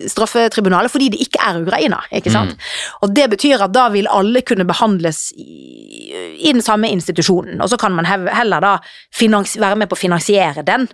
straffetribunalet 0.09 0.93
fordi 0.93 1.11
det 1.13 1.21
ikke 1.27 1.43
er 1.45 1.61
Ukraina. 1.61 2.01
ikke 2.17 2.33
sant? 2.33 2.57
Mm. 2.57 2.71
Og 3.05 3.15
Det 3.15 3.27
betyr 3.35 3.67
at 3.67 3.75
da 3.77 3.89
vil 3.93 4.09
alle 4.09 4.41
kunne 4.47 4.65
behandles 4.69 5.27
i, 5.37 5.49
i 6.49 6.55
den 6.55 6.65
samme 6.65 6.89
institusjonen. 6.89 7.61
Og 7.61 7.69
så 7.73 7.77
kan 7.81 7.93
man 7.97 8.09
heller 8.09 8.65
da 8.65 8.75
være 9.21 9.77
med 9.77 9.91
på 9.91 9.99
å 9.99 10.01
finansiere 10.01 10.65
den, 10.65 10.89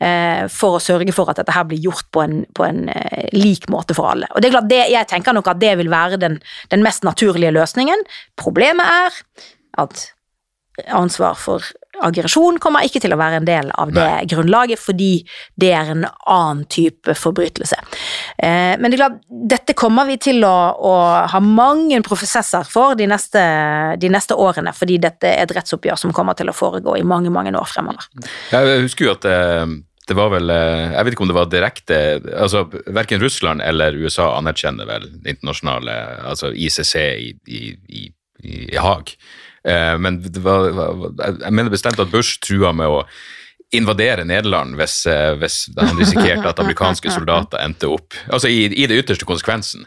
eh, 0.00 0.48
for 0.48 0.78
å 0.78 0.82
sørge 0.82 1.12
for 1.12 1.28
at 1.30 1.42
dette 1.42 1.52
her 1.52 1.68
blir 1.68 1.84
gjort 1.90 2.08
på 2.12 2.24
en, 2.24 2.40
på 2.56 2.64
en 2.64 2.86
eh, 2.88 3.28
lik 3.36 3.68
måte 3.72 3.96
for 3.96 4.14
alle. 4.14 4.30
Og 4.32 4.40
det 4.40 4.48
er 4.48 4.56
klart, 4.56 4.70
det, 4.72 4.82
Jeg 4.96 5.08
tenker 5.10 5.34
nok 5.36 5.48
at 5.52 5.60
det 5.60 5.76
vil 5.76 5.90
være 5.92 6.16
den, 6.16 6.40
den 6.72 6.82
mest 6.82 7.04
naturlige 7.04 7.52
løsningen. 7.52 8.06
Problemet 8.40 8.86
er 8.86 9.24
at 9.82 10.15
ansvar 10.92 11.38
for 11.40 11.64
aggresjon 12.04 12.58
kommer 12.62 12.84
ikke 12.86 13.00
til 13.02 13.14
å 13.14 13.18
være 13.20 13.40
en 13.40 13.48
del 13.48 13.70
av 13.78 13.92
det 13.94 14.04
Nei. 14.04 14.28
grunnlaget, 14.28 14.80
fordi 14.80 15.10
det 15.58 15.72
er 15.76 15.92
en 15.92 16.04
annen 16.04 16.64
type 16.72 17.14
forbrytelse. 17.16 17.78
Eh, 18.36 18.74
men 18.80 18.90
det 18.90 18.98
er 18.98 19.04
klart, 19.04 19.18
dette 19.56 19.76
kommer 19.78 20.08
vi 20.08 20.18
til 20.20 20.44
å, 20.46 20.56
å 20.76 20.94
ha 21.32 21.40
mange 21.42 22.00
prosesser 22.06 22.68
for 22.68 22.96
de 22.98 23.08
neste, 23.10 23.42
de 24.00 24.12
neste, 24.12 24.36
årene, 24.36 24.74
fordi 24.76 24.98
dette 25.00 25.30
er 25.30 25.46
et 25.46 25.56
rettsoppgjør 25.56 26.00
som 26.00 26.12
kommer 26.16 26.36
til 26.36 26.50
å 26.50 26.56
foregå 26.56 26.96
i 26.98 27.04
mange 27.06 27.32
mange 27.32 27.54
år 27.56 27.68
fremover. 27.70 28.08
Jeg 28.52 28.82
husker 28.84 29.08
jo 29.08 29.14
at 29.14 29.24
eh, 29.30 29.64
det 30.06 30.14
var 30.14 30.30
vel 30.30 30.50
eh, 30.52 30.92
Jeg 30.92 31.06
vet 31.06 31.16
ikke 31.16 31.24
om 31.24 31.30
det 31.30 31.38
var 31.38 31.48
direkte 31.50 31.96
altså 32.36 32.66
Verken 32.94 33.22
Russland 33.22 33.64
eller 33.64 33.96
USA 33.98 34.28
anerkjenner 34.36 34.86
vel 34.86 35.08
det 35.22 35.34
internasjonale 35.34 35.96
altså 36.30 36.52
ICC 36.52 36.94
i, 37.00 37.32
i, 37.46 37.62
i, 37.88 38.04
i 38.44 38.78
Haag. 38.78 39.14
Eh, 39.66 39.94
men 39.98 40.20
var, 40.44 40.68
jeg 41.18 41.52
mener 41.52 41.72
bestemt 41.72 42.00
at 42.02 42.12
Bush 42.12 42.38
trua 42.44 42.70
med 42.76 42.92
å 42.92 43.00
invadere 43.76 44.24
Nederland 44.24 44.76
hvis, 44.78 45.06
eh, 45.06 45.34
hvis 45.40 45.66
han 45.76 45.98
risikerte 46.00 46.48
at 46.48 46.60
amerikanske 46.62 47.10
soldater 47.14 47.62
endte 47.62 47.90
opp 47.92 48.16
Altså 48.32 48.48
i, 48.48 48.64
i 48.66 48.86
det 48.88 48.96
ytterste 49.02 49.26
konsekvensen. 49.28 49.84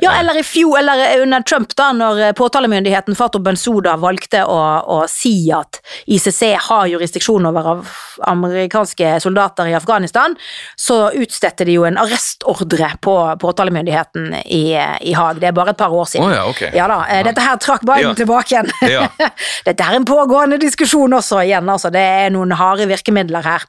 Ja, 0.00 0.12
eller 0.20 0.38
i 0.38 0.42
fjor, 0.46 0.78
eller 0.78 1.22
under 1.22 1.42
Trump, 1.46 1.74
da 1.76 1.90
når 1.96 2.20
eh, 2.28 2.32
påtalemyndigheten 2.36 3.16
Fatou 3.18 3.42
Bensouda 3.44 3.96
valgte 4.00 4.44
å, 4.48 4.58
å, 4.82 4.98
si 5.10 5.50
at 5.54 5.80
ICC 6.06 6.42
har 6.68 6.88
jurisdiksjon 6.90 7.46
over 7.48 7.84
amerikanske 8.28 9.14
soldater 9.22 9.70
i 9.70 9.76
Afghanistan, 9.76 10.36
så 10.76 11.10
utstedte 11.16 11.66
de 11.68 11.76
jo 11.76 11.86
en 11.88 11.98
arrestordre 12.00 12.92
på 13.04 13.16
påtalemyndigheten 13.42 14.34
i, 14.44 14.64
i 15.00 15.14
Haag. 15.16 15.40
Det 15.42 15.50
er 15.50 15.56
bare 15.56 15.74
et 15.74 15.80
par 15.80 15.94
år 15.94 16.08
siden. 16.10 16.26
Oh, 16.26 16.34
ja, 16.34 16.44
okay. 16.50 16.72
ja 16.76 16.88
da, 16.90 17.02
eh, 17.08 17.24
Dette 17.26 17.44
her 17.44 17.60
trakk 17.62 17.86
Biden 17.86 18.12
Ja. 18.12 18.14
tilbake 18.18 18.56
igjen. 18.56 18.70
Dette 19.68 19.86
er 19.86 19.96
en 19.96 20.04
pågående 20.08 20.58
diskusjon 20.60 21.12
også 21.14 21.42
igjen, 21.44 21.68
altså. 21.70 21.90
Det 21.92 22.02
er 22.02 22.32
noen 22.34 22.52
harde 22.58 22.86
virkemidler 22.90 23.31
her. 23.40 23.64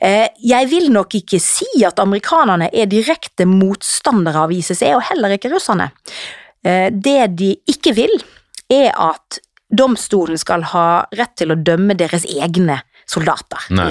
Eh, 0.00 0.28
Jeg 0.42 0.68
vil 0.70 0.90
nok 0.92 1.14
ikke 1.14 1.40
si 1.40 1.84
at 1.84 1.98
amerikanerne 1.98 2.70
er 2.72 2.86
direkte 2.86 3.46
motstandere 3.46 4.36
av 4.44 4.52
ICC, 4.52 4.94
og 4.94 5.02
heller 5.02 5.30
ikke 5.30 5.50
russerne. 5.50 5.90
Eh, 6.64 6.90
Det 6.90 7.36
de 7.36 7.56
ikke 7.66 7.94
vil, 7.94 8.22
er 8.70 8.92
at 8.94 9.40
domstolen 9.70 10.38
skal 10.38 10.62
ha 10.62 11.06
rett 11.12 11.36
til 11.36 11.50
å 11.50 11.58
dømme 11.58 11.96
deres 11.96 12.24
egne 12.24 12.82
soldater. 13.06 13.58
Nei? 13.70 13.90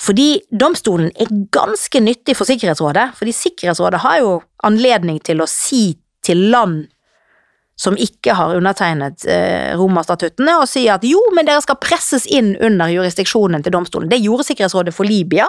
Fordi 0.00 0.40
domstolen 0.50 1.10
er 1.20 1.26
ganske 1.50 2.00
nyttig 2.00 2.36
for 2.36 2.44
Sikkerhetsrådet, 2.44 3.14
fordi 3.14 3.32
Sikkerhetsrådet 3.32 4.00
har 4.00 4.18
jo 4.20 4.42
anledning 4.64 5.20
til 5.22 5.40
å 5.40 5.48
si 5.48 5.98
til 6.24 6.50
land 6.50 6.88
som 7.76 7.96
ikke 7.98 8.36
har 8.38 8.54
undertegnet 8.54 9.24
eh, 9.26 9.74
Roma-statuttene, 9.78 10.56
og 10.60 10.68
sier 10.70 10.94
at 10.94 11.06
jo, 11.06 11.18
men 11.34 11.48
dere 11.48 11.62
skal 11.64 11.80
presses 11.82 12.26
inn 12.30 12.52
under 12.62 12.92
jurisdiksjonen 12.92 13.64
til 13.64 13.74
domstolen. 13.74 14.10
Det 14.10 14.20
gjorde 14.22 14.46
Sikkerhetsrådet 14.46 14.94
for 14.94 15.08
Libya, 15.08 15.48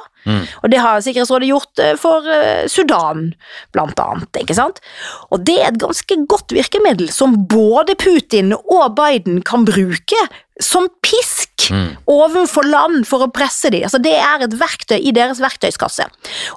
og 0.63 0.71
det 0.73 0.81
har 0.81 1.03
Sikkerhetsrådet 1.05 1.51
gjort 1.51 1.83
eh, 1.83 1.93
for 2.01 2.25
eh, 2.25 2.65
Sudan, 2.71 3.29
blant 3.75 4.01
annet. 4.01 4.41
ikke 4.41 4.57
sant? 4.57 4.81
Og 5.29 5.45
det 5.45 5.59
er 5.59 5.69
et 5.69 5.81
ganske 5.81 6.17
godt 6.31 6.55
virkemiddel 6.55 7.11
som 7.13 7.37
både 7.51 7.97
Putin 8.01 8.55
og 8.57 8.97
Biden 8.97 9.43
kan 9.45 9.67
bruke 9.67 10.25
som 10.63 10.87
pisk 11.03 11.67
overfor 12.07 12.63
land 12.67 13.03
for 13.09 13.25
å 13.25 13.31
presse 13.33 13.71
dem. 13.73 13.83
Altså, 13.87 13.99
det 14.01 14.13
er 14.15 14.45
et 14.45 14.55
verktøy 14.59 14.97
i 14.97 15.13
deres 15.15 15.41
verktøyskasse. 15.43 16.07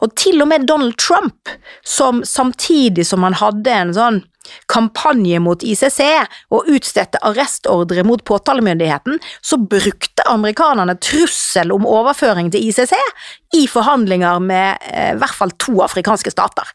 Og 0.05 0.15
til 0.19 0.43
og 0.45 0.51
med 0.53 0.69
Donald 0.71 0.97
Trump, 1.01 1.51
som 1.83 2.23
samtidig 2.27 3.07
som 3.09 3.27
han 3.27 3.39
hadde 3.41 3.75
en 3.75 3.95
sånn 3.97 4.21
kampanje 4.71 5.41
mot 5.43 5.63
ICC 5.65 6.01
og 6.55 6.69
utstedte 6.73 7.21
arrestordre 7.27 8.05
mot 8.07 8.23
påtalemyndigheten, 8.25 9.19
så 9.41 9.59
brukte 9.61 10.25
amerikanerne 10.29 10.97
trussel 11.03 11.73
om 11.75 11.87
overføring 11.89 12.51
til 12.53 12.69
ICC 12.69 12.95
i 13.57 13.65
forhandlinger 13.71 14.41
med 14.45 14.89
eh, 14.93 15.13
i 15.15 15.19
hvert 15.21 15.37
fall 15.37 15.53
to 15.61 15.79
afrikanske 15.85 16.33
stater. 16.33 16.69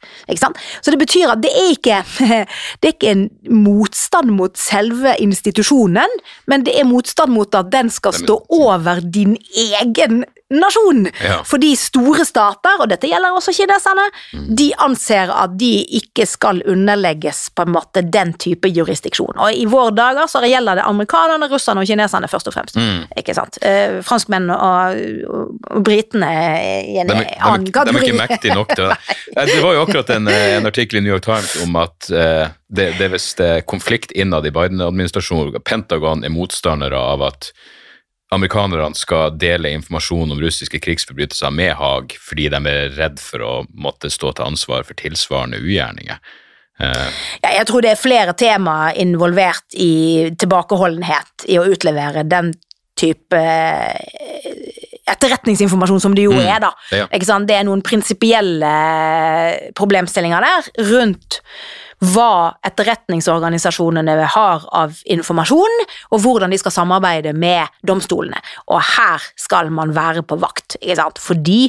Så 0.82 0.92
det 0.92 1.00
betyr 1.02 1.36
at 1.36 1.44
det 1.44 1.52
er 1.54 1.74
ikke, 1.74 2.02
det 2.82 2.90
er 2.90 2.96
ikke 2.96 3.14
en 3.14 3.28
motstand 3.50 4.34
mot 4.34 4.58
selve 4.58 5.16
institusjonen, 5.22 6.18
men 6.50 6.66
det 6.66 6.78
er 6.80 6.90
motstand 6.90 7.34
mot 7.36 7.56
at 7.56 7.72
den 7.74 7.92
skal 7.94 8.16
stå 8.18 8.40
over 8.54 9.04
din 9.04 9.38
egen 9.54 10.24
nasjon. 10.54 11.06
Ja. 11.24 11.40
Fordi 11.48 11.74
store 11.80 12.26
stater, 12.28 12.80
og 12.84 12.90
dette 12.92 13.10
gjelder 13.10 13.36
også 13.38 13.54
kineserne, 13.56 14.06
de 14.58 14.70
anser 14.84 15.32
at 15.34 15.58
de 15.60 15.72
ikke 16.00 16.26
skal 16.30 16.62
underlegges 16.70 17.48
på 17.56 17.66
en 17.68 17.74
måte 17.76 18.04
den 18.14 18.34
type 18.42 18.70
jurisdiksjon. 18.70 19.36
Og 19.38 19.54
i 19.54 19.66
våre 19.70 19.92
dager 19.98 20.30
så 20.32 20.42
gjelder 20.46 20.80
det 20.82 20.86
amerikanerne, 20.88 21.50
russerne 21.52 21.84
og 21.84 21.90
kineserne 21.90 22.30
først 22.32 22.50
og 22.52 22.56
fremst. 22.58 22.78
Ikke 23.20 23.36
sant? 23.38 23.58
Eh, 23.66 24.00
franskmennene 24.06 24.58
og, 24.58 25.04
og, 25.34 25.84
britene 25.84 26.30
i 26.94 26.98
en 27.02 27.12
annen 27.14 27.68
kategori. 27.72 27.90
er- 27.90 27.92
de 27.94 27.98
er 27.98 28.10
ikke 28.10 28.22
mektige 28.22 28.56
nok 28.56 28.76
til 28.76 28.90
det. 28.92 28.98
Eh, 29.34 29.46
Det 29.50 29.62
var 29.64 29.74
jo 29.74 29.82
akkurat 29.82 30.10
en, 30.14 30.28
eh, 30.28 30.58
en 30.58 30.66
artikkel 30.70 31.00
i 31.00 31.02
New 31.02 31.14
York 31.14 31.24
Times 31.26 31.56
om 31.64 31.76
at 31.82 32.10
eh, 32.12 32.48
det, 32.70 32.86
det 33.00 33.06
er 33.08 33.14
visst 33.14 33.40
eh, 33.42 33.62
konflikt 33.66 34.12
innad 34.12 34.46
i 34.46 34.52
Biden-administrasjonen. 34.54 35.56
Pentagon 35.66 36.24
er 36.24 36.30
motstandere 36.34 37.00
av 37.00 37.24
at 37.26 37.50
amerikanerne 38.34 38.98
skal 38.98 39.36
dele 39.40 39.72
informasjon 39.78 40.34
om 40.34 40.42
russiske 40.42 40.80
krigsforbrytelser 40.84 41.54
med 41.54 41.76
Haag 41.80 42.16
fordi 42.22 42.50
de 42.54 42.62
er 42.70 42.96
redd 42.98 43.22
for 43.22 43.44
å 43.46 43.54
måtte 43.74 44.12
stå 44.14 44.34
til 44.38 44.50
ansvar 44.52 44.86
for 44.88 44.98
tilsvarende 45.00 45.62
ugjerninger. 45.62 46.20
Eh, 46.80 47.08
Ja, 47.44 47.54
jeg 47.60 47.68
tror 47.70 47.86
det 47.86 47.94
er 47.94 48.02
flere 48.02 48.34
temaer 48.38 48.98
involvert 49.02 49.78
i 49.78 50.32
tilbakeholdenhet 50.40 51.48
i 51.48 51.60
å 51.62 51.68
utlevere 51.70 52.26
den 52.26 52.54
type 53.00 53.38
eh, 53.38 54.54
etterretningsinformasjon 55.10 56.02
som 56.02 56.14
det 56.16 56.28
jo 56.28 56.36
er, 56.40 56.60
da. 56.64 56.72
ja. 56.96 57.08
Det 57.12 57.56
er 57.58 57.66
noen 57.68 57.84
prinsipielle 57.84 58.74
problemstillinger 59.76 60.46
der 60.46 60.70
rundt 60.94 61.42
hva 62.04 62.52
etterretningsorganisasjonene 62.66 64.16
har 64.34 64.64
av 64.76 64.98
informasjon, 65.16 65.76
og 66.12 66.20
hvordan 66.24 66.52
de 66.52 66.58
skal 66.60 66.74
samarbeide 66.76 67.32
med 67.38 67.68
domstolene. 67.88 68.40
Og 68.74 68.80
her 68.96 69.20
skal 69.40 69.70
man 69.74 69.94
være 69.96 70.24
på 70.28 70.36
vakt, 70.42 70.76
ikke 70.82 70.98
sant? 71.00 71.20
fordi 71.24 71.62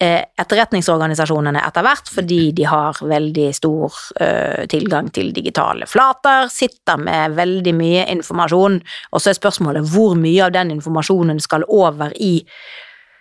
eh, 0.00 0.22
etterretningsorganisasjonene 0.42 1.60
etter 1.62 1.82
hvert, 1.86 2.06
fordi 2.12 2.52
de 2.56 2.64
har 2.66 2.92
veldig 3.00 3.54
stor 3.56 3.92
eh, 4.20 4.66
tilgang 4.72 5.10
til 5.14 5.32
digitale 5.36 5.86
flater, 5.90 6.48
sitter 6.52 6.96
med 7.00 7.36
veldig 7.38 7.74
mye 7.76 8.02
informasjon, 8.16 8.80
og 9.12 9.18
så 9.20 9.30
er 9.30 9.34
spørsmålet 9.38 9.88
hvor 9.92 10.12
mye 10.18 10.44
av 10.48 10.52
den 10.56 10.68
informasjonen 10.78 11.38
skal 11.42 11.62
over 11.68 12.10
i 12.16 12.46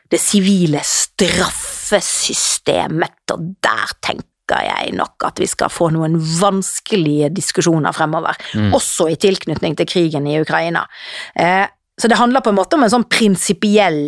det 0.10 0.20
sivile 0.22 0.82
straffesystemet, 0.86 3.32
og 3.34 3.40
der 3.66 3.90
tenker 4.02 4.35
jeg 4.52 4.94
nok 4.94 5.26
at 5.26 5.40
vi 5.42 5.48
skal 5.50 5.72
få 5.74 5.90
noen 5.96 6.18
vanskelige 6.20 7.32
diskusjoner 7.34 7.96
fremover, 7.96 8.38
også 8.76 9.10
i 9.10 9.18
tilknytning 9.18 9.78
til 9.80 9.90
krigen 9.90 10.28
i 10.30 10.38
Ukraina. 10.42 10.86
Eh, 11.34 11.66
så 11.98 12.12
det 12.12 12.20
handler 12.20 12.44
på 12.44 12.52
en 12.52 12.60
måte 12.60 12.78
om 12.78 12.84
en 12.86 12.92
sånn 12.92 13.08
prinsipiell 13.10 14.04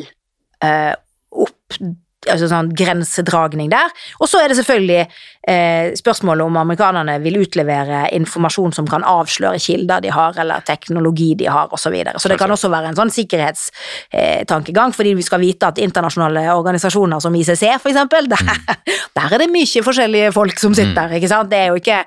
eh, 0.64 0.94
opp 1.32 1.80
altså 2.28 2.50
sånn 2.52 2.72
grensedragning 2.76 3.70
der. 3.72 3.94
Og 4.20 4.30
så 4.30 4.42
er 4.42 4.52
det 4.52 4.58
selvfølgelig 4.60 5.06
eh, 5.48 5.94
spørsmålet 5.98 6.46
om 6.46 6.58
amerikanerne 6.60 7.18
vil 7.24 7.40
utlevere 7.42 8.08
informasjon 8.16 8.74
som 8.76 8.88
kan 8.90 9.06
avsløre 9.08 9.60
kilder 9.62 10.04
de 10.04 10.12
har, 10.14 10.38
eller 10.42 10.66
teknologi 10.68 11.34
de 11.40 11.48
har, 11.50 11.72
osv. 11.72 11.88
Så, 11.88 11.92
videre. 11.94 12.20
så 12.20 12.28
det 12.28 12.36
kan 12.36 12.52
også 12.52 12.68
være 12.68 12.90
en 12.92 12.98
sånn 12.98 13.12
sikkerhetstankegang, 13.16 14.92
fordi 14.92 15.14
vi 15.16 15.24
skal 15.24 15.40
vite 15.40 15.70
at 15.70 15.78
internasjonale 15.80 16.44
organisasjoner 16.52 17.22
som 17.24 17.36
ICC, 17.40 17.64
for 17.80 17.94
eksempel, 17.94 18.28
der, 18.28 18.44
der 19.18 19.36
er 19.38 19.40
det 19.40 19.48
mye 19.54 19.84
forskjellige 19.86 20.34
folk 20.36 20.60
som 20.60 20.76
sitter, 20.76 21.16
ikke 21.16 21.30
sant. 21.32 21.48
Det 21.48 21.62
er 21.62 21.72
jo 21.72 21.80
ikke 21.80 22.02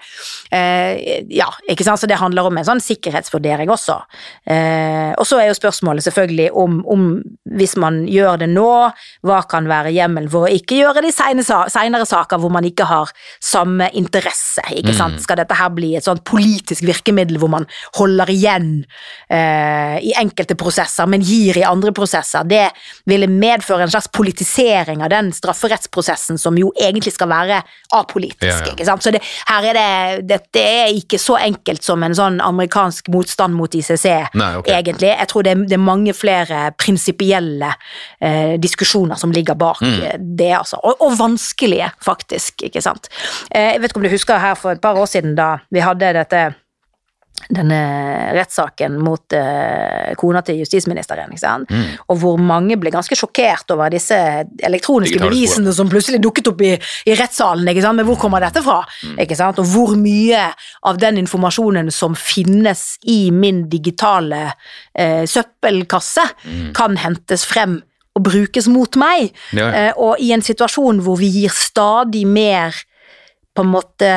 eh, 0.52 1.24
Ja, 1.32 1.48
ikke 1.70 1.86
sant, 1.86 2.02
så 2.02 2.08
det 2.10 2.18
handler 2.20 2.50
om 2.50 2.58
en 2.60 2.66
sånn 2.66 2.82
sikkerhetsvurdering 2.84 3.72
også. 3.72 3.96
Eh, 4.52 5.16
og 5.16 5.24
så 5.24 5.40
er 5.40 5.48
jo 5.48 5.56
spørsmålet 5.56 6.04
selvfølgelig 6.04 6.50
om, 6.60 6.80
om 6.84 7.08
hvis 7.56 7.78
man 7.80 8.02
gjør 8.10 8.42
det 8.44 8.50
nå, 8.52 8.68
hva 9.26 9.40
kan 9.48 9.68
være 9.70 9.94
hjemmel 9.96 10.28
for 10.28 10.44
å 10.44 10.52
ikke 10.52 10.82
gjøre 10.82 11.04
det 11.06 11.14
i 11.14 11.16
seinere 11.16 12.06
saker 12.08 12.40
hvor 12.42 12.52
man 12.52 12.68
ikke 12.68 12.84
har 12.90 13.08
samme 13.42 13.86
interesse, 13.96 14.62
ikke 14.74 14.94
sant. 14.96 15.20
Skal 15.22 15.38
dette 15.40 15.54
her 15.58 15.70
bli 15.74 15.92
et 15.98 16.04
sånt 16.06 16.24
politisk 16.26 16.82
virkemiddel 16.88 17.38
hvor 17.40 17.50
man 17.52 17.66
holder 17.98 18.30
igjen 18.32 18.70
eh, 19.30 19.96
i 20.02 20.12
enkelte 20.20 20.56
prosesser, 20.58 21.06
men 21.10 21.22
gir 21.24 21.58
i 21.60 21.64
andre 21.66 21.92
prosesser? 21.96 22.46
Det 22.48 22.66
ville 23.10 23.28
medføre 23.30 23.86
en 23.86 23.92
slags 23.92 24.08
politisering 24.14 25.02
av 25.04 25.10
den 25.12 25.30
strafferettsprosessen 25.36 26.38
som 26.40 26.58
jo 26.58 26.72
egentlig 26.80 27.12
skal 27.14 27.30
være 27.30 27.60
apolitisk, 27.96 28.42
Ja, 28.46 28.58
ja. 28.64 28.72
ikke 28.72 28.86
sant. 28.88 29.04
Så 29.04 29.12
det, 29.14 29.22
her 29.50 29.68
er 29.70 29.78
det, 29.80 30.26
dette 30.30 30.60
er 30.64 30.94
ikke 30.96 31.18
så 31.20 31.38
enkelt 31.40 31.84
som 31.86 32.02
en 32.06 32.14
sånn 32.16 32.40
amerikansk 32.44 33.08
motstand 33.12 33.54
mot 33.58 33.74
ICC, 33.74 34.06
Nei, 34.38 34.52
okay. 34.60 34.76
egentlig. 34.78 35.12
Jeg 35.12 35.28
tror 35.32 35.46
det 35.46 35.54
er, 35.56 35.64
det 35.70 35.76
er 35.78 35.84
mange 35.84 36.14
flere 36.16 36.62
prinsipielle 36.80 37.72
eh, 38.20 38.56
diskusjoner 38.62 39.18
som 39.20 39.32
ligger 39.34 39.58
bak 39.58 39.78
Mm. 39.80 40.00
eh, 40.04 40.16
det, 40.18 40.50
altså. 40.56 40.76
Og, 40.84 41.00
og 41.00 41.14
vanskelige, 41.18 41.86
faktisk, 42.04 42.62
ikke 42.66 42.82
sant. 42.84 43.09
Eh, 43.50 43.72
jeg 43.74 43.80
vet 43.82 43.90
ikke 43.90 44.02
om 44.02 44.08
du 44.08 44.12
husker 44.16 44.38
her 44.42 44.54
for 44.58 44.72
et 44.76 44.80
par 44.82 44.98
år 45.00 45.06
siden 45.10 45.34
da 45.38 45.56
vi 45.70 45.80
hadde 45.84 46.12
dette 46.20 46.48
denne 47.50 47.76
rettssaken 48.36 48.98
mot 49.00 49.32
uh, 49.32 50.10
kona 50.20 50.42
til 50.44 50.58
justisministeren, 50.60 51.30
ikke 51.32 51.40
sant? 51.40 51.70
Mm. 51.72 51.94
og 52.12 52.18
hvor 52.20 52.36
mange 52.42 52.76
ble 52.78 52.92
ganske 52.92 53.16
sjokkert 53.16 53.72
over 53.72 53.88
disse 53.94 54.14
elektroniske 54.66 55.14
Digitale 55.16 55.30
spor. 55.30 55.38
bevisene 55.38 55.72
som 55.74 55.88
plutselig 55.90 56.20
dukket 56.22 56.50
opp 56.52 56.60
i, 56.66 56.74
i 57.08 57.14
rettssalen, 57.16 57.70
ikke 57.72 57.82
sant? 57.86 57.96
men 57.96 58.06
hvor 58.10 58.18
kommer 58.20 58.44
dette 58.44 58.60
fra? 58.66 58.82
Mm. 59.06 59.16
Ikke 59.24 59.38
sant? 59.40 59.58
Og 59.62 59.70
hvor 59.72 59.94
mye 59.98 60.42
av 60.90 61.00
den 61.00 61.22
informasjonen 61.22 61.88
som 61.94 62.14
finnes 62.18 62.84
i 63.08 63.30
min 63.32 63.64
digitale 63.72 64.42
uh, 64.52 65.24
søppelkasse, 65.24 66.26
Mm. 66.44 66.72
kan 66.76 66.96
hentes 67.00 67.42
frem 67.48 67.78
og 68.16 68.22
brukes 68.26 68.66
mot 68.68 68.96
meg. 69.00 69.32
Ja, 69.56 69.64
ja. 69.70 69.88
Uh, 69.96 70.04
og 70.10 70.20
i 70.22 70.30
en 70.36 70.42
situasjon 70.44 71.00
hvor 71.04 71.16
vi 71.20 71.28
gir 71.40 71.52
stadig 71.54 72.26
mer 72.28 72.76
på 73.56 73.64
en 73.64 73.72
måte 73.72 74.10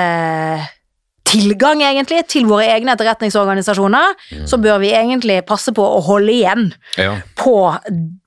tilgang 1.34 1.82
egentlig 1.82 2.22
til 2.30 2.46
våre 2.50 2.68
egne 2.76 2.94
etterretningsorganisasjoner, 2.94 4.18
så 4.50 4.60
bør 4.62 4.82
vi 4.84 4.92
egentlig 4.94 5.40
passe 5.50 5.74
på 5.74 5.82
å 5.82 6.02
holde 6.06 6.34
igjen 6.36 6.68
Ja. 7.00 7.16
på 7.40 7.56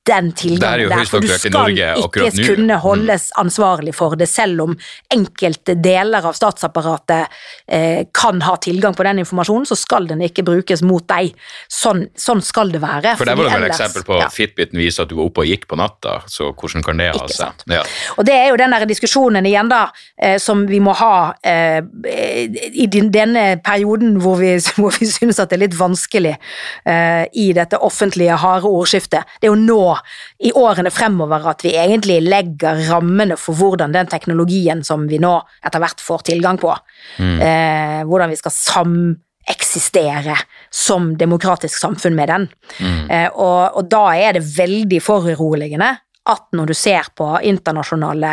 den 0.07 0.33
tilgangen 0.37 0.91
der. 0.91 1.09
For 1.11 1.24
du 1.24 1.28
skal 1.31 1.74
ikke. 1.74 2.27
Mm. 2.27 2.43
kunne 2.47 2.78
holdes 2.83 3.28
ansvarlig 3.41 3.95
for 3.97 4.16
det, 4.19 4.28
selv 4.31 4.62
om 4.66 4.77
enkelte 5.12 5.77
deler 5.83 6.27
av 6.27 6.37
statsapparatet 6.37 7.33
eh, 7.66 8.07
kan 8.15 8.43
ha 8.47 8.57
tilgang 8.62 8.95
på 8.97 9.07
den 9.07 9.23
informasjonen, 9.24 9.66
så 9.69 9.78
skal 9.78 10.09
den 10.11 10.23
ikke 10.27 10.45
brukes 10.47 10.83
mot 10.87 11.07
deg. 11.11 11.35
Sånn, 11.73 12.07
sånn 12.19 12.43
skal 12.45 12.73
det 12.74 12.83
være. 12.85 13.16
For 13.19 13.28
der 13.28 13.39
var 13.39 13.51
det 13.51 13.57
vel 13.57 13.69
et 13.69 13.74
eksempel 13.74 14.07
på 14.07 14.20
ja. 14.20 14.28
Fitbiten 14.33 14.81
viser 14.81 15.07
at 15.07 15.12
du 15.12 15.16
var 15.19 15.31
oppe 15.31 15.45
og 15.45 15.51
gikk 15.51 15.66
på 15.70 15.78
natta, 15.81 16.20
så 16.31 16.53
hvordan 16.53 16.85
kan 16.87 17.03
det 17.03 17.11
ha 17.12 17.20
altså? 17.23 17.51
seg? 17.51 17.66
Ja. 17.77 17.83
Og 18.16 18.28
det 18.28 18.37
er 18.37 18.51
jo 18.51 18.61
den 18.61 18.74
der 18.74 18.87
diskusjonen 18.89 19.47
igjen 19.49 19.70
da, 19.73 19.87
eh, 20.23 20.37
som 20.43 20.66
vi 20.69 20.81
må 20.83 20.95
ha 20.97 21.35
eh, 21.47 21.81
i 22.73 22.87
din, 22.93 23.11
denne 23.15 23.47
perioden 23.65 24.16
hvor 24.23 24.41
vi, 24.41 24.55
hvor 24.78 24.95
vi 25.01 25.09
synes 25.11 25.41
at 25.43 25.51
det 25.51 25.59
er 25.59 25.65
litt 25.66 25.78
vanskelig 25.78 26.35
eh, 26.37 27.24
i 27.33 27.51
dette 27.57 27.81
offentlige 27.83 28.39
harde 28.43 28.70
ordskiftet. 28.70 29.27
Det 29.41 29.49
er 29.49 29.55
jo 29.55 29.61
nå, 29.61 29.95
i 30.44 30.52
årene 30.56 30.93
fremover, 30.94 31.47
at 31.51 31.64
vi 31.66 31.74
egentlig 31.78 32.20
legger 32.24 32.81
rammene 32.90 33.39
for 33.40 33.59
hvordan 33.59 33.94
den 33.94 34.10
teknologien 34.10 34.82
som 34.86 35.06
vi 35.10 35.20
nå 35.23 35.35
etter 35.64 35.82
hvert 35.82 36.02
får 36.05 36.27
tilgang 36.31 36.60
på, 36.62 36.73
eh, 37.18 38.02
hvordan 38.06 38.32
vi 38.32 38.40
skal 38.40 38.55
sameksistere 38.56 40.39
som 40.70 41.14
demokratisk 41.18 41.78
samfunn 41.81 42.16
med 42.18 42.32
den. 42.32 42.48
Eh, 43.10 43.28
og, 43.32 43.77
og 43.78 43.90
da 43.90 44.06
er 44.16 44.39
det 44.39 44.47
veldig 44.56 45.02
foruroligende 45.05 45.94
at 46.27 46.48
når 46.59 46.73
du 46.73 46.74
ser 46.74 47.06
på 47.14 47.28
internasjonale 47.47 48.32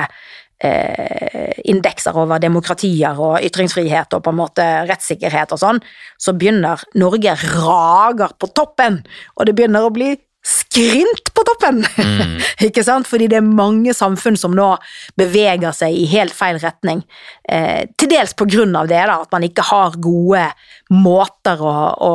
eh, 0.64 1.52
indekser 1.70 2.18
over 2.18 2.42
demokratier 2.42 3.20
og 3.22 3.40
ytringsfrihet 3.46 4.16
og 4.18 4.24
på 4.26 4.34
en 4.34 4.40
måte 4.40 4.68
rettssikkerhet 4.90 5.54
og 5.56 5.62
sånn, 5.62 5.82
så 6.18 6.36
begynner 6.38 6.84
Norge 7.00 7.36
rager 7.44 8.36
på 8.40 8.50
toppen, 8.56 9.02
og 9.38 9.48
det 9.48 9.56
begynner 9.58 9.86
å 9.86 9.94
bli 9.94 10.14
skrint 10.44 11.32
på 11.34 11.46
toppen! 11.48 11.82
Ikke 12.68 12.84
sant? 12.86 13.08
Fordi 13.08 13.30
det 13.32 13.40
er 13.40 13.48
mange 13.48 13.94
samfunn 13.96 14.38
som 14.40 14.56
nå 14.56 14.74
beveger 15.20 15.76
seg 15.76 15.96
i 15.96 16.04
helt 16.12 16.36
feil 16.36 16.60
retning. 16.64 17.04
Eh, 17.48 17.86
til 17.98 18.12
dels 18.12 18.36
på 18.38 18.48
grunn 18.52 18.76
av 18.76 18.90
det, 18.92 19.00
da, 19.08 19.22
at 19.24 19.32
man 19.34 19.48
ikke 19.48 19.66
har 19.70 19.96
gode 20.04 20.44
måter 20.92 21.64
å, 21.64 21.74
å, 21.96 22.14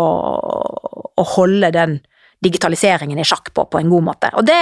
å 1.16 1.26
holde 1.36 1.72
den 1.74 1.98
digitaliseringen 2.44 3.18
i 3.18 3.26
sjakk 3.26 3.50
på 3.54 3.64
på 3.66 3.80
en 3.80 3.90
god 3.90 4.04
måte. 4.06 4.30
Og 4.38 4.46
det, 4.46 4.60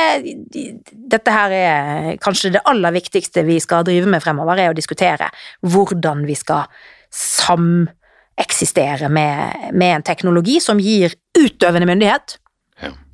dette 1.12 1.34
her 1.34 1.52
er 1.52 2.16
kanskje 2.22 2.54
det 2.54 2.64
aller 2.70 2.94
viktigste 2.94 3.44
vi 3.48 3.58
skal 3.60 3.84
drive 3.84 4.08
med 4.08 4.24
fremover, 4.24 4.56
er 4.62 4.72
å 4.72 4.76
diskutere 4.76 5.28
hvordan 5.66 6.24
vi 6.28 6.36
skal 6.38 6.64
sameksistere 7.12 9.10
med, 9.12 9.70
med 9.76 9.98
en 9.98 10.06
teknologi 10.06 10.56
som 10.64 10.80
gir 10.80 11.12
utøvende 11.36 11.88
myndighet. 11.92 12.38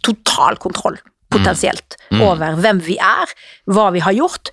Total 0.02 0.58
kontroll, 0.62 0.98
potensielt, 1.32 1.96
over 2.20 2.58
hvem 2.60 2.82
vi 2.84 2.98
er, 3.00 3.30
hva 3.70 3.90
vi 3.94 4.02
har 4.04 4.12
gjort, 4.12 4.52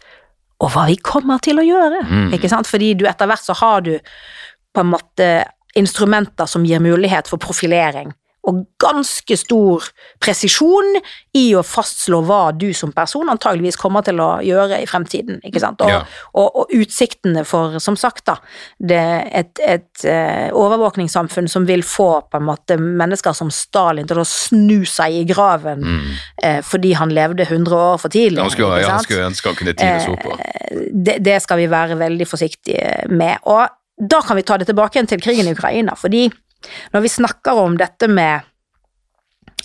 og 0.60 0.74
hva 0.74 0.86
vi 0.90 0.96
kommer 1.00 1.40
til 1.44 1.60
å 1.60 1.66
gjøre. 1.66 2.04
Ikke 2.36 2.50
sant? 2.52 2.68
Fordi 2.68 2.94
du 3.00 3.06
etter 3.08 3.28
hvert 3.30 3.44
så 3.44 3.56
har 3.62 3.82
du 3.86 3.94
på 4.76 4.84
en 4.84 4.92
måte 4.92 5.30
instrumenter 5.80 6.48
som 6.50 6.66
gir 6.66 6.82
mulighet 6.82 7.28
for 7.30 7.40
profilering, 7.42 8.12
og 8.48 8.62
ganske 8.80 9.36
stor 9.38 9.84
presisjon 10.24 10.96
i 11.38 11.50
å 11.58 11.64
fastslå 11.66 12.22
hva 12.26 12.50
du 12.56 12.70
som 12.74 12.94
person 12.96 13.30
antageligvis 13.32 13.78
kommer 13.80 14.06
til 14.06 14.22
å 14.24 14.30
gjøre 14.46 14.80
i 14.80 14.88
fremtiden. 14.90 15.42
Ikke 15.46 15.62
sant? 15.62 15.82
Og, 15.84 15.90
Ja. 15.90 16.00
og, 16.40 16.48
og 16.62 16.74
utsiktene 16.76 17.44
for, 17.48 17.80
som 17.84 17.98
sagt, 18.00 18.26
da, 18.30 18.38
det, 18.80 19.02
et, 19.36 19.60
et 19.60 20.06
uh, 20.06 20.50
overvåkningssamfunn 20.56 21.50
som 21.52 21.68
vil 21.68 21.84
få 21.84 22.10
på 22.32 22.40
en 22.40 22.48
måte 22.48 22.80
mennesker 22.80 23.36
som 23.36 23.52
Stalin 23.54 24.08
til 24.08 24.22
å 24.22 24.28
snu 24.28 24.86
seg 24.88 25.20
i 25.22 25.26
graven 25.28 25.84
eh, 26.44 26.60
fordi 26.66 26.94
han 26.98 27.12
levde 27.14 27.44
100 27.44 27.76
år 27.76 27.98
for 28.02 28.14
tidlig. 28.14 28.40
Mm. 28.40 28.46
Han 28.48 28.54
skulle, 28.56 28.82
ja, 28.82 28.94
han 28.96 29.04
skulle 29.06 29.28
ønske 29.30 29.52
han 29.52 29.60
kunne 29.60 29.76
tines 29.78 30.08
opp 30.10 30.24
på. 30.24 30.38
det, 30.94 31.20
det 31.26 31.40
skal 31.44 31.60
vi 31.60 31.70
være 31.72 32.00
veldig 32.00 32.28
forsiktige 32.30 33.10
med. 33.12 33.44
Og 33.50 33.68
da 34.00 34.22
kan 34.24 34.40
vi 34.40 34.46
ta 34.48 34.58
det 34.58 34.70
tilbake 34.70 34.98
igjen 34.98 35.10
til 35.12 35.22
krigen 35.24 35.50
i 35.50 35.56
Ukraina, 35.58 35.96
fordi 36.00 36.30
når 36.94 37.06
vi 37.06 37.12
snakker 37.20 37.60
om 37.62 37.78
dette 37.80 38.10
med 38.12 38.48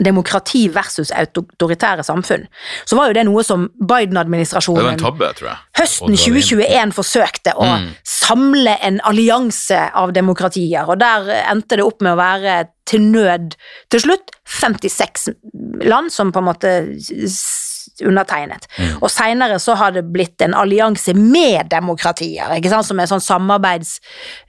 demokrati 0.03 0.65
versus 0.75 1.13
autoritære 1.15 2.03
samfunn, 2.03 2.47
så 2.87 2.97
var 2.99 3.11
jo 3.11 3.15
det 3.15 3.25
noe 3.29 3.45
som 3.47 3.69
Biden-administrasjonen 3.79 4.99
høsten 5.79 6.09
å 6.09 6.09
dra 6.11 6.17
inn. 6.17 6.19
2021 6.19 6.95
forsøkte 6.97 7.55
å 7.55 7.69
samle 8.03 8.75
en 8.83 8.99
allianse 9.07 9.79
av 9.95 10.15
demokratier, 10.17 10.89
og 10.89 10.99
der 11.03 11.31
endte 11.45 11.79
det 11.79 11.87
opp 11.87 12.03
med 12.03 12.17
å 12.17 12.21
være 12.21 12.57
til 12.89 13.07
nød 13.15 13.55
til 13.93 14.03
slutt 14.03 14.35
56 14.51 15.31
land 15.87 16.13
som 16.13 16.35
på 16.35 16.43
en 16.43 16.49
måte 16.51 16.75
s- 17.95 18.03
Mm. 18.79 19.03
Og 19.03 19.11
seinere 19.11 19.59
så 19.63 19.75
har 19.77 19.91
det 19.93 20.05
blitt 20.13 20.41
en 20.43 20.55
allianse 20.55 21.15
med 21.15 21.69
demokratier, 21.71 22.51
ikke 22.57 22.69
sant, 22.71 22.87
som 22.87 22.99
er 23.01 23.07
sånn 23.07 23.21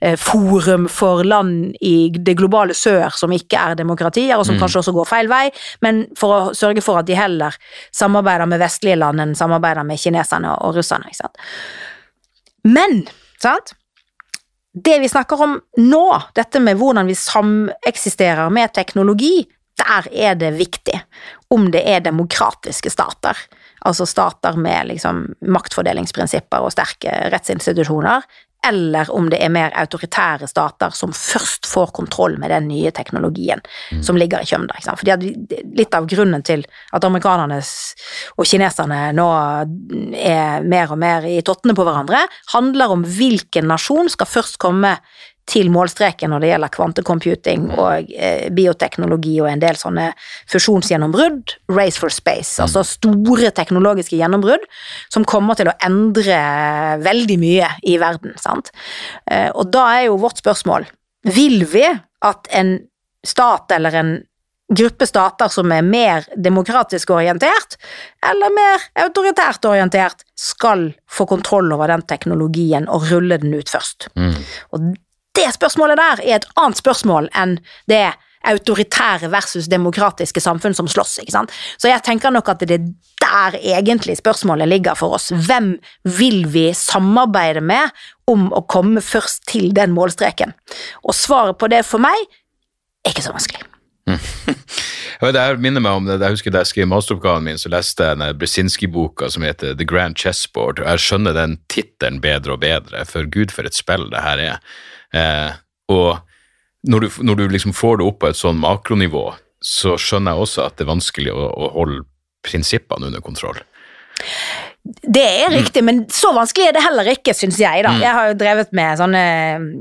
samarbeidsforum 0.02 0.88
for 0.90 1.22
land 1.24 1.76
i 1.80 2.10
det 2.10 2.36
globale 2.36 2.74
sør 2.74 3.10
som 3.16 3.30
ikke 3.30 3.56
er 3.70 3.74
demokratier, 3.78 4.36
og 4.38 4.46
som 4.46 4.58
kanskje 4.58 4.78
også 4.82 4.92
går 4.96 5.06
feil 5.06 5.28
vei, 5.28 5.50
men 5.82 6.06
for 6.16 6.28
å 6.50 6.54
sørge 6.54 6.82
for 6.82 6.98
at 6.98 7.06
de 7.06 7.14
heller 7.14 7.54
samarbeider 7.92 8.46
med 8.48 8.60
vestlige 8.60 8.98
land 8.98 9.20
enn 9.20 9.34
samarbeider 9.34 9.84
med 9.84 9.98
kineserne 9.98 10.56
og 10.60 10.74
russerne. 10.76 11.04
ikke 11.06 11.22
sant. 11.22 11.36
Men, 12.64 13.06
sant 13.40 13.72
det 14.76 14.98
vi 15.00 15.08
snakker 15.08 15.40
om 15.40 15.54
nå, 15.78 16.22
dette 16.34 16.60
med 16.60 16.76
hvordan 16.76 17.06
vi 17.08 17.14
sameksisterer 17.16 18.50
med 18.52 18.74
teknologi, 18.76 19.46
der 19.76 20.08
er 20.12 20.36
det 20.40 20.54
viktig 20.56 20.98
om 21.54 21.70
det 21.72 21.84
er 21.86 22.02
demokratiske 22.04 22.90
stater, 22.90 23.38
altså 23.86 24.06
stater 24.08 24.56
med 24.58 24.90
liksom 24.90 25.26
maktfordelingsprinsipper 25.46 26.64
og 26.64 26.74
sterke 26.74 27.12
rettsinstitusjoner, 27.32 28.24
eller 28.66 29.10
om 29.14 29.28
det 29.30 29.38
er 29.44 29.52
mer 29.52 29.74
autoritære 29.78 30.48
stater 30.50 30.94
som 30.96 31.12
først 31.14 31.68
får 31.70 31.92
kontroll 31.94 32.34
med 32.40 32.50
den 32.50 32.66
nye 32.66 32.90
teknologien 32.90 33.60
som 34.02 34.18
ligger 34.18 34.42
i 34.42 34.48
kjømda. 34.48 34.80
Fordi 34.98 35.30
Litt 35.76 35.94
av 35.94 36.08
grunnen 36.10 36.42
til 36.46 36.64
at 36.96 37.04
amerikanerne 37.06 37.60
og 37.60 38.48
kineserne 38.48 39.00
nå 39.14 39.28
er 40.18 40.66
mer 40.66 40.94
og 40.94 40.98
mer 40.98 41.28
i 41.30 41.38
tottene 41.46 41.76
på 41.76 41.86
hverandre, 41.86 42.24
handler 42.54 42.96
om 42.96 43.06
hvilken 43.06 43.70
nasjon 43.70 44.10
skal 44.10 44.30
først 44.30 44.58
komme 44.62 44.96
til 45.46 45.70
målstreken 45.70 46.32
når 46.32 46.42
det 46.42 46.50
gjelder 46.50 46.72
kvantecomputing 46.74 47.66
og 47.78 48.10
eh, 48.10 48.48
bioteknologi 48.54 49.36
og 49.40 49.50
en 49.50 49.62
del 49.62 49.78
sånne 49.78 50.08
fusjonsgjennombrudd, 50.50 51.54
race 51.70 52.02
for 52.02 52.12
space, 52.12 52.58
altså 52.64 52.82
store 52.86 53.52
teknologiske 53.54 54.18
gjennombrudd 54.18 54.66
som 55.12 55.26
kommer 55.28 55.58
til 55.58 55.70
å 55.70 55.76
endre 55.86 56.38
veldig 57.04 57.38
mye 57.42 57.70
i 57.86 57.96
verden, 58.02 58.34
sant. 58.42 58.72
Eh, 59.30 59.48
og 59.54 59.70
da 59.74 59.86
er 59.94 60.08
jo 60.08 60.20
vårt 60.22 60.42
spørsmål, 60.42 60.88
vil 61.36 61.62
vi 61.70 61.86
at 62.26 62.50
en 62.54 62.78
stat 63.26 63.70
eller 63.74 63.94
en 64.02 64.16
gruppe 64.74 65.06
stater 65.06 65.50
som 65.52 65.70
er 65.70 65.84
mer 65.86 66.26
demokratisk 66.42 67.12
orientert, 67.14 67.76
eller 68.26 68.50
mer 68.54 68.86
autoritært 69.04 69.66
orientert, 69.68 70.24
skal 70.34 70.88
få 71.06 71.26
kontroll 71.30 71.70
over 71.72 71.92
den 71.92 72.02
teknologien 72.10 72.88
og 72.90 73.06
rulle 73.12 73.38
den 73.42 73.54
ut 73.54 73.70
først. 73.70 74.08
Og 74.74 74.94
det 75.36 75.48
spørsmålet 75.56 76.00
der 76.00 76.22
er 76.24 76.38
et 76.40 76.48
annet 76.56 76.80
spørsmål 76.80 77.28
enn 77.36 77.58
det 77.90 78.08
autoritære 78.46 79.30
versus 79.32 79.66
demokratiske 79.70 80.40
samfunn 80.40 80.74
som 80.76 80.88
slåss, 80.90 81.18
ikke 81.22 81.34
sant. 81.34 81.54
Så 81.82 81.90
jeg 81.90 82.04
tenker 82.06 82.30
nok 82.34 82.52
at 82.52 82.62
det 82.62 82.78
er 82.78 82.90
der 83.26 83.56
egentlig 83.58 84.18
spørsmålet 84.20 84.68
ligger 84.70 84.94
for 84.94 85.16
oss. 85.18 85.32
Hvem 85.34 85.74
vil 86.18 86.44
vi 86.52 86.68
samarbeide 86.76 87.62
med 87.64 87.94
om 88.30 88.50
å 88.54 88.62
komme 88.70 89.02
først 89.02 89.46
til 89.50 89.72
den 89.74 89.94
målstreken? 89.96 90.54
Og 91.02 91.16
svaret 91.16 91.58
på 91.58 91.70
det 91.72 91.82
for 91.88 92.02
meg 92.02 92.14
er 93.02 93.14
ikke 93.14 93.26
så 93.26 93.34
vanskelig. 93.36 93.66
Ja, 95.16 95.30
det 95.32 95.42
minner 95.64 95.80
meg 95.80 95.96
om 95.96 96.08
jeg 96.10 96.28
husker 96.28 96.52
Da 96.52 96.60
jeg 96.60 96.68
skrev 96.68 96.88
masteroppgaven 96.90 97.46
min, 97.46 97.56
så 97.56 97.70
leste 97.72 98.04
jeg 98.04 98.18
den 98.20 98.36
Brzezinski-boka 98.36 99.30
som 99.32 99.46
heter 99.46 99.72
The 99.72 99.86
Grand 99.88 100.12
Chessboard. 100.20 100.82
og 100.82 100.90
Jeg 100.90 101.04
skjønner 101.06 101.32
den 101.32 101.56
tittelen 101.72 102.20
bedre 102.20 102.52
og 102.52 102.60
bedre, 102.60 103.06
for 103.08 103.24
gud, 103.24 103.54
for 103.54 103.64
et 103.64 103.74
spill 103.74 104.10
det 104.12 104.20
her 104.20 104.42
er. 104.44 104.60
Eh, 105.14 105.52
og 105.92 106.18
når 106.86 107.00
du, 107.00 107.08
når 107.26 107.40
du 107.40 107.48
liksom 107.50 107.74
får 107.76 108.00
det 108.00 108.06
opp 108.06 108.20
på 108.22 108.30
et 108.30 108.38
sånn 108.38 108.60
makronivå, 108.62 109.28
så 109.62 109.96
skjønner 109.98 110.34
jeg 110.34 110.46
også 110.46 110.66
at 110.66 110.76
det 110.78 110.86
er 110.86 110.92
vanskelig 110.92 111.34
å, 111.34 111.48
å 111.50 111.72
holde 111.80 112.04
prinsippene 112.46 113.08
under 113.08 113.24
kontroll. 113.24 113.58
Det 114.86 115.22
er 115.22 115.50
riktig, 115.50 115.82
men 115.84 116.04
så 116.14 116.30
vanskelig 116.34 116.68
er 116.68 116.76
det 116.76 116.82
heller 116.84 117.08
ikke, 117.10 117.34
syns 117.34 117.58
jeg. 117.58 117.82
da. 117.82 117.90
Jeg 117.98 118.14
har 118.14 118.28
jo 118.30 118.36
drevet 118.38 118.70
med 118.76 119.00
sånne 119.00 119.22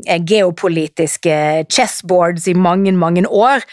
eh, 0.01 0.23
geopolitiske 0.25 1.35
chessboards 1.69 2.47
i 2.49 2.55
mange, 2.57 2.93
mange 2.97 3.25
år, 3.29 3.65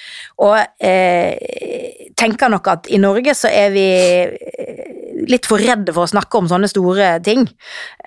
og 0.45 0.59
eh, 0.85 2.13
tenker 2.21 2.53
nok 2.53 2.69
at 2.75 2.91
i 2.93 3.01
Norge 3.01 3.35
så 3.39 3.49
er 3.49 3.73
vi 3.73 3.87
eh, 4.29 4.85
litt 5.31 5.49
for 5.49 5.63
redde 5.63 5.95
for 5.97 6.05
å 6.05 6.13
snakke 6.13 6.43
om 6.43 6.51
sånne 6.53 6.69
store 6.71 7.15
ting. 7.25 7.47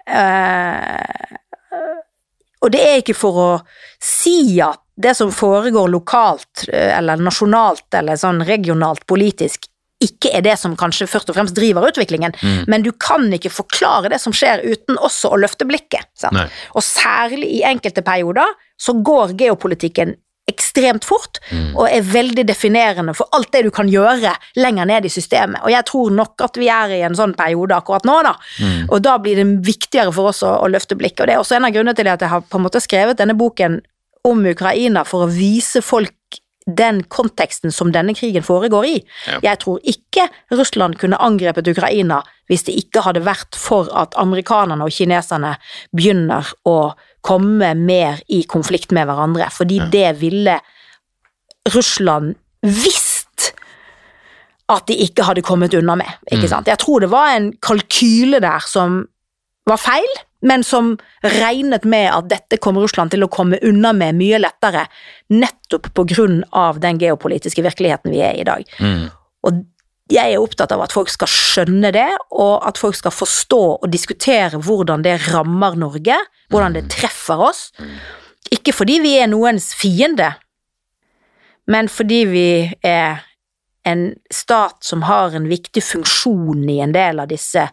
Eh, 0.06 1.42
og 2.66 2.74
det 2.74 2.82
er 2.82 3.04
ikke 3.04 3.18
for 3.18 3.38
å 3.38 3.52
si 4.02 4.58
at 4.64 4.82
det 4.96 5.14
som 5.18 5.32
foregår 5.34 5.92
lokalt 5.92 6.66
eh, 6.72 6.96
eller 6.98 7.22
nasjonalt 7.22 7.98
eller 8.00 8.18
sånn 8.20 8.42
regionalt 8.48 9.06
politisk, 9.10 9.68
ikke 10.04 10.32
er 10.36 10.44
det 10.44 10.58
som 10.60 10.74
kanskje 10.78 11.08
først 11.08 11.30
og 11.32 11.38
fremst 11.38 11.56
driver 11.56 11.88
utviklingen, 11.88 12.34
men 12.68 12.84
du 12.84 12.92
kan 13.00 13.30
ikke 13.34 13.52
forklare 13.54 14.12
det 14.12 14.20
som 14.22 14.34
skjer 14.36 14.66
uten 14.66 15.00
også 15.00 15.32
å 15.32 15.40
løfte 15.40 15.68
blikket. 15.68 16.10
Og 16.76 16.84
særlig 16.84 17.48
i 17.60 17.64
enkelte 17.66 18.04
perioder 18.06 18.52
så 18.82 18.98
går 19.00 19.38
geopolitikken 19.40 20.14
ekstremt 20.46 21.06
fort 21.08 21.40
og 21.74 21.88
er 21.90 22.06
veldig 22.06 22.44
definerende 22.46 23.16
for 23.18 23.32
alt 23.34 23.50
det 23.56 23.64
du 23.66 23.72
kan 23.74 23.90
gjøre 23.90 24.36
lenger 24.62 24.86
ned 24.86 25.08
i 25.08 25.12
systemet. 25.14 25.64
Og 25.66 25.74
jeg 25.74 25.88
tror 25.90 26.14
nok 26.14 26.46
at 26.46 26.60
vi 26.62 26.70
er 26.70 26.94
i 26.94 27.02
en 27.08 27.18
sånn 27.18 27.34
periode 27.38 27.74
akkurat 27.78 28.06
nå, 28.06 28.20
da. 28.28 28.36
Og 28.90 29.02
da 29.02 29.18
blir 29.22 29.42
det 29.42 29.48
viktigere 29.66 30.14
for 30.14 30.30
oss 30.30 30.44
å, 30.46 30.54
å 30.62 30.70
løfte 30.70 30.98
blikket. 31.00 31.24
Og 31.24 31.32
det 31.32 31.38
er 31.38 31.42
også 31.42 31.58
en 31.58 31.66
av 31.66 31.74
grunnene 31.74 31.98
til 31.98 32.12
at 32.12 32.22
jeg 32.22 32.30
har 32.30 32.46
på 32.46 32.60
en 32.60 32.66
måte 32.68 32.84
skrevet 32.84 33.18
denne 33.18 33.38
boken 33.38 33.82
om 34.26 34.46
Ukraina 34.46 35.06
for 35.06 35.26
å 35.26 35.32
vise 35.34 35.82
folk 35.86 36.14
den 36.66 37.04
konteksten 37.04 37.72
som 37.72 37.92
denne 37.94 38.16
krigen 38.18 38.44
foregår 38.44 38.86
i. 38.90 38.96
Ja. 39.28 39.40
Jeg 39.52 39.62
tror 39.62 39.82
ikke 39.86 40.28
Russland 40.54 40.98
kunne 41.02 41.20
angrepet 41.22 41.68
Ukraina 41.70 42.24
hvis 42.50 42.66
det 42.66 42.74
ikke 42.78 43.04
hadde 43.06 43.22
vært 43.26 43.58
for 43.58 43.90
at 43.94 44.18
amerikanerne 44.22 44.86
og 44.86 44.94
kineserne 44.94 45.56
begynner 45.94 46.50
å 46.66 46.96
komme 47.26 47.74
mer 47.80 48.22
i 48.30 48.44
konflikt 48.50 48.94
med 48.96 49.10
hverandre, 49.10 49.50
fordi 49.54 49.82
det 49.94 50.12
ville 50.22 50.60
Russland 51.74 52.36
visst 52.62 53.52
at 54.72 54.86
de 54.90 54.98
ikke 55.06 55.26
hadde 55.26 55.46
kommet 55.46 55.74
unna 55.78 55.98
med. 56.00 56.10
Ikke 56.34 56.50
sant? 56.50 56.70
Jeg 56.70 56.82
tror 56.82 57.04
det 57.04 57.12
var 57.12 57.34
en 57.36 57.52
kalkyle 57.66 58.42
der 58.42 58.66
som 58.70 59.04
var 59.70 59.82
feil, 59.82 60.18
men 60.46 60.64
som 60.66 60.94
regnet 61.24 61.86
med 61.90 62.10
at 62.14 62.30
dette 62.30 62.60
kom 62.62 62.78
Russland 62.78 63.14
til 63.14 63.26
å 63.26 63.30
komme 63.32 63.60
unna 63.66 63.94
med 63.98 64.18
mye 64.18 64.40
lettere, 64.42 64.86
nettopp 65.34 65.90
på 65.98 66.06
grunn 66.14 66.44
av 66.54 66.82
den 66.84 67.00
geopolitiske 67.02 67.66
virkeligheten 67.66 68.14
vi 68.14 68.22
er 68.26 68.38
i 68.38 68.44
i 68.44 68.48
dag. 68.48 68.66
Mm. 68.78 69.08
Og 69.46 69.64
jeg 70.12 70.36
er 70.36 70.42
opptatt 70.42 70.74
av 70.76 70.84
at 70.86 70.94
folk 70.94 71.10
skal 71.10 71.30
skjønne 71.32 71.90
det, 71.96 72.10
og 72.38 72.66
at 72.68 72.78
folk 72.78 72.98
skal 72.98 73.14
forstå 73.14 73.62
og 73.80 73.88
diskutere 73.92 74.60
hvordan 74.62 75.06
det 75.06 75.18
rammer 75.32 75.78
Norge, 75.80 76.18
hvordan 76.54 76.78
det 76.78 76.88
treffer 76.94 77.42
oss. 77.48 77.70
Ikke 78.54 78.76
fordi 78.76 79.00
vi 79.02 79.16
er 79.18 79.32
noens 79.32 79.72
fiende, 79.78 80.36
men 81.66 81.90
fordi 81.90 82.20
vi 82.30 82.50
er 82.86 83.24
en 83.86 84.12
stat 84.34 84.86
som 84.86 85.06
har 85.06 85.34
en 85.38 85.50
viktig 85.50 85.82
funksjon 85.84 86.62
i 86.70 86.80
en 86.86 86.94
del 86.94 87.22
av 87.22 87.30
disse 87.30 87.68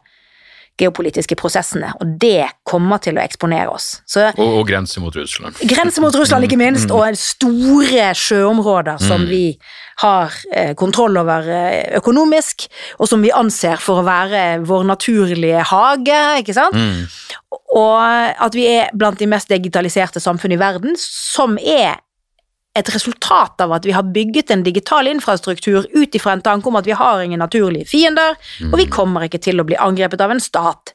geopolitiske 0.82 1.36
prosessene, 1.38 1.92
og 2.00 2.16
det 2.20 2.48
kommer 2.68 3.00
til 3.02 3.18
å 3.18 3.22
eksponere 3.24 3.72
oss. 3.72 3.88
Så 4.09 4.26
Og, 4.36 4.59
og 4.60 4.66
grenser 4.68 5.04
mot 5.04 5.16
Russland. 5.16 5.59
Grenser 5.70 6.04
mot 6.04 6.16
Russland, 6.18 6.46
ikke 6.48 6.60
minst, 6.60 6.90
og 6.92 7.16
store 7.18 8.12
sjøområder 8.18 9.00
som 9.02 9.26
vi 9.30 9.44
har 10.02 10.34
eh, 10.52 10.72
kontroll 10.78 11.16
over 11.20 11.48
eh, 11.52 11.96
økonomisk, 11.98 12.66
og 12.98 13.10
som 13.10 13.22
vi 13.24 13.32
anser 13.34 13.80
for 13.82 14.00
å 14.00 14.06
være 14.06 14.62
vår 14.66 14.86
naturlige 14.88 15.64
hage, 15.72 16.20
ikke 16.42 16.56
sant? 16.56 16.78
Og 17.72 17.98
at 18.02 18.56
vi 18.56 18.66
er 18.68 18.90
blant 18.96 19.20
de 19.20 19.28
mest 19.30 19.48
digitaliserte 19.52 20.20
samfunn 20.20 20.56
i 20.56 20.60
verden, 20.60 20.96
som 20.98 21.56
er 21.60 22.00
et 22.74 22.88
resultat 22.94 23.60
av 23.60 23.72
at 23.76 23.84
vi 23.84 23.92
har 23.92 24.06
bygget 24.14 24.50
en 24.50 24.62
digital 24.64 25.08
infrastruktur 25.10 25.86
ut 25.92 26.14
ifra 26.14 26.32
en 26.32 26.44
tanke 26.44 26.70
om 26.70 26.78
at 26.80 26.86
vi 26.88 26.96
har 26.96 27.20
ingen 27.20 27.42
naturlige 27.42 27.90
fiender, 27.90 28.38
og 28.70 28.78
vi 28.80 28.88
kommer 28.88 29.28
ikke 29.28 29.42
til 29.44 29.60
å 29.60 29.66
bli 29.68 29.76
angrepet 29.76 30.24
av 30.24 30.32
en 30.32 30.40
stat. 30.40 30.94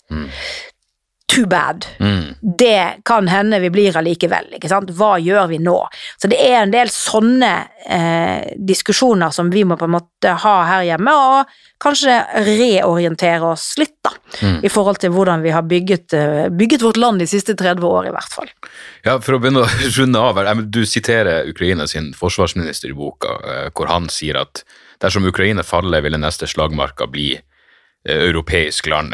Too 1.35 1.45
bad. 1.45 1.85
Mm. 1.99 2.35
Det 2.57 2.93
kan 3.05 3.27
hende 3.27 3.59
vi 3.59 3.69
blir 3.69 3.97
allikevel, 3.99 4.53
ikke 4.55 4.69
sant. 4.71 4.93
Hva 4.95 5.17
gjør 5.19 5.49
vi 5.51 5.57
nå? 5.59 5.75
Så 6.15 6.29
det 6.31 6.37
er 6.39 6.61
en 6.61 6.71
del 6.71 6.87
sånne 6.87 7.49
eh, 7.83 8.53
diskusjoner 8.55 9.33
som 9.35 9.49
vi 9.51 9.65
må 9.67 9.75
på 9.75 9.89
en 9.89 9.95
måte 9.97 10.31
ha 10.45 10.53
her 10.69 10.85
hjemme, 10.87 11.11
og 11.11 11.51
kanskje 11.83 12.15
reorientere 12.47 13.51
oss 13.51 13.73
litt, 13.81 13.97
da, 14.07 14.13
i 14.63 14.71
forhold 14.71 15.01
til 15.03 15.11
hvordan 15.17 15.43
vi 15.43 15.51
har 15.51 15.67
bygget, 15.67 16.15
eh, 16.15 16.47
bygget 16.47 16.85
vårt 16.87 17.01
land 17.03 17.19
de 17.19 17.27
siste 17.27 17.57
30 17.59 17.83
år, 17.83 18.07
i 18.07 18.15
hvert 18.15 18.37
fall. 18.39 18.53
Ja, 19.03 19.17
For 19.19 19.35
å 19.35 19.41
begynne 19.43 19.65
å 19.65 19.69
runde 19.99 20.23
av 20.23 20.39
her, 20.39 20.63
Du 20.63 20.85
siterer 20.87 21.49
Ukraina 21.51 21.89
sin 21.91 22.13
forsvarsminister 22.15 22.95
i 22.95 22.95
boka, 22.95 23.35
eh, 23.43 23.67
hvor 23.75 23.91
han 23.91 24.07
sier 24.07 24.39
at 24.39 24.63
dersom 25.03 25.27
Ukraina 25.27 25.67
faller, 25.67 26.01
vil 26.01 26.15
den 26.15 26.23
neste 26.23 26.47
slagmarka 26.47 27.11
bli 27.11 27.33
eh, 27.35 28.17
europeisk 28.31 28.87
land. 28.87 29.13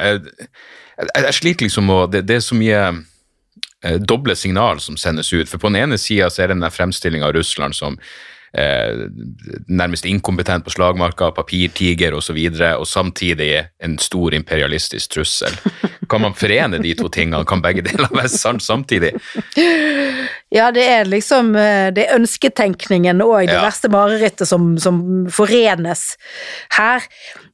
Jeg, 0.98 1.10
jeg, 1.16 1.34
sliter 1.40 1.68
liksom 1.68 1.90
å 1.90 2.04
det, 2.12 2.26
det 2.30 2.40
er 2.40 2.46
så 2.46 2.58
mye 2.58 2.84
eh, 3.84 3.98
doble 4.02 4.36
signal 4.36 4.82
som 4.84 4.98
sendes 5.00 5.34
ut. 5.34 5.50
For 5.50 5.62
på 5.62 5.72
den 5.72 5.82
ene 5.86 5.98
sida 6.02 6.30
så 6.30 6.44
er 6.44 6.52
det 6.54 6.60
den 6.62 6.72
fremstillinga 6.72 7.30
av 7.30 7.36
Russland 7.38 7.78
som 7.78 7.98
eh, 8.58 9.08
nærmest 9.68 10.06
inkompetent 10.06 10.66
på 10.66 10.74
slagmarka, 10.76 11.32
papirtiger 11.36 12.14
osv., 12.18 12.38
og, 12.38 12.58
så 12.58 12.72
og 12.78 12.88
samtidig 12.88 13.52
en 13.84 13.98
stor 14.02 14.36
imperialistisk 14.38 15.18
trussel. 15.18 15.58
Kan 16.10 16.22
man 16.22 16.36
forene 16.38 16.82
de 16.84 16.94
to 17.00 17.10
tingene? 17.10 17.46
Kan 17.50 17.64
begge 17.64 17.86
deler 17.88 18.12
være 18.14 18.30
sant 18.32 18.64
samtidig? 18.64 19.14
Ja, 20.54 20.70
det 20.76 20.84
er 20.86 21.10
liksom 21.10 21.56
eh, 21.58 21.90
det 21.96 22.06
er 22.08 22.20
ønsketenkningen 22.20 23.24
og 23.26 23.48
det 23.48 23.56
Ja. 23.56 23.64
verste 23.66 23.90
marerittet 23.90 24.48
som, 24.48 24.76
som 24.78 25.26
forenes 25.34 26.14
her. 26.78 27.02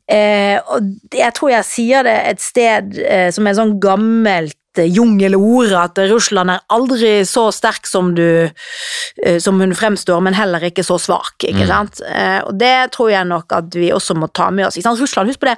Eh, 0.09 0.57
og 0.73 1.13
jeg 1.13 1.33
tror 1.37 1.51
jeg 1.53 1.67
sier 1.67 2.07
det 2.07 2.15
et 2.31 2.41
sted 2.41 2.95
eh, 3.03 3.27
som 3.33 3.45
er 3.45 3.57
sånn 3.59 3.75
gammelt 3.81 4.79
eh, 4.81 4.87
jungelord, 4.89 5.69
at 5.77 5.99
Russland 6.09 6.49
er 6.49 6.63
aldri 6.73 7.11
så 7.29 7.49
sterk 7.53 7.85
som 7.85 8.15
du 8.17 8.49
eh, 8.49 9.37
som 9.43 9.61
hun 9.61 9.75
fremstår, 9.77 10.23
men 10.25 10.37
heller 10.37 10.65
ikke 10.65 10.85
så 10.87 10.97
svak. 11.01 11.45
ikke 11.45 11.67
sant? 11.69 12.01
Eh, 12.09 12.39
og 12.41 12.57
det 12.57 12.89
tror 12.95 13.11
jeg 13.13 13.29
nok 13.29 13.53
at 13.59 13.77
vi 13.77 13.91
også 13.93 14.17
må 14.17 14.31
ta 14.33 14.49
med 14.49 14.65
oss. 14.65 14.79
Ikke 14.79 14.87
sant? 14.89 15.03
Russland, 15.03 15.29
husk 15.29 15.43
på 15.43 15.51
det. 15.51 15.57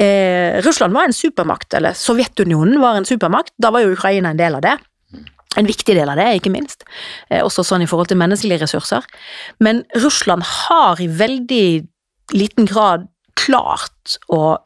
Eh, 0.00 0.56
Russland 0.64 0.96
var 0.96 1.10
en 1.10 1.16
supermakt, 1.16 1.76
eller 1.76 1.96
Sovjetunionen 1.96 2.80
var 2.80 2.96
en 2.96 3.08
supermakt. 3.08 3.52
Da 3.60 3.72
var 3.74 3.84
jo 3.84 3.92
Ukraina 3.92 4.32
en 4.32 4.40
del 4.40 4.56
av 4.56 4.64
det. 4.64 4.78
En 5.56 5.68
viktig 5.68 5.96
del 5.96 6.08
av 6.12 6.16
det, 6.20 6.30
ikke 6.38 6.52
minst. 6.52 6.84
Eh, 7.28 7.44
også 7.44 7.64
sånn 7.64 7.84
i 7.84 7.90
forhold 7.90 8.08
til 8.08 8.20
menneskelige 8.20 8.64
ressurser. 8.64 9.04
Men 9.60 9.84
Russland 10.00 10.44
har 10.48 11.00
i 11.00 11.10
veldig 11.12 11.68
liten 12.32 12.68
grad 12.68 13.04
klart 13.36 14.18
å 14.32 14.56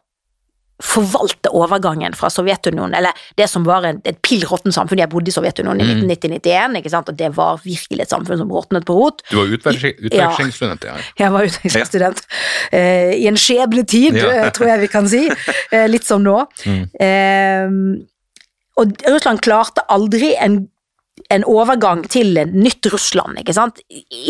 forvalte 0.80 1.50
overgangen 1.52 2.14
fra 2.16 2.30
Sovjetunionen, 2.32 2.94
eller 2.96 3.12
det 3.36 3.44
som 3.52 3.66
var 3.68 3.84
en, 3.84 3.98
et 4.08 4.16
pill 4.24 4.46
råttent 4.48 4.72
samfunn. 4.72 5.02
Jeg 5.02 5.10
bodde 5.12 5.28
i 5.28 5.34
Sovjetunionen 5.34 5.82
i 5.84 5.96
1990-91, 6.06 6.96
og 7.10 7.18
det 7.18 7.28
var 7.36 7.58
virkelig 7.60 8.06
et 8.06 8.14
samfunn 8.14 8.40
som 8.40 8.48
råtnet 8.54 8.86
på 8.88 8.96
rot. 8.96 9.20
Du 9.28 9.36
var 9.36 9.52
utveksling- 9.52 9.98
utvekslingsstudent, 10.08 10.86
ja. 10.88 10.94
Jeg 11.20 11.34
var 11.34 11.44
utvekslingsstudent 11.50 12.22
eh, 12.72 13.12
i 13.18 13.26
en 13.28 13.36
skjebnetid, 13.36 14.16
Ja. 14.16 14.30
eh, 14.46 14.50
tror 14.56 14.70
jeg 14.72 14.80
vi 14.86 14.90
kan 14.94 15.10
si. 15.12 15.22
Uh, 15.74 15.84
litt 15.92 16.08
som 16.08 16.24
nå. 16.24 16.38
Eh, 16.96 17.68
og 18.80 18.96
Russland 19.04 19.44
klarte 19.44 19.84
aldri 19.92 20.32
en, 20.40 20.62
en 21.28 21.44
overgang 21.48 22.02
til 22.10 22.38
et 22.40 22.52
nytt 22.54 22.88
Russland, 22.92 23.38
ikke 23.40 23.54
sant. 23.56 23.80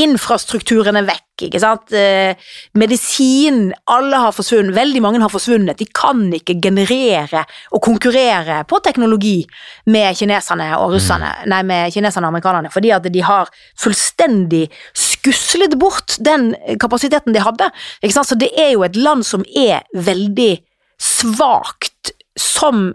Infrastrukturen 0.03 0.99
er 0.99 1.07
vekk, 1.09 1.47
ikke 1.47 1.61
sant. 1.63 1.93
Eh, 1.97 2.37
medisin, 2.81 3.71
alle 3.91 4.21
har 4.25 4.35
forsvunnet, 4.37 4.75
veldig 4.77 5.03
mange 5.05 5.23
har 5.23 5.33
forsvunnet. 5.33 5.79
De 5.79 5.89
kan 5.95 6.23
ikke 6.37 6.59
generere 6.63 7.45
og 7.71 7.83
konkurrere 7.85 8.63
på 8.69 8.81
teknologi 8.85 9.39
med 9.93 10.19
kineserne 10.19 10.71
og 10.79 10.97
russerne, 10.97 11.33
nei, 11.51 11.63
med 11.67 11.95
kineserne 11.95 12.29
og 12.29 12.35
amerikanerne, 12.35 12.73
fordi 12.75 12.95
at 12.97 13.11
de 13.11 13.25
har 13.27 13.53
fullstendig 13.81 14.67
skuslet 14.97 15.79
bort 15.81 16.19
den 16.25 16.53
kapasiteten 16.81 17.37
de 17.37 17.45
hadde. 17.45 17.71
Ikke 18.03 18.17
sant? 18.17 18.33
Så 18.33 18.41
det 18.41 18.51
er 18.59 18.75
jo 18.75 18.85
et 18.87 18.99
land 18.99 19.25
som 19.27 19.45
er 19.57 19.85
veldig 19.95 20.55
svakt 21.01 22.13
som 22.39 22.91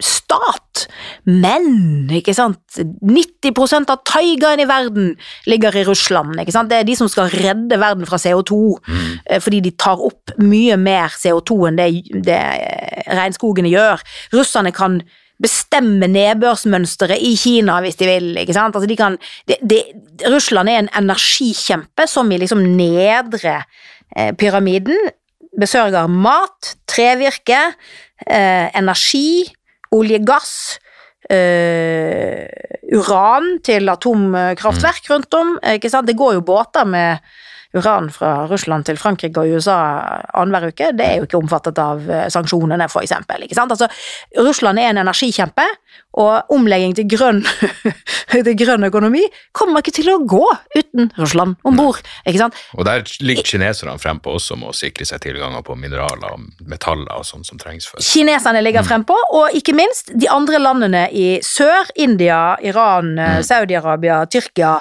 stat, 0.00 0.86
men 1.28 2.08
ikke 2.16 2.34
sant 2.34 2.78
90% 2.78 3.92
av 3.92 4.00
taigaen 4.08 4.62
i 4.62 4.66
verden 4.66 5.10
ligger 5.50 5.76
i 5.76 5.84
Russland. 5.86 6.38
ikke 6.40 6.54
sant? 6.54 6.70
Det 6.72 6.80
er 6.80 6.88
de 6.88 6.96
som 6.98 7.10
skal 7.12 7.30
redde 7.30 7.78
verden 7.78 8.08
fra 8.08 8.18
CO2, 8.18 8.60
mm. 8.80 9.10
fordi 9.44 9.60
de 9.68 9.74
tar 9.76 10.00
opp 10.02 10.34
mye 10.40 10.78
mer 10.80 11.12
CO2 11.12 11.58
enn 11.68 11.78
det, 11.78 11.90
det 12.24 12.40
regnskogene 13.12 13.72
gjør. 13.72 14.02
Russerne 14.34 14.72
kan 14.74 15.02
bestemme 15.42 16.06
nedbørsmønsteret 16.10 17.22
i 17.22 17.34
Kina 17.38 17.80
hvis 17.82 17.98
de 18.00 18.08
vil. 18.08 18.28
ikke 18.40 18.56
sant? 18.56 18.76
Altså 18.76 18.88
de 18.90 18.98
kan, 18.98 19.18
de, 19.50 19.58
de, 19.60 19.80
Russland 20.30 20.70
er 20.70 20.82
en 20.82 20.92
energikjempe 21.02 22.06
som 22.10 22.30
i 22.30 22.38
liksom 22.42 22.62
nedre 22.76 23.58
eh, 24.16 24.32
pyramiden 24.38 25.10
besørger 25.58 26.08
mat, 26.08 26.76
trevirke, 26.88 27.60
eh, 28.24 28.68
energi, 28.78 29.44
olje, 29.92 30.18
gass, 30.24 30.78
eh, 31.30 32.46
uran 32.92 33.58
til 33.64 33.88
atomkraftverk 33.88 35.10
rundt 35.10 35.34
om. 35.34 35.58
Det 35.62 36.16
går 36.16 36.34
jo 36.38 36.46
båter 36.46 36.84
med 36.84 37.18
uran 37.76 38.10
fra 38.12 38.46
Russland 38.50 38.86
til 38.88 38.98
Frankrike 39.00 39.40
og 39.40 39.56
USA 39.56 39.78
annenhver 40.34 40.72
uke, 40.72 40.92
det 40.96 41.06
er 41.06 41.20
jo 41.20 41.28
ikke 41.28 41.40
omfattet 41.40 41.78
av 41.82 42.04
eh, 42.10 42.28
sanksjonene, 42.32 42.88
for 42.92 43.04
eksempel. 43.04 43.46
Ikke 43.46 43.58
sant? 43.58 43.72
Altså, 43.72 43.88
Russland 44.38 44.80
er 44.82 44.92
en 44.92 45.02
energikjempe, 45.04 45.66
og 46.20 46.52
omlegging 46.52 46.92
til 46.96 47.06
grønn, 47.08 47.40
til 48.32 48.56
grønn 48.58 48.84
økonomi 48.84 49.22
kommer 49.56 49.80
ikke 49.80 49.94
til 49.96 50.10
å 50.12 50.18
gå 50.28 50.44
uten 50.76 51.08
Russland 51.16 51.56
om 51.64 51.78
bord. 51.78 52.02
Og 52.76 52.84
der 52.84 53.06
ligger 53.24 53.46
kineserne 53.48 53.96
frempå 54.00 54.34
også 54.36 54.58
med 54.60 54.72
å 54.72 54.76
sikre 54.76 55.06
seg 55.08 55.22
tilganger 55.24 55.64
på 55.64 55.76
mineraler 55.78 56.34
og 56.34 56.68
metaller 56.68 57.14
og 57.16 57.24
sånt 57.28 57.48
som 57.48 57.60
trengs 57.60 57.88
for. 57.88 58.04
Kineserne 58.04 58.60
ligger 58.64 58.84
frempå, 58.84 59.16
og 59.38 59.56
ikke 59.56 59.74
minst 59.76 60.12
de 60.12 60.28
andre 60.32 60.60
landene 60.60 61.06
i 61.16 61.26
sør, 61.46 61.88
India, 61.96 62.58
Iran, 62.60 63.14
eh, 63.18 63.40
Saudi-Arabia, 63.46 64.22
Tyrkia, 64.28 64.74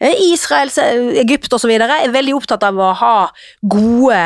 eh, 0.00 0.18
Israel, 0.32 0.72
Egypt 1.22 1.54
osv., 1.54 1.70
er 1.72 2.10
veldig 2.10 2.31
opptatt 2.36 2.64
av 2.66 2.80
å 2.80 2.92
ha 2.98 3.16
gode 3.62 4.24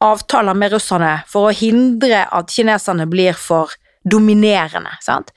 avtaler 0.00 0.56
med 0.56 0.72
russerne 0.72 1.18
for 1.28 1.48
å 1.48 1.54
hindre 1.54 2.24
at 2.32 2.52
kineserne 2.52 3.06
blir 3.10 3.36
for 3.36 3.74
dominerende. 4.04 4.94
Sant? 5.04 5.32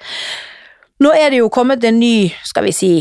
Nå 1.03 1.11
er 1.17 1.33
det 1.33 1.41
jo 1.41 1.51
kommet 1.51 1.83
en 1.83 1.99
ny, 1.99 2.31
skal 2.47 2.69
vi 2.69 2.75
si, 2.75 2.93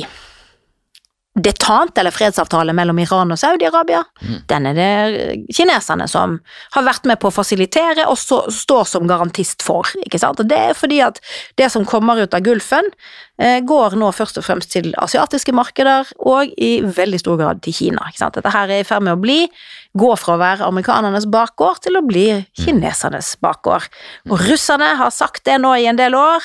detant 1.32 1.96
eller 1.98 2.12
fredsavtale 2.12 2.74
mellom 2.76 2.98
Iran 3.00 3.32
og 3.32 3.38
Saudi-Arabia. 3.40 4.02
Den 4.50 4.66
er 4.68 4.76
det 4.76 5.54
kineserne 5.56 6.04
som 6.10 6.36
har 6.74 6.84
vært 6.84 7.08
med 7.08 7.22
på 7.22 7.30
å 7.30 7.34
fasilitere 7.34 8.04
og 8.10 8.18
så, 8.20 8.42
står 8.52 8.84
som 8.90 9.08
garantist 9.08 9.64
for. 9.64 9.88
ikke 10.04 10.20
sant? 10.20 10.40
Og 10.40 10.48
Det 10.48 10.58
er 10.58 10.76
fordi 10.76 11.00
at 11.00 11.20
det 11.56 11.70
som 11.72 11.86
kommer 11.88 12.20
ut 12.20 12.34
av 12.34 12.44
Gulfen, 12.44 12.84
eh, 13.38 13.60
går 13.60 13.96
nå 13.96 14.12
først 14.12 14.38
og 14.38 14.44
fremst 14.44 14.72
til 14.72 14.92
asiatiske 15.00 15.52
markeder 15.56 16.12
og 16.20 16.52
i 16.58 16.82
veldig 16.84 17.20
stor 17.20 17.38
grad 17.40 17.62
til 17.62 17.72
Kina. 17.72 18.04
ikke 18.08 18.18
sant? 18.18 18.34
Dette 18.34 18.52
her 18.52 18.68
er 18.68 18.80
i 18.80 18.84
ferd 18.84 19.02
med 19.02 19.16
å 19.16 19.20
bli, 19.20 19.48
gå 19.96 20.16
fra 20.18 20.36
å 20.36 20.38
være 20.38 20.68
amerikanernes 20.68 21.24
bakgård 21.24 21.80
til 21.80 21.96
å 21.96 22.06
bli 22.06 22.44
kinesernes 22.60 23.36
bakgård. 23.40 23.88
Og 24.28 24.38
russerne 24.38 24.96
har 24.96 25.10
sagt 25.10 25.44
det 25.44 25.60
nå 25.60 25.72
i 25.80 25.86
en 25.86 25.96
del 25.96 26.14
år. 26.14 26.44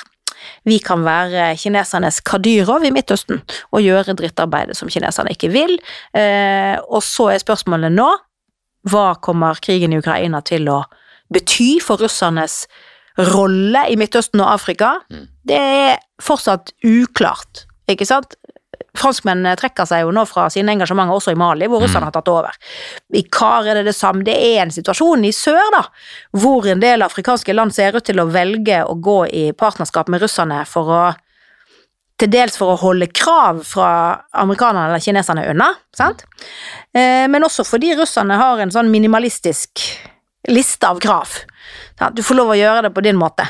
Vi 0.68 0.80
kan 0.84 1.03
være 1.06 1.49
kinesernes 1.60 2.19
Kadyrov 2.26 2.86
i 2.88 2.94
Midtøsten 2.94 3.41
og 3.72 3.84
gjøre 3.84 4.15
drittarbeidet 4.18 4.78
som 4.78 4.91
kineserne 4.91 5.34
ikke 5.36 5.52
vil. 5.53 5.78
Eh, 6.18 6.76
og 6.88 7.03
så 7.06 7.32
er 7.34 7.44
spørsmålet 7.44 7.94
nå 7.95 8.10
hva 8.88 9.07
kommer 9.24 9.60
krigen 9.64 9.94
i 9.94 9.99
Ukraina 9.99 10.41
til 10.45 10.69
å 10.72 10.82
bety 11.34 11.78
for 11.84 11.99
russernes 11.99 12.65
rolle 13.34 13.84
i 13.91 13.98
Midtøsten 13.99 14.44
og 14.44 14.53
Afrika? 14.53 14.98
Det 15.48 15.57
er 15.57 15.98
fortsatt 16.24 16.74
uklart, 16.86 17.65
ikke 17.91 18.07
sant? 18.07 18.38
Franskmennene 18.98 19.56
trekker 19.60 19.88
seg 19.90 20.03
jo 20.03 20.14
nå 20.15 20.24
fra 20.30 20.48
sine 20.53 20.74
engasjementer 20.76 21.18
også 21.18 21.34
i 21.34 21.40
Mali, 21.40 21.69
hvor 21.69 21.84
russerne 21.84 22.10
har 22.10 22.15
tatt 22.15 22.32
over. 22.32 22.57
I 23.14 23.24
Kar 23.32 23.68
er 23.68 23.80
det 23.80 23.88
det 23.91 23.95
samme. 23.98 24.26
Det 24.28 24.36
er 24.36 24.64
en 24.64 24.74
situasjon 24.74 25.26
i 25.28 25.34
sør, 25.36 25.61
da, 25.76 25.84
hvor 26.38 26.68
en 26.69 26.82
del 26.84 27.06
afrikanske 27.06 27.56
land 27.56 27.76
ser 27.76 27.98
ut 27.98 28.07
til 28.07 28.19
å 28.22 28.28
velge 28.32 28.82
å 28.84 28.98
gå 28.98 29.19
i 29.30 29.45
partnerskap 29.57 30.11
med 30.11 30.26
russerne 30.26 30.64
for 30.69 30.94
å 30.94 31.06
til 32.18 32.32
dels 32.34 32.56
for 32.57 32.74
å 32.74 32.80
holde 32.82 33.10
krav 33.14 33.60
fra 33.68 33.90
amerikanerne 34.41 34.90
eller 34.90 35.03
kineserne 35.03 35.44
unna, 35.52 35.68
sant? 35.94 36.24
Eh, 36.90 37.28
men 37.30 37.45
også 37.45 37.65
fordi 37.68 37.91
russerne 37.99 38.40
har 38.40 38.61
en 38.64 38.74
sånn 38.74 38.90
minimalistisk 38.90 39.84
liste 40.49 40.90
av 40.90 40.98
krav. 41.03 41.36
Du 42.14 42.22
får 42.23 42.38
lov 42.38 42.52
å 42.53 42.57
gjøre 42.57 42.88
det 42.88 42.94
på 42.95 43.03
din 43.06 43.18
måte, 43.19 43.48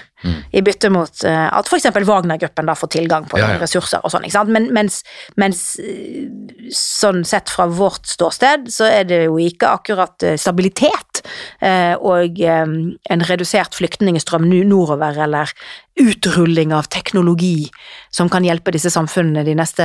i 0.56 0.64
bytte 0.66 0.90
mot 0.90 1.24
eh, 1.28 1.48
at 1.54 1.68
f.eks. 1.70 1.90
Wagner-gruppen 2.08 2.66
da 2.66 2.74
får 2.78 2.90
tilgang 2.96 3.28
på 3.30 3.38
Ja, 3.38 3.52
ja. 3.54 3.60
ressurser 3.62 4.02
og 4.02 4.10
sånn. 4.14 4.26
ikke 4.26 4.38
sant? 4.40 4.54
Men, 4.54 4.70
mens, 4.74 5.02
mens 5.38 5.62
eh, 5.84 6.26
sånn 6.74 7.22
sett 7.28 7.52
fra 7.54 7.68
vårt 7.70 8.08
ståsted, 8.10 8.72
så 8.74 8.88
er 8.90 9.06
det 9.10 9.24
jo 9.28 9.38
ikke 9.44 9.70
akkurat 9.78 10.26
eh, 10.26 10.40
stabilitet 10.42 11.04
og 12.08 12.40
en 12.40 13.24
redusert 13.28 13.76
flyktningstrøm 13.76 14.46
nordover, 14.48 15.18
eller 15.26 15.52
utrulling 16.00 16.72
av 16.78 16.88
teknologi 16.94 17.68
som 18.14 18.30
kan 18.30 18.46
hjelpe 18.46 18.72
disse 18.72 18.92
samfunnene 18.94 19.44
de 19.48 19.56
neste 19.58 19.84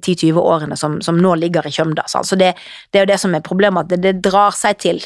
10-20 0.00 0.40
årene, 0.40 0.78
som, 0.80 0.98
som 1.04 1.20
nå 1.20 1.34
ligger 1.38 1.68
i 1.68 1.74
kjømda. 1.74 2.08
Så 2.08 2.36
det, 2.40 2.54
det 2.90 3.00
er 3.00 3.06
jo 3.06 3.12
det 3.12 3.20
som 3.22 3.36
er 3.36 3.44
problemet, 3.46 3.86
at 3.86 3.92
det, 3.92 4.00
det 4.02 4.30
drar 4.30 4.56
seg 4.56 4.80
til 4.82 5.02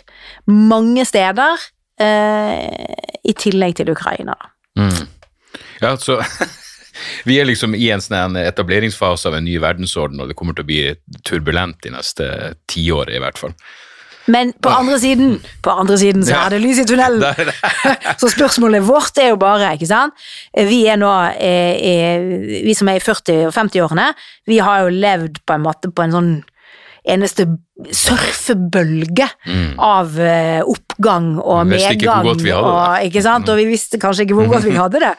mange 0.49 1.05
steder, 1.09 1.59
i 2.01 3.33
tillegg 3.39 3.77
til 3.79 3.91
Ukraina. 3.95 4.35
Mm. 4.79 5.07
Ja, 5.81 5.95
så 5.97 6.19
vi 7.29 7.39
er 7.41 7.47
liksom 7.49 7.75
i 7.79 7.89
en 7.95 8.03
sånn 8.03 8.37
etableringsfase 8.41 9.31
av 9.31 9.39
en 9.39 9.47
ny 9.47 9.57
verdensorden, 9.63 10.21
og 10.21 10.31
det 10.31 10.37
kommer 10.39 10.57
til 10.59 10.67
å 10.67 10.71
bli 10.73 10.83
turbulent 11.27 11.81
de 11.87 11.95
neste 11.95 12.29
tiåret 12.71 13.15
i 13.15 13.23
hvert 13.23 13.39
fall. 13.41 13.55
Men 14.27 14.55
på 14.57 14.71
andre 14.73 14.97
siden, 14.99 15.35
på 15.63 15.71
andre 15.71 15.99
siden 16.01 16.23
så 16.25 16.31
Ja. 16.33 16.47
er 16.47 16.55
det 16.55 16.61
lys 16.63 16.79
i 16.81 16.87
tunnelen. 16.89 17.21
Det. 17.45 17.55
så 18.21 18.31
spørsmålet 18.33 18.87
vårt 18.87 19.19
er 19.21 19.35
jo 19.35 19.37
bare, 19.37 19.75
ikke 19.77 19.87
sant 19.91 20.15
Vi 20.57 20.87
er 20.89 20.97
nå, 20.97 21.11
eh, 21.37 21.75
eh, 21.77 22.65
vi 22.65 22.73
som 22.75 22.89
er 22.89 22.97
i 22.97 23.05
40- 23.05 23.51
og 23.51 23.53
50-årene, 23.53 24.15
vi 24.49 24.59
har 24.65 24.87
jo 24.87 24.95
levd 24.97 25.43
på 25.45 25.59
en 25.59 25.67
måte 25.67 25.93
på 25.93 26.07
en 26.07 26.17
sånn 26.17 26.33
eneste 27.05 27.45
surfebølge 27.93 29.27
av 29.77 30.17
eh, 30.21 30.63
oppgang 30.95 31.35
og 31.43 31.67
medgang. 31.67 32.31
vi 32.39 32.53
og, 32.55 33.05
ikke 33.05 33.23
sant? 33.23 33.49
og 33.49 33.59
vi 33.59 33.67
visste 33.69 33.99
kanskje 34.01 34.25
ikke 34.27 34.39
hvor 34.39 34.51
godt 34.55 34.67
vi 34.69 34.77
hadde 34.83 35.03
det. 35.03 35.15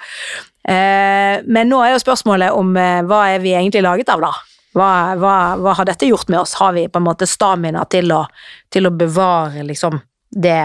Eh, 0.65 1.43
men 1.45 1.69
nå 1.69 1.83
er 1.83 1.93
jo 1.93 2.01
spørsmålet 2.01 2.55
om 2.55 2.71
eh, 2.79 3.03
hva 3.05 3.25
er 3.35 3.43
vi 3.43 3.53
egentlig 3.53 3.83
laget 3.85 4.09
av, 4.09 4.23
da? 4.23 4.31
Hva, 4.75 4.89
hva, 5.19 5.35
hva 5.61 5.75
har 5.77 5.87
dette 5.87 6.07
gjort 6.09 6.31
med 6.31 6.41
oss? 6.41 6.57
Har 6.59 6.73
vi 6.75 6.87
på 6.91 6.99
en 6.99 7.05
måte 7.05 7.27
stamina 7.29 7.85
til 7.87 8.11
å, 8.11 8.25
til 8.73 8.89
å 8.89 8.95
bevare 8.95 9.63
liksom 9.63 10.01
det, 10.35 10.57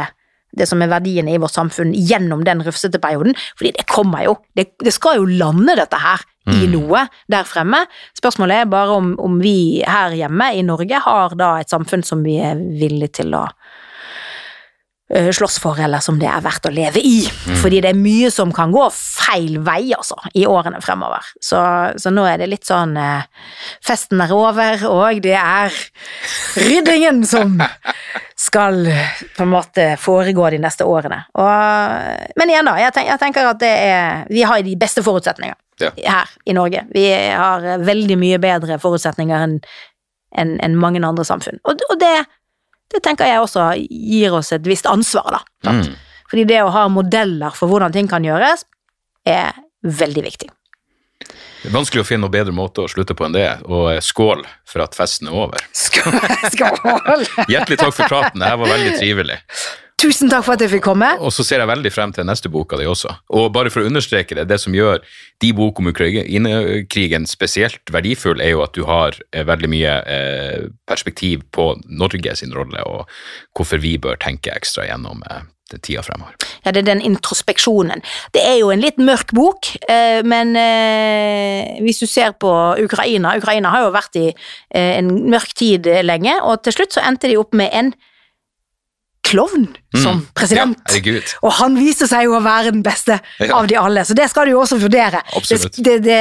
det 0.57 0.67
som 0.67 0.83
er 0.83 0.91
verdiene 0.91 1.37
i 1.37 1.39
vårt 1.39 1.55
samfunn 1.55 1.93
gjennom 1.95 2.43
den 2.47 2.65
rufsete 2.67 2.99
perioden? 3.03 3.37
Fordi 3.61 3.75
det 3.77 3.87
kommer 3.91 4.25
jo. 4.27 4.35
Det, 4.57 4.73
det 4.83 4.95
skal 4.97 5.21
jo 5.21 5.29
lande 5.31 5.79
dette 5.79 6.01
her 6.01 6.27
i 6.51 6.67
noe 6.73 7.05
der 7.31 7.47
fremme. 7.47 7.85
Spørsmålet 8.19 8.65
er 8.65 8.73
bare 8.73 8.97
om, 8.99 9.13
om 9.23 9.39
vi 9.39 9.85
her 9.87 10.17
hjemme 10.17 10.49
i 10.57 10.65
Norge 10.67 10.99
har 11.05 11.37
da 11.39 11.53
et 11.61 11.71
samfunn 11.71 12.03
som 12.03 12.25
vi 12.27 12.41
er 12.43 12.59
villige 12.59 13.21
til 13.21 13.37
å 13.39 13.45
slåss 15.11 15.57
for, 15.59 15.79
eller 15.83 15.99
som 16.05 16.19
det 16.21 16.29
er 16.31 16.43
verdt 16.45 16.69
å 16.69 16.71
leve 16.71 17.01
i. 17.03 17.25
Fordi 17.63 17.81
det 17.83 17.91
er 17.91 17.99
mye 17.99 18.29
som 18.31 18.53
kan 18.55 18.71
gå 18.71 18.85
feil 18.95 19.57
vei, 19.67 19.89
altså, 19.97 20.15
i 20.39 20.45
årene 20.47 20.79
fremover. 20.85 21.27
Så, 21.43 21.59
så 21.99 22.13
nå 22.15 22.23
er 22.31 22.39
det 22.39 22.47
litt 22.53 22.69
sånn 22.69 22.93
eh, 23.01 23.25
Festen 23.87 24.23
er 24.23 24.31
over, 24.37 24.85
og 24.87 25.19
det 25.25 25.35
er 25.35 25.75
ryddingen 26.63 27.25
som 27.27 27.59
skal 28.41 28.87
på 29.37 29.43
en 29.45 29.51
måte 29.53 29.89
foregå 30.01 30.47
de 30.55 30.61
neste 30.63 30.87
årene. 30.89 31.25
Og, 31.35 32.31
men 32.41 32.53
igjen, 32.55 32.71
da. 32.71 32.77
Jeg, 32.81 32.95
tenk, 32.97 33.11
jeg 33.13 33.23
tenker 33.27 33.51
at 33.51 33.61
det 33.61 33.75
er 33.91 34.25
Vi 34.31 34.43
har 34.47 34.63
de 34.65 34.77
beste 34.81 35.03
forutsetninger 35.07 35.59
Ja. 35.81 35.91
her 36.07 36.29
i 36.47 36.53
Norge. 36.57 36.87
Vi 36.95 37.07
har 37.11 37.65
eh, 37.67 37.79
veldig 37.87 38.17
mye 38.21 38.39
bedre 38.43 38.79
forutsetninger 38.83 39.47
enn 39.47 39.59
en, 40.39 40.53
en 40.63 40.77
mange 40.79 41.01
andre 41.03 41.25
samfunn. 41.27 41.57
Og, 41.67 41.81
og 41.91 41.97
det, 41.99 42.13
det 42.91 43.03
tenker 43.05 43.29
jeg 43.29 43.43
også 43.43 43.73
gir 43.87 44.35
oss 44.39 44.53
et 44.57 44.67
visst 44.67 44.89
ansvar, 44.91 45.43
da. 45.63 45.75
Mm. 45.75 45.93
Fordi 46.31 46.47
det 46.47 46.63
å 46.63 46.71
ha 46.75 46.87
modeller 46.93 47.55
for 47.57 47.71
hvordan 47.71 47.95
ting 47.95 48.09
kan 48.11 48.25
gjøres, 48.27 48.65
er 49.27 49.55
veldig 49.83 50.25
viktig. 50.27 50.51
Det 51.61 51.69
er 51.69 51.75
vanskelig 51.75 52.03
å 52.03 52.07
finne 52.09 52.25
noen 52.25 52.33
bedre 52.33 52.55
måte 52.57 52.87
å 52.87 52.89
slutte 52.89 53.15
på 53.17 53.27
enn 53.27 53.35
det, 53.37 53.49
og 53.69 53.91
eh, 53.93 54.01
skål 54.01 54.47
for 54.69 54.85
at 54.85 54.97
festen 54.97 55.29
er 55.29 55.37
over. 55.37 55.61
Skål! 55.77 56.17
Skål. 56.55 57.27
Hjertelig 57.53 57.81
takk 57.83 57.95
for 57.99 58.09
praten, 58.09 58.41
det 58.41 58.49
her 58.49 58.61
var 58.63 58.73
veldig 58.73 58.95
trivelig. 58.97 59.37
Tusen 60.01 60.31
takk 60.33 60.47
for 60.47 60.57
at 60.57 60.63
jeg 60.65 60.73
fikk 60.73 60.87
komme. 60.87 61.11
Og 61.21 61.29
så 61.35 61.45
ser 61.45 61.61
jeg 61.61 61.69
veldig 61.69 61.91
frem 61.93 62.13
til 62.17 62.25
neste 62.25 62.49
boka 62.49 62.79
di 62.81 62.87
også. 62.89 63.11
Og 63.37 63.51
bare 63.53 63.69
for 63.69 63.83
å 63.83 63.91
understreke 63.91 64.39
det, 64.39 64.47
det 64.49 64.57
som 64.63 64.73
gjør 64.73 65.03
de 65.45 65.51
bok 65.59 65.83
om 65.83 65.91
Ukraina-krigen 65.91 67.29
spesielt 67.29 67.93
verdifull, 67.93 68.41
er 68.41 68.55
jo 68.55 68.65
at 68.65 68.73
du 68.79 68.87
har 68.89 69.19
eh, 69.35 69.45
veldig 69.45 69.69
mye 69.69 69.99
eh, 70.09 70.65
perspektiv 70.89 71.45
på 71.53 71.75
Norge 71.85 72.33
sin 72.41 72.57
rolle, 72.57 72.81
og 72.89 73.13
hvorfor 73.53 73.85
vi 73.85 73.99
bør 74.01 74.17
tenke 74.25 74.57
ekstra 74.57 74.89
gjennom 74.89 75.21
eh, 75.29 75.45
den 75.75 75.85
tida 75.85 76.01
fremover. 76.07 76.33
Ja, 76.65 76.73
det 76.73 76.87
er 76.87 76.93
den 76.95 77.05
introspeksjonen. 77.05 78.01
Det 78.33 78.41
er 78.41 78.57
jo 78.63 78.73
en 78.73 78.81
litt 78.81 78.97
mørk 78.97 79.37
bok, 79.37 79.69
eh, 79.85 80.25
men 80.25 80.57
eh, 80.57 81.77
hvis 81.85 82.01
du 82.01 82.09
ser 82.09 82.33
på 82.41 82.57
Ukraina 82.81 83.37
Ukraina 83.37 83.77
har 83.77 83.85
jo 83.85 83.97
vært 84.01 84.17
i 84.17 84.31
en 84.81 85.13
mørk 85.29 85.53
tid 85.61 85.93
lenge, 86.09 86.41
og 86.41 86.65
til 86.65 86.81
slutt 86.81 86.97
så 86.97 87.05
endte 87.05 87.29
de 87.29 87.37
opp 87.37 87.53
med 87.53 87.69
en 87.77 87.99
klovn 89.31 89.69
som 89.97 90.21
president. 90.37 90.79
Ja. 90.95 91.15
Og 91.43 91.55
han 91.59 91.75
viste 91.79 92.07
seg 92.11 92.29
jo 92.29 92.37
å 92.39 92.43
være 92.45 92.71
den 92.75 92.83
beste 92.87 93.17
Ja. 93.41 93.57
av 93.59 93.67
de 93.71 93.77
alle, 93.79 94.05
så 94.07 94.15
det 94.15 94.29
skal 94.31 94.47
du 94.47 94.53
jo 94.53 94.61
også 94.63 94.79
vurdere. 94.79 95.23
Det, 95.81 95.97
det, 96.05 96.21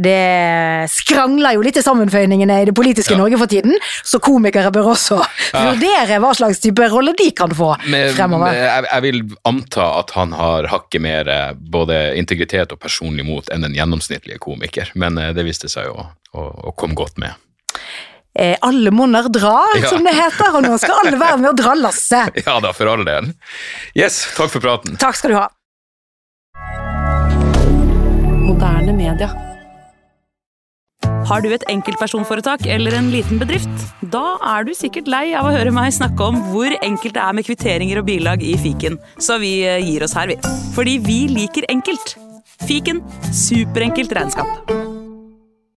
det, 0.00 0.88
skrangler 0.92 1.56
jo 1.56 1.64
litt 1.64 1.76
i 1.80 1.84
sammenføyningene 1.84 2.60
i 2.62 2.68
det 2.70 2.74
politiske 2.76 3.14
Ja. 3.14 3.20
Norge 3.20 3.38
for 3.40 3.50
tiden, 3.50 3.76
så 4.04 4.20
komikere 4.24 4.72
bør 4.74 4.92
også 4.94 5.20
vurdere 5.52 6.20
hva 6.22 6.32
slags 6.36 6.60
type 6.64 6.88
rolle 6.92 7.14
de 7.18 7.30
kan 7.36 7.52
få 7.54 7.74
Men, 7.86 8.08
fremover. 8.16 8.52
men 8.52 8.60
jeg, 8.62 8.86
jeg 8.90 9.06
vil 9.08 9.22
anta 9.44 9.88
at 10.00 10.14
han 10.16 10.32
har 10.36 10.68
hakket 10.72 11.04
mer 11.04 11.28
eh, 11.28 11.52
både 11.54 12.14
integritet 12.18 12.72
og 12.72 12.80
personlig 12.82 13.26
mot 13.26 13.48
enn 13.52 13.64
en 13.68 13.76
gjennomsnittlige 13.76 14.40
komiker, 14.42 14.90
men 14.94 15.18
eh, 15.18 15.32
det 15.36 15.44
viste 15.46 15.70
seg 15.72 15.90
jo 15.90 15.98
å, 16.34 16.44
å 16.70 16.74
komme 16.78 16.96
godt 16.98 17.18
med. 17.22 17.34
Eh, 18.38 18.56
alle 18.60 18.90
monner 18.90 19.28
drar, 19.32 19.76
Ja. 19.80 19.88
som 19.88 20.04
det 20.04 20.14
heter, 20.14 20.54
og 20.56 20.62
nå 20.66 20.76
skal 20.78 21.04
alle 21.04 21.18
være 21.20 21.38
med 21.42 21.50
og 21.52 21.56
dra 21.62 21.74
lasset. 21.78 22.34
Ja 22.46 22.58
da, 22.60 22.72
for 22.72 22.90
all 22.92 23.04
del. 23.06 23.32
Yes, 23.94 24.22
takk 24.36 24.50
for 24.50 24.60
praten. 24.64 24.96
Takk 25.00 25.16
skal 25.20 25.34
du 25.34 25.38
ha. 25.40 25.48
Moderne 28.44 28.92
media. 28.96 29.30
Har 31.24 31.40
du 31.40 31.48
et 31.56 31.62
enkeltpersonforetak 31.72 32.66
eller 32.68 32.92
en 32.98 33.06
liten 33.12 33.38
bedrift? 33.40 33.70
Da 34.12 34.36
er 34.56 34.66
du 34.68 34.74
sikkert 34.76 35.08
lei 35.08 35.30
av 35.36 35.48
å 35.48 35.54
høre 35.54 35.72
meg 35.72 35.94
snakke 35.96 36.20
om 36.26 36.36
hvor 36.50 36.68
enkelt 36.84 37.16
det 37.16 37.22
er 37.24 37.32
med 37.38 37.46
kvitteringer 37.48 38.02
og 38.02 38.08
bilag 38.10 38.44
i 38.44 38.52
fiken, 38.60 38.98
så 39.16 39.38
vi 39.40 39.54
eh, 39.64 39.80
gir 39.80 40.04
oss 40.04 40.16
her, 40.18 40.28
vi. 40.28 40.36
Fordi 40.76 40.98
vi 41.04 41.18
liker 41.32 41.64
enkelt. 41.72 42.16
Fiken 42.68 43.00
superenkelt 43.34 44.12
regnskap. 44.16 44.74